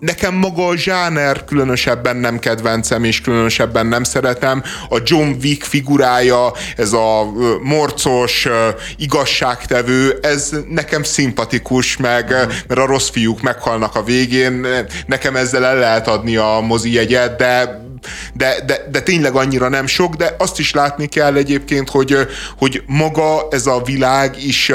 nekem 0.00 0.34
maga 0.34 0.66
a 0.66 0.76
zsáner 0.76 1.44
különösebben 1.44 2.16
nem 2.16 2.38
kedvencem, 2.38 3.04
és 3.04 3.20
különösebben 3.20 3.86
nem 3.86 4.04
szeretem. 4.04 4.62
A 4.88 5.00
John 5.04 5.30
Wick 5.42 5.62
figurája, 5.62 6.52
ez 6.76 6.92
a 6.92 7.32
morcos, 7.62 8.48
igazságtevő, 8.96 10.18
ez 10.22 10.50
nekem 10.68 11.02
szimpatikus, 11.02 11.96
meg, 11.96 12.30
mert 12.68 12.80
a 12.80 12.86
rossz 12.86 13.10
fiúk 13.10 13.42
meghalnak 13.42 13.94
a 13.94 14.02
végén, 14.02 14.66
nekem 15.06 15.36
ezzel 15.36 15.64
el 15.64 15.78
lehet 15.78 16.08
adni 16.08 16.36
a 16.36 16.60
mozi 16.60 16.92
jegyet, 16.92 17.36
de 17.36 17.80
de, 18.34 18.54
de, 18.66 18.88
de 18.90 19.00
tényleg 19.00 19.34
annyira 19.34 19.68
nem 19.68 19.86
sok, 19.86 20.14
de 20.14 20.34
azt 20.38 20.58
is 20.58 20.72
látni 20.72 21.06
kell 21.06 21.34
egyébként, 21.34 21.90
hogy, 21.90 22.16
hogy 22.58 22.82
maga 22.86 23.48
ez 23.50 23.66
a 23.66 23.82
világ 23.84 24.44
is, 24.44 24.72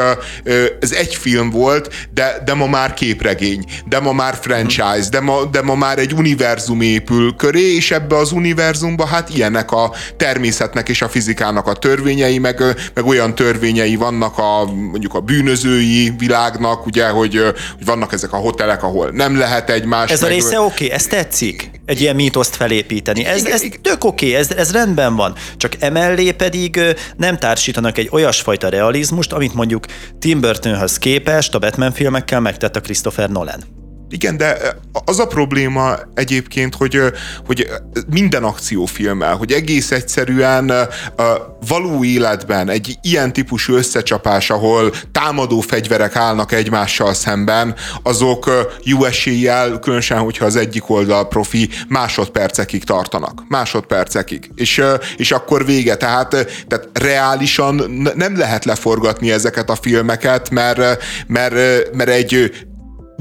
ez 0.79 0.91
egy 0.91 1.15
film 1.15 1.49
volt, 1.49 2.07
de, 2.13 2.41
de 2.45 2.53
ma 2.53 2.67
már 2.67 2.93
képregény, 2.93 3.65
de 3.85 3.99
ma 3.99 4.11
már 4.11 4.37
franchise, 4.41 5.09
de 5.09 5.19
ma, 5.19 5.45
de 5.45 5.61
ma 5.61 5.75
már 5.75 5.99
egy 5.99 6.13
univerzum 6.13 6.81
épül 6.81 7.35
köré, 7.35 7.75
és 7.75 7.91
ebbe 7.91 8.15
az 8.15 8.31
univerzumba 8.31 9.05
hát 9.05 9.29
ilyenek 9.29 9.71
a 9.71 9.93
természetnek 10.17 10.89
és 10.89 11.01
a 11.01 11.09
fizikának 11.09 11.67
a 11.67 11.73
törvényei, 11.73 12.37
meg, 12.37 12.63
meg 12.93 13.05
olyan 13.05 13.35
törvényei 13.35 13.95
vannak 13.95 14.37
a 14.37 14.65
mondjuk 14.65 15.13
a 15.13 15.19
bűnözői 15.19 16.13
világnak, 16.17 16.85
ugye, 16.85 17.07
hogy, 17.07 17.35
hogy 17.75 17.85
vannak 17.85 18.13
ezek 18.13 18.33
a 18.33 18.37
hotelek, 18.37 18.83
ahol 18.83 19.09
nem 19.13 19.37
lehet 19.37 19.69
egymás. 19.69 20.11
Ez 20.11 20.21
meg... 20.21 20.31
a 20.31 20.33
része 20.33 20.59
oké, 20.59 20.85
okay, 20.85 20.91
ez 20.91 21.05
tetszik, 21.05 21.69
egy 21.85 22.01
ilyen 22.01 22.15
mítoszt 22.15 22.55
felépíteni. 22.55 23.16
Ez, 23.25 23.45
ez 23.45 23.63
tök 23.81 24.03
oké, 24.03 24.25
okay, 24.25 24.39
ez, 24.39 24.51
ez 24.51 24.71
rendben 24.71 25.15
van. 25.15 25.35
Csak 25.57 25.73
emellé 25.79 26.31
pedig 26.31 26.79
nem 27.17 27.37
társítanak 27.37 27.97
egy 27.97 28.07
olyasfajta 28.11 28.69
realizmust, 28.69 29.33
amit 29.33 29.53
mondjuk 29.53 29.85
Tim 30.19 30.41
Burtonhöz 30.41 30.97
képest 30.97 31.55
a 31.55 31.59
Batman 31.59 31.91
filmekkel 31.91 32.39
megtett 32.39 32.75
a 32.75 32.81
Christopher 32.81 33.29
Nolan. 33.29 33.86
Igen, 34.09 34.37
de 34.37 34.57
az 35.05 35.19
a 35.19 35.27
probléma 35.27 35.95
egyébként, 36.13 36.75
hogy, 36.75 37.01
hogy 37.45 37.67
minden 38.09 38.43
akciófilmmel, 38.43 39.35
hogy 39.35 39.51
egész 39.51 39.91
egyszerűen 39.91 40.71
való 41.67 42.03
életben 42.03 42.69
egy 42.69 42.97
ilyen 43.01 43.33
típusú 43.33 43.73
összecsapás, 43.73 44.49
ahol 44.49 44.93
támadó 45.11 45.59
fegyverek 45.59 46.15
állnak 46.15 46.51
egymással 46.51 47.13
szemben, 47.13 47.75
azok 48.03 48.67
jó 48.83 49.03
eséllyel, 49.03 49.79
különösen, 49.79 50.19
hogyha 50.19 50.45
az 50.45 50.55
egyik 50.55 50.89
oldal 50.89 51.27
profi, 51.27 51.69
másodpercekig 51.87 52.83
tartanak. 52.83 53.43
Másodpercekig. 53.47 54.51
És, 54.55 54.81
és 55.17 55.31
akkor 55.31 55.65
vége. 55.65 55.95
Tehát, 55.95 56.29
tehát 56.67 56.89
reálisan 56.93 57.75
nem 58.15 58.37
lehet 58.37 58.65
leforgatni 58.65 59.31
ezeket 59.31 59.69
a 59.69 59.75
filmeket, 59.75 60.49
mert, 60.49 61.03
mert, 61.27 61.53
mert 61.93 62.09
egy 62.09 62.51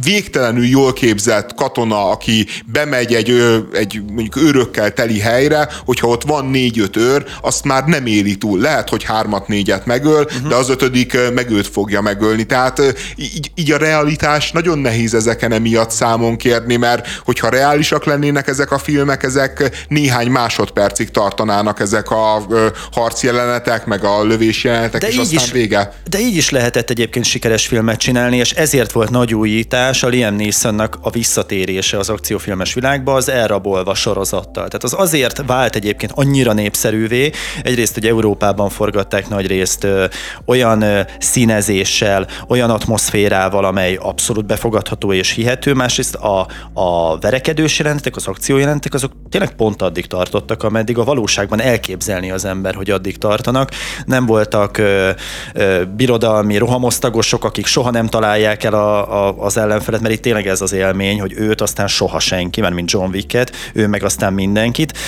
végtelenül 0.02 0.66
jól 0.66 0.93
képzett 0.93 1.55
katona, 1.55 2.10
aki 2.10 2.47
bemegy 2.66 3.14
egy, 3.14 3.31
egy 3.73 4.02
mondjuk 4.12 4.36
őrökkel 4.36 4.93
teli 4.93 5.18
helyre, 5.18 5.68
hogyha 5.85 6.09
ott 6.09 6.23
van 6.23 6.47
négy-öt 6.47 6.97
őr, 6.97 7.24
azt 7.40 7.64
már 7.64 7.85
nem 7.85 8.06
éli 8.06 8.36
túl. 8.36 8.60
Lehet, 8.60 8.89
hogy 8.89 9.05
hármat-négyet 9.05 9.86
megöl, 9.86 10.23
uh-huh. 10.23 10.48
de 10.48 10.55
az 10.55 10.68
ötödik 10.68 11.16
meg 11.35 11.51
őt 11.51 11.66
fogja 11.66 12.01
megölni. 12.01 12.44
Tehát 12.44 12.82
így, 13.16 13.51
így 13.55 13.73
a 13.73 13.77
realitás 13.77 14.52
nagyon 14.52 14.78
nehéz 14.78 15.14
ezeken 15.14 15.52
emiatt 15.52 15.90
számon 15.90 16.36
kérni, 16.36 16.77
mert 16.77 17.09
hogyha 17.24 17.48
reálisak 17.48 18.05
lennének 18.05 18.48
ezek 18.48 18.70
a 18.70 18.78
filmek, 18.78 19.23
ezek 19.23 19.85
néhány 19.89 20.28
másodpercig 20.28 21.10
tartanának 21.10 21.81
ezek 21.81 22.10
a 22.10 22.47
harcjelenetek, 22.93 23.86
meg 23.86 24.05
a 24.05 24.24
lövés 24.24 24.64
jelenetek, 24.64 25.01
de 25.01 25.09
és 25.09 25.16
aztán 25.16 25.44
is, 25.44 25.52
vége. 25.52 25.93
De 26.10 26.18
így 26.18 26.36
is 26.36 26.51
lehetett 26.51 26.90
egyébként 26.90 27.24
sikeres 27.24 27.66
filmet 27.66 27.98
csinálni, 27.98 28.36
és 28.36 28.51
ezért 28.51 28.93
volt 28.93 29.10
nagy 29.10 29.35
újítás, 29.35 29.85
megoldás 29.86 30.02
a 30.02 30.16
Liam 30.16 30.34
Neesonnak 30.34 30.98
a 31.00 31.10
visszatérése 31.10 31.98
az 31.98 32.08
akciófilmes 32.08 32.74
világba 32.74 33.14
az 33.14 33.28
elrabolva 33.28 33.94
sorozattal. 33.94 34.52
Tehát 34.52 34.84
az 34.84 34.94
azért 34.96 35.42
vált 35.46 35.76
egyébként 35.76 36.12
annyira 36.14 36.52
népszerűvé, 36.52 37.30
egyrészt, 37.62 37.94
hogy 37.94 38.06
Európában 38.06 38.68
forgatták 38.68 39.28
nagy 39.28 39.46
részt 39.46 39.84
ö, 39.84 40.04
olyan 40.44 40.82
ö, 40.82 41.00
színezéssel, 41.18 42.26
olyan 42.48 42.70
atmoszférával, 42.70 43.64
amely 43.64 43.94
abszolút 43.94 44.46
befogadható 44.46 45.12
és 45.12 45.30
hihető, 45.30 45.74
másrészt 45.74 46.14
a, 46.14 46.46
a 46.72 47.18
verekedős 47.18 47.78
jelentek, 47.78 48.16
az 48.16 48.26
akciójelentek, 48.26 48.94
azok 48.94 49.12
tényleg 49.30 49.54
pont 49.54 49.82
addig 49.82 50.06
tartottak, 50.06 50.62
ameddig 50.62 50.98
a 50.98 51.04
valóságban 51.04 51.60
elképzelni 51.60 52.30
az 52.30 52.44
ember, 52.44 52.74
hogy 52.74 52.90
addig 52.90 53.18
tartanak. 53.18 53.70
Nem 54.04 54.26
voltak 54.26 54.78
ö, 54.78 55.10
ö, 55.54 55.82
birodalmi 55.96 56.56
rohamosztagosok, 56.56 57.44
akik 57.44 57.66
soha 57.66 57.90
nem 57.90 58.06
találják 58.06 58.64
el 58.64 58.74
a, 58.74 59.26
a, 59.26 59.34
az 59.38 59.56
ellen 59.56 59.75
ellenfelet, 59.76 60.00
mert 60.00 60.14
itt 60.14 60.22
tényleg 60.22 60.46
ez 60.46 60.60
az 60.60 60.72
élmény, 60.72 61.20
hogy 61.20 61.32
őt 61.36 61.60
aztán 61.60 61.86
soha 61.86 62.18
senki, 62.18 62.60
mert 62.60 62.74
mint 62.74 62.90
John 62.90 63.10
Wicket, 63.12 63.52
ő 63.72 63.86
meg 63.86 64.02
aztán 64.02 64.32
mindenkit. 64.32 64.98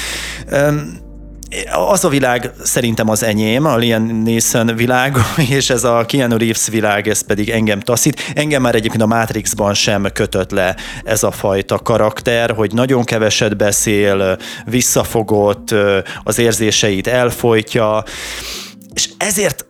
Az 1.91 2.05
a 2.05 2.09
világ 2.09 2.51
szerintem 2.63 3.09
az 3.09 3.23
enyém, 3.23 3.65
a 3.65 3.77
Liam 3.77 4.23
Neeson 4.23 4.77
világ, 4.77 5.17
és 5.59 5.71
ez 5.71 5.85
a 5.85 6.05
Keanu 6.07 6.37
Reeves 6.37 6.69
világ, 6.69 7.09
ez 7.09 7.21
pedig 7.21 7.51
engem 7.51 7.81
taszít. 7.81 8.33
Engem 8.35 8.63
már 8.63 8.75
egyébként 8.75 9.03
a 9.03 9.07
Matrixban 9.07 9.75
sem 9.75 10.07
kötött 10.13 10.51
le 10.51 10.77
ez 11.05 11.23
a 11.23 11.31
fajta 11.31 11.79
karakter, 11.79 12.51
hogy 12.51 12.73
nagyon 12.73 13.05
keveset 13.05 13.57
beszél, 13.57 14.39
visszafogott, 14.65 15.75
az 16.25 16.39
érzéseit 16.39 17.07
elfolytja, 17.07 18.05
és 18.95 19.09
ezért 19.17 19.67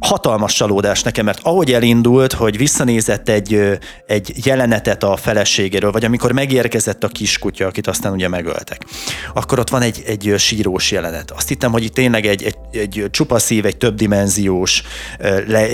hatalmas 0.00 0.54
csalódás 0.54 1.02
nekem, 1.02 1.24
mert 1.24 1.40
ahogy 1.42 1.72
elindult, 1.72 2.32
hogy 2.32 2.56
visszanézett 2.56 3.28
egy, 3.28 3.78
egy 4.06 4.46
jelenetet 4.46 5.02
a 5.02 5.16
feleségéről, 5.16 5.92
vagy 5.92 6.04
amikor 6.04 6.32
megérkezett 6.32 7.04
a 7.04 7.08
kiskutya, 7.08 7.66
akit 7.66 7.86
aztán 7.86 8.12
ugye 8.12 8.28
megöltek, 8.28 8.84
akkor 9.34 9.58
ott 9.58 9.70
van 9.70 9.82
egy, 9.82 10.02
egy 10.06 10.34
sírós 10.38 10.90
jelenet. 10.90 11.30
Azt 11.30 11.48
hittem, 11.48 11.72
hogy 11.72 11.84
itt 11.84 11.94
tényleg 11.94 12.26
egy, 12.26 12.42
egy, 12.42 12.56
egy 12.72 13.06
csupaszív, 13.10 13.66
egy 13.66 13.76
többdimenziós 13.76 14.82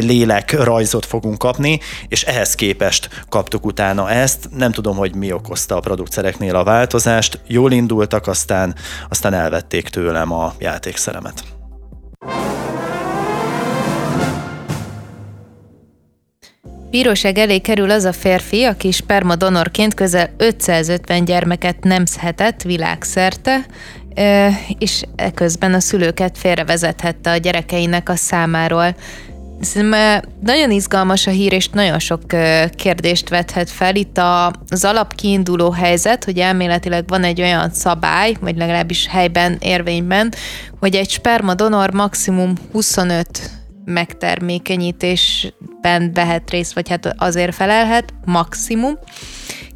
lélek 0.00 0.62
rajzot 0.62 1.06
fogunk 1.06 1.38
kapni, 1.38 1.80
és 2.08 2.22
ehhez 2.22 2.54
képest 2.54 3.08
kaptuk 3.28 3.66
utána 3.66 4.10
ezt. 4.10 4.48
Nem 4.56 4.72
tudom, 4.72 4.96
hogy 4.96 5.14
mi 5.14 5.32
okozta 5.32 5.76
a 5.76 5.80
producereknél 5.80 6.56
a 6.56 6.64
változást. 6.64 7.40
Jól 7.46 7.72
indultak, 7.72 8.26
aztán, 8.26 8.74
aztán 9.08 9.34
elvették 9.34 9.88
tőlem 9.88 10.32
a 10.32 10.54
játékszeremet. 10.58 11.55
Bíróság 16.96 17.38
elé 17.38 17.58
kerül 17.58 17.90
az 17.90 18.04
a 18.04 18.12
férfi, 18.12 18.64
aki 18.64 18.90
spermadonorként 18.90 19.94
közel 19.94 20.30
550 20.36 21.24
gyermeket 21.24 21.84
nemzhetett 21.84 22.62
világszerte, 22.62 23.66
és 24.78 25.02
eközben 25.16 25.74
a 25.74 25.80
szülőket 25.80 26.38
félrevezethette 26.38 27.30
a 27.30 27.36
gyerekeinek 27.36 28.08
a 28.08 28.16
számáról. 28.16 28.96
Szerintem 29.60 30.22
nagyon 30.40 30.70
izgalmas 30.70 31.26
a 31.26 31.30
hír, 31.30 31.52
és 31.52 31.68
nagyon 31.68 31.98
sok 31.98 32.22
kérdést 32.76 33.28
vethet 33.28 33.70
fel. 33.70 33.94
Itt 33.94 34.20
az 34.68 34.84
alapkiinduló 34.84 35.70
helyzet, 35.70 36.24
hogy 36.24 36.38
elméletileg 36.38 37.08
van 37.08 37.24
egy 37.24 37.40
olyan 37.40 37.70
szabály, 37.70 38.36
vagy 38.40 38.56
legalábbis 38.56 39.06
helyben, 39.06 39.56
érvényben, 39.60 40.32
hogy 40.80 40.94
egy 40.94 41.10
spermadonor 41.10 41.90
maximum 41.90 42.52
25 42.72 43.26
megtermékenyítésben 43.86 46.12
vehet 46.12 46.50
részt, 46.50 46.72
vagy 46.72 46.88
hát 46.88 47.14
azért 47.16 47.54
felelhet, 47.54 48.14
maximum. 48.24 48.98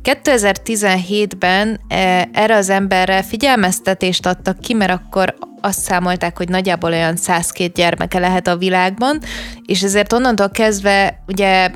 2017-ben 0.03 1.81
e, 1.89 2.29
erre 2.33 2.57
az 2.57 2.69
emberre 2.69 3.23
figyelmeztetést 3.23 4.27
adtak 4.27 4.61
ki, 4.61 4.75
mert 4.75 4.93
akkor 4.93 5.35
azt 5.61 5.81
számolták, 5.81 6.37
hogy 6.37 6.49
nagyjából 6.49 6.91
olyan 6.91 7.17
102 7.17 7.73
gyermeke 7.75 8.19
lehet 8.19 8.47
a 8.47 8.57
világban, 8.57 9.21
és 9.67 9.83
ezért 9.83 10.13
onnantól 10.13 10.51
kezdve 10.51 11.23
ugye 11.27 11.71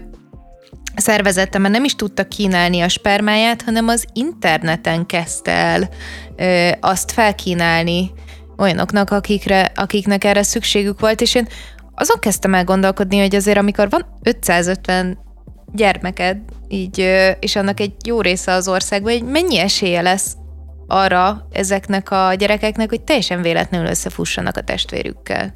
szervezete 0.96 1.58
mert 1.58 1.74
nem 1.74 1.84
is 1.84 1.94
tudta 1.94 2.24
kínálni 2.24 2.80
a 2.80 2.88
spermáját, 2.88 3.62
hanem 3.62 3.88
az 3.88 4.04
interneten 4.12 5.06
kezdte 5.06 5.52
el 5.52 5.88
ö, 6.36 6.70
azt 6.80 7.12
felkínálni 7.12 8.10
olyanoknak, 8.58 9.10
akikre, 9.10 9.72
akiknek 9.74 10.24
erre 10.24 10.42
szükségük 10.42 11.00
volt, 11.00 11.20
és 11.20 11.34
én 11.34 11.48
azon 11.94 12.18
kezdtem 12.20 12.54
el 12.54 12.64
gondolkodni, 12.64 13.18
hogy 13.18 13.34
azért 13.34 13.58
amikor 13.58 13.90
van 13.90 14.06
550 14.22 15.18
gyermeked, 15.72 16.38
így, 16.68 16.98
és 17.40 17.56
annak 17.56 17.80
egy 17.80 17.94
jó 18.06 18.20
része 18.20 18.52
az 18.52 18.68
országban, 18.68 19.12
hogy 19.12 19.22
mennyi 19.22 19.58
esélye 19.58 20.00
lesz 20.00 20.36
arra 20.86 21.48
ezeknek 21.52 22.10
a 22.10 22.34
gyerekeknek, 22.34 22.88
hogy 22.88 23.00
teljesen 23.00 23.42
véletlenül 23.42 23.86
összefussanak 23.86 24.56
a 24.56 24.60
testvérükkel. 24.60 25.54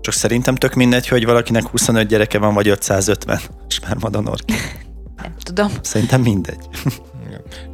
Csak 0.00 0.14
szerintem 0.14 0.54
tök 0.54 0.74
mindegy, 0.74 1.08
hogy 1.08 1.24
valakinek 1.24 1.66
25 1.66 2.06
gyereke 2.06 2.38
van, 2.38 2.54
vagy 2.54 2.68
550 2.68 3.40
spermadonor. 3.68 4.38
Nem 5.22 5.34
tudom. 5.42 5.70
Szerintem 5.82 6.20
mindegy. 6.20 6.68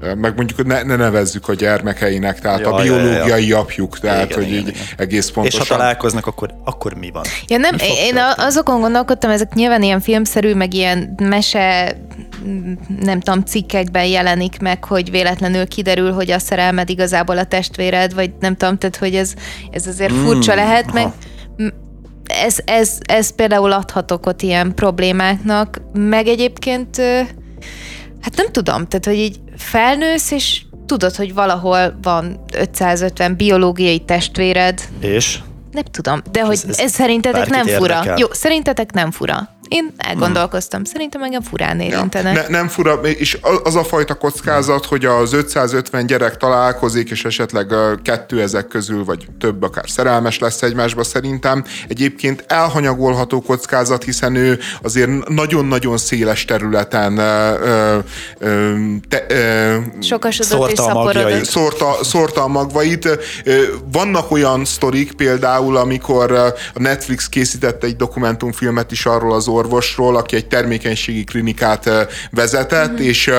Meg 0.00 0.36
mondjuk 0.36 0.66
ne, 0.66 0.82
ne 0.82 0.96
nevezzük 0.96 1.48
a 1.48 1.54
gyermekeinek, 1.54 2.40
tehát 2.40 2.60
ja, 2.60 2.74
a 2.74 2.82
biológiai 2.82 3.26
ja, 3.26 3.36
ja. 3.36 3.58
apjuk, 3.58 3.98
tehát 3.98 4.24
igen, 4.24 4.38
hogy 4.38 4.46
igen, 4.46 4.58
így 4.58 4.68
igen. 4.68 4.82
egész 4.96 5.30
pontosan. 5.30 5.60
És 5.60 5.68
ha 5.68 5.76
találkoznak, 5.76 6.26
akkor, 6.26 6.50
akkor 6.64 6.94
mi 6.94 7.10
van? 7.10 7.24
Ja 7.46 7.58
nem, 7.58 7.76
én 7.78 8.18
azokon 8.36 8.80
gondolkodtam, 8.80 9.30
ezek 9.30 9.54
nyilván 9.54 9.82
ilyen 9.82 10.00
filmszerű, 10.00 10.54
meg 10.54 10.74
ilyen 10.74 11.14
mese 11.22 11.96
nem 13.00 13.20
tudom, 13.20 13.44
cikkekben 13.44 14.04
jelenik 14.04 14.60
meg, 14.60 14.84
hogy 14.84 15.10
véletlenül 15.10 15.66
kiderül, 15.66 16.12
hogy 16.12 16.30
a 16.30 16.38
szerelmed 16.38 16.88
igazából 16.88 17.38
a 17.38 17.44
testvéred, 17.44 18.14
vagy 18.14 18.30
nem 18.40 18.56
tudom, 18.56 18.78
tehát 18.78 18.96
hogy 18.96 19.14
ez, 19.14 19.34
ez 19.70 19.86
azért 19.86 20.12
mm, 20.12 20.24
furcsa 20.24 20.54
lehet, 20.54 20.92
meg 20.92 21.06
ez, 22.26 22.58
ez, 22.64 22.98
ez 23.06 23.34
például 23.34 23.72
adhat 23.72 24.10
okot 24.10 24.42
ilyen 24.42 24.74
problémáknak, 24.74 25.80
meg 25.92 26.26
egyébként 26.26 27.00
Hát 28.20 28.36
nem 28.36 28.46
tudom, 28.52 28.86
tehát 28.88 29.04
hogy 29.04 29.14
így 29.14 29.40
felnősz, 29.56 30.30
és 30.30 30.62
tudod, 30.86 31.14
hogy 31.14 31.34
valahol 31.34 31.98
van 32.02 32.44
550 32.52 33.36
biológiai 33.36 33.98
testvéred. 33.98 34.80
És? 35.00 35.38
Nem 35.72 35.84
tudom, 35.84 36.22
de 36.30 36.44
hogy 36.44 36.54
ez, 36.54 36.64
ez, 36.68 36.78
ez 36.78 36.92
szerintetek 36.92 37.48
nem 37.48 37.66
fura. 37.66 37.94
Érdekel. 37.94 38.18
Jó, 38.18 38.26
szerintetek 38.32 38.92
nem 38.92 39.10
fura. 39.10 39.55
Én 39.68 39.92
elgondolkoztam, 39.96 40.80
hmm. 40.80 40.90
szerintem 40.92 41.22
engem 41.22 41.42
furán 41.42 41.80
érintenek. 41.80 42.36
Ja, 42.36 42.42
ne, 42.42 42.48
nem 42.48 42.68
fura, 42.68 42.92
és 42.94 43.38
az 43.62 43.76
a 43.76 43.84
fajta 43.84 44.14
kockázat, 44.14 44.84
hogy 44.84 45.04
az 45.04 45.32
550 45.32 46.06
gyerek 46.06 46.36
találkozik, 46.36 47.10
és 47.10 47.24
esetleg 47.24 47.74
kettő 48.02 48.40
ezek 48.40 48.68
közül, 48.68 49.04
vagy 49.04 49.26
több 49.38 49.62
akár 49.62 49.90
szerelmes 49.90 50.38
lesz 50.38 50.62
egymásba 50.62 51.04
szerintem. 51.04 51.64
Egyébként 51.88 52.44
elhanyagolható 52.46 53.42
kockázat, 53.42 54.04
hiszen 54.04 54.34
ő 54.34 54.58
azért 54.82 55.28
nagyon-nagyon 55.28 55.96
széles 55.96 56.44
területen 56.44 57.18
ö, 57.18 57.98
ö, 58.38 58.74
te, 59.08 59.26
ö, 59.28 59.76
Sokasodott 60.00 60.70
és 60.70 60.78
szaporodott. 60.78 61.44
Szórta, 61.44 61.96
szórta 62.02 62.42
a 62.42 62.48
magvait. 62.48 63.08
Vannak 63.92 64.30
olyan 64.30 64.64
sztorik 64.64 65.12
például, 65.12 65.76
amikor 65.76 66.32
a 66.32 66.54
Netflix 66.74 67.28
készített 67.28 67.84
egy 67.84 67.96
dokumentumfilmet 67.96 68.92
is 68.92 69.06
arról 69.06 69.32
az 69.32 69.48
orvosról, 69.56 70.16
aki 70.16 70.36
egy 70.36 70.46
termékenységi 70.46 71.24
klinikát 71.24 71.90
vezetett, 72.30 72.92
mm-hmm. 72.92 73.02
és, 73.02 73.30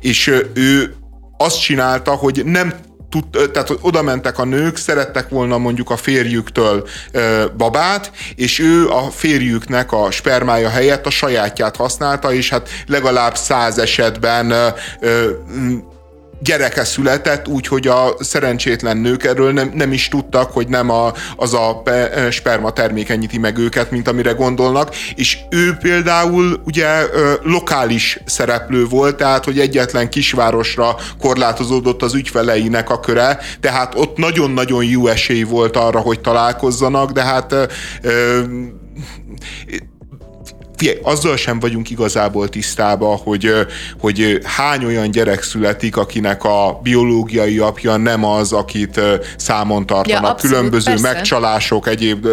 és 0.00 0.26
ő 0.54 0.94
azt 1.36 1.60
csinálta, 1.60 2.10
hogy 2.10 2.42
nem 2.44 2.74
tud, 3.08 3.50
tehát 3.52 3.68
hogy 3.68 3.78
oda 3.80 4.02
mentek 4.02 4.38
a 4.38 4.44
nők, 4.44 4.76
szerettek 4.76 5.28
volna 5.28 5.58
mondjuk 5.58 5.90
a 5.90 5.96
férjüktől 5.96 6.88
ö, 7.12 7.44
babát, 7.56 8.12
és 8.34 8.58
ő 8.58 8.88
a 8.88 9.10
férjüknek 9.10 9.92
a 9.92 10.10
spermája 10.10 10.68
helyett 10.68 11.06
a 11.06 11.10
sajátját 11.10 11.76
használta, 11.76 12.32
és 12.32 12.48
hát 12.48 12.68
legalább 12.86 13.36
száz 13.36 13.78
esetben 13.78 14.50
ö, 14.50 14.68
ö, 15.00 15.30
gyereke 16.44 16.84
született, 16.84 17.48
úgyhogy 17.48 17.86
a 17.86 18.14
szerencsétlen 18.18 18.96
nők 18.96 19.24
erről 19.24 19.52
nem, 19.52 19.70
nem 19.74 19.92
is 19.92 20.08
tudtak, 20.08 20.52
hogy 20.52 20.68
nem 20.68 20.90
a, 20.90 21.12
az 21.36 21.54
a 21.54 21.82
sperma 22.30 22.70
termékenyíti 22.70 23.38
meg 23.38 23.58
őket, 23.58 23.90
mint 23.90 24.08
amire 24.08 24.32
gondolnak, 24.32 24.94
és 25.14 25.38
ő 25.50 25.76
például 25.80 26.60
ugye 26.64 26.88
lokális 27.42 28.20
szereplő 28.24 28.84
volt, 28.84 29.16
tehát 29.16 29.44
hogy 29.44 29.58
egyetlen 29.58 30.08
kisvárosra 30.08 30.96
korlátozódott 31.20 32.02
az 32.02 32.14
ügyfeleinek 32.14 32.90
a 32.90 33.00
köre, 33.00 33.38
tehát 33.60 33.94
ott 33.94 34.16
nagyon-nagyon 34.16 34.84
jó 34.84 35.06
esély 35.06 35.42
volt 35.42 35.76
arra, 35.76 35.98
hogy 35.98 36.20
találkozzanak, 36.20 37.10
de 37.10 37.22
hát 37.22 37.54
figyelj, 40.76 40.98
azzal 41.02 41.36
sem 41.36 41.60
vagyunk 41.60 41.90
igazából 41.90 42.48
tisztában, 42.48 43.16
hogy, 43.16 43.52
hogy 44.00 44.40
hány 44.44 44.84
olyan 44.84 45.10
gyerek 45.10 45.42
születik, 45.42 45.96
akinek 45.96 46.44
a 46.44 46.80
biológiai 46.82 47.58
apja 47.58 47.96
nem 47.96 48.24
az, 48.24 48.52
akit 48.52 49.00
számon 49.36 49.86
tartanak 49.86 50.22
ja, 50.22 50.28
abszolút, 50.28 50.56
különböző 50.56 50.90
persze. 50.90 51.12
megcsalások, 51.12 51.88
egyéb 51.88 52.26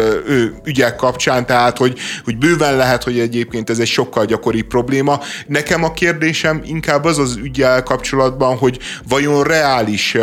ügyek 0.64 0.96
kapcsán, 0.96 1.46
tehát 1.46 1.78
hogy, 1.78 1.98
hogy 2.24 2.38
bőven 2.38 2.76
lehet, 2.76 3.02
hogy 3.02 3.18
egyébként 3.18 3.70
ez 3.70 3.78
egy 3.78 3.86
sokkal 3.86 4.24
gyakori 4.24 4.62
probléma. 4.62 5.20
Nekem 5.46 5.84
a 5.84 5.92
kérdésem 5.92 6.62
inkább 6.64 7.04
az 7.04 7.18
az 7.18 7.36
ügyel 7.42 7.82
kapcsolatban, 7.82 8.56
hogy 8.56 8.78
vajon 9.08 9.42
reális 9.42 10.16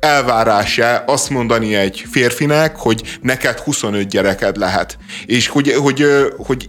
elvárás-e 0.00 1.04
azt 1.06 1.30
mondani 1.30 1.74
egy 1.74 2.04
férfinek, 2.10 2.76
hogy 2.76 3.18
neked 3.22 3.58
25 3.58 4.08
gyereked 4.08 4.56
lehet. 4.56 4.98
És 5.26 5.48
hogy, 5.48 5.72
hogy, 5.72 6.06
hogy 6.36 6.68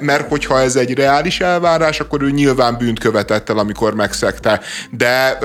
mert 0.00 0.28
hogyha 0.28 0.60
ez 0.60 0.76
egy 0.76 0.94
reális 0.94 1.40
elvárás, 1.40 2.00
akkor 2.00 2.22
ő 2.22 2.30
nyilván 2.30 2.76
bűnt 2.78 2.98
követett 2.98 3.48
el, 3.48 3.58
amikor 3.58 3.94
megszegte. 3.94 4.60
De, 4.90 5.38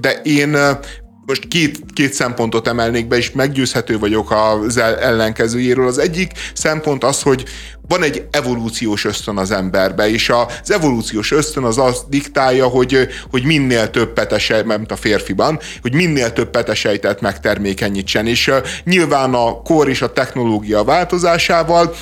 de 0.00 0.20
én 0.22 0.56
most 1.26 1.48
két, 1.48 1.80
két 1.92 2.12
szempontot 2.12 2.68
emelnék 2.68 3.08
be, 3.08 3.16
és 3.16 3.30
meggyőzhető 3.30 3.98
vagyok 3.98 4.30
az 4.30 4.76
ellenkezőjéről. 4.76 5.86
Az 5.86 5.98
egyik 5.98 6.32
szempont 6.54 7.04
az, 7.04 7.22
hogy 7.22 7.44
van 7.88 8.02
egy 8.02 8.26
evolúciós 8.30 9.04
ösztön 9.04 9.36
az 9.36 9.50
emberbe, 9.50 10.10
és 10.10 10.30
az 10.30 10.70
evolúciós 10.70 11.32
ösztön 11.32 11.64
az 11.64 11.78
azt 11.78 12.08
diktálja, 12.08 12.66
hogy, 12.66 13.08
hogy 13.30 13.44
minél 13.44 13.90
több 13.90 14.12
petesej, 14.12 14.62
mint 14.62 14.92
a 14.92 14.96
férfiban, 14.96 15.58
hogy 15.82 15.94
minél 15.94 16.32
több 16.32 16.50
petesejtet 16.50 17.20
megtermékenyítsen, 17.20 18.26
és 18.26 18.50
nyilván 18.84 19.34
a 19.34 19.62
kor 19.62 19.88
és 19.88 20.02
a 20.02 20.12
technológia 20.12 20.84
változásával 20.84 21.94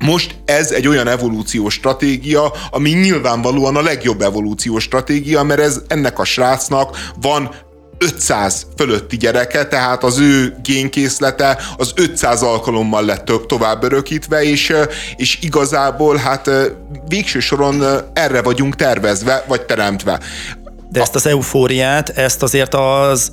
most 0.00 0.34
ez 0.44 0.70
egy 0.70 0.88
olyan 0.88 1.08
evolúciós 1.08 1.74
stratégia, 1.74 2.52
ami 2.70 2.90
nyilvánvalóan 2.90 3.76
a 3.76 3.82
legjobb 3.82 4.22
evolúciós 4.22 4.82
stratégia, 4.82 5.42
mert 5.42 5.60
ez 5.60 5.80
ennek 5.88 6.18
a 6.18 6.24
srácnak 6.24 7.12
van 7.20 7.50
500 7.98 8.66
fölötti 8.76 9.16
gyereke, 9.16 9.66
tehát 9.66 10.04
az 10.04 10.18
ő 10.18 10.56
génkészlete 10.62 11.58
az 11.76 11.92
500 11.96 12.42
alkalommal 12.42 13.04
lett 13.04 13.24
több 13.24 13.46
tovább 13.46 13.82
örökítve, 13.82 14.42
és, 14.42 14.72
és 15.16 15.38
igazából 15.40 16.16
hát 16.16 16.50
végső 17.08 17.40
soron 17.40 17.84
erre 18.12 18.42
vagyunk 18.42 18.76
tervezve, 18.76 19.44
vagy 19.48 19.62
teremtve. 19.62 20.20
De 20.90 21.00
ezt 21.00 21.14
az 21.14 21.26
eufóriát, 21.26 22.08
ezt 22.08 22.42
azért 22.42 22.74
az 22.74 23.32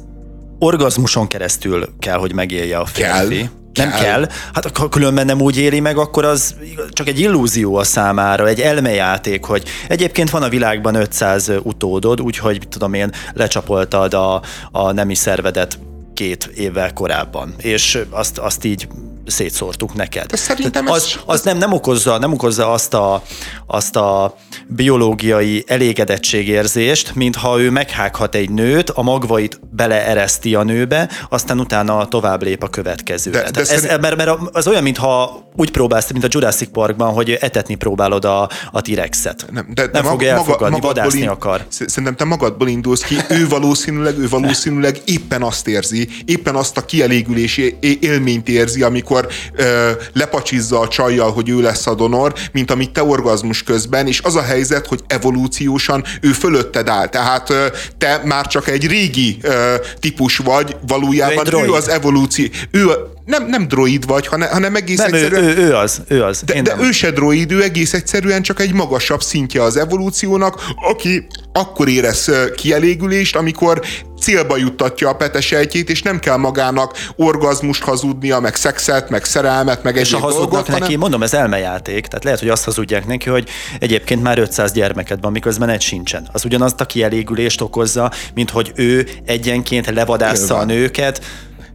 orgazmuson 0.60 1.28
keresztül 1.28 1.90
kell, 2.00 2.18
hogy 2.18 2.34
megélje 2.34 2.78
a 2.78 2.86
férfi. 2.86 3.38
Kell 3.38 3.48
nem 3.84 3.92
kell. 3.92 4.02
kell. 4.02 4.28
Hát 4.54 4.78
ha 4.78 4.90
különben 4.90 5.26
nem 5.26 5.42
úgy 5.42 5.58
éri 5.58 5.80
meg, 5.80 5.98
akkor 5.98 6.26
az 6.26 6.56
csak 6.90 7.08
egy 7.08 7.20
illúzió 7.20 7.76
a 7.76 7.84
számára, 7.84 8.48
egy 8.48 8.60
elmejáték, 8.60 9.46
hogy 9.46 9.64
egyébként 9.88 10.30
van 10.30 10.44
a 10.44 10.50
világban 10.50 10.96
500 10.96 11.52
utódod, 11.64 12.22
úgyhogy 12.22 12.68
tudom 12.70 12.94
én, 12.94 13.12
lecsapoltad 13.34 14.14
a, 14.14 14.42
a 14.72 14.92
nemi 14.92 15.16
szervedet 15.16 15.80
két 16.14 16.52
évvel 16.56 16.94
korábban, 16.94 17.54
és 17.58 18.00
azt, 18.10 18.38
azt 18.38 18.66
így 18.66 18.88
szétszórtuk 19.26 19.94
neked. 19.94 20.26
De 20.26 20.38
szerintem 20.38 20.88
az, 20.88 21.04
ez... 21.04 21.20
az 21.26 21.42
nem, 21.42 21.58
nem, 21.58 21.74
okozza, 21.74 22.18
nem 22.18 22.34
okozza 22.34 22.72
azt 22.72 22.94
a, 22.94 23.24
azt 23.68 23.96
a 23.96 24.36
biológiai 24.68 25.64
elégedettségérzést, 25.68 27.16
mintha 27.16 27.60
ő 27.60 27.70
meghághat 27.70 28.36
egy 28.36 28.50
nőt, 28.50 28.90
a 28.90 29.02
magvait 29.02 29.60
beleereszti 29.72 30.56
a 30.56 30.64
nőbe, 30.64 31.10
aztán 31.30 31.60
utána 31.60 32.08
tovább 32.08 32.44
lép 32.44 32.64
a 32.64 32.68
következőre. 32.68 33.42
De, 33.42 33.52
de 33.52 33.60
ez, 33.60 33.68
szerint... 33.68 34.02
mert, 34.02 34.16
mert 34.16 34.32
az 34.52 34.68
olyan, 34.68 34.84
mintha 34.84 35.44
úgy 35.56 35.72
próbálsz, 35.72 36.12
mint 36.12 36.24
a 36.24 36.28
Jurassic 36.32 36.72
Parkban, 36.72 37.14
hogy 37.14 37.32
etetni 37.32 37.76
próbálod 37.76 38.26
a, 38.26 38.50
a 38.72 38.82
T-rexet. 38.82 39.46
Nem, 39.52 39.68
de, 39.74 39.88
de 39.88 40.02
nem 40.02 40.04
fogja 40.04 40.36
maga, 40.36 40.40
elfogadni, 40.40 40.80
vadászni 40.80 41.20
in, 41.20 41.28
akar. 41.28 41.66
Szerintem 41.70 42.16
te 42.16 42.24
magadból 42.24 42.68
indulsz 42.68 43.02
ki, 43.02 43.16
ő 43.30 43.48
valószínűleg, 43.48 44.20
ő 44.20 44.28
valószínűleg 44.30 45.02
éppen 45.06 45.42
azt 45.42 45.68
érzi, 45.68 46.08
éppen 46.26 46.56
azt 46.56 46.78
a 46.78 46.86
kielégülési 46.86 47.78
élményt 48.00 48.50
érzi, 48.50 48.82
amikor 48.82 49.11
ö, 49.54 49.92
lepacsizza 50.14 50.80
a 50.80 50.88
csajjal, 50.88 51.32
hogy 51.32 51.50
ő 51.50 51.62
lesz 51.62 51.88
a 51.88 51.96
donor, 51.96 52.34
mint 52.52 52.72
amit 52.72 52.92
te 52.92 53.04
orgazmus 53.04 53.64
közben, 53.64 54.08
és 54.08 54.22
az 54.22 54.36
a 54.36 54.42
helyzet, 54.42 54.88
hogy 54.88 55.00
evolúciósan 55.08 56.04
ő 56.22 56.32
fölötted 56.32 56.88
áll. 56.88 57.08
Tehát 57.08 57.50
ö, 57.50 57.66
te 57.98 58.22
már 58.24 58.48
csak 58.48 58.68
egy 58.68 58.88
régi 58.88 59.38
ö, 59.42 59.76
típus 60.00 60.38
vagy, 60.38 60.76
valójában 60.88 61.54
ő, 61.54 61.66
ő 61.66 61.72
az 61.72 61.90
evolúció. 61.90 62.46
Ő 62.72 62.90
nem, 63.26 63.46
nem 63.48 63.68
droid 63.68 64.06
vagy, 64.06 64.28
hanem, 64.28 64.50
hanem 64.50 64.76
egész 64.76 64.98
nem, 64.98 65.14
egyszerűen... 65.14 65.44
Ő, 65.44 65.48
ő, 65.48 65.68
ő 65.68 65.76
az, 65.76 66.02
ő 66.08 66.24
az. 66.24 66.42
De, 66.46 66.62
de 66.62 66.76
ő 66.80 66.92
se 66.92 67.12
droid, 67.12 67.52
ő 67.52 67.64
egész 67.64 67.94
egyszerűen 67.94 68.42
csak 68.42 68.60
egy 68.60 68.74
magasabb 68.74 69.22
szintje 69.22 69.64
az 69.64 69.78
evolúciónak, 69.78 70.64
aki 70.92 71.28
akkor 71.54 71.88
érez 71.88 72.32
kielégülést, 72.56 73.36
amikor 73.36 73.82
célba 74.22 74.58
juttatja 74.58 75.10
a 75.10 75.14
petesejtjét, 75.14 75.90
és 75.90 76.02
nem 76.02 76.20
kell 76.20 76.38
magának 76.38 76.98
orgazmust 77.16 77.84
hazudnia, 77.84 78.40
meg 78.40 78.56
szexet, 78.56 79.10
meg 79.10 79.24
szerelmet, 79.24 79.84
meg 79.84 79.98
egy 79.98 80.06
És 80.06 80.14
a 80.14 80.18
hazudnak 80.18 80.50
dolgot, 80.50 80.68
neki, 80.68 80.82
hanem... 80.82 81.00
mondom, 81.00 81.24
ez 81.24 81.34
elmejáték, 81.34 82.08
tehát 82.08 82.24
lehet, 82.24 82.40
hogy 82.40 82.50
azt 82.50 82.64
hazudják 82.64 83.08
neki, 83.08 83.30
hogy 83.30 83.50
egyébként 83.80 84.24
már 84.24 84.40
500 84.40 84.72
gyermeked 84.72 85.22
van, 85.22 85.32
miközben 85.32 85.70
egy 85.70 85.82
sincsen. 85.82 86.28
Az 86.32 86.46
ugyanazt 86.46 86.82
a 86.82 86.86
kielégülést 86.86 87.62
okozza, 87.62 88.12
mint 88.34 88.50
hogy 88.50 88.72
ő 88.76 89.08
egyenként 89.26 89.90
levadásza 89.90 90.58
a 90.58 90.66
nőket, 90.66 91.22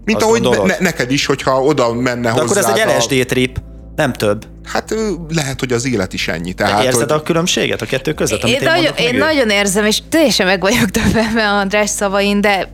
mint 0.06 0.22
ahogy 0.22 0.48
ne, 0.64 0.76
neked 0.78 1.10
is, 1.10 1.26
hogyha 1.26 1.62
oda 1.62 1.92
menne 1.92 2.30
hozzá. 2.30 2.44
akkor 2.44 2.56
ez 2.56 2.78
egy 2.78 2.96
LSD 2.96 3.26
trip, 3.26 3.58
nem 3.96 4.12
több. 4.12 4.46
Hát 4.64 4.94
lehet, 5.28 5.60
hogy 5.60 5.72
az 5.72 5.86
élet 5.86 6.12
is 6.12 6.28
ennyi. 6.28 6.52
Tehát, 6.52 6.84
Érzed 6.84 7.10
hogy... 7.10 7.18
a 7.18 7.22
különbséget 7.22 7.82
a 7.82 7.86
kettő 7.86 8.14
között? 8.14 8.42
Amit 8.42 8.54
én, 8.54 8.60
én, 8.60 8.68
nagyon, 8.68 8.94
én 8.96 9.16
nagyon 9.18 9.50
érzem, 9.50 9.84
és 9.84 10.02
teljesen 10.08 10.46
meg 10.46 10.60
vagyok 10.60 10.90
többenve 10.90 11.48
a 11.48 11.58
András 11.58 11.90
szavain, 11.90 12.40
de 12.40 12.68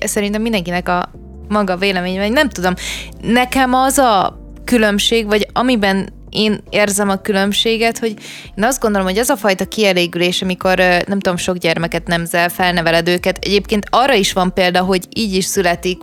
szerintem 0.00 0.42
mindenkinek 0.42 0.88
a 0.88 1.10
maga 1.48 1.76
véleménye, 1.76 2.20
vagy 2.20 2.32
nem 2.32 2.48
tudom. 2.48 2.74
Nekem 3.20 3.74
az 3.74 3.98
a 3.98 4.40
különbség, 4.64 5.26
vagy 5.26 5.46
amiben 5.52 6.14
én 6.30 6.60
érzem 6.70 7.08
a 7.08 7.16
különbséget, 7.16 7.98
hogy 7.98 8.14
én 8.56 8.64
azt 8.64 8.80
gondolom, 8.80 9.06
hogy 9.06 9.18
az 9.18 9.28
a 9.28 9.36
fajta 9.36 9.64
kielégülés, 9.64 10.42
amikor 10.42 10.76
nem 10.78 11.18
tudom, 11.20 11.36
sok 11.36 11.56
gyermeket 11.56 12.06
nemzel, 12.06 12.48
felneveled 12.48 13.08
őket. 13.08 13.38
Egyébként 13.40 13.86
arra 13.90 14.14
is 14.14 14.32
van 14.32 14.54
példa, 14.54 14.80
hogy 14.80 15.04
így 15.14 15.34
is 15.34 15.44
születik 15.44 15.98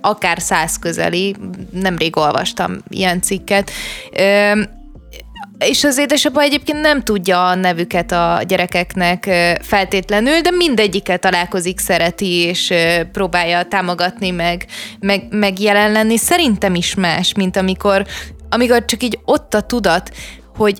akár 0.00 0.40
száz 0.40 0.78
közeli, 0.78 1.36
nemrég 1.70 2.16
olvastam 2.16 2.76
ilyen 2.88 3.20
cikket, 3.20 3.70
és 5.58 5.84
az 5.84 5.98
édesapa 5.98 6.40
egyébként 6.40 6.80
nem 6.80 7.02
tudja 7.02 7.48
a 7.48 7.54
nevüket 7.54 8.12
a 8.12 8.40
gyerekeknek 8.46 9.30
feltétlenül, 9.62 10.40
de 10.40 10.50
mindegyiket 10.50 11.20
találkozik, 11.20 11.78
szereti, 11.78 12.32
és 12.32 12.72
próbálja 13.12 13.62
támogatni, 13.62 14.30
meg, 14.30 14.66
meg, 15.00 15.26
meg 15.30 15.60
jelen 15.60 15.92
lenni. 15.92 16.16
Szerintem 16.16 16.74
is 16.74 16.94
más, 16.94 17.34
mint 17.34 17.56
amikor, 17.56 18.06
amikor 18.48 18.84
csak 18.84 19.02
így 19.02 19.18
ott 19.24 19.54
a 19.54 19.60
tudat, 19.60 20.10
hogy 20.56 20.78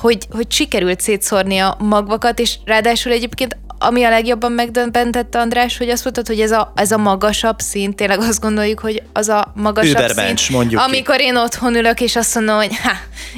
hogy, 0.00 0.26
hogy 0.30 0.52
sikerült 0.52 1.00
szétszórni 1.00 1.58
a 1.58 1.76
magvakat, 1.78 2.38
és 2.38 2.58
ráadásul 2.64 3.12
egyébként 3.12 3.56
ami 3.82 4.04
a 4.04 4.08
legjobban 4.08 4.52
megdöbbentette 4.52 5.38
András, 5.38 5.78
hogy 5.78 5.88
azt 5.88 6.04
mondtad, 6.04 6.26
hogy 6.26 6.40
ez 6.40 6.50
a, 6.50 6.72
ez 6.74 6.90
a 6.92 6.96
magasabb 6.96 7.58
szint, 7.58 7.96
tényleg 7.96 8.20
azt 8.20 8.40
gondoljuk, 8.40 8.80
hogy 8.80 9.02
az 9.12 9.28
a 9.28 9.52
magasabb 9.54 9.90
Überbench, 9.90 10.42
szint, 10.42 10.58
mondjuk 10.58 10.80
amikor 10.80 11.16
ki. 11.16 11.22
én 11.24 11.36
otthon 11.36 11.74
ülök, 11.74 12.00
és 12.00 12.16
azt 12.16 12.34
mondom, 12.34 12.56
hogy 12.56 12.76
ha, 12.76 12.90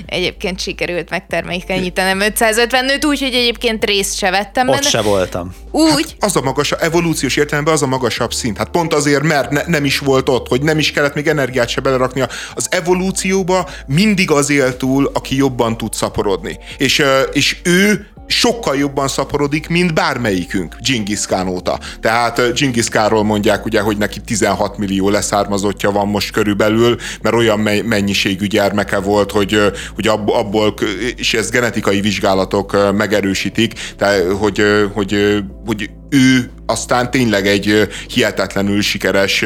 egyébként 0.06 0.60
sikerült 0.60 1.10
megtermékenyítenem 1.10 2.20
550 2.20 2.84
nőt, 2.84 3.04
úgyhogy 3.04 3.34
egyébként 3.34 3.84
részt 3.84 4.16
se 4.16 4.30
vettem 4.30 4.68
Ott 4.68 4.74
benne. 4.74 4.88
se 4.88 5.00
voltam. 5.00 5.54
Úgy? 5.70 6.04
Hát 6.20 6.30
az 6.30 6.36
a 6.36 6.40
magas, 6.40 6.72
evolúciós 6.72 7.36
értelemben 7.36 7.74
az 7.74 7.82
a 7.82 7.86
magasabb 7.86 8.32
szint. 8.32 8.56
Hát 8.56 8.68
pont 8.68 8.94
azért, 8.94 9.22
mert 9.22 9.50
ne, 9.50 9.62
nem 9.66 9.84
is 9.84 9.98
volt 9.98 10.28
ott, 10.28 10.48
hogy 10.48 10.62
nem 10.62 10.78
is 10.78 10.92
kellett 10.92 11.14
még 11.14 11.26
energiát 11.26 11.68
se 11.68 11.80
beleraknia. 11.80 12.28
Az 12.54 12.66
evolúcióba 12.70 13.68
mindig 13.86 14.30
az 14.30 14.50
él 14.50 14.76
túl, 14.76 15.10
aki 15.14 15.36
jobban 15.36 15.76
tud 15.76 15.94
szaporodni. 15.94 16.58
És, 16.78 17.02
és 17.32 17.56
ő 17.62 18.11
sokkal 18.26 18.76
jobban 18.76 19.08
szaporodik, 19.08 19.68
mint 19.68 19.94
bármelyikünk 19.94 20.76
Genghis 20.80 21.26
Khan 21.26 21.48
óta. 21.48 21.78
Tehát 22.00 22.58
Genghis 22.58 22.88
Khanról 22.88 23.24
mondják 23.24 23.64
ugye, 23.64 23.80
hogy 23.80 23.96
neki 23.96 24.20
16 24.20 24.78
millió 24.78 25.08
leszármazottja 25.08 25.90
van 25.90 26.08
most 26.08 26.32
körülbelül, 26.32 26.96
mert 27.22 27.36
olyan 27.36 27.60
mennyiségű 27.84 28.46
gyermeke 28.46 28.98
volt, 28.98 29.30
hogy, 29.30 29.58
hogy 29.94 30.08
abból, 30.08 30.74
és 31.16 31.34
ezt 31.34 31.50
genetikai 31.50 32.00
vizsgálatok 32.00 32.92
megerősítik, 32.96 33.72
tehát 33.96 34.32
hogy, 34.32 34.62
hogy, 34.94 35.42
hogy 35.66 35.90
ő 36.12 36.50
aztán 36.66 37.10
tényleg 37.10 37.46
egy 37.46 37.88
hihetetlenül 38.08 38.82
sikeres 38.82 39.44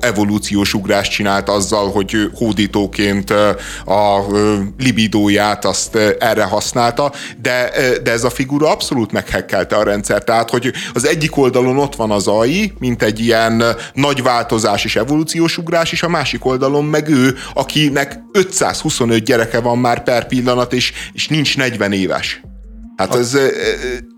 evolúciós 0.00 0.74
ugrást 0.74 1.10
csinált 1.10 1.48
azzal, 1.48 1.90
hogy 1.90 2.30
hódítóként 2.34 3.30
a 3.84 4.24
libidóját 4.78 5.64
azt 5.64 5.96
erre 6.18 6.44
használta, 6.44 7.12
de, 7.42 7.70
de 8.02 8.10
ez 8.10 8.24
a 8.24 8.30
figura 8.30 8.70
abszolút 8.70 9.12
meghekkelte 9.12 9.76
a 9.76 9.82
rendszer. 9.82 10.24
Tehát, 10.24 10.50
hogy 10.50 10.72
az 10.94 11.06
egyik 11.06 11.36
oldalon 11.36 11.78
ott 11.78 11.96
van 11.96 12.10
az 12.10 12.26
AI, 12.26 12.72
mint 12.78 13.02
egy 13.02 13.20
ilyen 13.20 13.62
nagy 13.94 14.22
változás 14.22 14.84
és 14.84 14.96
evolúciós 14.96 15.58
ugrás, 15.58 15.92
és 15.92 16.02
a 16.02 16.08
másik 16.08 16.44
oldalon 16.44 16.84
meg 16.84 17.08
ő, 17.08 17.36
akinek 17.54 18.18
525 18.32 19.24
gyereke 19.24 19.60
van 19.60 19.78
már 19.78 20.02
per 20.02 20.26
pillanat, 20.26 20.72
és, 20.72 20.92
és 21.12 21.28
nincs 21.28 21.56
40 21.56 21.92
éves. 21.92 22.40
Hát 22.96 23.14
ez, 23.14 23.38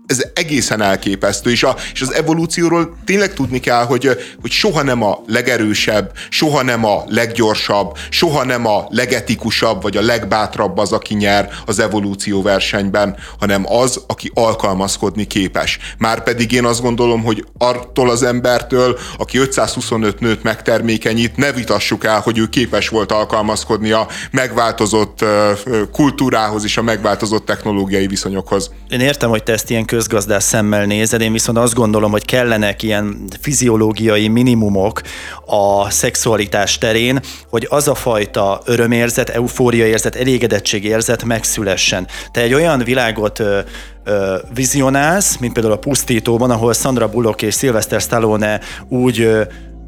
ez 0.07 0.25
egészen 0.33 0.81
elképesztő, 0.81 1.51
és, 1.51 1.63
a, 1.63 1.75
és 1.93 2.01
az 2.01 2.13
evolúcióról 2.13 2.97
tényleg 3.05 3.33
tudni 3.33 3.59
kell, 3.59 3.85
hogy, 3.85 4.09
hogy 4.41 4.51
soha 4.51 4.83
nem 4.83 5.03
a 5.03 5.19
legerősebb, 5.27 6.11
soha 6.29 6.63
nem 6.63 6.85
a 6.85 7.03
leggyorsabb, 7.07 7.97
soha 8.09 8.43
nem 8.43 8.65
a 8.65 8.85
legetikusabb, 8.89 9.81
vagy 9.81 9.97
a 9.97 10.01
legbátrabb 10.01 10.77
az, 10.77 10.91
aki 10.91 11.13
nyer 11.13 11.49
az 11.65 11.79
evolúció 11.79 12.41
versenyben, 12.41 13.15
hanem 13.39 13.63
az, 13.67 14.03
aki 14.07 14.31
alkalmazkodni 14.33 15.27
képes. 15.27 15.79
Márpedig 15.97 16.51
én 16.51 16.65
azt 16.65 16.81
gondolom, 16.81 17.23
hogy 17.23 17.45
attól 17.57 18.09
az 18.09 18.23
embertől, 18.23 18.99
aki 19.17 19.37
525 19.37 20.19
nőt 20.19 20.43
megtermékenyít, 20.43 21.37
ne 21.37 21.51
vitassuk 21.51 22.03
el, 22.03 22.19
hogy 22.19 22.37
ő 22.37 22.47
képes 22.47 22.89
volt 22.89 23.11
alkalmazkodni 23.11 23.91
a 23.91 24.07
megváltozott 24.31 25.25
kultúrához 25.91 26.63
és 26.63 26.77
a 26.77 26.81
megváltozott 26.81 27.45
technológiai 27.45 28.07
viszonyokhoz. 28.07 28.71
Én 28.89 28.99
értem, 28.99 29.29
hogy 29.29 29.43
te 29.43 29.51
ezt 29.53 29.69
ilyen 29.69 29.85
közgazdás 29.95 30.43
szemmel 30.43 30.85
nézed, 30.85 31.21
én 31.21 31.31
viszont 31.31 31.57
azt 31.57 31.73
gondolom, 31.73 32.11
hogy 32.11 32.25
kellenek 32.25 32.83
ilyen 32.83 33.17
fiziológiai 33.41 34.27
minimumok 34.27 35.01
a 35.45 35.89
szexualitás 35.89 36.77
terén, 36.77 37.19
hogy 37.49 37.67
az 37.69 37.87
a 37.87 37.95
fajta 37.95 38.61
örömérzet, 38.65 39.29
eufóriaérzet, 39.29 40.15
elégedetségérzet 40.15 41.23
megszülessen. 41.23 42.07
Te 42.31 42.41
egy 42.41 42.53
olyan 42.53 42.83
világot 42.83 43.39
ö, 43.39 43.59
vizionálsz, 44.53 45.37
mint 45.37 45.53
például 45.53 45.73
a 45.75 45.79
Pusztítóban, 45.79 46.51
ahol 46.51 46.73
Sandra 46.73 47.09
Bullock 47.09 47.41
és 47.41 47.55
Sylvester 47.55 48.01
Stallone 48.01 48.59
úgy 48.89 49.21
ö, 49.21 49.41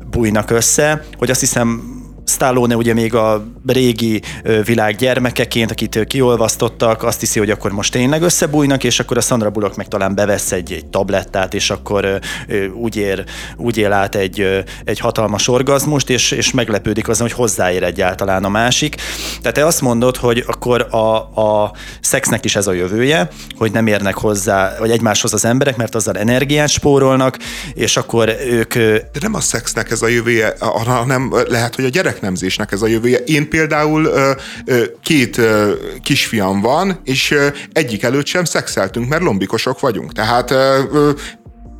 bújnak 0.09 0.51
össze, 0.51 1.03
hogy 1.17 1.29
azt 1.29 1.39
hiszem 1.39 1.95
Stallone 2.29 2.75
ugye 2.75 2.93
még 2.93 3.13
a 3.13 3.45
régi 3.67 4.21
világ 4.65 4.95
gyermekeként, 4.95 5.71
akit 5.71 6.05
kiolvasztottak, 6.07 7.03
azt 7.03 7.19
hiszi, 7.19 7.39
hogy 7.39 7.49
akkor 7.49 7.71
most 7.71 7.91
tényleg 7.91 8.21
összebújnak, 8.21 8.83
és 8.83 8.99
akkor 8.99 9.17
a 9.17 9.21
Sandra 9.21 9.49
Bullock 9.49 9.75
meg 9.75 9.87
talán 9.87 10.15
bevesz 10.15 10.51
egy, 10.51 10.71
egy 10.71 10.85
tablettát, 10.85 11.53
és 11.53 11.69
akkor 11.69 12.19
úgy, 12.73 12.95
ér, 12.95 13.23
úgy 13.57 13.77
él 13.77 13.91
át 13.93 14.15
egy, 14.15 14.63
egy 14.83 14.99
hatalmas 14.99 15.47
orgazmust, 15.47 16.09
és, 16.09 16.31
és 16.31 16.51
meglepődik 16.51 17.07
azon, 17.07 17.27
hogy 17.27 17.35
hozzáér 17.35 17.83
egyáltalán 17.83 18.43
a 18.43 18.49
másik. 18.49 18.95
Tehát 19.41 19.57
te 19.57 19.65
azt 19.65 19.81
mondod, 19.81 20.17
hogy 20.17 20.43
akkor 20.47 20.87
a, 20.89 21.15
a 21.41 21.71
szexnek 22.01 22.45
is 22.45 22.55
ez 22.55 22.67
a 22.67 22.71
jövője, 22.71 23.27
hogy 23.57 23.71
nem 23.71 23.87
érnek 23.87 24.15
hozzá, 24.15 24.75
vagy 24.79 24.91
egymáshoz 24.91 25.33
az 25.33 25.45
emberek, 25.45 25.75
mert 25.77 25.95
azzal 25.95 26.17
energiát 26.17 26.69
spórolnak, 26.69 27.37
és 27.73 27.97
akkor 27.97 28.35
ők... 28.49 28.73
De 28.73 29.19
nem 29.21 29.33
a 29.33 29.39
szexnek 29.39 29.91
ez 29.91 30.01
a 30.01 30.07
jövője, 30.07 30.55
hanem 30.85 31.33
lehet, 31.47 31.75
hogy 31.75 31.85
a 31.85 31.89
gyerek 31.89 32.16
gyereknemzésnek 32.17 32.71
ez 32.71 32.81
a 32.81 32.87
jövője. 32.87 33.17
Én 33.17 33.49
például 33.49 34.09
két 35.03 35.41
kisfiam 36.03 36.61
van, 36.61 36.99
és 37.03 37.35
egyik 37.71 38.03
előtt 38.03 38.25
sem 38.25 38.43
szexeltünk, 38.43 39.09
mert 39.09 39.21
lombikosok 39.21 39.79
vagyunk. 39.79 40.11
Tehát 40.13 40.53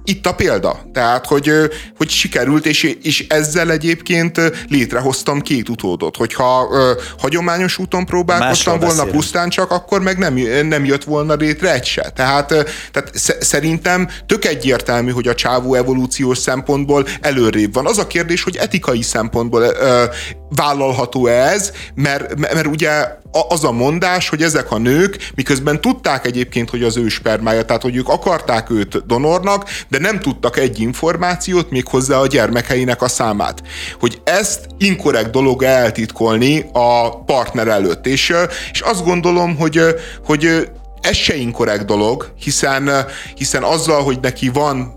itt 0.08 0.26
a 0.26 0.34
példa. 0.34 0.80
Tehát, 0.94 1.26
hogy, 1.26 1.52
hogy 1.98 2.10
sikerült, 2.10 2.66
és, 2.66 2.84
és 2.84 3.26
ezzel 3.28 3.72
egyébként 3.72 4.42
létrehoztam 4.70 5.42
két 5.42 5.70
utódot. 5.70 6.16
Hogyha 6.16 6.68
ö, 6.72 6.92
hagyományos 7.18 7.78
úton 7.78 8.06
próbálkoztam 8.06 8.80
volna 8.80 9.04
pusztán 9.04 9.50
csak, 9.50 9.72
akkor 9.72 10.02
meg 10.02 10.18
nem, 10.18 10.34
nem 10.68 10.86
jött 10.86 11.04
volna 11.04 11.34
létre 11.34 11.74
egy 11.74 11.86
se. 11.86 12.12
Tehát, 12.16 12.48
tehát 12.92 13.12
szerintem 13.40 14.10
tök 14.26 14.46
egyértelmű, 14.46 15.12
hogy 15.12 15.28
a 15.28 15.36
csávó 15.36 15.74
evolúciós 15.74 16.38
szempontból 16.38 17.08
előrébb 17.22 17.74
van. 17.74 17.86
Az 17.86 17.98
a 17.98 18.08
kérdés, 18.08 18.44
hogy 18.44 18.56
etikai 18.56 19.02
szempontból 19.02 19.62
ö, 19.62 20.04
vállalható 20.50 21.28
ez, 21.28 21.72
mert, 21.96 22.40
mert 22.54 22.68
ugye 22.68 23.18
az 23.48 23.64
a 23.64 23.72
mondás, 23.72 24.30
hogy 24.30 24.42
ezek 24.42 24.72
a 24.72 24.78
nők, 24.78 25.32
miközben 25.36 25.82
tudták 25.82 26.26
egyébként, 26.26 26.70
hogy 26.70 26.84
az 26.84 26.98
ő 26.98 27.08
spermája, 27.08 27.66
tehát 27.66 27.82
hogy 27.82 27.96
ők 27.96 28.10
akarták 28.10 28.70
őt 28.70 29.06
donornak, 29.06 29.70
de 29.88 29.97
nem 30.00 30.20
tudtak 30.20 30.58
egy 30.58 30.80
információt, 30.80 31.70
még 31.70 31.88
hozzá 31.88 32.18
a 32.18 32.28
gyermekeinek 32.28 33.02
a 33.02 33.08
számát. 33.08 33.64
Hogy 34.00 34.22
ezt 34.24 34.68
inkorrekt 34.78 35.32
dolog 35.32 35.64
eltitkolni 35.64 36.70
a 36.74 37.24
partner 37.24 37.68
előtt. 37.68 38.06
És, 38.06 38.34
és 38.72 38.82
azt 38.82 39.04
gondolom, 39.04 39.56
hogy, 39.56 39.82
hogy 40.26 40.70
ez 41.02 41.16
se 41.16 41.36
inkorrekt 41.36 41.86
dolog, 41.86 42.32
hiszen, 42.40 42.90
hiszen 43.36 43.64
azzal, 43.64 44.04
hogy 44.04 44.20
neki 44.22 44.50
van 44.50 44.96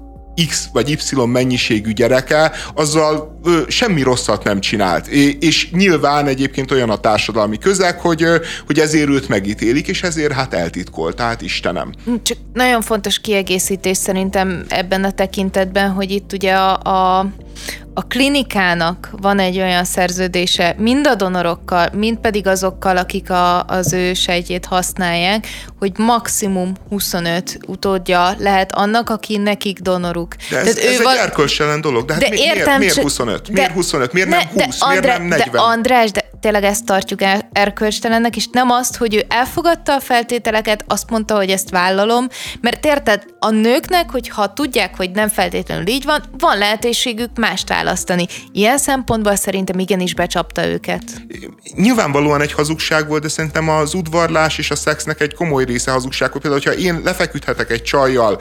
X 0.48 0.68
vagy 0.72 0.90
Y 0.90 1.26
mennyiségű 1.26 1.92
gyereke, 1.92 2.52
azzal 2.74 3.38
ö, 3.44 3.60
semmi 3.68 4.02
rosszat 4.02 4.44
nem 4.44 4.60
csinált. 4.60 5.06
É, 5.06 5.36
és 5.40 5.70
nyilván 5.70 6.26
egyébként 6.26 6.70
olyan 6.70 6.90
a 6.90 6.96
társadalmi 6.96 7.58
közeg, 7.58 8.00
hogy, 8.00 8.22
ö, 8.22 8.36
hogy 8.66 8.78
ezért 8.78 9.08
őt 9.08 9.28
megítélik, 9.28 9.88
és 9.88 10.02
ezért 10.02 10.32
hát 10.32 10.54
eltitkolt, 10.54 11.16
tehát 11.16 11.42
Istenem. 11.42 11.92
Csak 12.22 12.38
nagyon 12.52 12.80
fontos 12.80 13.18
kiegészítés 13.18 13.96
szerintem 13.96 14.64
ebben 14.68 15.04
a 15.04 15.10
tekintetben, 15.10 15.90
hogy 15.90 16.10
itt 16.10 16.32
ugye 16.32 16.54
a, 16.54 16.78
a 17.18 17.26
a 17.94 18.06
klinikának 18.06 19.10
van 19.12 19.38
egy 19.38 19.58
olyan 19.58 19.84
szerződése, 19.84 20.74
mind 20.78 21.06
a 21.06 21.14
donorokkal, 21.14 21.88
mind 21.92 22.18
pedig 22.18 22.46
azokkal, 22.46 22.96
akik 22.96 23.30
a, 23.30 23.62
az 23.64 23.92
ő 23.92 24.14
sejtjét 24.14 24.64
használják, 24.64 25.46
hogy 25.78 25.92
maximum 25.96 26.72
25 26.88 27.58
utódja 27.66 28.34
lehet 28.38 28.72
annak, 28.72 29.10
aki 29.10 29.36
nekik 29.36 29.78
donoruk. 29.78 30.34
De 30.50 30.56
ez, 30.56 30.62
Tehát 30.62 30.78
ez 30.78 31.00
ő 31.00 31.08
egy 31.08 31.16
erkölcselen 31.16 31.80
dolog. 31.80 32.04
De, 32.04 32.12
hát 32.12 32.22
de 32.22 32.28
mi, 32.28 32.40
értem, 32.40 32.78
miért, 32.78 32.78
miért 32.78 33.00
25? 33.02 33.46
De, 33.46 33.52
miért 33.52 33.72
25? 33.72 34.12
Miért 34.12 34.28
ne, 34.28 34.36
nem 34.36 34.64
20? 34.64 34.78
De 34.78 34.86
miért 34.88 35.06
nem 35.06 35.22
40? 35.22 35.50
De 35.50 35.58
András, 35.58 36.10
de 36.10 36.29
tényleg 36.40 36.64
ezt 36.64 36.84
tartjuk 36.84 37.22
el, 37.22 37.48
erkölcstelennek, 37.52 38.36
és 38.36 38.48
nem 38.52 38.70
azt, 38.70 38.96
hogy 38.96 39.14
ő 39.14 39.24
elfogadta 39.28 39.94
a 39.94 40.00
feltételeket, 40.00 40.84
azt 40.86 41.10
mondta, 41.10 41.36
hogy 41.36 41.50
ezt 41.50 41.70
vállalom, 41.70 42.26
mert 42.60 42.84
érted, 42.84 43.24
a 43.38 43.50
nőknek, 43.50 44.10
hogyha 44.10 44.52
tudják, 44.52 44.96
hogy 44.96 45.10
nem 45.10 45.28
feltétlenül 45.28 45.86
így 45.88 46.04
van, 46.04 46.22
van 46.38 46.58
lehetőségük 46.58 47.30
mást 47.38 47.68
választani. 47.68 48.26
Ilyen 48.52 48.78
szempontból 48.78 49.36
szerintem 49.36 49.78
igenis 49.78 50.14
becsapta 50.14 50.66
őket. 50.66 51.02
Nyilvánvalóan 51.74 52.40
egy 52.40 52.52
hazugság 52.52 53.08
volt, 53.08 53.22
de 53.22 53.28
szerintem 53.28 53.68
az 53.68 53.94
udvarlás 53.94 54.58
és 54.58 54.70
a 54.70 54.76
szexnek 54.76 55.20
egy 55.20 55.34
komoly 55.34 55.64
része 55.64 55.90
hazugság. 55.90 56.30
Például, 56.30 56.54
hogyha 56.64 56.80
én 56.80 57.00
lefeküdhetek 57.04 57.70
egy 57.70 57.82
csajjal, 57.82 58.40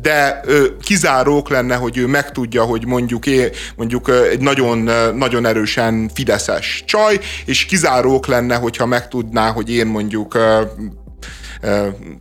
de 0.00 0.40
kizárók 0.82 1.48
lenne, 1.48 1.74
hogy 1.74 1.96
ő 1.96 2.06
megtudja, 2.06 2.62
hogy 2.62 2.86
mondjuk, 2.86 3.24
mondjuk 3.76 4.10
egy 4.30 4.40
nagyon, 4.40 4.78
nagyon 5.14 5.46
erősen 5.46 6.10
fideszes, 6.14 6.67
rendes 6.68 6.84
csaj, 6.84 7.20
és 7.44 7.64
kizárók 7.64 8.26
lenne, 8.26 8.56
hogyha 8.56 8.86
megtudná, 8.86 9.50
hogy 9.50 9.70
én 9.70 9.86
mondjuk 9.86 10.38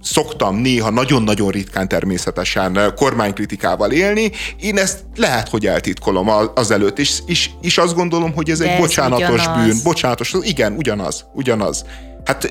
szoktam 0.02 0.56
néha 0.56 0.90
nagyon-nagyon 0.90 1.50
ritkán 1.52 1.88
természetesen 1.88 2.94
kormánykritikával 2.96 3.92
élni, 3.92 4.32
én 4.60 4.78
ezt 4.78 5.00
lehet, 5.16 5.50
hogy 5.50 5.66
eltitkolom 5.66 6.28
azelőtt, 6.56 7.00
és, 7.00 7.20
és, 7.26 7.50
és 7.62 7.78
azt 7.78 7.96
gondolom, 7.96 8.34
hogy 8.34 8.50
ez 8.50 8.58
De 8.58 8.64
egy 8.64 8.72
ez 8.72 8.80
bocsánatos 8.80 9.42
ugyanaz. 9.42 9.66
bűn. 9.66 9.84
Bocsánatos, 9.84 10.36
igen, 10.42 10.74
ugyanaz, 10.74 11.26
ugyanaz. 11.34 11.86
Hát 12.26 12.50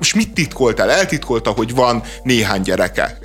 és 0.00 0.14
mit 0.14 0.32
titkolt 0.32 0.80
el? 0.80 0.90
Eltitkolta, 0.90 1.50
hogy 1.50 1.74
van 1.74 2.02
néhány 2.22 2.62
gyereke. 2.62 3.18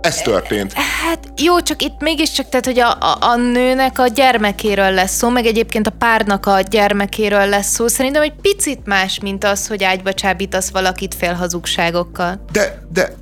Ez 0.00 0.16
történt. 0.16 0.72
Hát 0.72 1.28
jó, 1.36 1.60
csak 1.60 1.82
itt 1.82 2.00
mégiscsak, 2.00 2.48
tehát, 2.48 2.64
hogy 2.64 2.78
a, 2.78 2.90
a, 2.90 3.16
a 3.20 3.36
nőnek 3.36 3.98
a 3.98 4.06
gyermekéről 4.06 4.90
lesz 4.90 5.16
szó, 5.16 5.28
meg 5.28 5.46
egyébként 5.46 5.86
a 5.86 5.90
párnak 5.90 6.46
a 6.46 6.60
gyermekéről 6.60 7.46
lesz 7.46 7.72
szó. 7.72 7.86
Szerintem 7.86 8.22
egy 8.22 8.34
picit 8.40 8.86
más, 8.86 9.20
mint 9.20 9.44
az, 9.44 9.66
hogy 9.66 9.84
ágyba 9.84 10.12
csábítasz 10.12 10.70
valakit 10.70 11.14
fél 11.14 11.32
hazugságokkal. 11.32 12.44
De, 12.52 12.82
de, 12.92 13.14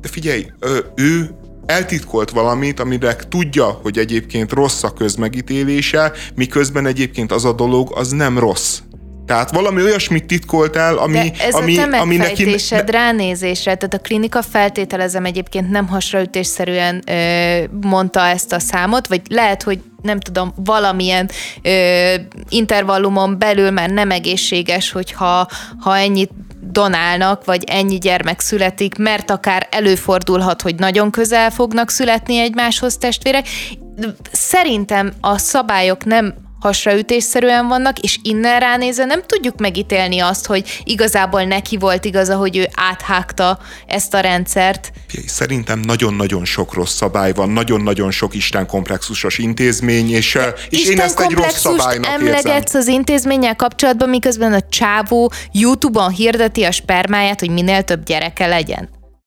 de 0.00 0.08
figyelj, 0.08 0.46
ő 0.94 1.30
eltitkolt 1.66 2.30
valamit, 2.30 2.80
aminek 2.80 3.28
tudja, 3.28 3.64
hogy 3.64 3.98
egyébként 3.98 4.52
rossz 4.52 4.82
a 4.82 4.92
közmegítélése, 4.92 6.12
miközben 6.34 6.86
egyébként 6.86 7.32
az 7.32 7.44
a 7.44 7.52
dolog 7.52 7.92
az 7.94 8.10
nem 8.10 8.38
rossz. 8.38 8.78
Tehát 9.26 9.50
valami 9.50 9.82
olyasmit 9.82 10.26
titkolt 10.26 10.76
el, 10.76 10.96
ami, 10.96 11.12
De 11.14 11.44
ez 11.44 11.54
ami, 11.54 11.78
a 11.78 12.00
ami 12.00 12.16
neki... 12.16 12.56
ránézésre, 12.86 13.74
tehát 13.74 13.94
a 13.94 13.98
klinika 13.98 14.42
feltételezem 14.42 15.24
egyébként 15.24 15.70
nem 15.70 15.88
hasraütésszerűen 15.88 17.02
ö, 17.06 17.64
mondta 17.88 18.20
ezt 18.20 18.52
a 18.52 18.58
számot, 18.58 19.06
vagy 19.06 19.20
lehet, 19.28 19.62
hogy 19.62 19.80
nem 20.02 20.20
tudom, 20.20 20.52
valamilyen 20.56 21.30
ö, 21.62 22.14
intervallumon 22.48 23.38
belül 23.38 23.70
már 23.70 23.90
nem 23.90 24.10
egészséges, 24.10 24.92
hogyha 24.92 25.48
ha 25.80 25.96
ennyit 25.96 26.30
donálnak, 26.60 27.44
vagy 27.44 27.64
ennyi 27.66 27.98
gyermek 27.98 28.40
születik, 28.40 28.96
mert 28.96 29.30
akár 29.30 29.68
előfordulhat, 29.70 30.62
hogy 30.62 30.74
nagyon 30.74 31.10
közel 31.10 31.50
fognak 31.50 31.90
születni 31.90 32.38
egymáshoz 32.38 32.96
testvérek. 32.96 33.46
Szerintem 34.32 35.12
a 35.20 35.38
szabályok 35.38 36.04
nem 36.04 36.34
hasraütésszerűen 36.64 37.68
vannak, 37.68 37.98
és 37.98 38.18
innen 38.22 38.60
ránézve 38.60 39.04
nem 39.04 39.22
tudjuk 39.26 39.58
megítélni 39.58 40.18
azt, 40.18 40.46
hogy 40.46 40.82
igazából 40.84 41.42
neki 41.42 41.76
volt 41.76 42.04
igaza, 42.04 42.36
hogy 42.36 42.56
ő 42.56 42.68
áthágta 42.74 43.58
ezt 43.86 44.14
a 44.14 44.20
rendszert. 44.20 44.92
Szerintem 45.26 45.80
nagyon-nagyon 45.80 46.44
sok 46.44 46.74
rossz 46.74 46.94
szabály 46.94 47.32
van, 47.32 47.50
nagyon-nagyon 47.50 48.10
sok 48.10 48.34
Isten 48.34 48.66
komplexusos 48.66 49.38
intézmény, 49.38 50.10
és, 50.10 50.38
és 50.68 50.88
én 50.88 51.00
ezt 51.00 51.20
egy 51.20 51.32
rossz 51.32 51.58
szabálynak 51.58 52.12
emlegetsz 52.12 52.46
érzem. 52.46 52.80
az 52.80 52.86
intézménnyel 52.86 53.56
kapcsolatban, 53.56 54.08
miközben 54.08 54.52
a 54.52 54.60
csávó 54.68 55.32
YouTube-on 55.52 56.10
hirdeti 56.10 56.62
a 56.62 56.70
spermáját, 56.70 57.40
hogy 57.40 57.50
minél 57.50 57.82
több 57.82 58.04
gyereke 58.04 58.46
legyen. 58.46 58.88